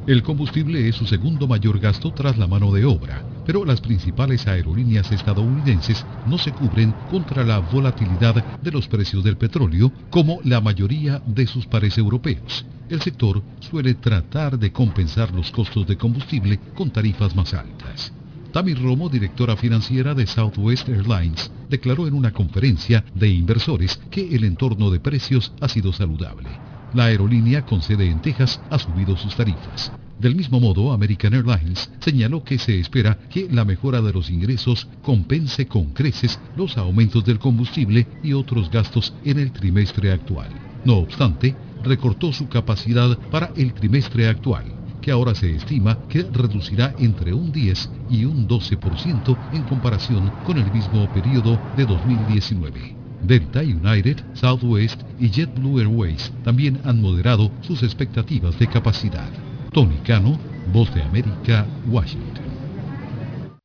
El 0.06 0.22
combustible 0.22 0.86
es 0.86 0.96
su 0.96 1.06
segundo 1.06 1.48
mayor 1.48 1.78
gasto 1.78 2.12
tras 2.12 2.36
la 2.36 2.46
mano 2.46 2.70
de 2.72 2.84
obra, 2.84 3.24
pero 3.42 3.64
las 3.64 3.80
principales 3.80 4.46
aerolíneas 4.46 5.10
estadounidenses 5.10 6.06
no 6.24 6.36
se 6.36 6.52
cubren 6.52 6.94
contra 7.06 7.42
la 7.42 7.60
volatilidad 7.60 8.44
de 8.60 8.70
los 8.70 8.86
precios 8.86 9.24
del 9.24 9.38
petróleo 9.38 9.94
como 10.10 10.40
la 10.44 10.60
mayoría 10.60 11.22
de 11.24 11.46
sus 11.46 11.66
pares 11.66 11.96
europeos. 11.96 12.66
El 12.90 13.00
sector 13.00 13.42
suele 13.60 13.94
tratar 13.94 14.58
de 14.58 14.72
compensar 14.72 15.32
los 15.32 15.50
costos 15.50 15.86
de 15.86 15.96
combustible 15.96 16.60
con 16.74 16.90
tarifas 16.90 17.34
más 17.34 17.54
altas. 17.54 18.12
Tammy 18.52 18.74
Romo, 18.74 19.08
directora 19.08 19.56
financiera 19.56 20.14
de 20.14 20.26
Southwest 20.26 20.86
Airlines, 20.90 21.50
declaró 21.70 22.06
en 22.06 22.12
una 22.12 22.30
conferencia 22.30 23.06
de 23.14 23.30
inversores 23.30 23.98
que 24.10 24.34
el 24.34 24.44
entorno 24.44 24.90
de 24.90 25.00
precios 25.00 25.54
ha 25.62 25.68
sido 25.70 25.94
saludable. 25.94 26.73
La 26.94 27.06
aerolínea 27.06 27.62
con 27.62 27.82
sede 27.82 28.08
en 28.08 28.20
Texas 28.20 28.60
ha 28.70 28.78
subido 28.78 29.16
sus 29.16 29.34
tarifas. 29.34 29.90
Del 30.20 30.36
mismo 30.36 30.60
modo, 30.60 30.92
American 30.92 31.34
Airlines 31.34 31.90
señaló 31.98 32.44
que 32.44 32.56
se 32.56 32.78
espera 32.78 33.18
que 33.30 33.48
la 33.50 33.64
mejora 33.64 34.00
de 34.00 34.12
los 34.12 34.30
ingresos 34.30 34.86
compense 35.02 35.66
con 35.66 35.86
creces 35.86 36.38
los 36.54 36.78
aumentos 36.78 37.24
del 37.24 37.40
combustible 37.40 38.06
y 38.22 38.32
otros 38.32 38.70
gastos 38.70 39.12
en 39.24 39.40
el 39.40 39.50
trimestre 39.50 40.12
actual. 40.12 40.48
No 40.84 40.98
obstante, 40.98 41.56
recortó 41.82 42.32
su 42.32 42.48
capacidad 42.48 43.18
para 43.28 43.50
el 43.56 43.74
trimestre 43.74 44.28
actual, 44.28 44.64
que 45.00 45.10
ahora 45.10 45.34
se 45.34 45.52
estima 45.52 45.98
que 46.08 46.22
reducirá 46.22 46.94
entre 46.96 47.34
un 47.34 47.50
10 47.50 47.90
y 48.08 48.24
un 48.24 48.46
12% 48.46 49.36
en 49.50 49.64
comparación 49.64 50.32
con 50.44 50.58
el 50.58 50.70
mismo 50.70 51.08
periodo 51.08 51.58
de 51.76 51.86
2019. 51.86 53.03
Delta, 53.26 53.60
United, 53.60 54.18
Southwest 54.34 55.02
y 55.18 55.30
JetBlue 55.30 55.80
Airways 55.80 56.32
también 56.44 56.80
han 56.84 57.00
moderado 57.00 57.50
sus 57.62 57.82
expectativas 57.82 58.58
de 58.58 58.66
capacidad. 58.66 59.28
Tony 59.72 59.96
Cano, 60.06 60.38
Voz 60.72 60.94
de 60.94 61.02
América, 61.02 61.66
Washington. 61.88 62.44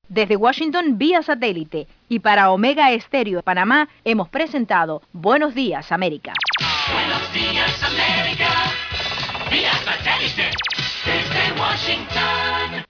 Desde 0.07 0.35
Washington 0.35 0.97
vía 0.97 1.21
satélite 1.21 1.87
y 2.09 2.19
para 2.19 2.51
Omega 2.51 2.91
Estéreo 2.91 3.37
de 3.37 3.43
Panamá 3.43 3.89
hemos 4.03 4.27
presentado 4.27 5.01
Buenos 5.13 5.53
Días 5.53 5.91
América. 5.91 6.33
Buenos 6.91 7.33
Días 7.33 7.83
América 7.83 8.73
vía 9.49 9.73
satélite 9.83 10.51
desde 11.05 11.59
Washington. 11.59 12.85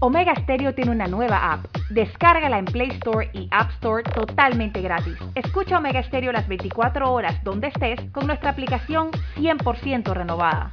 Omega 0.00 0.32
Stereo 0.36 0.74
tiene 0.74 0.92
una 0.92 1.08
nueva 1.08 1.52
app. 1.52 1.66
Descárgala 1.90 2.58
en 2.58 2.66
Play 2.66 2.90
Store 2.90 3.28
y 3.32 3.48
App 3.50 3.70
Store 3.72 4.04
totalmente 4.04 4.80
gratis. 4.80 5.16
Escucha 5.34 5.78
Omega 5.78 6.00
Stereo 6.04 6.30
las 6.30 6.46
24 6.46 7.12
horas 7.12 7.42
donde 7.42 7.68
estés 7.68 7.98
con 8.12 8.28
nuestra 8.28 8.50
aplicación 8.50 9.10
100% 9.36 10.12
renovada. 10.12 10.70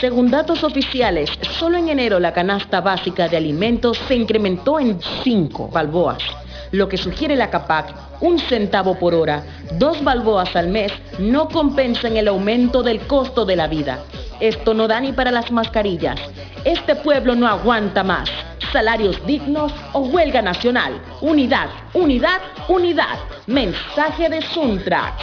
Según 0.00 0.30
datos 0.30 0.62
oficiales, 0.62 1.30
solo 1.58 1.76
en 1.76 1.88
enero 1.88 2.20
la 2.20 2.32
canasta 2.32 2.80
básica 2.80 3.28
de 3.28 3.36
alimentos 3.36 3.98
se 4.06 4.14
incrementó 4.14 4.78
en 4.78 5.00
5 5.24 5.68
balboas, 5.68 6.22
lo 6.70 6.88
que 6.88 6.96
sugiere 6.96 7.34
la 7.34 7.50
CAPAC, 7.50 7.92
un 8.20 8.38
centavo 8.38 8.96
por 8.96 9.12
hora, 9.12 9.42
dos 9.72 10.04
balboas 10.04 10.54
al 10.54 10.68
mes, 10.68 10.92
no 11.18 11.48
compensan 11.48 12.16
el 12.16 12.28
aumento 12.28 12.84
del 12.84 13.00
costo 13.00 13.44
de 13.44 13.56
la 13.56 13.66
vida. 13.66 14.04
Esto 14.42 14.74
no 14.74 14.88
da 14.88 15.00
ni 15.00 15.12
para 15.12 15.30
las 15.30 15.52
mascarillas. 15.52 16.18
Este 16.64 16.96
pueblo 16.96 17.36
no 17.36 17.46
aguanta 17.46 18.02
más. 18.02 18.28
Salarios 18.72 19.24
dignos 19.24 19.72
o 19.92 20.00
huelga 20.00 20.42
nacional. 20.42 21.00
Unidad, 21.20 21.68
unidad, 21.94 22.40
unidad. 22.66 23.20
Mensaje 23.46 24.28
de 24.28 24.42
Suntrax. 24.42 25.14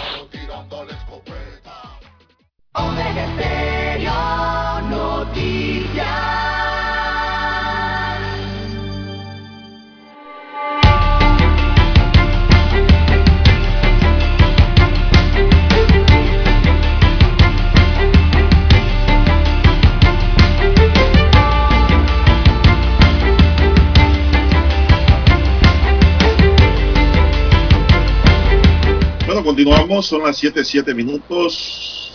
Bueno, 29.40 29.56
continuamos, 29.56 30.06
son 30.06 30.24
las 30.24 30.38
7, 30.38 30.66
7 30.66 30.94
minutos. 30.94 32.12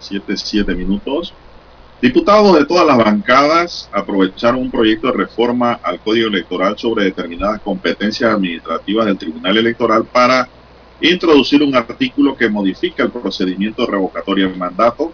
7, 0.00 0.36
7 0.36 0.74
minutos. 0.74 1.32
Diputados 2.00 2.58
de 2.58 2.66
todas 2.66 2.84
las 2.84 2.96
bancadas 2.96 3.88
aprovecharon 3.92 4.62
un 4.62 4.70
proyecto 4.72 5.06
de 5.06 5.18
reforma 5.18 5.78
al 5.80 6.00
Código 6.00 6.26
Electoral 6.26 6.76
sobre 6.76 7.04
determinadas 7.04 7.60
competencias 7.60 8.34
administrativas 8.34 9.06
del 9.06 9.16
Tribunal 9.16 9.56
Electoral 9.56 10.04
para 10.04 10.48
introducir 11.00 11.62
un 11.62 11.76
artículo 11.76 12.36
que 12.36 12.48
modifica 12.48 13.04
el 13.04 13.12
procedimiento 13.12 13.86
revocatorio 13.86 14.48
del 14.48 14.58
mandato. 14.58 15.12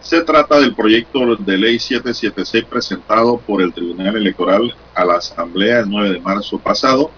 Se 0.00 0.20
trata 0.20 0.60
del 0.60 0.76
proyecto 0.76 1.34
de 1.34 1.58
ley 1.58 1.80
776 1.80 2.66
presentado 2.66 3.38
por 3.38 3.62
el 3.62 3.72
Tribunal 3.72 4.14
Electoral 4.14 4.72
a 4.94 5.04
la 5.04 5.16
Asamblea 5.16 5.80
el 5.80 5.90
9 5.90 6.12
de 6.12 6.20
marzo 6.20 6.56
pasado 6.56 7.10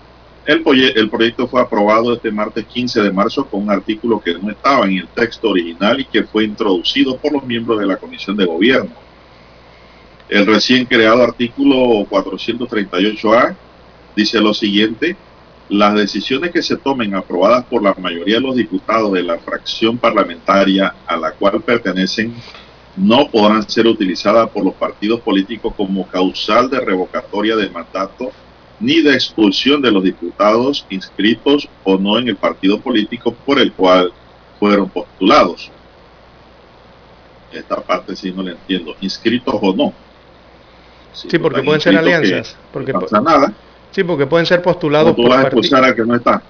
el, 0.46 0.64
el, 0.96 1.10
proyecto 1.10 1.46
fue 1.46 1.60
aprobado 1.60 2.14
este 2.14 2.32
martes 2.32 2.66
15 2.66 3.02
de 3.02 3.12
marzo 3.12 3.46
con 3.46 3.62
un 3.62 3.70
artículo 3.70 4.20
que 4.20 4.34
no 4.34 4.50
estaba 4.50 4.86
en 4.86 4.98
el 4.98 5.08
texto 5.08 5.50
original 5.50 6.00
y 6.00 6.04
que 6.04 6.24
fue 6.24 6.44
introducido 6.44 7.16
por 7.16 7.32
los 7.32 7.44
miembros 7.44 7.78
de 7.78 7.86
la 7.86 7.96
Comisión 7.96 8.36
de 8.36 8.46
Gobierno. 8.46 8.90
El 10.28 10.46
recién 10.46 10.86
creado 10.86 11.22
artículo 11.22 12.06
438A 12.08 13.54
dice 14.16 14.40
lo 14.40 14.52
siguiente, 14.52 15.16
las 15.68 15.94
decisiones 15.94 16.50
que 16.50 16.62
se 16.62 16.76
tomen 16.76 17.14
aprobadas 17.14 17.64
por 17.66 17.82
la 17.82 17.94
mayoría 17.94 18.36
de 18.36 18.40
los 18.40 18.56
diputados 18.56 19.12
de 19.12 19.22
la 19.22 19.38
fracción 19.38 19.96
parlamentaria 19.96 20.94
a 21.06 21.16
la 21.16 21.32
cual 21.32 21.62
pertenecen 21.62 22.34
no 22.96 23.28
podrán 23.30 23.68
ser 23.68 23.86
utilizadas 23.86 24.50
por 24.50 24.64
los 24.64 24.74
partidos 24.74 25.20
políticos 25.20 25.72
como 25.76 26.06
causal 26.08 26.68
de 26.68 26.80
revocatoria 26.80 27.56
del 27.56 27.70
mandato 27.70 28.32
ni 28.82 29.00
de 29.00 29.14
expulsión 29.14 29.80
de 29.80 29.92
los 29.92 30.02
diputados 30.02 30.84
inscritos 30.90 31.68
o 31.84 31.96
no 31.96 32.18
en 32.18 32.28
el 32.28 32.36
partido 32.36 32.80
político 32.80 33.32
por 33.32 33.58
el 33.58 33.72
cual 33.72 34.12
fueron 34.58 34.88
postulados. 34.90 35.70
Esta 37.52 37.76
parte 37.80 38.16
sí 38.16 38.32
no 38.32 38.42
la 38.42 38.52
entiendo, 38.52 38.96
inscritos 39.00 39.54
o 39.60 39.74
no. 39.74 39.92
sí, 41.12 41.38
porque 41.38 41.62
pueden 41.62 41.80
ser 41.80 41.96
alianzas. 41.96 42.56
Porque 42.72 42.92
no 42.92 43.00
pasa 43.00 43.20
nada. 43.20 43.52
Sí, 43.92 44.02
porque 44.02 44.26
pueden 44.26 44.46
ser 44.46 44.62
postulados 44.62 45.14
tú 45.14 45.28
vas 45.28 45.38
a 45.38 45.42
expulsar 45.42 45.84
al 45.84 45.94
que 45.94 46.04
no 46.04 46.16
está. 46.16 46.42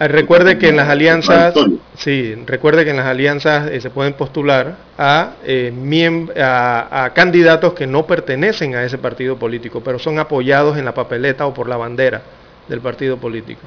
Ah, 0.00 0.08
Recuerde 0.08 0.56
que 0.56 0.70
en 0.70 0.76
las 0.76 0.88
alianzas, 0.88 1.54
sí, 1.94 2.34
recuerde 2.46 2.84
que 2.84 2.90
en 2.90 2.96
las 2.96 3.06
alianzas 3.06 3.70
eh, 3.70 3.82
se 3.82 3.90
pueden 3.90 4.14
postular 4.14 4.78
a, 4.96 5.34
eh, 5.44 6.26
a, 6.38 7.04
a 7.04 7.12
candidatos 7.12 7.74
que 7.74 7.86
no 7.86 8.06
pertenecen 8.06 8.74
a 8.74 8.82
ese 8.82 8.96
partido 8.96 9.38
político, 9.38 9.82
pero 9.82 9.98
son 9.98 10.18
apoyados 10.18 10.78
en 10.78 10.86
la 10.86 10.94
papeleta 10.94 11.46
o 11.46 11.52
por 11.52 11.68
la 11.68 11.76
bandera 11.76 12.22
del 12.66 12.80
partido 12.80 13.18
político. 13.18 13.60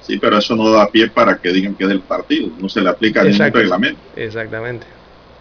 Sí, 0.00 0.16
pero 0.18 0.38
eso 0.38 0.56
no 0.56 0.70
da 0.70 0.88
pie 0.88 1.10
para 1.10 1.36
que 1.36 1.52
digan 1.52 1.74
que 1.74 1.84
es 1.84 1.90
del 1.90 2.00
partido. 2.00 2.48
No 2.58 2.70
se 2.70 2.80
le 2.80 2.88
aplica 2.88 3.22
ningún 3.22 3.52
reglamento. 3.52 4.00
Exactamente. 4.16 4.86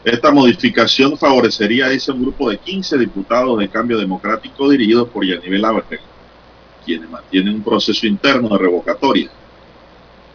Esta 0.04 0.32
modificación 0.32 1.18
favorecería, 1.18 1.88
dice, 1.88 2.12
un 2.12 2.24
grupo 2.24 2.50
de 2.50 2.58
15 2.58 2.98
diputados 2.98 3.58
de 3.58 3.70
cambio 3.70 3.98
democrático 3.98 4.70
dirigidos 4.70 5.08
por 5.08 5.26
Yanivel 5.26 5.64
Ábrego, 5.64 6.04
quienes 6.86 7.10
mantienen 7.10 7.56
un 7.56 7.64
proceso 7.64 8.06
interno 8.08 8.50
de 8.50 8.58
revocatoria. 8.58 9.30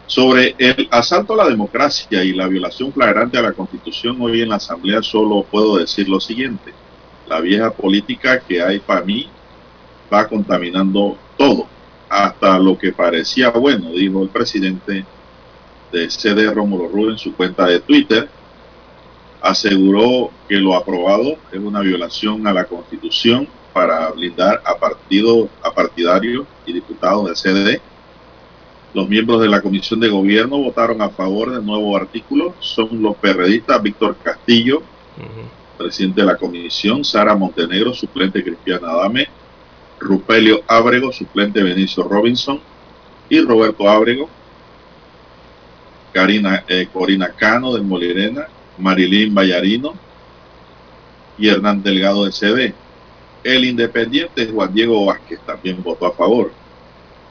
Sobre 0.05 0.55
el 0.57 0.87
asalto 0.89 1.33
a 1.33 1.43
la 1.43 1.49
democracia 1.49 2.23
y 2.23 2.33
la 2.33 2.47
violación 2.47 2.91
flagrante 2.91 3.37
a 3.37 3.43
la 3.43 3.53
Constitución, 3.53 4.17
hoy 4.19 4.41
en 4.41 4.49
la 4.49 4.55
Asamblea 4.55 5.03
solo 5.03 5.43
puedo 5.43 5.77
decir 5.77 6.09
lo 6.09 6.19
siguiente. 6.19 6.73
La 7.27 7.39
vieja 7.39 7.69
política 7.71 8.39
que 8.39 8.61
hay 8.61 8.79
para 8.79 9.01
mí 9.01 9.27
va 10.11 10.27
contaminando 10.27 11.15
todo, 11.37 11.67
hasta 12.09 12.57
lo 12.57 12.77
que 12.77 12.91
parecía 12.91 13.49
bueno, 13.51 13.91
dijo 13.91 14.23
el 14.23 14.29
presidente 14.29 15.05
de 15.91 16.09
CD 16.09 16.51
Rómulo 16.51 16.87
Rubio 16.87 17.11
en 17.11 17.19
su 17.19 17.35
cuenta 17.35 17.67
de 17.67 17.79
Twitter 17.79 18.29
aseguró 19.41 20.31
que 20.47 20.55
lo 20.55 20.75
aprobado 20.75 21.37
es 21.51 21.59
una 21.59 21.81
violación 21.81 22.45
a 22.47 22.53
la 22.53 22.65
Constitución 22.65 23.47
para 23.73 24.09
blindar 24.09 24.61
a 24.65 24.75
partidos, 24.75 25.49
a 25.63 25.71
partidarios 25.71 26.45
y 26.65 26.73
diputados 26.73 27.25
del 27.25 27.35
CDD. 27.35 27.81
Los 28.93 29.07
miembros 29.07 29.41
de 29.41 29.47
la 29.47 29.61
Comisión 29.61 29.99
de 29.99 30.09
Gobierno 30.09 30.57
votaron 30.57 31.01
a 31.01 31.09
favor 31.09 31.51
del 31.51 31.65
nuevo 31.65 31.95
artículo. 31.95 32.55
Son 32.59 33.01
los 33.01 33.15
perredistas 33.17 33.81
Víctor 33.81 34.15
Castillo, 34.23 34.81
presidente 35.77 36.21
de 36.21 36.27
la 36.27 36.37
Comisión, 36.37 37.05
Sara 37.05 37.35
Montenegro, 37.35 37.93
suplente 37.93 38.43
Cristiana 38.43 38.89
Adame, 38.89 39.27
Rupelio 39.99 40.61
Ábrego, 40.67 41.11
suplente 41.11 41.61
Benicio 41.61 42.03
Robinson 42.03 42.59
y 43.29 43.41
Roberto 43.41 43.87
Ábrego, 43.87 44.29
Karina, 46.11 46.63
eh, 46.67 46.87
Corina 46.91 47.29
Cano 47.29 47.73
del 47.73 47.83
Molirena, 47.83 48.47
Marilín 48.79 49.35
Vallarino 49.35 49.93
y 51.37 51.49
Hernán 51.49 51.83
Delgado 51.83 52.25
de 52.25 52.31
CD. 52.31 52.73
El 53.43 53.65
independiente 53.65 54.47
Juan 54.47 54.73
Diego 54.73 55.05
Vázquez 55.05 55.39
también 55.45 55.81
votó 55.81 56.07
a 56.07 56.11
favor. 56.11 56.51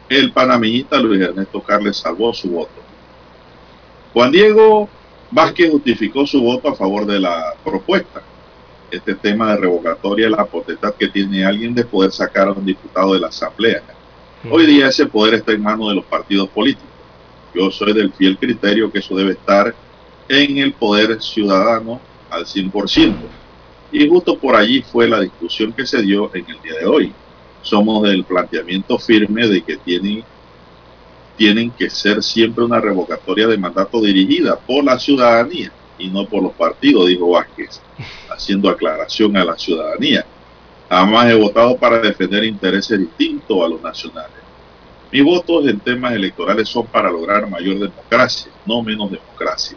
El 0.08 0.32
panameñista 0.32 0.98
Luis 0.98 1.20
Ernesto 1.20 1.60
Carles 1.60 1.98
salvó 1.98 2.32
su 2.32 2.48
voto. 2.50 2.80
Juan 4.14 4.32
Diego 4.32 4.88
Vázquez 5.30 5.70
justificó 5.70 6.26
su 6.26 6.40
voto 6.40 6.68
a 6.68 6.74
favor 6.74 7.04
de 7.04 7.20
la 7.20 7.54
propuesta. 7.62 8.22
Este 8.90 9.14
tema 9.14 9.52
de 9.52 9.58
revocatoria 9.58 10.26
es 10.26 10.32
la 10.32 10.46
potestad 10.46 10.94
que 10.94 11.08
tiene 11.08 11.44
alguien 11.44 11.74
de 11.74 11.84
poder 11.84 12.10
sacar 12.10 12.48
a 12.48 12.52
un 12.52 12.64
diputado 12.64 13.12
de 13.12 13.20
la 13.20 13.28
Asamblea. 13.28 13.82
Hoy 14.50 14.64
día 14.64 14.88
ese 14.88 15.04
poder 15.04 15.34
está 15.34 15.52
en 15.52 15.62
manos 15.62 15.90
de 15.90 15.96
los 15.96 16.04
partidos 16.06 16.48
políticos. 16.48 16.88
Yo 17.54 17.70
soy 17.70 17.92
del 17.92 18.12
fiel 18.12 18.38
criterio 18.38 18.90
que 18.90 19.00
eso 19.00 19.14
debe 19.14 19.32
estar 19.32 19.74
en 20.28 20.58
el 20.58 20.72
poder 20.72 21.20
ciudadano 21.20 22.00
al 22.30 22.46
100%. 22.46 23.14
Y 23.90 24.08
justo 24.08 24.38
por 24.38 24.54
allí 24.54 24.82
fue 24.82 25.08
la 25.08 25.20
discusión 25.20 25.72
que 25.72 25.86
se 25.86 26.02
dio 26.02 26.30
en 26.34 26.44
el 26.48 26.60
día 26.60 26.74
de 26.80 26.86
hoy. 26.86 27.12
Somos 27.62 28.02
del 28.02 28.24
planteamiento 28.24 28.98
firme 28.98 29.48
de 29.48 29.62
que 29.62 29.76
tienen, 29.78 30.24
tienen 31.36 31.70
que 31.70 31.88
ser 31.88 32.22
siempre 32.22 32.64
una 32.64 32.80
revocatoria 32.80 33.46
de 33.46 33.56
mandato 33.56 34.00
dirigida 34.00 34.58
por 34.58 34.84
la 34.84 34.98
ciudadanía 34.98 35.72
y 35.98 36.08
no 36.08 36.26
por 36.26 36.42
los 36.42 36.52
partidos, 36.52 37.08
dijo 37.08 37.30
Vázquez, 37.30 37.80
haciendo 38.30 38.68
aclaración 38.68 39.36
a 39.36 39.44
la 39.44 39.56
ciudadanía. 39.56 40.24
Jamás 40.88 41.30
he 41.30 41.34
votado 41.34 41.76
para 41.76 41.98
defender 41.98 42.44
intereses 42.44 42.98
distintos 42.98 43.58
a 43.62 43.68
los 43.68 43.82
nacionales. 43.82 44.38
Mis 45.10 45.24
votos 45.24 45.66
en 45.66 45.80
temas 45.80 46.12
electorales 46.12 46.68
son 46.68 46.86
para 46.86 47.10
lograr 47.10 47.48
mayor 47.48 47.78
democracia, 47.78 48.52
no 48.66 48.82
menos 48.82 49.10
democracia. 49.10 49.76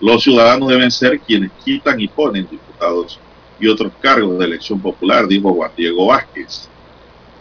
Los 0.00 0.22
ciudadanos 0.22 0.68
deben 0.68 0.90
ser 0.90 1.20
quienes 1.20 1.50
quitan 1.64 2.00
y 2.00 2.08
ponen 2.08 2.46
diputados 2.50 3.18
y 3.58 3.68
otros 3.68 3.92
cargos 4.00 4.38
de 4.38 4.44
elección 4.44 4.80
popular, 4.80 5.26
dijo 5.26 5.52
Juan 5.52 5.70
Diego 5.76 6.06
Vázquez. 6.06 6.68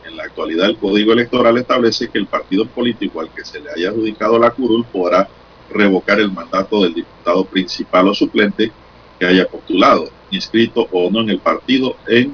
En 0.06 0.16
la 0.16 0.24
actualidad, 0.24 0.70
el 0.70 0.78
Código 0.78 1.14
Electoral 1.14 1.58
establece 1.58 2.10
que 2.10 2.18
el 2.18 2.28
partido 2.28 2.66
político 2.68 3.20
al 3.20 3.30
que 3.30 3.44
se 3.44 3.60
le 3.60 3.72
haya 3.72 3.90
adjudicado 3.90 4.40
la 4.40 4.52
curul 4.52 4.86
podrá 4.86 5.28
revocar 5.72 6.20
el 6.20 6.32
mandato 6.32 6.84
del 6.84 6.94
diputado 6.94 7.44
principal 7.46 8.08
o 8.08 8.14
suplente 8.14 8.72
que 9.20 9.26
haya 9.26 9.48
postulado, 9.48 10.10
inscrito 10.30 10.88
o 10.92 11.10
no 11.10 11.22
en 11.22 11.32
el 11.32 11.40
partido 11.40 11.96
en 12.08 12.34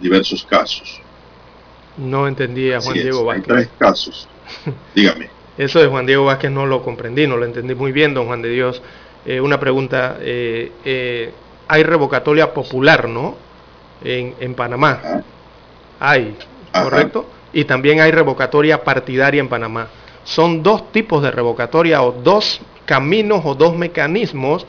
diversos 0.00 0.44
casos. 0.44 1.00
No 1.96 2.26
entendí 2.26 2.72
a 2.72 2.80
Juan 2.80 2.96
es, 2.96 3.02
Diego 3.02 3.20
hay 3.30 3.38
Vázquez. 3.38 3.46
tres 3.46 3.68
casos. 3.78 4.28
Dígame. 4.94 5.30
Eso 5.58 5.80
de 5.80 5.88
Juan 5.88 6.06
Diego 6.06 6.24
Vázquez 6.24 6.50
no 6.50 6.66
lo 6.66 6.82
comprendí, 6.82 7.26
no 7.26 7.36
lo 7.36 7.44
entendí 7.44 7.74
muy 7.74 7.92
bien, 7.92 8.14
don 8.14 8.26
Juan 8.26 8.42
de 8.42 8.48
Dios. 8.48 8.82
Eh, 9.24 9.40
una 9.40 9.60
pregunta, 9.60 10.18
eh, 10.20 10.72
eh, 10.84 11.32
hay 11.68 11.82
revocatoria 11.82 12.52
popular, 12.52 13.08
¿no? 13.08 13.36
En, 14.02 14.34
en 14.40 14.54
Panamá. 14.54 15.00
Hay, 16.00 16.36
¿correcto? 16.72 17.26
Y 17.52 17.64
también 17.64 18.00
hay 18.00 18.10
revocatoria 18.10 18.82
partidaria 18.82 19.40
en 19.40 19.48
Panamá. 19.48 19.88
Son 20.24 20.62
dos 20.62 20.90
tipos 20.92 21.22
de 21.22 21.30
revocatoria 21.30 22.02
o 22.02 22.12
dos 22.12 22.60
caminos 22.84 23.42
o 23.44 23.54
dos 23.54 23.76
mecanismos 23.76 24.66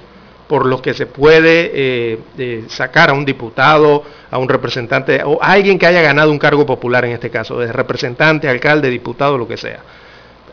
por 0.47 0.65
los 0.65 0.81
que 0.81 0.93
se 0.93 1.05
puede 1.05 1.71
eh, 1.73 2.19
eh, 2.37 2.65
sacar 2.67 3.09
a 3.09 3.13
un 3.13 3.25
diputado, 3.25 4.03
a 4.29 4.37
un 4.37 4.49
representante, 4.49 5.21
o 5.23 5.41
a 5.41 5.51
alguien 5.53 5.79
que 5.79 5.87
haya 5.87 6.01
ganado 6.01 6.31
un 6.31 6.37
cargo 6.37 6.65
popular 6.65 7.05
en 7.05 7.13
este 7.13 7.29
caso, 7.29 7.57
de 7.59 7.71
representante, 7.71 8.47
alcalde, 8.47 8.89
diputado, 8.89 9.37
lo 9.37 9.47
que 9.47 9.57
sea. 9.57 9.79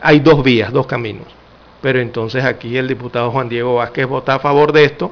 Hay 0.01 0.19
dos 0.19 0.43
vías, 0.43 0.71
dos 0.71 0.87
caminos. 0.87 1.27
Pero 1.81 1.99
entonces 1.99 2.43
aquí 2.45 2.77
el 2.77 2.87
diputado 2.87 3.31
Juan 3.31 3.49
Diego 3.49 3.75
Vázquez 3.75 4.07
vota 4.07 4.35
a 4.35 4.39
favor 4.39 4.71
de 4.71 4.85
esto 4.85 5.11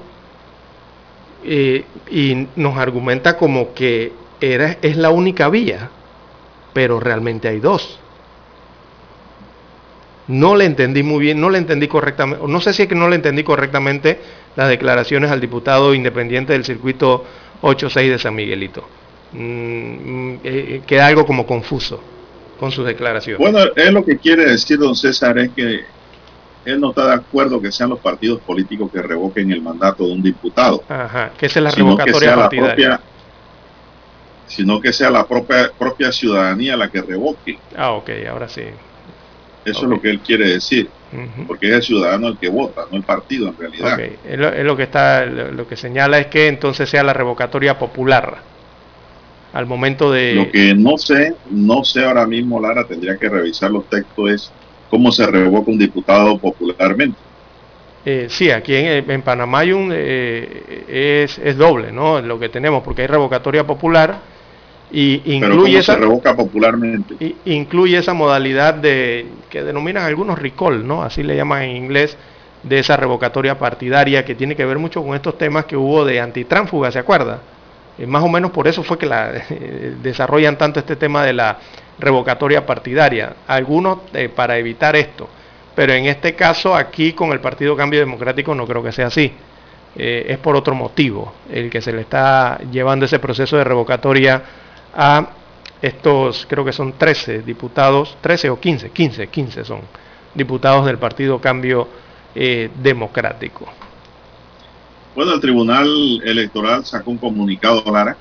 eh, 1.43 1.85
y 2.09 2.47
nos 2.55 2.77
argumenta 2.77 3.37
como 3.37 3.73
que 3.73 4.11
era, 4.41 4.77
es 4.81 4.97
la 4.97 5.09
única 5.09 5.49
vía, 5.49 5.89
pero 6.73 6.99
realmente 6.99 7.47
hay 7.47 7.59
dos. 7.59 7.99
No 10.27 10.55
le 10.55 10.65
entendí 10.65 11.01
muy 11.01 11.19
bien, 11.19 11.41
no 11.41 11.49
le 11.49 11.57
entendí 11.57 11.87
correctamente, 11.87 12.45
no 12.47 12.61
sé 12.61 12.73
si 12.73 12.83
es 12.83 12.87
que 12.87 12.95
no 12.95 13.09
le 13.09 13.15
entendí 13.15 13.43
correctamente 13.43 14.19
las 14.55 14.69
declaraciones 14.69 15.31
al 15.31 15.41
diputado 15.41 15.93
independiente 15.95 16.53
del 16.53 16.65
circuito 16.65 17.25
86 17.61 18.11
de 18.11 18.19
San 18.19 18.35
Miguelito. 18.35 18.87
Mm, 19.31 19.39
mm, 19.39 20.39
eh, 20.43 20.81
queda 20.85 21.07
algo 21.07 21.25
como 21.25 21.45
confuso 21.45 22.01
con 22.59 22.71
sus 22.71 22.85
declaraciones. 22.85 23.39
Bueno, 23.39 23.71
él 23.75 23.93
lo 23.93 24.03
que 24.03 24.17
quiere 24.17 24.45
decir, 24.45 24.77
don 24.77 24.95
César, 24.95 25.37
es 25.39 25.51
que 25.51 25.81
él 26.65 26.79
no 26.79 26.89
está 26.89 27.07
de 27.07 27.13
acuerdo 27.13 27.61
que 27.61 27.71
sean 27.71 27.89
los 27.89 27.99
partidos 27.99 28.39
políticos 28.41 28.91
que 28.91 29.01
revoquen 29.01 29.51
el 29.51 29.61
mandato 29.61 30.05
de 30.05 30.13
un 30.13 30.21
diputado, 30.21 30.83
Ajá, 30.87 31.31
que 31.37 31.45
esa 31.45 31.59
es 31.59 31.63
la 31.63 31.71
sino 31.71 31.97
que 31.97 32.05
revocatoria 32.05 32.29
sea 32.29 32.35
la 32.35 32.49
propia, 32.49 33.01
sino 34.47 34.81
que 34.81 34.93
sea 34.93 35.09
la 35.09 35.27
propia, 35.27 35.71
propia 35.77 36.11
ciudadanía 36.11 36.75
la 36.75 36.89
que 36.89 37.01
revoque. 37.01 37.57
Ah, 37.77 37.91
ok, 37.91 38.09
ahora 38.29 38.49
sí. 38.49 38.63
Eso 39.65 39.83
es 39.83 39.89
lo 39.89 40.01
que 40.01 40.09
él 40.09 40.19
quiere 40.19 40.49
decir, 40.49 40.89
porque 41.45 41.69
es 41.69 41.75
el 41.75 41.83
ciudadano 41.83 42.27
el 42.27 42.37
que 42.37 42.49
vota, 42.49 42.85
no 42.89 42.97
el 42.97 43.03
partido 43.03 43.49
en 43.49 43.57
realidad. 43.57 43.99
Es 43.99 44.39
lo, 44.39 44.47
es 44.47 44.63
lo 44.63 44.75
que 44.75 44.83
está, 44.83 45.25
lo, 45.25 45.51
lo 45.51 45.67
que 45.67 45.75
señala 45.75 46.17
es 46.17 46.27
que 46.27 46.47
entonces 46.47 46.89
sea 46.89 47.03
la 47.03 47.13
revocatoria 47.13 47.77
popular 47.77 48.37
al 49.53 49.65
momento 49.65 50.11
de 50.11 50.33
Lo 50.33 50.51
que 50.51 50.75
no 50.75 50.97
sé, 50.97 51.35
no 51.49 51.83
sé 51.83 52.05
ahora 52.05 52.25
mismo, 52.25 52.59
Lara, 52.59 52.85
tendría 52.85 53.17
que 53.17 53.29
revisar 53.29 53.71
los 53.71 53.89
textos, 53.89 54.29
es 54.29 54.51
cómo 54.89 55.11
se 55.11 55.25
revoca 55.25 55.71
un 55.71 55.77
diputado 55.77 56.37
popularmente. 56.37 57.17
Eh, 58.05 58.27
sí, 58.29 58.49
aquí 58.49 58.75
en, 58.75 59.09
en 59.09 59.21
Panamá 59.21 59.59
hay 59.59 59.73
un, 59.73 59.91
eh, 59.93 61.23
es, 61.23 61.37
es 61.37 61.57
doble, 61.57 61.91
¿no? 61.91 62.21
Lo 62.21 62.39
que 62.39 62.49
tenemos, 62.49 62.83
porque 62.83 63.01
hay 63.01 63.07
revocatoria 63.07 63.65
popular 63.65 64.19
y 64.91 65.19
Pero 65.39 65.53
incluye 65.53 65.73
cómo 65.73 65.79
esa, 65.79 65.93
se 65.93 65.99
revoca 65.99 66.35
popularmente. 66.35 67.15
incluye 67.45 67.97
esa 67.97 68.13
modalidad 68.13 68.73
de 68.73 69.27
que 69.49 69.63
denominan 69.63 70.03
algunos 70.03 70.39
recall, 70.39 70.87
¿no? 70.87 71.03
Así 71.03 71.23
le 71.23 71.35
llaman 71.35 71.63
en 71.63 71.75
inglés, 71.75 72.17
de 72.63 72.79
esa 72.79 72.97
revocatoria 72.97 73.57
partidaria 73.57 74.25
que 74.25 74.35
tiene 74.35 74.55
que 74.55 74.65
ver 74.65 74.79
mucho 74.79 75.03
con 75.03 75.15
estos 75.15 75.37
temas 75.37 75.65
que 75.65 75.77
hubo 75.77 76.03
de 76.05 76.19
antitránsfuga, 76.19 76.91
¿se 76.91 76.99
acuerda? 76.99 77.39
Eh, 77.97 78.05
más 78.05 78.23
o 78.23 78.27
menos 78.29 78.51
por 78.51 78.67
eso 78.67 78.83
fue 78.83 78.97
que 78.97 79.05
la, 79.05 79.31
eh, 79.49 79.93
desarrollan 80.01 80.57
tanto 80.57 80.79
este 80.79 80.95
tema 80.95 81.23
de 81.23 81.33
la 81.33 81.57
revocatoria 81.99 82.65
partidaria. 82.65 83.35
Algunos 83.47 83.99
eh, 84.13 84.29
para 84.29 84.57
evitar 84.57 84.95
esto. 84.95 85.29
Pero 85.75 85.93
en 85.93 86.05
este 86.05 86.35
caso, 86.35 86.75
aquí 86.75 87.13
con 87.13 87.31
el 87.31 87.39
Partido 87.39 87.75
Cambio 87.75 87.99
Democrático 87.99 88.53
no 88.55 88.65
creo 88.65 88.83
que 88.83 88.91
sea 88.91 89.07
así. 89.07 89.31
Eh, 89.95 90.25
es 90.29 90.37
por 90.37 90.55
otro 90.55 90.75
motivo 90.75 91.33
el 91.51 91.69
que 91.69 91.81
se 91.81 91.91
le 91.91 92.01
está 92.01 92.59
llevando 92.71 93.05
ese 93.05 93.17
proceso 93.17 93.57
de 93.57 93.63
revocatoria 93.63 94.43
a 94.95 95.29
estos 95.81 96.45
creo 96.47 96.63
que 96.63 96.73
son 96.73 96.93
13 96.93 97.41
diputados, 97.41 98.17
13 98.21 98.49
o 98.49 98.59
15, 98.59 98.89
15, 98.91 99.27
15 99.27 99.65
son 99.65 99.81
diputados 100.35 100.85
del 100.85 100.97
Partido 100.97 101.39
Cambio 101.39 101.87
eh, 102.35 102.69
Democrático. 102.81 103.67
Bueno, 105.15 105.33
el 105.33 105.41
Tribunal 105.41 106.21
Electoral 106.23 106.85
sacó 106.85 107.11
un 107.11 107.17
comunicado, 107.17 107.83
Lara, 107.91 108.15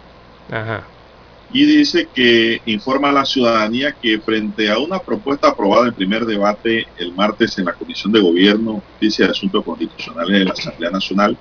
y 1.50 1.64
dice 1.64 2.08
que 2.14 2.60
informa 2.66 3.08
a 3.08 3.12
la 3.12 3.24
ciudadanía 3.24 3.92
que 3.92 4.20
frente 4.20 4.70
a 4.70 4.78
una 4.78 4.98
propuesta 4.98 5.48
aprobada 5.48 5.88
en 5.88 5.94
primer 5.94 6.26
debate 6.26 6.86
el 6.98 7.14
martes 7.14 7.58
en 7.58 7.64
la 7.64 7.72
Comisión 7.72 8.12
de 8.12 8.20
Gobierno, 8.20 8.82
Justicia 8.90 9.26
y 9.26 9.30
Asuntos 9.30 9.64
Constitucionales 9.64 10.38
de 10.40 10.44
la 10.44 10.52
Asamblea 10.52 10.90
Nacional, 10.90 11.38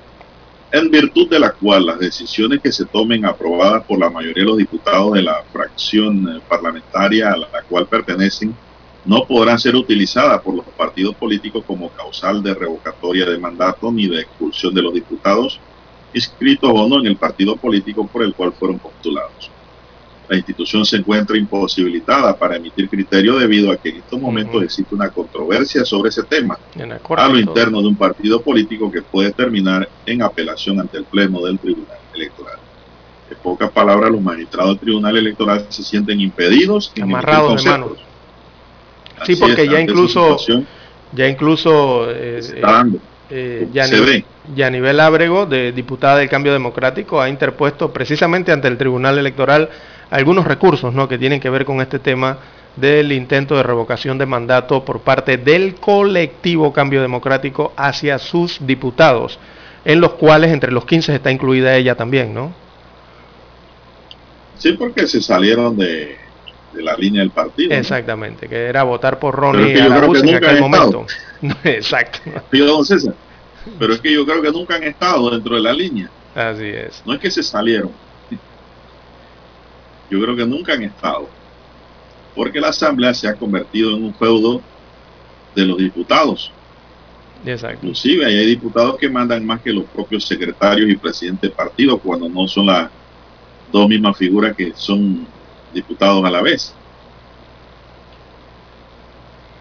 en 0.72 0.92
virtud 0.92 1.30
de 1.30 1.40
la 1.40 1.52
cual 1.52 1.86
las 1.86 2.00
decisiones 2.00 2.62
que 2.62 2.72
se 2.72 2.86
tomen 2.86 3.26
aprobadas 3.26 3.84
por 3.84 4.00
la 4.00 4.10
mayoría 4.10 4.44
de 4.44 4.50
los 4.50 4.58
diputados 4.58 5.14
de 5.14 5.24
la 5.24 5.44
fracción 5.52 6.28
eh, 6.30 6.42
parlamentaria 6.48 7.32
a 7.32 7.38
la 7.38 7.62
cual 7.68 7.88
pertenecen 7.88 8.56
no 9.06 9.26
podrán 9.26 9.58
ser 9.60 9.76
utilizadas 9.76 10.42
por 10.42 10.56
los 10.56 10.66
partidos 10.66 11.16
políticos 11.16 11.64
como 11.66 11.90
causal 11.90 12.44
de 12.44 12.54
revocatoria 12.54 13.26
de 13.26 13.38
mandato 13.38 13.92
ni 13.92 14.08
de 14.08 14.22
expulsión 14.22 14.74
de 14.74 14.82
los 14.82 14.94
diputados 14.94 15.60
inscritos 16.14 16.72
o 16.74 16.88
no 16.88 17.00
en 17.00 17.08
el 17.08 17.18
partido 17.18 17.56
político 17.56 18.08
por 18.08 18.24
el 18.24 18.34
cual 18.34 18.54
fueron 18.54 18.80
postulados. 18.80 19.52
La 20.30 20.36
institución 20.36 20.86
se 20.86 20.98
encuentra 20.98 21.38
imposibilitada 21.38 22.36
para 22.36 22.58
emitir 22.58 22.90
criterio 22.90 23.38
debido 23.40 23.72
a 23.72 23.78
que 23.78 23.90
en 23.90 23.98
estos 23.98 24.20
momentos 24.20 24.62
existe 24.62 24.94
una 24.94 25.10
controversia 25.10 25.86
sobre 25.86 26.10
ese 26.10 26.24
tema 26.24 26.58
a 27.16 27.28
lo 27.30 27.40
interno 27.40 27.82
de 27.82 27.88
un 27.88 27.96
partido 27.96 28.42
político 28.42 28.92
que 28.92 29.02
puede 29.02 29.32
terminar 29.32 29.88
en 30.06 30.22
apelación 30.22 30.82
ante 30.82 30.98
el 30.98 31.06
Pleno 31.06 31.42
del 31.42 31.58
Tribunal 31.58 31.98
Electoral. 32.14 32.60
En 33.32 33.38
pocas 33.38 33.72
palabras, 33.72 34.12
los 34.12 34.22
magistrados 34.22 34.72
del 34.72 34.80
Tribunal 34.80 35.18
Electoral 35.18 35.66
se 35.70 35.84
sienten 35.84 36.20
impedidos 36.20 36.92
amarrados 37.02 37.64
de 37.64 37.70
manos. 37.70 37.92
Sí, 39.26 39.36
porque 39.38 39.68
ya 39.68 39.80
incluso, 39.80 40.38
ya 41.14 41.28
incluso 41.28 42.12
eh, 42.12 42.42
eh, 43.30 43.68
ya, 43.74 43.88
nivel, 43.88 44.26
ya 44.56 44.68
a 44.68 44.70
nivel 44.70 45.00
ábrego 45.00 45.46
de 45.46 45.72
diputada 45.72 46.18
del 46.18 46.30
Cambio 46.30 46.54
Democrático 46.54 47.22
ha 47.22 47.30
interpuesto 47.30 47.92
precisamente 47.92 48.52
ante 48.52 48.68
el 48.68 48.78
Tribunal 48.78 49.18
Electoral 49.18 49.70
algunos 50.10 50.46
recursos 50.46 50.94
¿no? 50.94 51.08
que 51.08 51.18
tienen 51.18 51.40
que 51.40 51.50
ver 51.50 51.66
con 51.66 51.82
este 51.82 52.00
tema 52.00 52.38
del 52.76 53.12
intento 53.12 53.56
de 53.56 53.64
revocación 53.64 54.18
de 54.18 54.26
mandato 54.26 54.86
por 54.86 55.02
parte 55.02 55.38
del 55.38 55.76
colectivo 55.76 56.72
Cambio 56.72 57.02
Democrático 57.02 57.74
hacia 57.76 58.20
sus 58.20 58.66
diputados, 58.66 59.40
en 59.84 60.00
los 60.00 60.14
cuales 60.14 60.52
entre 60.52 60.72
los 60.72 60.86
15 60.86 61.16
está 61.16 61.32
incluida 61.32 61.76
ella 61.76 61.96
también, 61.96 62.34
¿no? 62.34 62.54
Sí, 64.58 64.74
porque 64.74 65.08
se 65.08 65.22
salieron 65.22 65.76
de, 65.78 66.18
la 66.74 66.96
línea 66.96 67.22
del 67.22 67.32
partido. 67.32 67.74
Exactamente, 67.74 68.48
que 68.48 68.66
era 68.66 68.84
votar 68.84 69.20
por 69.20 69.36
Ronnie 69.36 69.74
es 69.74 69.80
en 69.80 70.36
aquel 70.36 70.60
momento. 70.60 71.06
Exacto. 71.64 72.20
pero 73.80 73.94
es 73.94 74.00
que 74.00 74.14
yo 74.14 74.26
creo 74.26 74.42
que 74.42 74.52
nunca 74.52 74.76
han 74.76 74.84
estado 74.84 75.32
dentro 75.32 75.56
de 75.56 75.62
la 75.62 75.74
línea. 75.74 76.10
Así 76.36 76.66
es. 76.66 77.02
No 77.06 77.14
es 77.14 77.20
que 77.20 77.32
se 77.32 77.42
salieron 77.42 77.92
yo 80.10 80.22
creo 80.22 80.36
que 80.36 80.46
nunca 80.46 80.74
han 80.74 80.84
estado. 80.84 81.28
Porque 82.36 82.60
la 82.60 82.70
Asamblea 82.70 83.14
se 83.14 83.28
ha 83.28 83.36
convertido 83.36 83.96
en 83.96 84.04
un 84.04 84.14
feudo 84.14 84.62
de 85.56 85.66
los 85.66 85.78
diputados. 85.78 86.52
Exacto. 87.46 87.78
Inclusive 87.78 88.26
hay 88.26 88.46
diputados 88.46 88.98
que 88.98 89.10
mandan 89.10 89.46
más 89.46 89.62
que 89.62 89.72
los 89.72 89.86
propios 89.86 90.26
secretarios 90.26 90.90
y 90.90 90.98
presidentes 90.98 91.50
de 91.50 91.56
partido 91.56 91.98
cuando 91.98 92.30
no 92.30 92.48
son 92.48 92.68
las 92.68 92.90
dos 93.72 93.88
mismas 93.88 94.18
figuras 94.18 94.56
que 94.56 94.74
son 94.76 95.26
diputados 95.74 96.24
a 96.26 96.30
la 96.30 96.42
vez. 96.42 96.74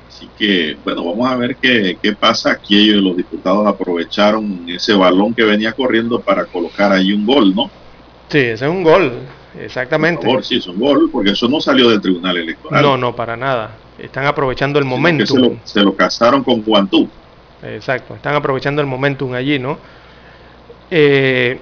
Así 0.09 0.29
que, 0.39 0.77
bueno, 0.83 1.05
vamos 1.05 1.29
a 1.29 1.37
ver 1.37 1.57
qué, 1.57 1.99
qué 2.03 2.15
pasa. 2.15 2.53
Aquí 2.53 2.79
ellos, 2.79 3.03
los 3.03 3.17
diputados, 3.17 3.67
aprovecharon 3.67 4.65
ese 4.67 4.95
balón 4.95 5.35
que 5.35 5.45
venía 5.45 5.73
corriendo 5.73 6.21
para 6.21 6.47
colocar 6.47 6.91
ahí 6.93 7.13
un 7.13 7.27
gol, 7.27 7.55
¿no? 7.55 7.71
Sí, 8.31 8.39
ese 8.39 8.65
es 8.65 8.71
un 8.71 8.83
gol. 8.83 9.13
Exactamente. 9.59 10.23
Por 10.23 10.31
favor, 10.31 10.45
sí, 10.45 10.57
es 10.57 10.67
un 10.67 10.79
gol, 10.79 11.09
porque 11.11 11.31
eso 11.31 11.49
no 11.49 11.61
salió 11.61 11.89
del 11.91 12.01
Tribunal 12.01 12.37
Electoral. 12.37 12.83
No, 12.83 12.97
no, 12.97 13.17
para 13.17 13.37
nada. 13.37 13.77
Están 13.99 14.27
aprovechando 14.27 14.79
el 14.79 14.85
momento. 14.85 15.59
Se 15.65 15.81
lo, 15.81 15.95
casaron 15.95 16.45
con 16.45 16.63
Guantú. 16.63 17.09
Exacto, 17.63 18.15
están 18.15 18.35
aprovechando 18.35 18.83
el 18.83 18.87
momentum 18.87 19.33
allí, 19.33 19.59
¿no? 19.59 19.79
Eh, 20.91 21.59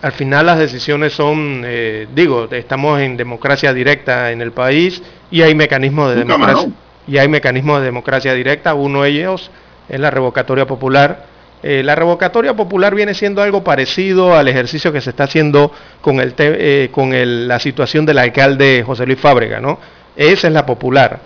al 0.00 0.12
final 0.12 0.46
las 0.46 0.58
decisiones 0.58 1.12
son, 1.12 1.62
eh, 1.64 2.06
digo, 2.14 2.48
estamos 2.50 3.00
en 3.00 3.16
democracia 3.16 3.74
directa 3.74 4.30
en 4.30 4.40
el 4.40 4.52
país 4.52 5.02
y 5.30 5.42
hay 5.42 5.54
mecanismos 5.54 6.10
de 6.10 6.24
democracia 6.24 6.70
y 7.06 7.18
hay 7.18 7.28
mecanismos 7.28 7.80
de 7.80 7.86
democracia 7.86 8.32
directa. 8.34 8.74
Uno 8.74 9.02
de 9.02 9.10
ellos 9.10 9.50
es 9.88 10.00
la 10.00 10.10
revocatoria 10.10 10.66
popular 10.66 11.26
eh, 11.62 11.82
la 11.84 11.94
revocatoria 11.94 12.54
popular 12.54 12.94
viene 12.94 13.14
siendo 13.14 13.40
algo 13.40 13.62
parecido 13.62 14.36
al 14.36 14.48
ejercicio 14.48 14.92
que 14.92 15.00
se 15.00 15.10
está 15.10 15.24
haciendo 15.24 15.70
con, 16.00 16.18
eh, 16.20 16.90
la 17.24 17.60
situación 17.60 18.04
del 18.04 18.18
alcalde 18.18 18.82
José 18.84 19.06
Luis 19.06 19.20
Fábrega, 19.20 19.60
¿no? 19.60 19.78
Esa 20.16 20.48
es 20.48 20.52
la 20.52 20.66
popular, 20.66 21.20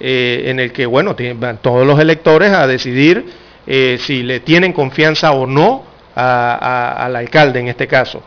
eh, 0.00 0.44
en 0.46 0.58
el 0.58 0.72
que, 0.72 0.86
bueno, 0.86 1.14
van 1.36 1.58
todos 1.58 1.86
los 1.86 2.00
electores 2.00 2.50
a 2.50 2.66
decidir 2.66 3.44
si 3.66 4.22
le 4.22 4.40
tienen 4.40 4.74
confianza 4.74 5.32
o 5.32 5.46
no 5.46 5.84
al 6.14 7.16
alcalde 7.16 7.60
en 7.60 7.68
este 7.68 7.86
caso, 7.86 8.22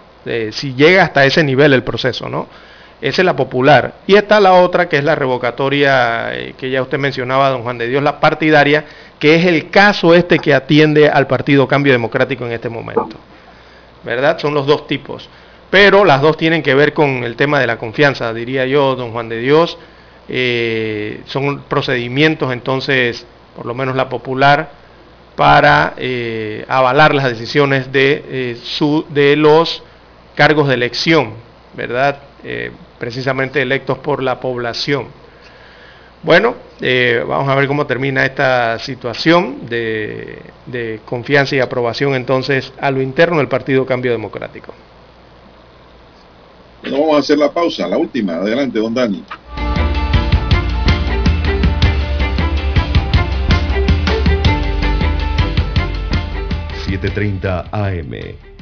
si 0.52 0.74
llega 0.74 1.04
hasta 1.04 1.26
ese 1.26 1.44
nivel 1.44 1.74
el 1.74 1.84
proceso, 1.84 2.28
¿no? 2.28 2.48
Esa 3.00 3.22
es 3.22 3.26
la 3.26 3.36
popular. 3.36 3.96
Y 4.08 4.16
está 4.16 4.40
la 4.40 4.54
otra, 4.54 4.90
que 4.90 4.98
es 4.98 5.04
la 5.04 5.16
revocatoria 5.16 6.32
que 6.58 6.70
ya 6.70 6.82
usted 6.82 6.98
mencionaba, 6.98 7.50
don 7.50 7.64
Juan 7.64 7.78
de 7.78 7.88
Dios, 7.88 8.02
la 8.02 8.20
partidaria, 8.20 8.86
que 9.20 9.36
es 9.36 9.46
el 9.46 9.70
caso 9.70 10.14
este 10.14 10.40
que 10.40 10.54
atiende 10.54 11.10
al 11.10 11.28
Partido 11.28 11.68
Cambio 11.68 11.94
Democrático 11.94 12.46
en 12.46 12.52
este 12.52 12.70
momento. 12.70 13.18
¿Verdad? 14.04 14.40
Son 14.40 14.54
los 14.54 14.66
dos 14.66 14.88
tipos. 14.88 15.30
Pero 15.70 16.06
las 16.06 16.22
dos 16.22 16.38
tienen 16.38 16.64
que 16.64 16.74
ver 16.74 16.94
con 16.94 17.24
el 17.24 17.36
tema 17.36 17.60
de 17.60 17.68
la 17.68 17.78
confianza, 17.78 18.34
diría 18.34 18.66
yo, 18.66 18.96
don 18.96 19.12
Juan 19.12 19.30
de 19.30 19.40
Dios. 19.40 19.78
Eh, 20.30 21.22
son 21.26 21.62
procedimientos, 21.64 22.52
entonces, 22.52 23.26
por 23.56 23.66
lo 23.66 23.74
menos 23.74 23.96
la 23.96 24.10
popular, 24.10 24.72
para 25.36 25.94
eh, 25.98 26.66
avalar 26.68 27.14
las 27.14 27.26
decisiones 27.26 27.92
de, 27.92 28.24
eh, 28.28 28.58
su, 28.64 29.06
de 29.10 29.36
los 29.36 29.84
cargos 30.36 30.68
de 30.68 30.74
elección, 30.74 31.34
¿verdad? 31.76 32.20
Precisamente 33.00 33.62
electos 33.62 33.98
por 33.98 34.22
la 34.24 34.40
población. 34.40 35.08
Bueno, 36.24 36.56
eh, 36.82 37.24
vamos 37.28 37.48
a 37.48 37.56
ver 37.56 37.68
cómo 37.68 37.86
termina 37.86 38.26
esta 38.26 38.80
situación 38.80 39.68
de, 39.70 41.00
confianza 41.06 41.56
y 41.56 41.60
aprobación 41.60 42.16
entonces 42.16 42.74
a 42.80 42.92
lo 42.92 43.02
interno 43.02 43.38
del 43.38 43.48
Partido 43.48 43.86
Cambio 43.86 44.12
Democrático. 44.12 44.74
Bueno, 46.82 47.00
vamos 47.00 47.18
a 47.18 47.20
hacer 47.20 47.38
la 47.38 47.52
pausa, 47.52 47.88
la 47.88 47.98
última. 47.98 48.36
Adelante, 48.36 48.80
don 48.80 48.94
Dani. 48.94 49.24
...7.30 56.88 57.68
AM 57.72 58.47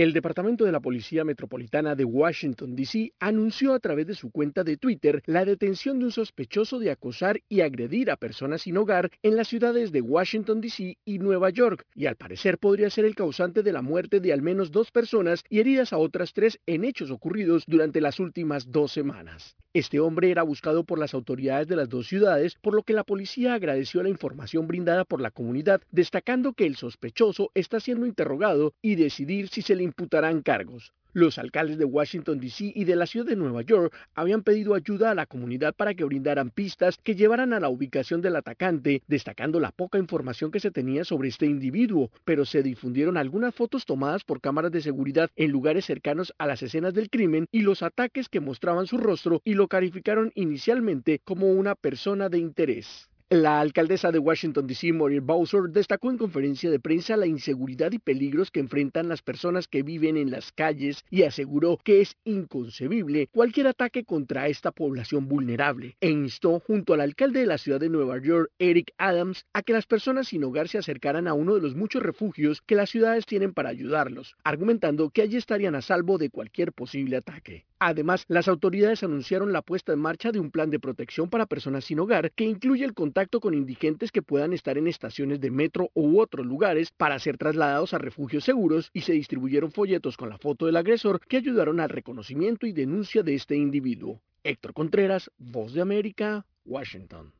El 0.00 0.14
Departamento 0.14 0.64
de 0.64 0.72
la 0.72 0.80
Policía 0.80 1.24
Metropolitana 1.24 1.94
de 1.94 2.06
Washington, 2.06 2.74
D.C. 2.74 3.12
anunció 3.20 3.74
a 3.74 3.80
través 3.80 4.06
de 4.06 4.14
su 4.14 4.30
cuenta 4.30 4.64
de 4.64 4.78
Twitter 4.78 5.22
la 5.26 5.44
detención 5.44 5.98
de 5.98 6.06
un 6.06 6.10
sospechoso 6.10 6.78
de 6.78 6.90
acosar 6.90 7.42
y 7.50 7.60
agredir 7.60 8.10
a 8.10 8.16
personas 8.16 8.62
sin 8.62 8.78
hogar 8.78 9.10
en 9.22 9.36
las 9.36 9.48
ciudades 9.48 9.92
de 9.92 10.00
Washington, 10.00 10.62
D.C. 10.62 10.96
y 11.04 11.18
Nueva 11.18 11.50
York, 11.50 11.84
y 11.94 12.06
al 12.06 12.16
parecer 12.16 12.56
podría 12.56 12.88
ser 12.88 13.04
el 13.04 13.14
causante 13.14 13.62
de 13.62 13.72
la 13.74 13.82
muerte 13.82 14.20
de 14.20 14.32
al 14.32 14.40
menos 14.40 14.70
dos 14.70 14.90
personas 14.90 15.44
y 15.50 15.60
heridas 15.60 15.92
a 15.92 15.98
otras 15.98 16.32
tres 16.32 16.58
en 16.64 16.84
hechos 16.84 17.10
ocurridos 17.10 17.64
durante 17.66 18.00
las 18.00 18.20
últimas 18.20 18.72
dos 18.72 18.92
semanas. 18.92 19.54
Este 19.72 20.00
hombre 20.00 20.32
era 20.32 20.42
buscado 20.42 20.82
por 20.82 20.98
las 20.98 21.14
autoridades 21.14 21.68
de 21.68 21.76
las 21.76 21.88
dos 21.88 22.08
ciudades, 22.08 22.56
por 22.56 22.74
lo 22.74 22.82
que 22.82 22.92
la 22.92 23.04
policía 23.04 23.54
agradeció 23.54 24.02
la 24.02 24.08
información 24.08 24.66
brindada 24.66 25.04
por 25.04 25.20
la 25.20 25.30
comunidad, 25.30 25.80
destacando 25.92 26.54
que 26.54 26.66
el 26.66 26.74
sospechoso 26.74 27.52
está 27.54 27.78
siendo 27.78 28.04
interrogado 28.04 28.74
y 28.82 28.96
decidir 28.96 29.48
si 29.48 29.62
se 29.62 29.76
le 29.76 29.84
imputarán 29.84 30.42
cargos. 30.42 30.92
Los 31.12 31.38
alcaldes 31.38 31.76
de 31.76 31.84
Washington, 31.84 32.38
D.C. 32.38 32.72
y 32.72 32.84
de 32.84 32.94
la 32.94 33.04
ciudad 33.04 33.26
de 33.26 33.34
Nueva 33.34 33.62
York 33.62 33.92
habían 34.14 34.44
pedido 34.44 34.76
ayuda 34.76 35.10
a 35.10 35.14
la 35.16 35.26
comunidad 35.26 35.74
para 35.74 35.94
que 35.94 36.04
brindaran 36.04 36.50
pistas 36.50 36.98
que 37.02 37.16
llevaran 37.16 37.52
a 37.52 37.58
la 37.58 37.68
ubicación 37.68 38.20
del 38.20 38.36
atacante, 38.36 39.02
destacando 39.08 39.58
la 39.58 39.72
poca 39.72 39.98
información 39.98 40.52
que 40.52 40.60
se 40.60 40.70
tenía 40.70 41.02
sobre 41.04 41.28
este 41.28 41.46
individuo, 41.46 42.12
pero 42.24 42.44
se 42.44 42.62
difundieron 42.62 43.16
algunas 43.16 43.56
fotos 43.56 43.86
tomadas 43.86 44.22
por 44.22 44.40
cámaras 44.40 44.70
de 44.70 44.82
seguridad 44.82 45.30
en 45.34 45.50
lugares 45.50 45.84
cercanos 45.84 46.32
a 46.38 46.46
las 46.46 46.62
escenas 46.62 46.94
del 46.94 47.10
crimen 47.10 47.48
y 47.50 47.62
los 47.62 47.82
ataques 47.82 48.28
que 48.28 48.38
mostraban 48.38 48.86
su 48.86 48.96
rostro 48.96 49.42
y 49.44 49.54
lo 49.54 49.66
calificaron 49.66 50.30
inicialmente 50.36 51.20
como 51.24 51.50
una 51.50 51.74
persona 51.74 52.28
de 52.28 52.38
interés. 52.38 53.09
La 53.32 53.60
alcaldesa 53.60 54.10
de 54.10 54.18
Washington, 54.18 54.66
D.C., 54.66 54.92
Muriel 54.92 55.20
Bowser, 55.20 55.70
destacó 55.70 56.10
en 56.10 56.18
conferencia 56.18 56.68
de 56.68 56.80
prensa 56.80 57.16
la 57.16 57.28
inseguridad 57.28 57.92
y 57.92 58.00
peligros 58.00 58.50
que 58.50 58.58
enfrentan 58.58 59.08
las 59.08 59.22
personas 59.22 59.68
que 59.68 59.84
viven 59.84 60.16
en 60.16 60.32
las 60.32 60.50
calles 60.50 61.04
y 61.10 61.22
aseguró 61.22 61.78
que 61.84 62.00
es 62.00 62.16
inconcebible 62.24 63.28
cualquier 63.28 63.68
ataque 63.68 64.02
contra 64.02 64.48
esta 64.48 64.72
población 64.72 65.28
vulnerable 65.28 65.96
e 66.00 66.10
instó 66.10 66.58
junto 66.58 66.92
al 66.92 67.02
alcalde 67.02 67.38
de 67.38 67.46
la 67.46 67.58
ciudad 67.58 67.78
de 67.78 67.88
Nueva 67.88 68.20
York, 68.20 68.50
Eric 68.58 68.94
Adams, 68.98 69.46
a 69.52 69.62
que 69.62 69.74
las 69.74 69.86
personas 69.86 70.26
sin 70.26 70.42
hogar 70.42 70.66
se 70.66 70.78
acercaran 70.78 71.28
a 71.28 71.34
uno 71.34 71.54
de 71.54 71.60
los 71.60 71.76
muchos 71.76 72.02
refugios 72.02 72.60
que 72.62 72.74
las 72.74 72.90
ciudades 72.90 73.26
tienen 73.26 73.54
para 73.54 73.68
ayudarlos, 73.68 74.34
argumentando 74.42 75.08
que 75.10 75.22
allí 75.22 75.36
estarían 75.36 75.76
a 75.76 75.82
salvo 75.82 76.18
de 76.18 76.30
cualquier 76.30 76.72
posible 76.72 77.18
ataque. 77.18 77.64
Además, 77.78 78.24
las 78.28 78.48
autoridades 78.48 79.04
anunciaron 79.04 79.52
la 79.52 79.62
puesta 79.62 79.92
en 79.92 80.00
marcha 80.00 80.32
de 80.32 80.40
un 80.40 80.50
plan 80.50 80.68
de 80.68 80.80
protección 80.80 81.30
para 81.30 81.46
personas 81.46 81.84
sin 81.84 82.00
hogar 82.00 82.32
que 82.32 82.44
incluye 82.44 82.84
el 82.84 82.92
contacto 82.92 83.19
con 83.28 83.54
indigentes 83.54 84.10
que 84.10 84.22
puedan 84.22 84.52
estar 84.52 84.78
en 84.78 84.86
estaciones 84.86 85.40
de 85.40 85.50
metro 85.50 85.90
u 85.94 86.20
otros 86.20 86.46
lugares 86.46 86.90
para 86.90 87.18
ser 87.18 87.36
trasladados 87.36 87.92
a 87.92 87.98
refugios 87.98 88.44
seguros 88.44 88.90
y 88.94 89.02
se 89.02 89.12
distribuyeron 89.12 89.70
folletos 89.70 90.16
con 90.16 90.30
la 90.30 90.38
foto 90.38 90.66
del 90.66 90.76
agresor 90.76 91.20
que 91.20 91.36
ayudaron 91.36 91.80
al 91.80 91.90
reconocimiento 91.90 92.66
y 92.66 92.72
denuncia 92.72 93.22
de 93.22 93.34
este 93.34 93.56
individuo. 93.56 94.20
Héctor 94.42 94.72
Contreras, 94.72 95.30
Voz 95.38 95.74
de 95.74 95.82
América, 95.82 96.46
Washington. 96.64 97.32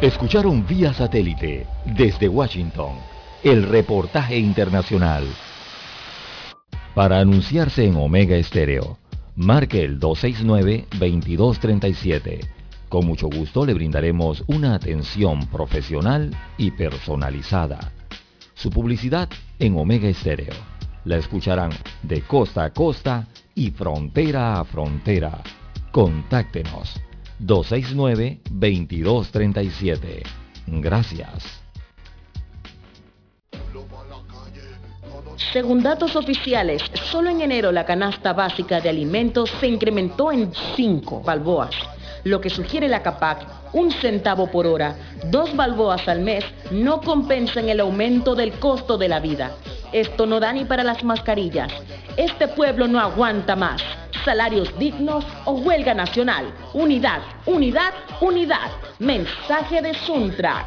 Escucharon 0.00 0.64
vía 0.64 0.92
satélite 0.92 1.66
desde 1.84 2.28
Washington 2.28 2.92
el 3.42 3.64
reportaje 3.64 4.38
internacional. 4.38 5.26
Para 6.94 7.18
anunciarse 7.18 7.84
en 7.84 7.96
Omega 7.96 8.36
Estéreo, 8.36 8.96
marque 9.36 9.84
el 9.84 10.00
269-2237. 10.00 12.57
Con 12.88 13.06
mucho 13.06 13.28
gusto 13.28 13.66
le 13.66 13.74
brindaremos 13.74 14.42
una 14.46 14.74
atención 14.74 15.46
profesional 15.48 16.34
y 16.56 16.70
personalizada. 16.70 17.92
Su 18.54 18.70
publicidad 18.70 19.28
en 19.58 19.78
Omega 19.78 20.08
Estéreo. 20.08 20.54
La 21.04 21.16
escucharán 21.16 21.72
de 22.02 22.22
costa 22.22 22.64
a 22.64 22.72
costa 22.72 23.28
y 23.54 23.70
frontera 23.70 24.58
a 24.58 24.64
frontera. 24.64 25.42
Contáctenos 25.92 26.98
269-2237. 27.40 30.22
Gracias. 30.66 31.62
Según 35.52 35.82
datos 35.82 36.16
oficiales, 36.16 36.82
solo 37.10 37.30
en 37.30 37.40
enero 37.40 37.70
la 37.70 37.86
canasta 37.86 38.32
básica 38.32 38.80
de 38.80 38.88
alimentos 38.88 39.50
se 39.60 39.68
incrementó 39.68 40.32
en 40.32 40.50
5 40.76 41.22
balboas, 41.22 41.70
lo 42.24 42.40
que 42.40 42.50
sugiere 42.50 42.88
la 42.88 43.02
CAPAC 43.02 43.58
un 43.72 43.90
centavo 43.90 44.50
por 44.50 44.66
hora, 44.66 44.96
dos 45.24 45.54
balboas 45.54 46.06
al 46.08 46.20
mes, 46.20 46.44
no 46.70 47.00
compensan 47.00 47.68
el 47.68 47.80
aumento 47.80 48.34
del 48.34 48.52
costo 48.58 48.96
de 48.96 49.08
la 49.08 49.20
vida. 49.20 49.52
Esto 49.92 50.26
no 50.26 50.40
da 50.40 50.52
ni 50.52 50.64
para 50.64 50.84
las 50.84 51.02
mascarillas. 51.04 51.72
Este 52.16 52.48
pueblo 52.48 52.88
no 52.88 53.00
aguanta 53.00 53.56
más. 53.56 53.82
Salarios 54.24 54.76
dignos 54.78 55.24
o 55.44 55.52
huelga 55.52 55.94
nacional. 55.94 56.52
Unidad, 56.74 57.20
unidad, 57.46 57.92
unidad. 58.20 58.70
Mensaje 58.98 59.80
de 59.80 59.94
Suntrax. 59.94 60.66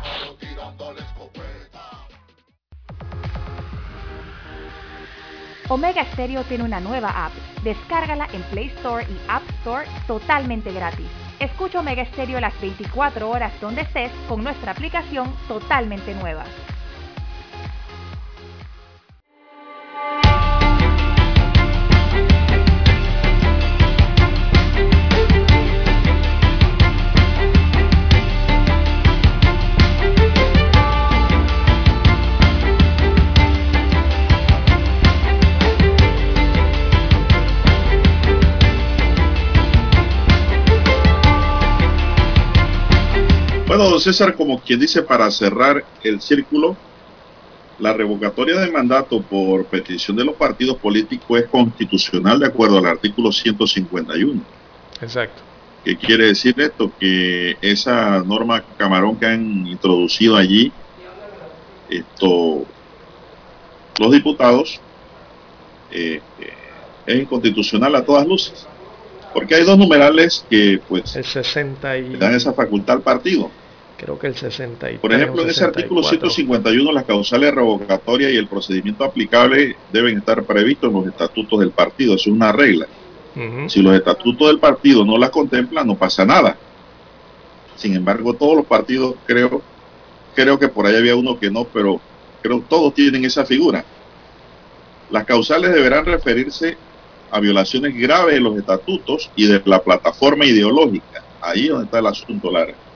Omega 5.69 6.03
Stereo 6.11 6.43
tiene 6.43 6.63
una 6.65 6.79
nueva 6.79 7.25
app. 7.25 7.31
Descárgala 7.63 8.27
en 8.33 8.41
Play 8.43 8.67
Store 8.77 9.05
y 9.05 9.17
App 9.29 9.43
Store 9.61 9.85
totalmente 10.07 10.71
gratis. 10.73 11.07
Escucha 11.41 11.79
Omega 11.79 12.05
Stereo 12.05 12.39
las 12.39 12.53
24 12.61 13.27
horas 13.27 13.51
donde 13.59 13.81
estés 13.81 14.11
con 14.29 14.43
nuestra 14.43 14.73
aplicación 14.73 15.33
totalmente 15.47 16.13
nueva. 16.13 16.43
Bueno, 43.71 43.89
don 43.89 44.01
César, 44.01 44.35
como 44.35 44.59
quien 44.59 44.81
dice, 44.81 45.01
para 45.01 45.31
cerrar 45.31 45.85
el 46.03 46.19
círculo, 46.19 46.75
la 47.79 47.93
revocatoria 47.93 48.59
de 48.59 48.69
mandato 48.69 49.21
por 49.21 49.65
petición 49.67 50.17
de 50.17 50.25
los 50.25 50.35
partidos 50.35 50.75
políticos 50.75 51.39
es 51.39 51.47
constitucional 51.47 52.37
de 52.37 52.47
acuerdo 52.47 52.79
al 52.79 52.85
artículo 52.87 53.31
151. 53.31 54.41
Exacto. 55.01 55.41
¿Qué 55.85 55.95
quiere 55.95 56.25
decir 56.25 56.53
esto? 56.59 56.91
Que 56.99 57.55
esa 57.61 58.21
norma 58.25 58.61
camarón 58.77 59.15
que 59.15 59.27
han 59.27 59.65
introducido 59.65 60.35
allí, 60.35 60.69
esto, 61.89 62.65
los 63.97 64.11
diputados, 64.11 64.81
eh, 65.91 66.19
eh, 66.41 66.53
es 67.05 67.21
inconstitucional 67.21 67.95
a 67.95 68.03
todas 68.03 68.27
luces. 68.27 68.67
Porque 69.33 69.55
hay 69.55 69.63
dos 69.63 69.77
numerales 69.77 70.45
que 70.49 70.81
pues 70.89 71.15
El 71.15 71.23
60 71.23 71.97
y... 71.99 72.09
le 72.09 72.17
dan 72.17 72.35
esa 72.35 72.51
facultad 72.51 72.97
al 72.97 73.01
partido. 73.01 73.49
Creo 74.01 74.17
que 74.17 74.25
el 74.25 74.35
63 74.35 74.99
Por 74.99 75.13
ejemplo, 75.13 75.43
en 75.43 75.49
ese 75.49 75.63
artículo 75.63 76.01
64. 76.01 76.31
151, 76.31 76.91
las 76.91 77.03
causales 77.03 77.53
revocatorias 77.53 78.31
y 78.31 78.35
el 78.35 78.47
procedimiento 78.47 79.03
aplicable 79.03 79.75
deben 79.93 80.17
estar 80.17 80.43
previstos 80.43 80.89
en 80.89 80.95
los 80.95 81.05
estatutos 81.05 81.59
del 81.59 81.69
partido. 81.69 82.15
Eso 82.15 82.31
es 82.31 82.35
una 82.35 82.51
regla. 82.51 82.87
Si 83.67 83.81
los 83.81 83.95
estatutos 83.95 84.47
del 84.47 84.57
partido 84.57 85.05
no 85.05 85.19
las 85.19 85.29
contemplan, 85.29 85.85
no 85.85 85.95
pasa 85.95 86.25
nada. 86.25 86.57
Sin 87.75 87.95
embargo, 87.95 88.33
todos 88.33 88.57
los 88.57 88.65
partidos, 88.65 89.15
creo, 89.25 89.61
creo 90.33 90.57
que 90.57 90.67
por 90.67 90.87
ahí 90.87 90.95
había 90.95 91.15
uno 91.15 91.39
que 91.39 91.51
no, 91.51 91.63
pero 91.65 92.01
creo 92.41 92.59
que 92.59 92.65
todos 92.67 92.95
tienen 92.95 93.23
esa 93.23 93.45
figura. 93.45 93.85
Las 95.11 95.25
causales 95.25 95.73
deberán 95.73 96.05
referirse 96.05 96.75
a 97.29 97.39
violaciones 97.39 97.95
graves 97.95 98.33
de 98.33 98.41
los 98.41 98.57
estatutos 98.57 99.29
y 99.35 99.45
de 99.45 99.61
la 99.63 99.81
plataforma 99.81 100.43
ideológica. 100.45 101.23
Ahí 101.39 101.65
es 101.65 101.69
donde 101.69 101.85
está 101.85 101.99
el 101.99 102.07
asunto 102.07 102.51
largo 102.51 102.90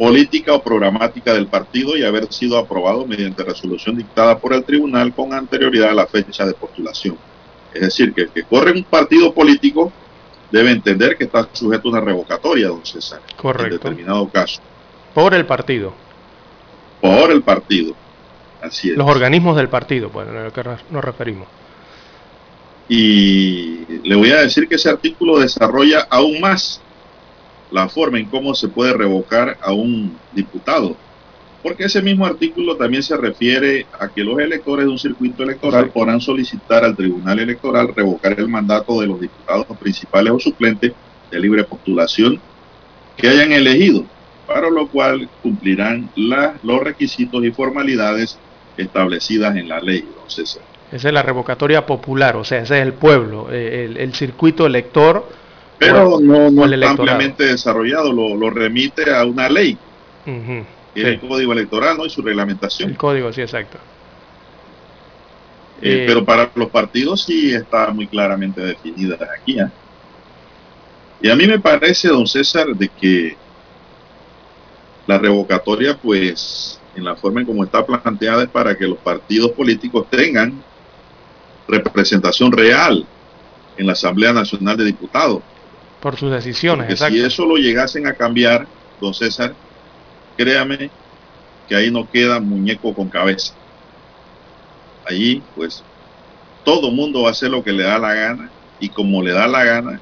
política 0.00 0.54
o 0.54 0.62
programática 0.62 1.34
del 1.34 1.46
partido 1.46 1.94
y 1.94 2.02
haber 2.02 2.32
sido 2.32 2.56
aprobado 2.56 3.06
mediante 3.06 3.44
resolución 3.44 3.96
dictada 3.98 4.38
por 4.38 4.54
el 4.54 4.64
tribunal 4.64 5.12
con 5.12 5.34
anterioridad 5.34 5.90
a 5.90 5.94
la 5.94 6.06
fecha 6.06 6.46
de 6.46 6.54
postulación. 6.54 7.18
Es 7.74 7.82
decir, 7.82 8.14
que 8.14 8.22
el 8.22 8.30
que 8.30 8.44
corre 8.44 8.72
un 8.72 8.82
partido 8.84 9.34
político 9.34 9.92
debe 10.50 10.70
entender 10.70 11.18
que 11.18 11.24
está 11.24 11.46
sujeto 11.52 11.88
a 11.88 11.90
una 11.92 12.00
revocatoria, 12.00 12.68
don 12.68 12.84
César, 12.86 13.20
en 13.28 13.36
Correcto. 13.36 13.74
determinado 13.74 14.26
caso, 14.30 14.62
Por 15.12 15.34
el 15.34 15.44
partido. 15.44 15.92
por 17.02 17.30
el 17.30 17.42
partido. 17.42 17.94
Así 18.62 18.90
es. 18.92 18.96
Los 18.96 19.06
organismos 19.06 19.54
del 19.54 19.68
partido, 19.68 20.08
pues, 20.08 20.26
a 20.26 20.32
lo 20.32 20.50
que 20.52 20.62
nos 20.90 21.04
referimos. 21.04 21.46
Y 22.88 23.84
le 24.02 24.16
voy 24.16 24.30
a 24.32 24.40
decir 24.40 24.66
que 24.66 24.76
ese 24.76 24.88
artículo 24.88 25.38
desarrolla 25.38 26.06
aún 26.10 26.40
más 26.40 26.80
la 27.70 27.88
forma 27.88 28.18
en 28.18 28.26
cómo 28.26 28.54
se 28.54 28.68
puede 28.68 28.92
revocar 28.92 29.56
a 29.62 29.72
un 29.72 30.16
diputado. 30.32 30.96
Porque 31.62 31.84
ese 31.84 32.00
mismo 32.00 32.24
artículo 32.24 32.76
también 32.76 33.02
se 33.02 33.16
refiere 33.16 33.86
a 33.98 34.08
que 34.08 34.24
los 34.24 34.38
electores 34.38 34.86
de 34.86 34.90
un 34.92 34.98
circuito 34.98 35.42
electoral 35.42 35.90
podrán 35.90 36.20
solicitar 36.20 36.84
al 36.84 36.96
Tribunal 36.96 37.38
Electoral 37.38 37.92
revocar 37.94 38.38
el 38.40 38.48
mandato 38.48 38.98
de 39.00 39.06
los 39.06 39.20
diputados 39.20 39.66
principales 39.78 40.32
o 40.32 40.38
suplentes 40.40 40.92
de 41.30 41.38
libre 41.40 41.64
postulación 41.64 42.40
que 43.16 43.28
hayan 43.28 43.52
elegido, 43.52 44.04
para 44.46 44.70
lo 44.70 44.88
cual 44.88 45.28
cumplirán 45.42 46.08
la- 46.16 46.54
los 46.62 46.82
requisitos 46.82 47.44
y 47.44 47.50
formalidades 47.50 48.38
establecidas 48.78 49.54
en 49.56 49.68
la 49.68 49.80
ley. 49.80 50.00
don 50.00 50.30
César. 50.30 50.62
Esa 50.90 51.08
es 51.08 51.14
la 51.14 51.22
revocatoria 51.22 51.84
popular, 51.86 52.36
o 52.36 52.44
sea, 52.44 52.62
ese 52.62 52.78
es 52.78 52.82
el 52.86 52.94
pueblo, 52.94 53.52
eh, 53.52 53.84
el, 53.84 53.96
el 53.98 54.14
circuito 54.14 54.66
elector. 54.66 55.28
Pero 55.80 56.16
o- 56.16 56.20
no, 56.20 56.50
no 56.50 56.64
está 56.64 56.64
electorado. 56.66 56.90
ampliamente 56.90 57.44
desarrollado, 57.46 58.12
lo, 58.12 58.36
lo 58.36 58.50
remite 58.50 59.12
a 59.12 59.24
una 59.24 59.48
ley, 59.48 59.76
que 60.24 61.00
es 61.00 61.04
el 61.06 61.20
Código 61.20 61.52
Electoral 61.52 61.96
¿no? 61.96 62.06
y 62.06 62.10
su 62.10 62.22
reglamentación. 62.22 62.90
El 62.90 62.96
código, 62.96 63.32
sí, 63.32 63.40
exacto. 63.40 63.78
Eh, 65.82 66.02
Eh, 66.02 66.04
pero 66.06 66.24
para 66.24 66.50
los 66.54 66.68
partidos 66.70 67.24
sí 67.24 67.52
está 67.54 67.88
muy 67.92 68.06
claramente 68.06 68.60
definida 68.60 69.16
aquí. 69.40 69.56
Y 71.22 71.28
a 71.30 71.36
mí 71.36 71.46
me 71.46 71.58
parece, 71.58 72.08
don 72.08 72.26
César, 72.26 72.68
de 72.76 72.88
que 72.88 73.36
la 75.06 75.18
revocatoria, 75.18 75.96
pues, 75.96 76.78
en 76.94 77.04
la 77.04 77.16
forma 77.16 77.40
en 77.40 77.46
como 77.46 77.64
está 77.64 77.84
planteada 77.84 78.42
es 78.42 78.50
para 78.50 78.76
que 78.76 78.86
los 78.86 78.98
partidos 78.98 79.52
políticos 79.52 80.06
tengan 80.10 80.62
representación 81.66 82.52
real 82.52 83.06
en 83.76 83.86
la 83.86 83.92
Asamblea 83.92 84.32
Nacional 84.32 84.76
de 84.76 84.84
Diputados. 84.84 85.42
Por 86.00 86.16
sus 86.16 86.30
decisiones, 86.30 86.90
exacto. 86.90 87.14
si 87.14 87.22
eso 87.22 87.44
lo 87.44 87.56
llegasen 87.56 88.06
a 88.06 88.14
cambiar, 88.14 88.66
don 89.00 89.12
César, 89.12 89.54
créame 90.36 90.90
que 91.68 91.76
ahí 91.76 91.90
no 91.90 92.08
queda 92.10 92.40
muñeco 92.40 92.94
con 92.94 93.08
cabeza. 93.08 93.52
Allí, 95.06 95.42
pues, 95.54 95.82
todo 96.64 96.90
mundo 96.90 97.22
va 97.22 97.28
a 97.28 97.32
hacer 97.32 97.50
lo 97.50 97.62
que 97.62 97.72
le 97.72 97.84
da 97.84 97.98
la 97.98 98.14
gana 98.14 98.50
y 98.78 98.88
como 98.88 99.22
le 99.22 99.32
da 99.32 99.46
la 99.46 99.64
gana 99.64 100.00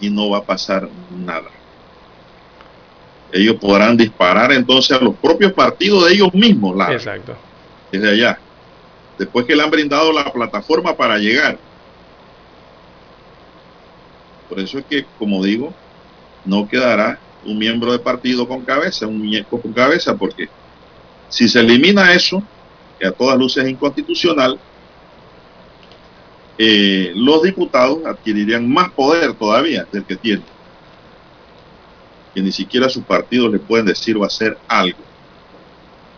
y 0.00 0.10
no 0.10 0.30
va 0.30 0.38
a 0.38 0.44
pasar 0.44 0.88
nada. 1.10 1.48
Ellos 3.32 3.56
podrán 3.56 3.96
disparar 3.96 4.52
entonces 4.52 4.96
a 4.96 5.02
los 5.02 5.16
propios 5.16 5.52
partidos 5.52 6.06
de 6.06 6.14
ellos 6.14 6.32
mismos, 6.34 6.76
Lara, 6.76 6.94
Exacto. 6.94 7.36
desde 7.90 8.10
allá. 8.10 8.38
Después 9.18 9.46
que 9.46 9.56
le 9.56 9.62
han 9.62 9.70
brindado 9.70 10.12
la 10.12 10.32
plataforma 10.32 10.94
para 10.96 11.18
llegar. 11.18 11.58
Por 14.48 14.60
eso 14.60 14.78
es 14.78 14.84
que, 14.84 15.04
como 15.18 15.42
digo, 15.42 15.72
no 16.44 16.68
quedará 16.68 17.18
un 17.44 17.58
miembro 17.58 17.92
de 17.92 17.98
partido 17.98 18.46
con 18.48 18.62
cabeza, 18.62 19.06
un 19.06 19.18
muñeco 19.18 19.60
con 19.60 19.72
cabeza, 19.72 20.16
porque 20.16 20.48
si 21.28 21.48
se 21.48 21.60
elimina 21.60 22.12
eso, 22.12 22.42
que 22.98 23.06
a 23.06 23.12
todas 23.12 23.38
luces 23.38 23.64
es 23.64 23.70
inconstitucional, 23.70 24.58
eh, 26.56 27.12
los 27.16 27.42
diputados 27.42 28.04
adquirirían 28.06 28.70
más 28.72 28.90
poder 28.92 29.34
todavía 29.34 29.86
del 29.90 30.04
que 30.04 30.16
tienen. 30.16 30.44
Que 32.32 32.40
ni 32.40 32.52
siquiera 32.52 32.88
sus 32.88 33.04
partidos 33.04 33.52
le 33.52 33.58
pueden 33.58 33.86
decir 33.86 34.16
o 34.16 34.24
hacer 34.24 34.56
algo. 34.68 34.98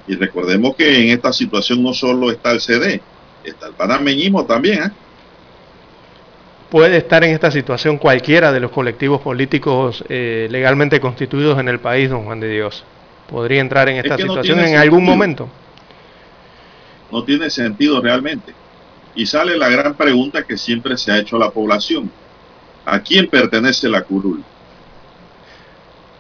Y 0.06 0.14
recordemos 0.14 0.76
que 0.76 1.02
en 1.02 1.10
esta 1.10 1.32
situación 1.32 1.82
no 1.82 1.92
solo 1.92 2.30
está 2.30 2.52
el 2.52 2.60
CD, 2.60 3.00
está 3.44 3.66
el 3.66 3.72
panameñismo 3.74 4.44
también. 4.44 4.84
¿eh? 4.84 4.90
Puede 6.70 6.96
estar 6.96 7.22
en 7.22 7.30
esta 7.30 7.50
situación 7.50 7.96
cualquiera 7.96 8.52
de 8.52 8.60
los 8.60 8.72
colectivos 8.72 9.20
políticos 9.20 10.04
eh, 10.08 10.48
legalmente 10.50 11.00
constituidos 11.00 11.58
en 11.60 11.68
el 11.68 11.78
país, 11.78 12.10
don 12.10 12.24
Juan 12.24 12.40
de 12.40 12.48
Dios. 12.48 12.84
Podría 13.30 13.60
entrar 13.60 13.88
en 13.88 13.96
Es 13.96 14.04
esta 14.04 14.16
que 14.16 14.22
situación 14.22 14.60
en 14.60 14.76
algún 14.76 15.04
momento. 15.04 15.48
no 17.10 17.22
tiene 17.24 17.50
sentido 17.50 18.00
realmente. 18.00 18.52
Y 19.14 19.26
sale 19.26 19.56
la 19.56 19.68
gran 19.68 19.94
pregunta 19.94 20.42
que 20.42 20.56
siempre 20.56 20.96
se 20.96 21.12
ha 21.12 21.18
hecho 21.18 21.38
la 21.38 21.50
población. 21.50 22.10
¿A 22.84 23.00
quién 23.00 23.28
pertenece 23.28 23.88
la 23.88 24.02
curul? 24.02 24.42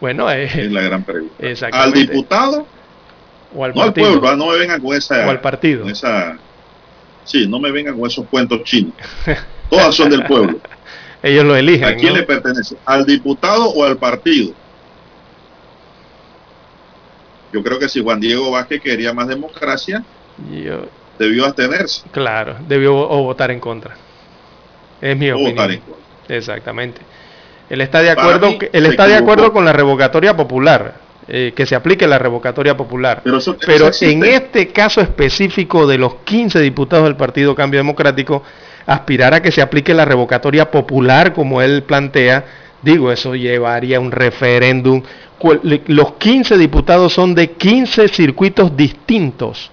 Bueno, 0.00 0.30
eh, 0.30 0.44
Es 0.44 0.70
la 0.72 0.82
gran 0.82 1.02
pregunta. 1.02 1.34
¿Al 1.72 1.92
diputado? 1.92 2.66
o 3.54 3.64
al 3.64 3.74
no 3.74 3.82
al 3.82 3.92
pueblo, 3.94 4.28
ah, 4.28 4.36
no 4.36 4.48
me 4.50 4.58
vengan 4.58 4.80
con 4.80 4.94
esa... 4.94 5.26
O 5.26 5.30
al 5.30 5.40
partido. 5.40 5.88
esa 5.88 6.36
sí, 7.24 7.46
no 7.48 7.58
me 7.58 7.70
vengan 7.70 7.98
con 7.98 8.08
esos 8.08 8.26
cuentos 8.26 8.62
chinos. 8.64 8.92
Todas 9.70 9.94
son 9.94 10.10
del 10.10 10.24
pueblo. 10.24 10.58
Ellos 11.22 11.44
lo 11.44 11.56
eligen. 11.56 11.84
¿A 11.88 11.96
quién 11.96 12.12
¿no? 12.12 12.20
le 12.20 12.22
pertenece? 12.24 12.76
¿Al 12.84 13.04
diputado 13.04 13.68
o 13.70 13.84
al 13.84 13.96
partido? 13.96 14.52
Yo 17.52 17.62
creo 17.62 17.78
que 17.78 17.88
si 17.88 18.02
Juan 18.02 18.20
Diego 18.20 18.50
Vázquez 18.50 18.82
quería 18.82 19.12
más 19.12 19.28
democracia, 19.28 20.02
Yo- 20.52 20.86
debió 21.18 21.46
abstenerse. 21.46 22.02
claro, 22.12 22.56
debió 22.68 22.94
o 22.96 23.22
votar 23.22 23.50
en 23.50 23.60
contra. 23.60 23.94
Es 25.00 25.16
mi 25.16 25.30
O 25.30 25.34
opinión. 25.36 25.54
votar 25.56 25.70
en 25.72 25.80
contra. 25.80 26.36
Exactamente. 26.36 27.00
Él 27.70 27.80
está 27.80 28.02
de 28.02 28.10
acuerdo, 28.10 28.48
mí, 28.50 28.58
él 28.72 28.86
está 28.86 29.06
de 29.06 29.16
acuerdo 29.16 29.52
con 29.52 29.64
la 29.64 29.72
revocatoria 29.72 30.36
popular, 30.36 30.94
eh, 31.28 31.52
que 31.56 31.66
se 31.66 31.74
aplique 31.74 32.06
la 32.06 32.18
revocatoria 32.18 32.76
popular. 32.76 33.22
Pero, 33.24 33.38
eso- 33.38 33.56
Pero 33.64 33.88
eso 33.88 34.04
en 34.04 34.24
este 34.24 34.68
caso 34.68 35.00
específico 35.00 35.86
de 35.86 35.98
los 35.98 36.16
15 36.24 36.60
diputados 36.60 37.04
del 37.06 37.16
Partido 37.16 37.54
Cambio 37.54 37.78
Democrático, 37.80 38.42
aspirar 38.86 39.34
a 39.34 39.42
que 39.42 39.52
se 39.52 39.62
aplique 39.62 39.92
la 39.94 40.04
revocatoria 40.04 40.70
popular 40.70 41.32
como 41.32 41.60
él 41.62 41.82
plantea, 41.82 42.44
digo, 42.82 43.10
eso 43.12 43.34
llevaría 43.34 43.96
a 43.96 44.00
un 44.00 44.12
referéndum. 44.12 45.02
Los 45.86 46.12
15 46.14 46.56
diputados 46.56 47.12
son 47.12 47.34
de 47.34 47.50
15 47.52 48.08
circuitos 48.08 48.76
distintos. 48.76 49.70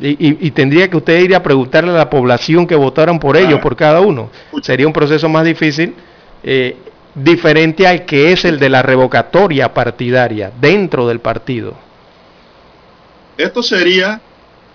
Y, 0.00 0.08
y- 0.10 0.38
y 0.40 0.50
tendría 0.52 0.88
que 0.88 0.96
usted 0.96 1.18
ir 1.20 1.34
a 1.34 1.42
preguntarle 1.42 1.90
a 1.90 1.94
la 1.94 2.10
población 2.10 2.66
que 2.66 2.74
votaron 2.74 3.18
por 3.18 3.36
ellos, 3.36 3.60
por 3.60 3.76
cada 3.76 4.00
uno. 4.00 4.30
Sería 4.62 4.86
un 4.86 4.92
proceso 4.92 5.28
más 5.28 5.44
difícil, 5.44 5.94
eh, 6.42 6.76
diferente 7.14 7.86
al 7.86 8.04
que 8.04 8.32
es 8.32 8.44
el 8.44 8.58
de 8.58 8.68
la 8.70 8.82
revocatoria 8.82 9.72
partidaria 9.74 10.50
dentro 10.60 11.06
del 11.06 11.20
partido. 11.20 11.74
Esto 13.36 13.62
sería, 13.62 14.20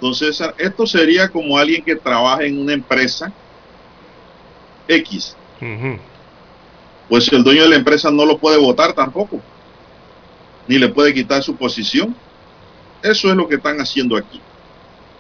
don 0.02 0.14
César, 0.14 0.54
esto 0.58 0.86
sería 0.86 1.30
como 1.30 1.58
alguien 1.58 1.84
que 1.84 1.96
trabaja 1.96 2.44
en 2.44 2.60
una 2.60 2.74
empresa 2.74 3.32
X. 4.88 5.36
Ujú. 5.62 5.98
Pues 7.10 7.32
el 7.32 7.44
dueño 7.44 7.64
de 7.64 7.70
la 7.70 7.76
empresa 7.76 8.12
no 8.12 8.26
lo 8.26 8.38
puede 8.38 8.58
votar 8.58 8.94
tampoco, 8.94 9.40
ni 10.68 10.78
le 10.78 10.90
puede 10.90 11.14
quitar 11.14 11.42
su 11.42 11.56
posición. 11.56 12.16
Eso 13.02 13.30
es 13.30 13.36
lo 13.36 13.48
que 13.48 13.56
están 13.56 13.80
haciendo 13.80 14.18
aquí. 14.18 14.42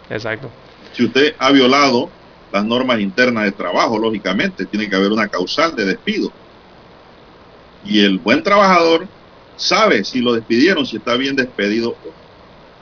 Exacto. 0.09 0.49
Si 0.93 1.05
usted 1.05 1.35
ha 1.37 1.51
violado 1.51 2.09
las 2.51 2.65
normas 2.65 2.99
internas 2.99 3.45
de 3.45 3.51
trabajo, 3.51 3.97
lógicamente, 3.97 4.65
tiene 4.65 4.89
que 4.89 4.95
haber 4.95 5.11
una 5.11 5.27
causal 5.27 5.75
de 5.75 5.85
despido. 5.85 6.31
Y 7.85 8.03
el 8.03 8.19
buen 8.19 8.43
trabajador 8.43 9.07
sabe 9.55 10.03
si 10.03 10.21
lo 10.21 10.33
despidieron, 10.33 10.85
si 10.85 10.97
está 10.97 11.15
bien 11.15 11.35
despedido, 11.35 11.91
o 11.91 11.97
no, 12.05 12.27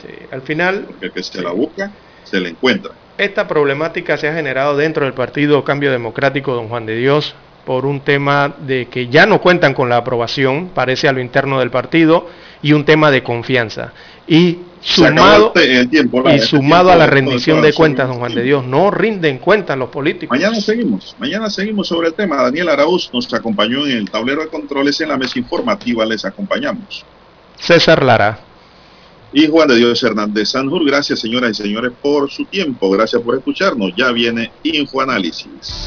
Sí, 0.01 0.13
Al 0.31 0.41
final, 0.41 0.85
porque 0.87 1.07
el 1.07 1.11
que 1.13 1.23
se 1.23 1.41
la 1.41 1.51
busca, 1.51 1.91
se 2.25 2.39
la 2.39 2.49
encuentra. 2.49 2.91
esta 3.17 3.47
problemática 3.47 4.17
se 4.17 4.27
ha 4.27 4.33
generado 4.33 4.75
dentro 4.75 5.05
del 5.05 5.13
Partido 5.13 5.63
Cambio 5.63 5.89
Democrático, 5.91 6.53
don 6.53 6.67
Juan 6.67 6.85
de 6.85 6.97
Dios, 6.97 7.33
por 7.65 7.85
un 7.85 8.01
tema 8.01 8.53
de 8.59 8.87
que 8.87 9.07
ya 9.07 9.25
no 9.25 9.39
cuentan 9.41 9.73
con 9.73 9.87
la 9.89 9.97
aprobación, 9.97 10.69
parece 10.75 11.07
a 11.07 11.13
lo 11.13 11.21
interno 11.21 11.59
del 11.59 11.71
partido, 11.71 12.27
y 12.61 12.73
un 12.73 12.83
tema 12.85 13.09
de 13.11 13.23
confianza. 13.23 13.93
Y 14.27 14.59
sumado, 14.81 15.51
el 15.55 15.61
te- 15.61 15.79
el 15.79 15.89
tiempo, 15.89 16.19
Lara, 16.21 16.33
y 16.33 16.35
este 16.35 16.47
sumado 16.49 16.89
tiempo 16.89 16.91
a 16.91 16.95
la 16.97 17.07
rendición 17.07 17.61
de- 17.61 17.67
de 17.69 17.73
cuentas, 17.73 18.07
don 18.07 18.17
Juan 18.19 18.35
de 18.35 18.43
Dios, 18.43 18.65
no 18.65 18.91
rinden 18.91 19.37
cuentas 19.39 19.77
los 19.77 19.89
políticos. 19.89 20.37
Mañana 20.37 20.59
seguimos, 20.61 21.15
mañana 21.17 21.49
seguimos 21.49 21.87
sobre 21.87 22.09
el 22.09 22.13
tema. 22.13 22.35
Daniel 22.43 22.69
Arauz 22.69 23.09
nos 23.13 23.33
acompañó 23.33 23.85
en 23.87 23.97
el 23.97 24.09
tablero 24.11 24.41
de 24.41 24.47
controles 24.49 24.99
en 25.01 25.09
la 25.09 25.17
mesa 25.17 25.39
informativa, 25.39 26.05
les 26.05 26.23
acompañamos. 26.25 27.03
César 27.57 28.03
Lara. 28.03 28.39
Y 29.37 29.49
Juan 29.49 29.67
de 29.67 29.75
Dios 29.75 30.01
Hernández 30.01 30.51
Sanjur, 30.51 30.85
gracias 30.85 31.19
señoras 31.19 31.59
y 31.59 31.63
señores 31.63 31.91
por 32.01 32.31
su 32.31 32.45
tiempo, 32.45 32.89
gracias 32.89 33.21
por 33.21 33.35
escucharnos. 33.35 33.91
Ya 33.97 34.13
viene 34.13 34.49
Infoanálisis. 34.63 35.85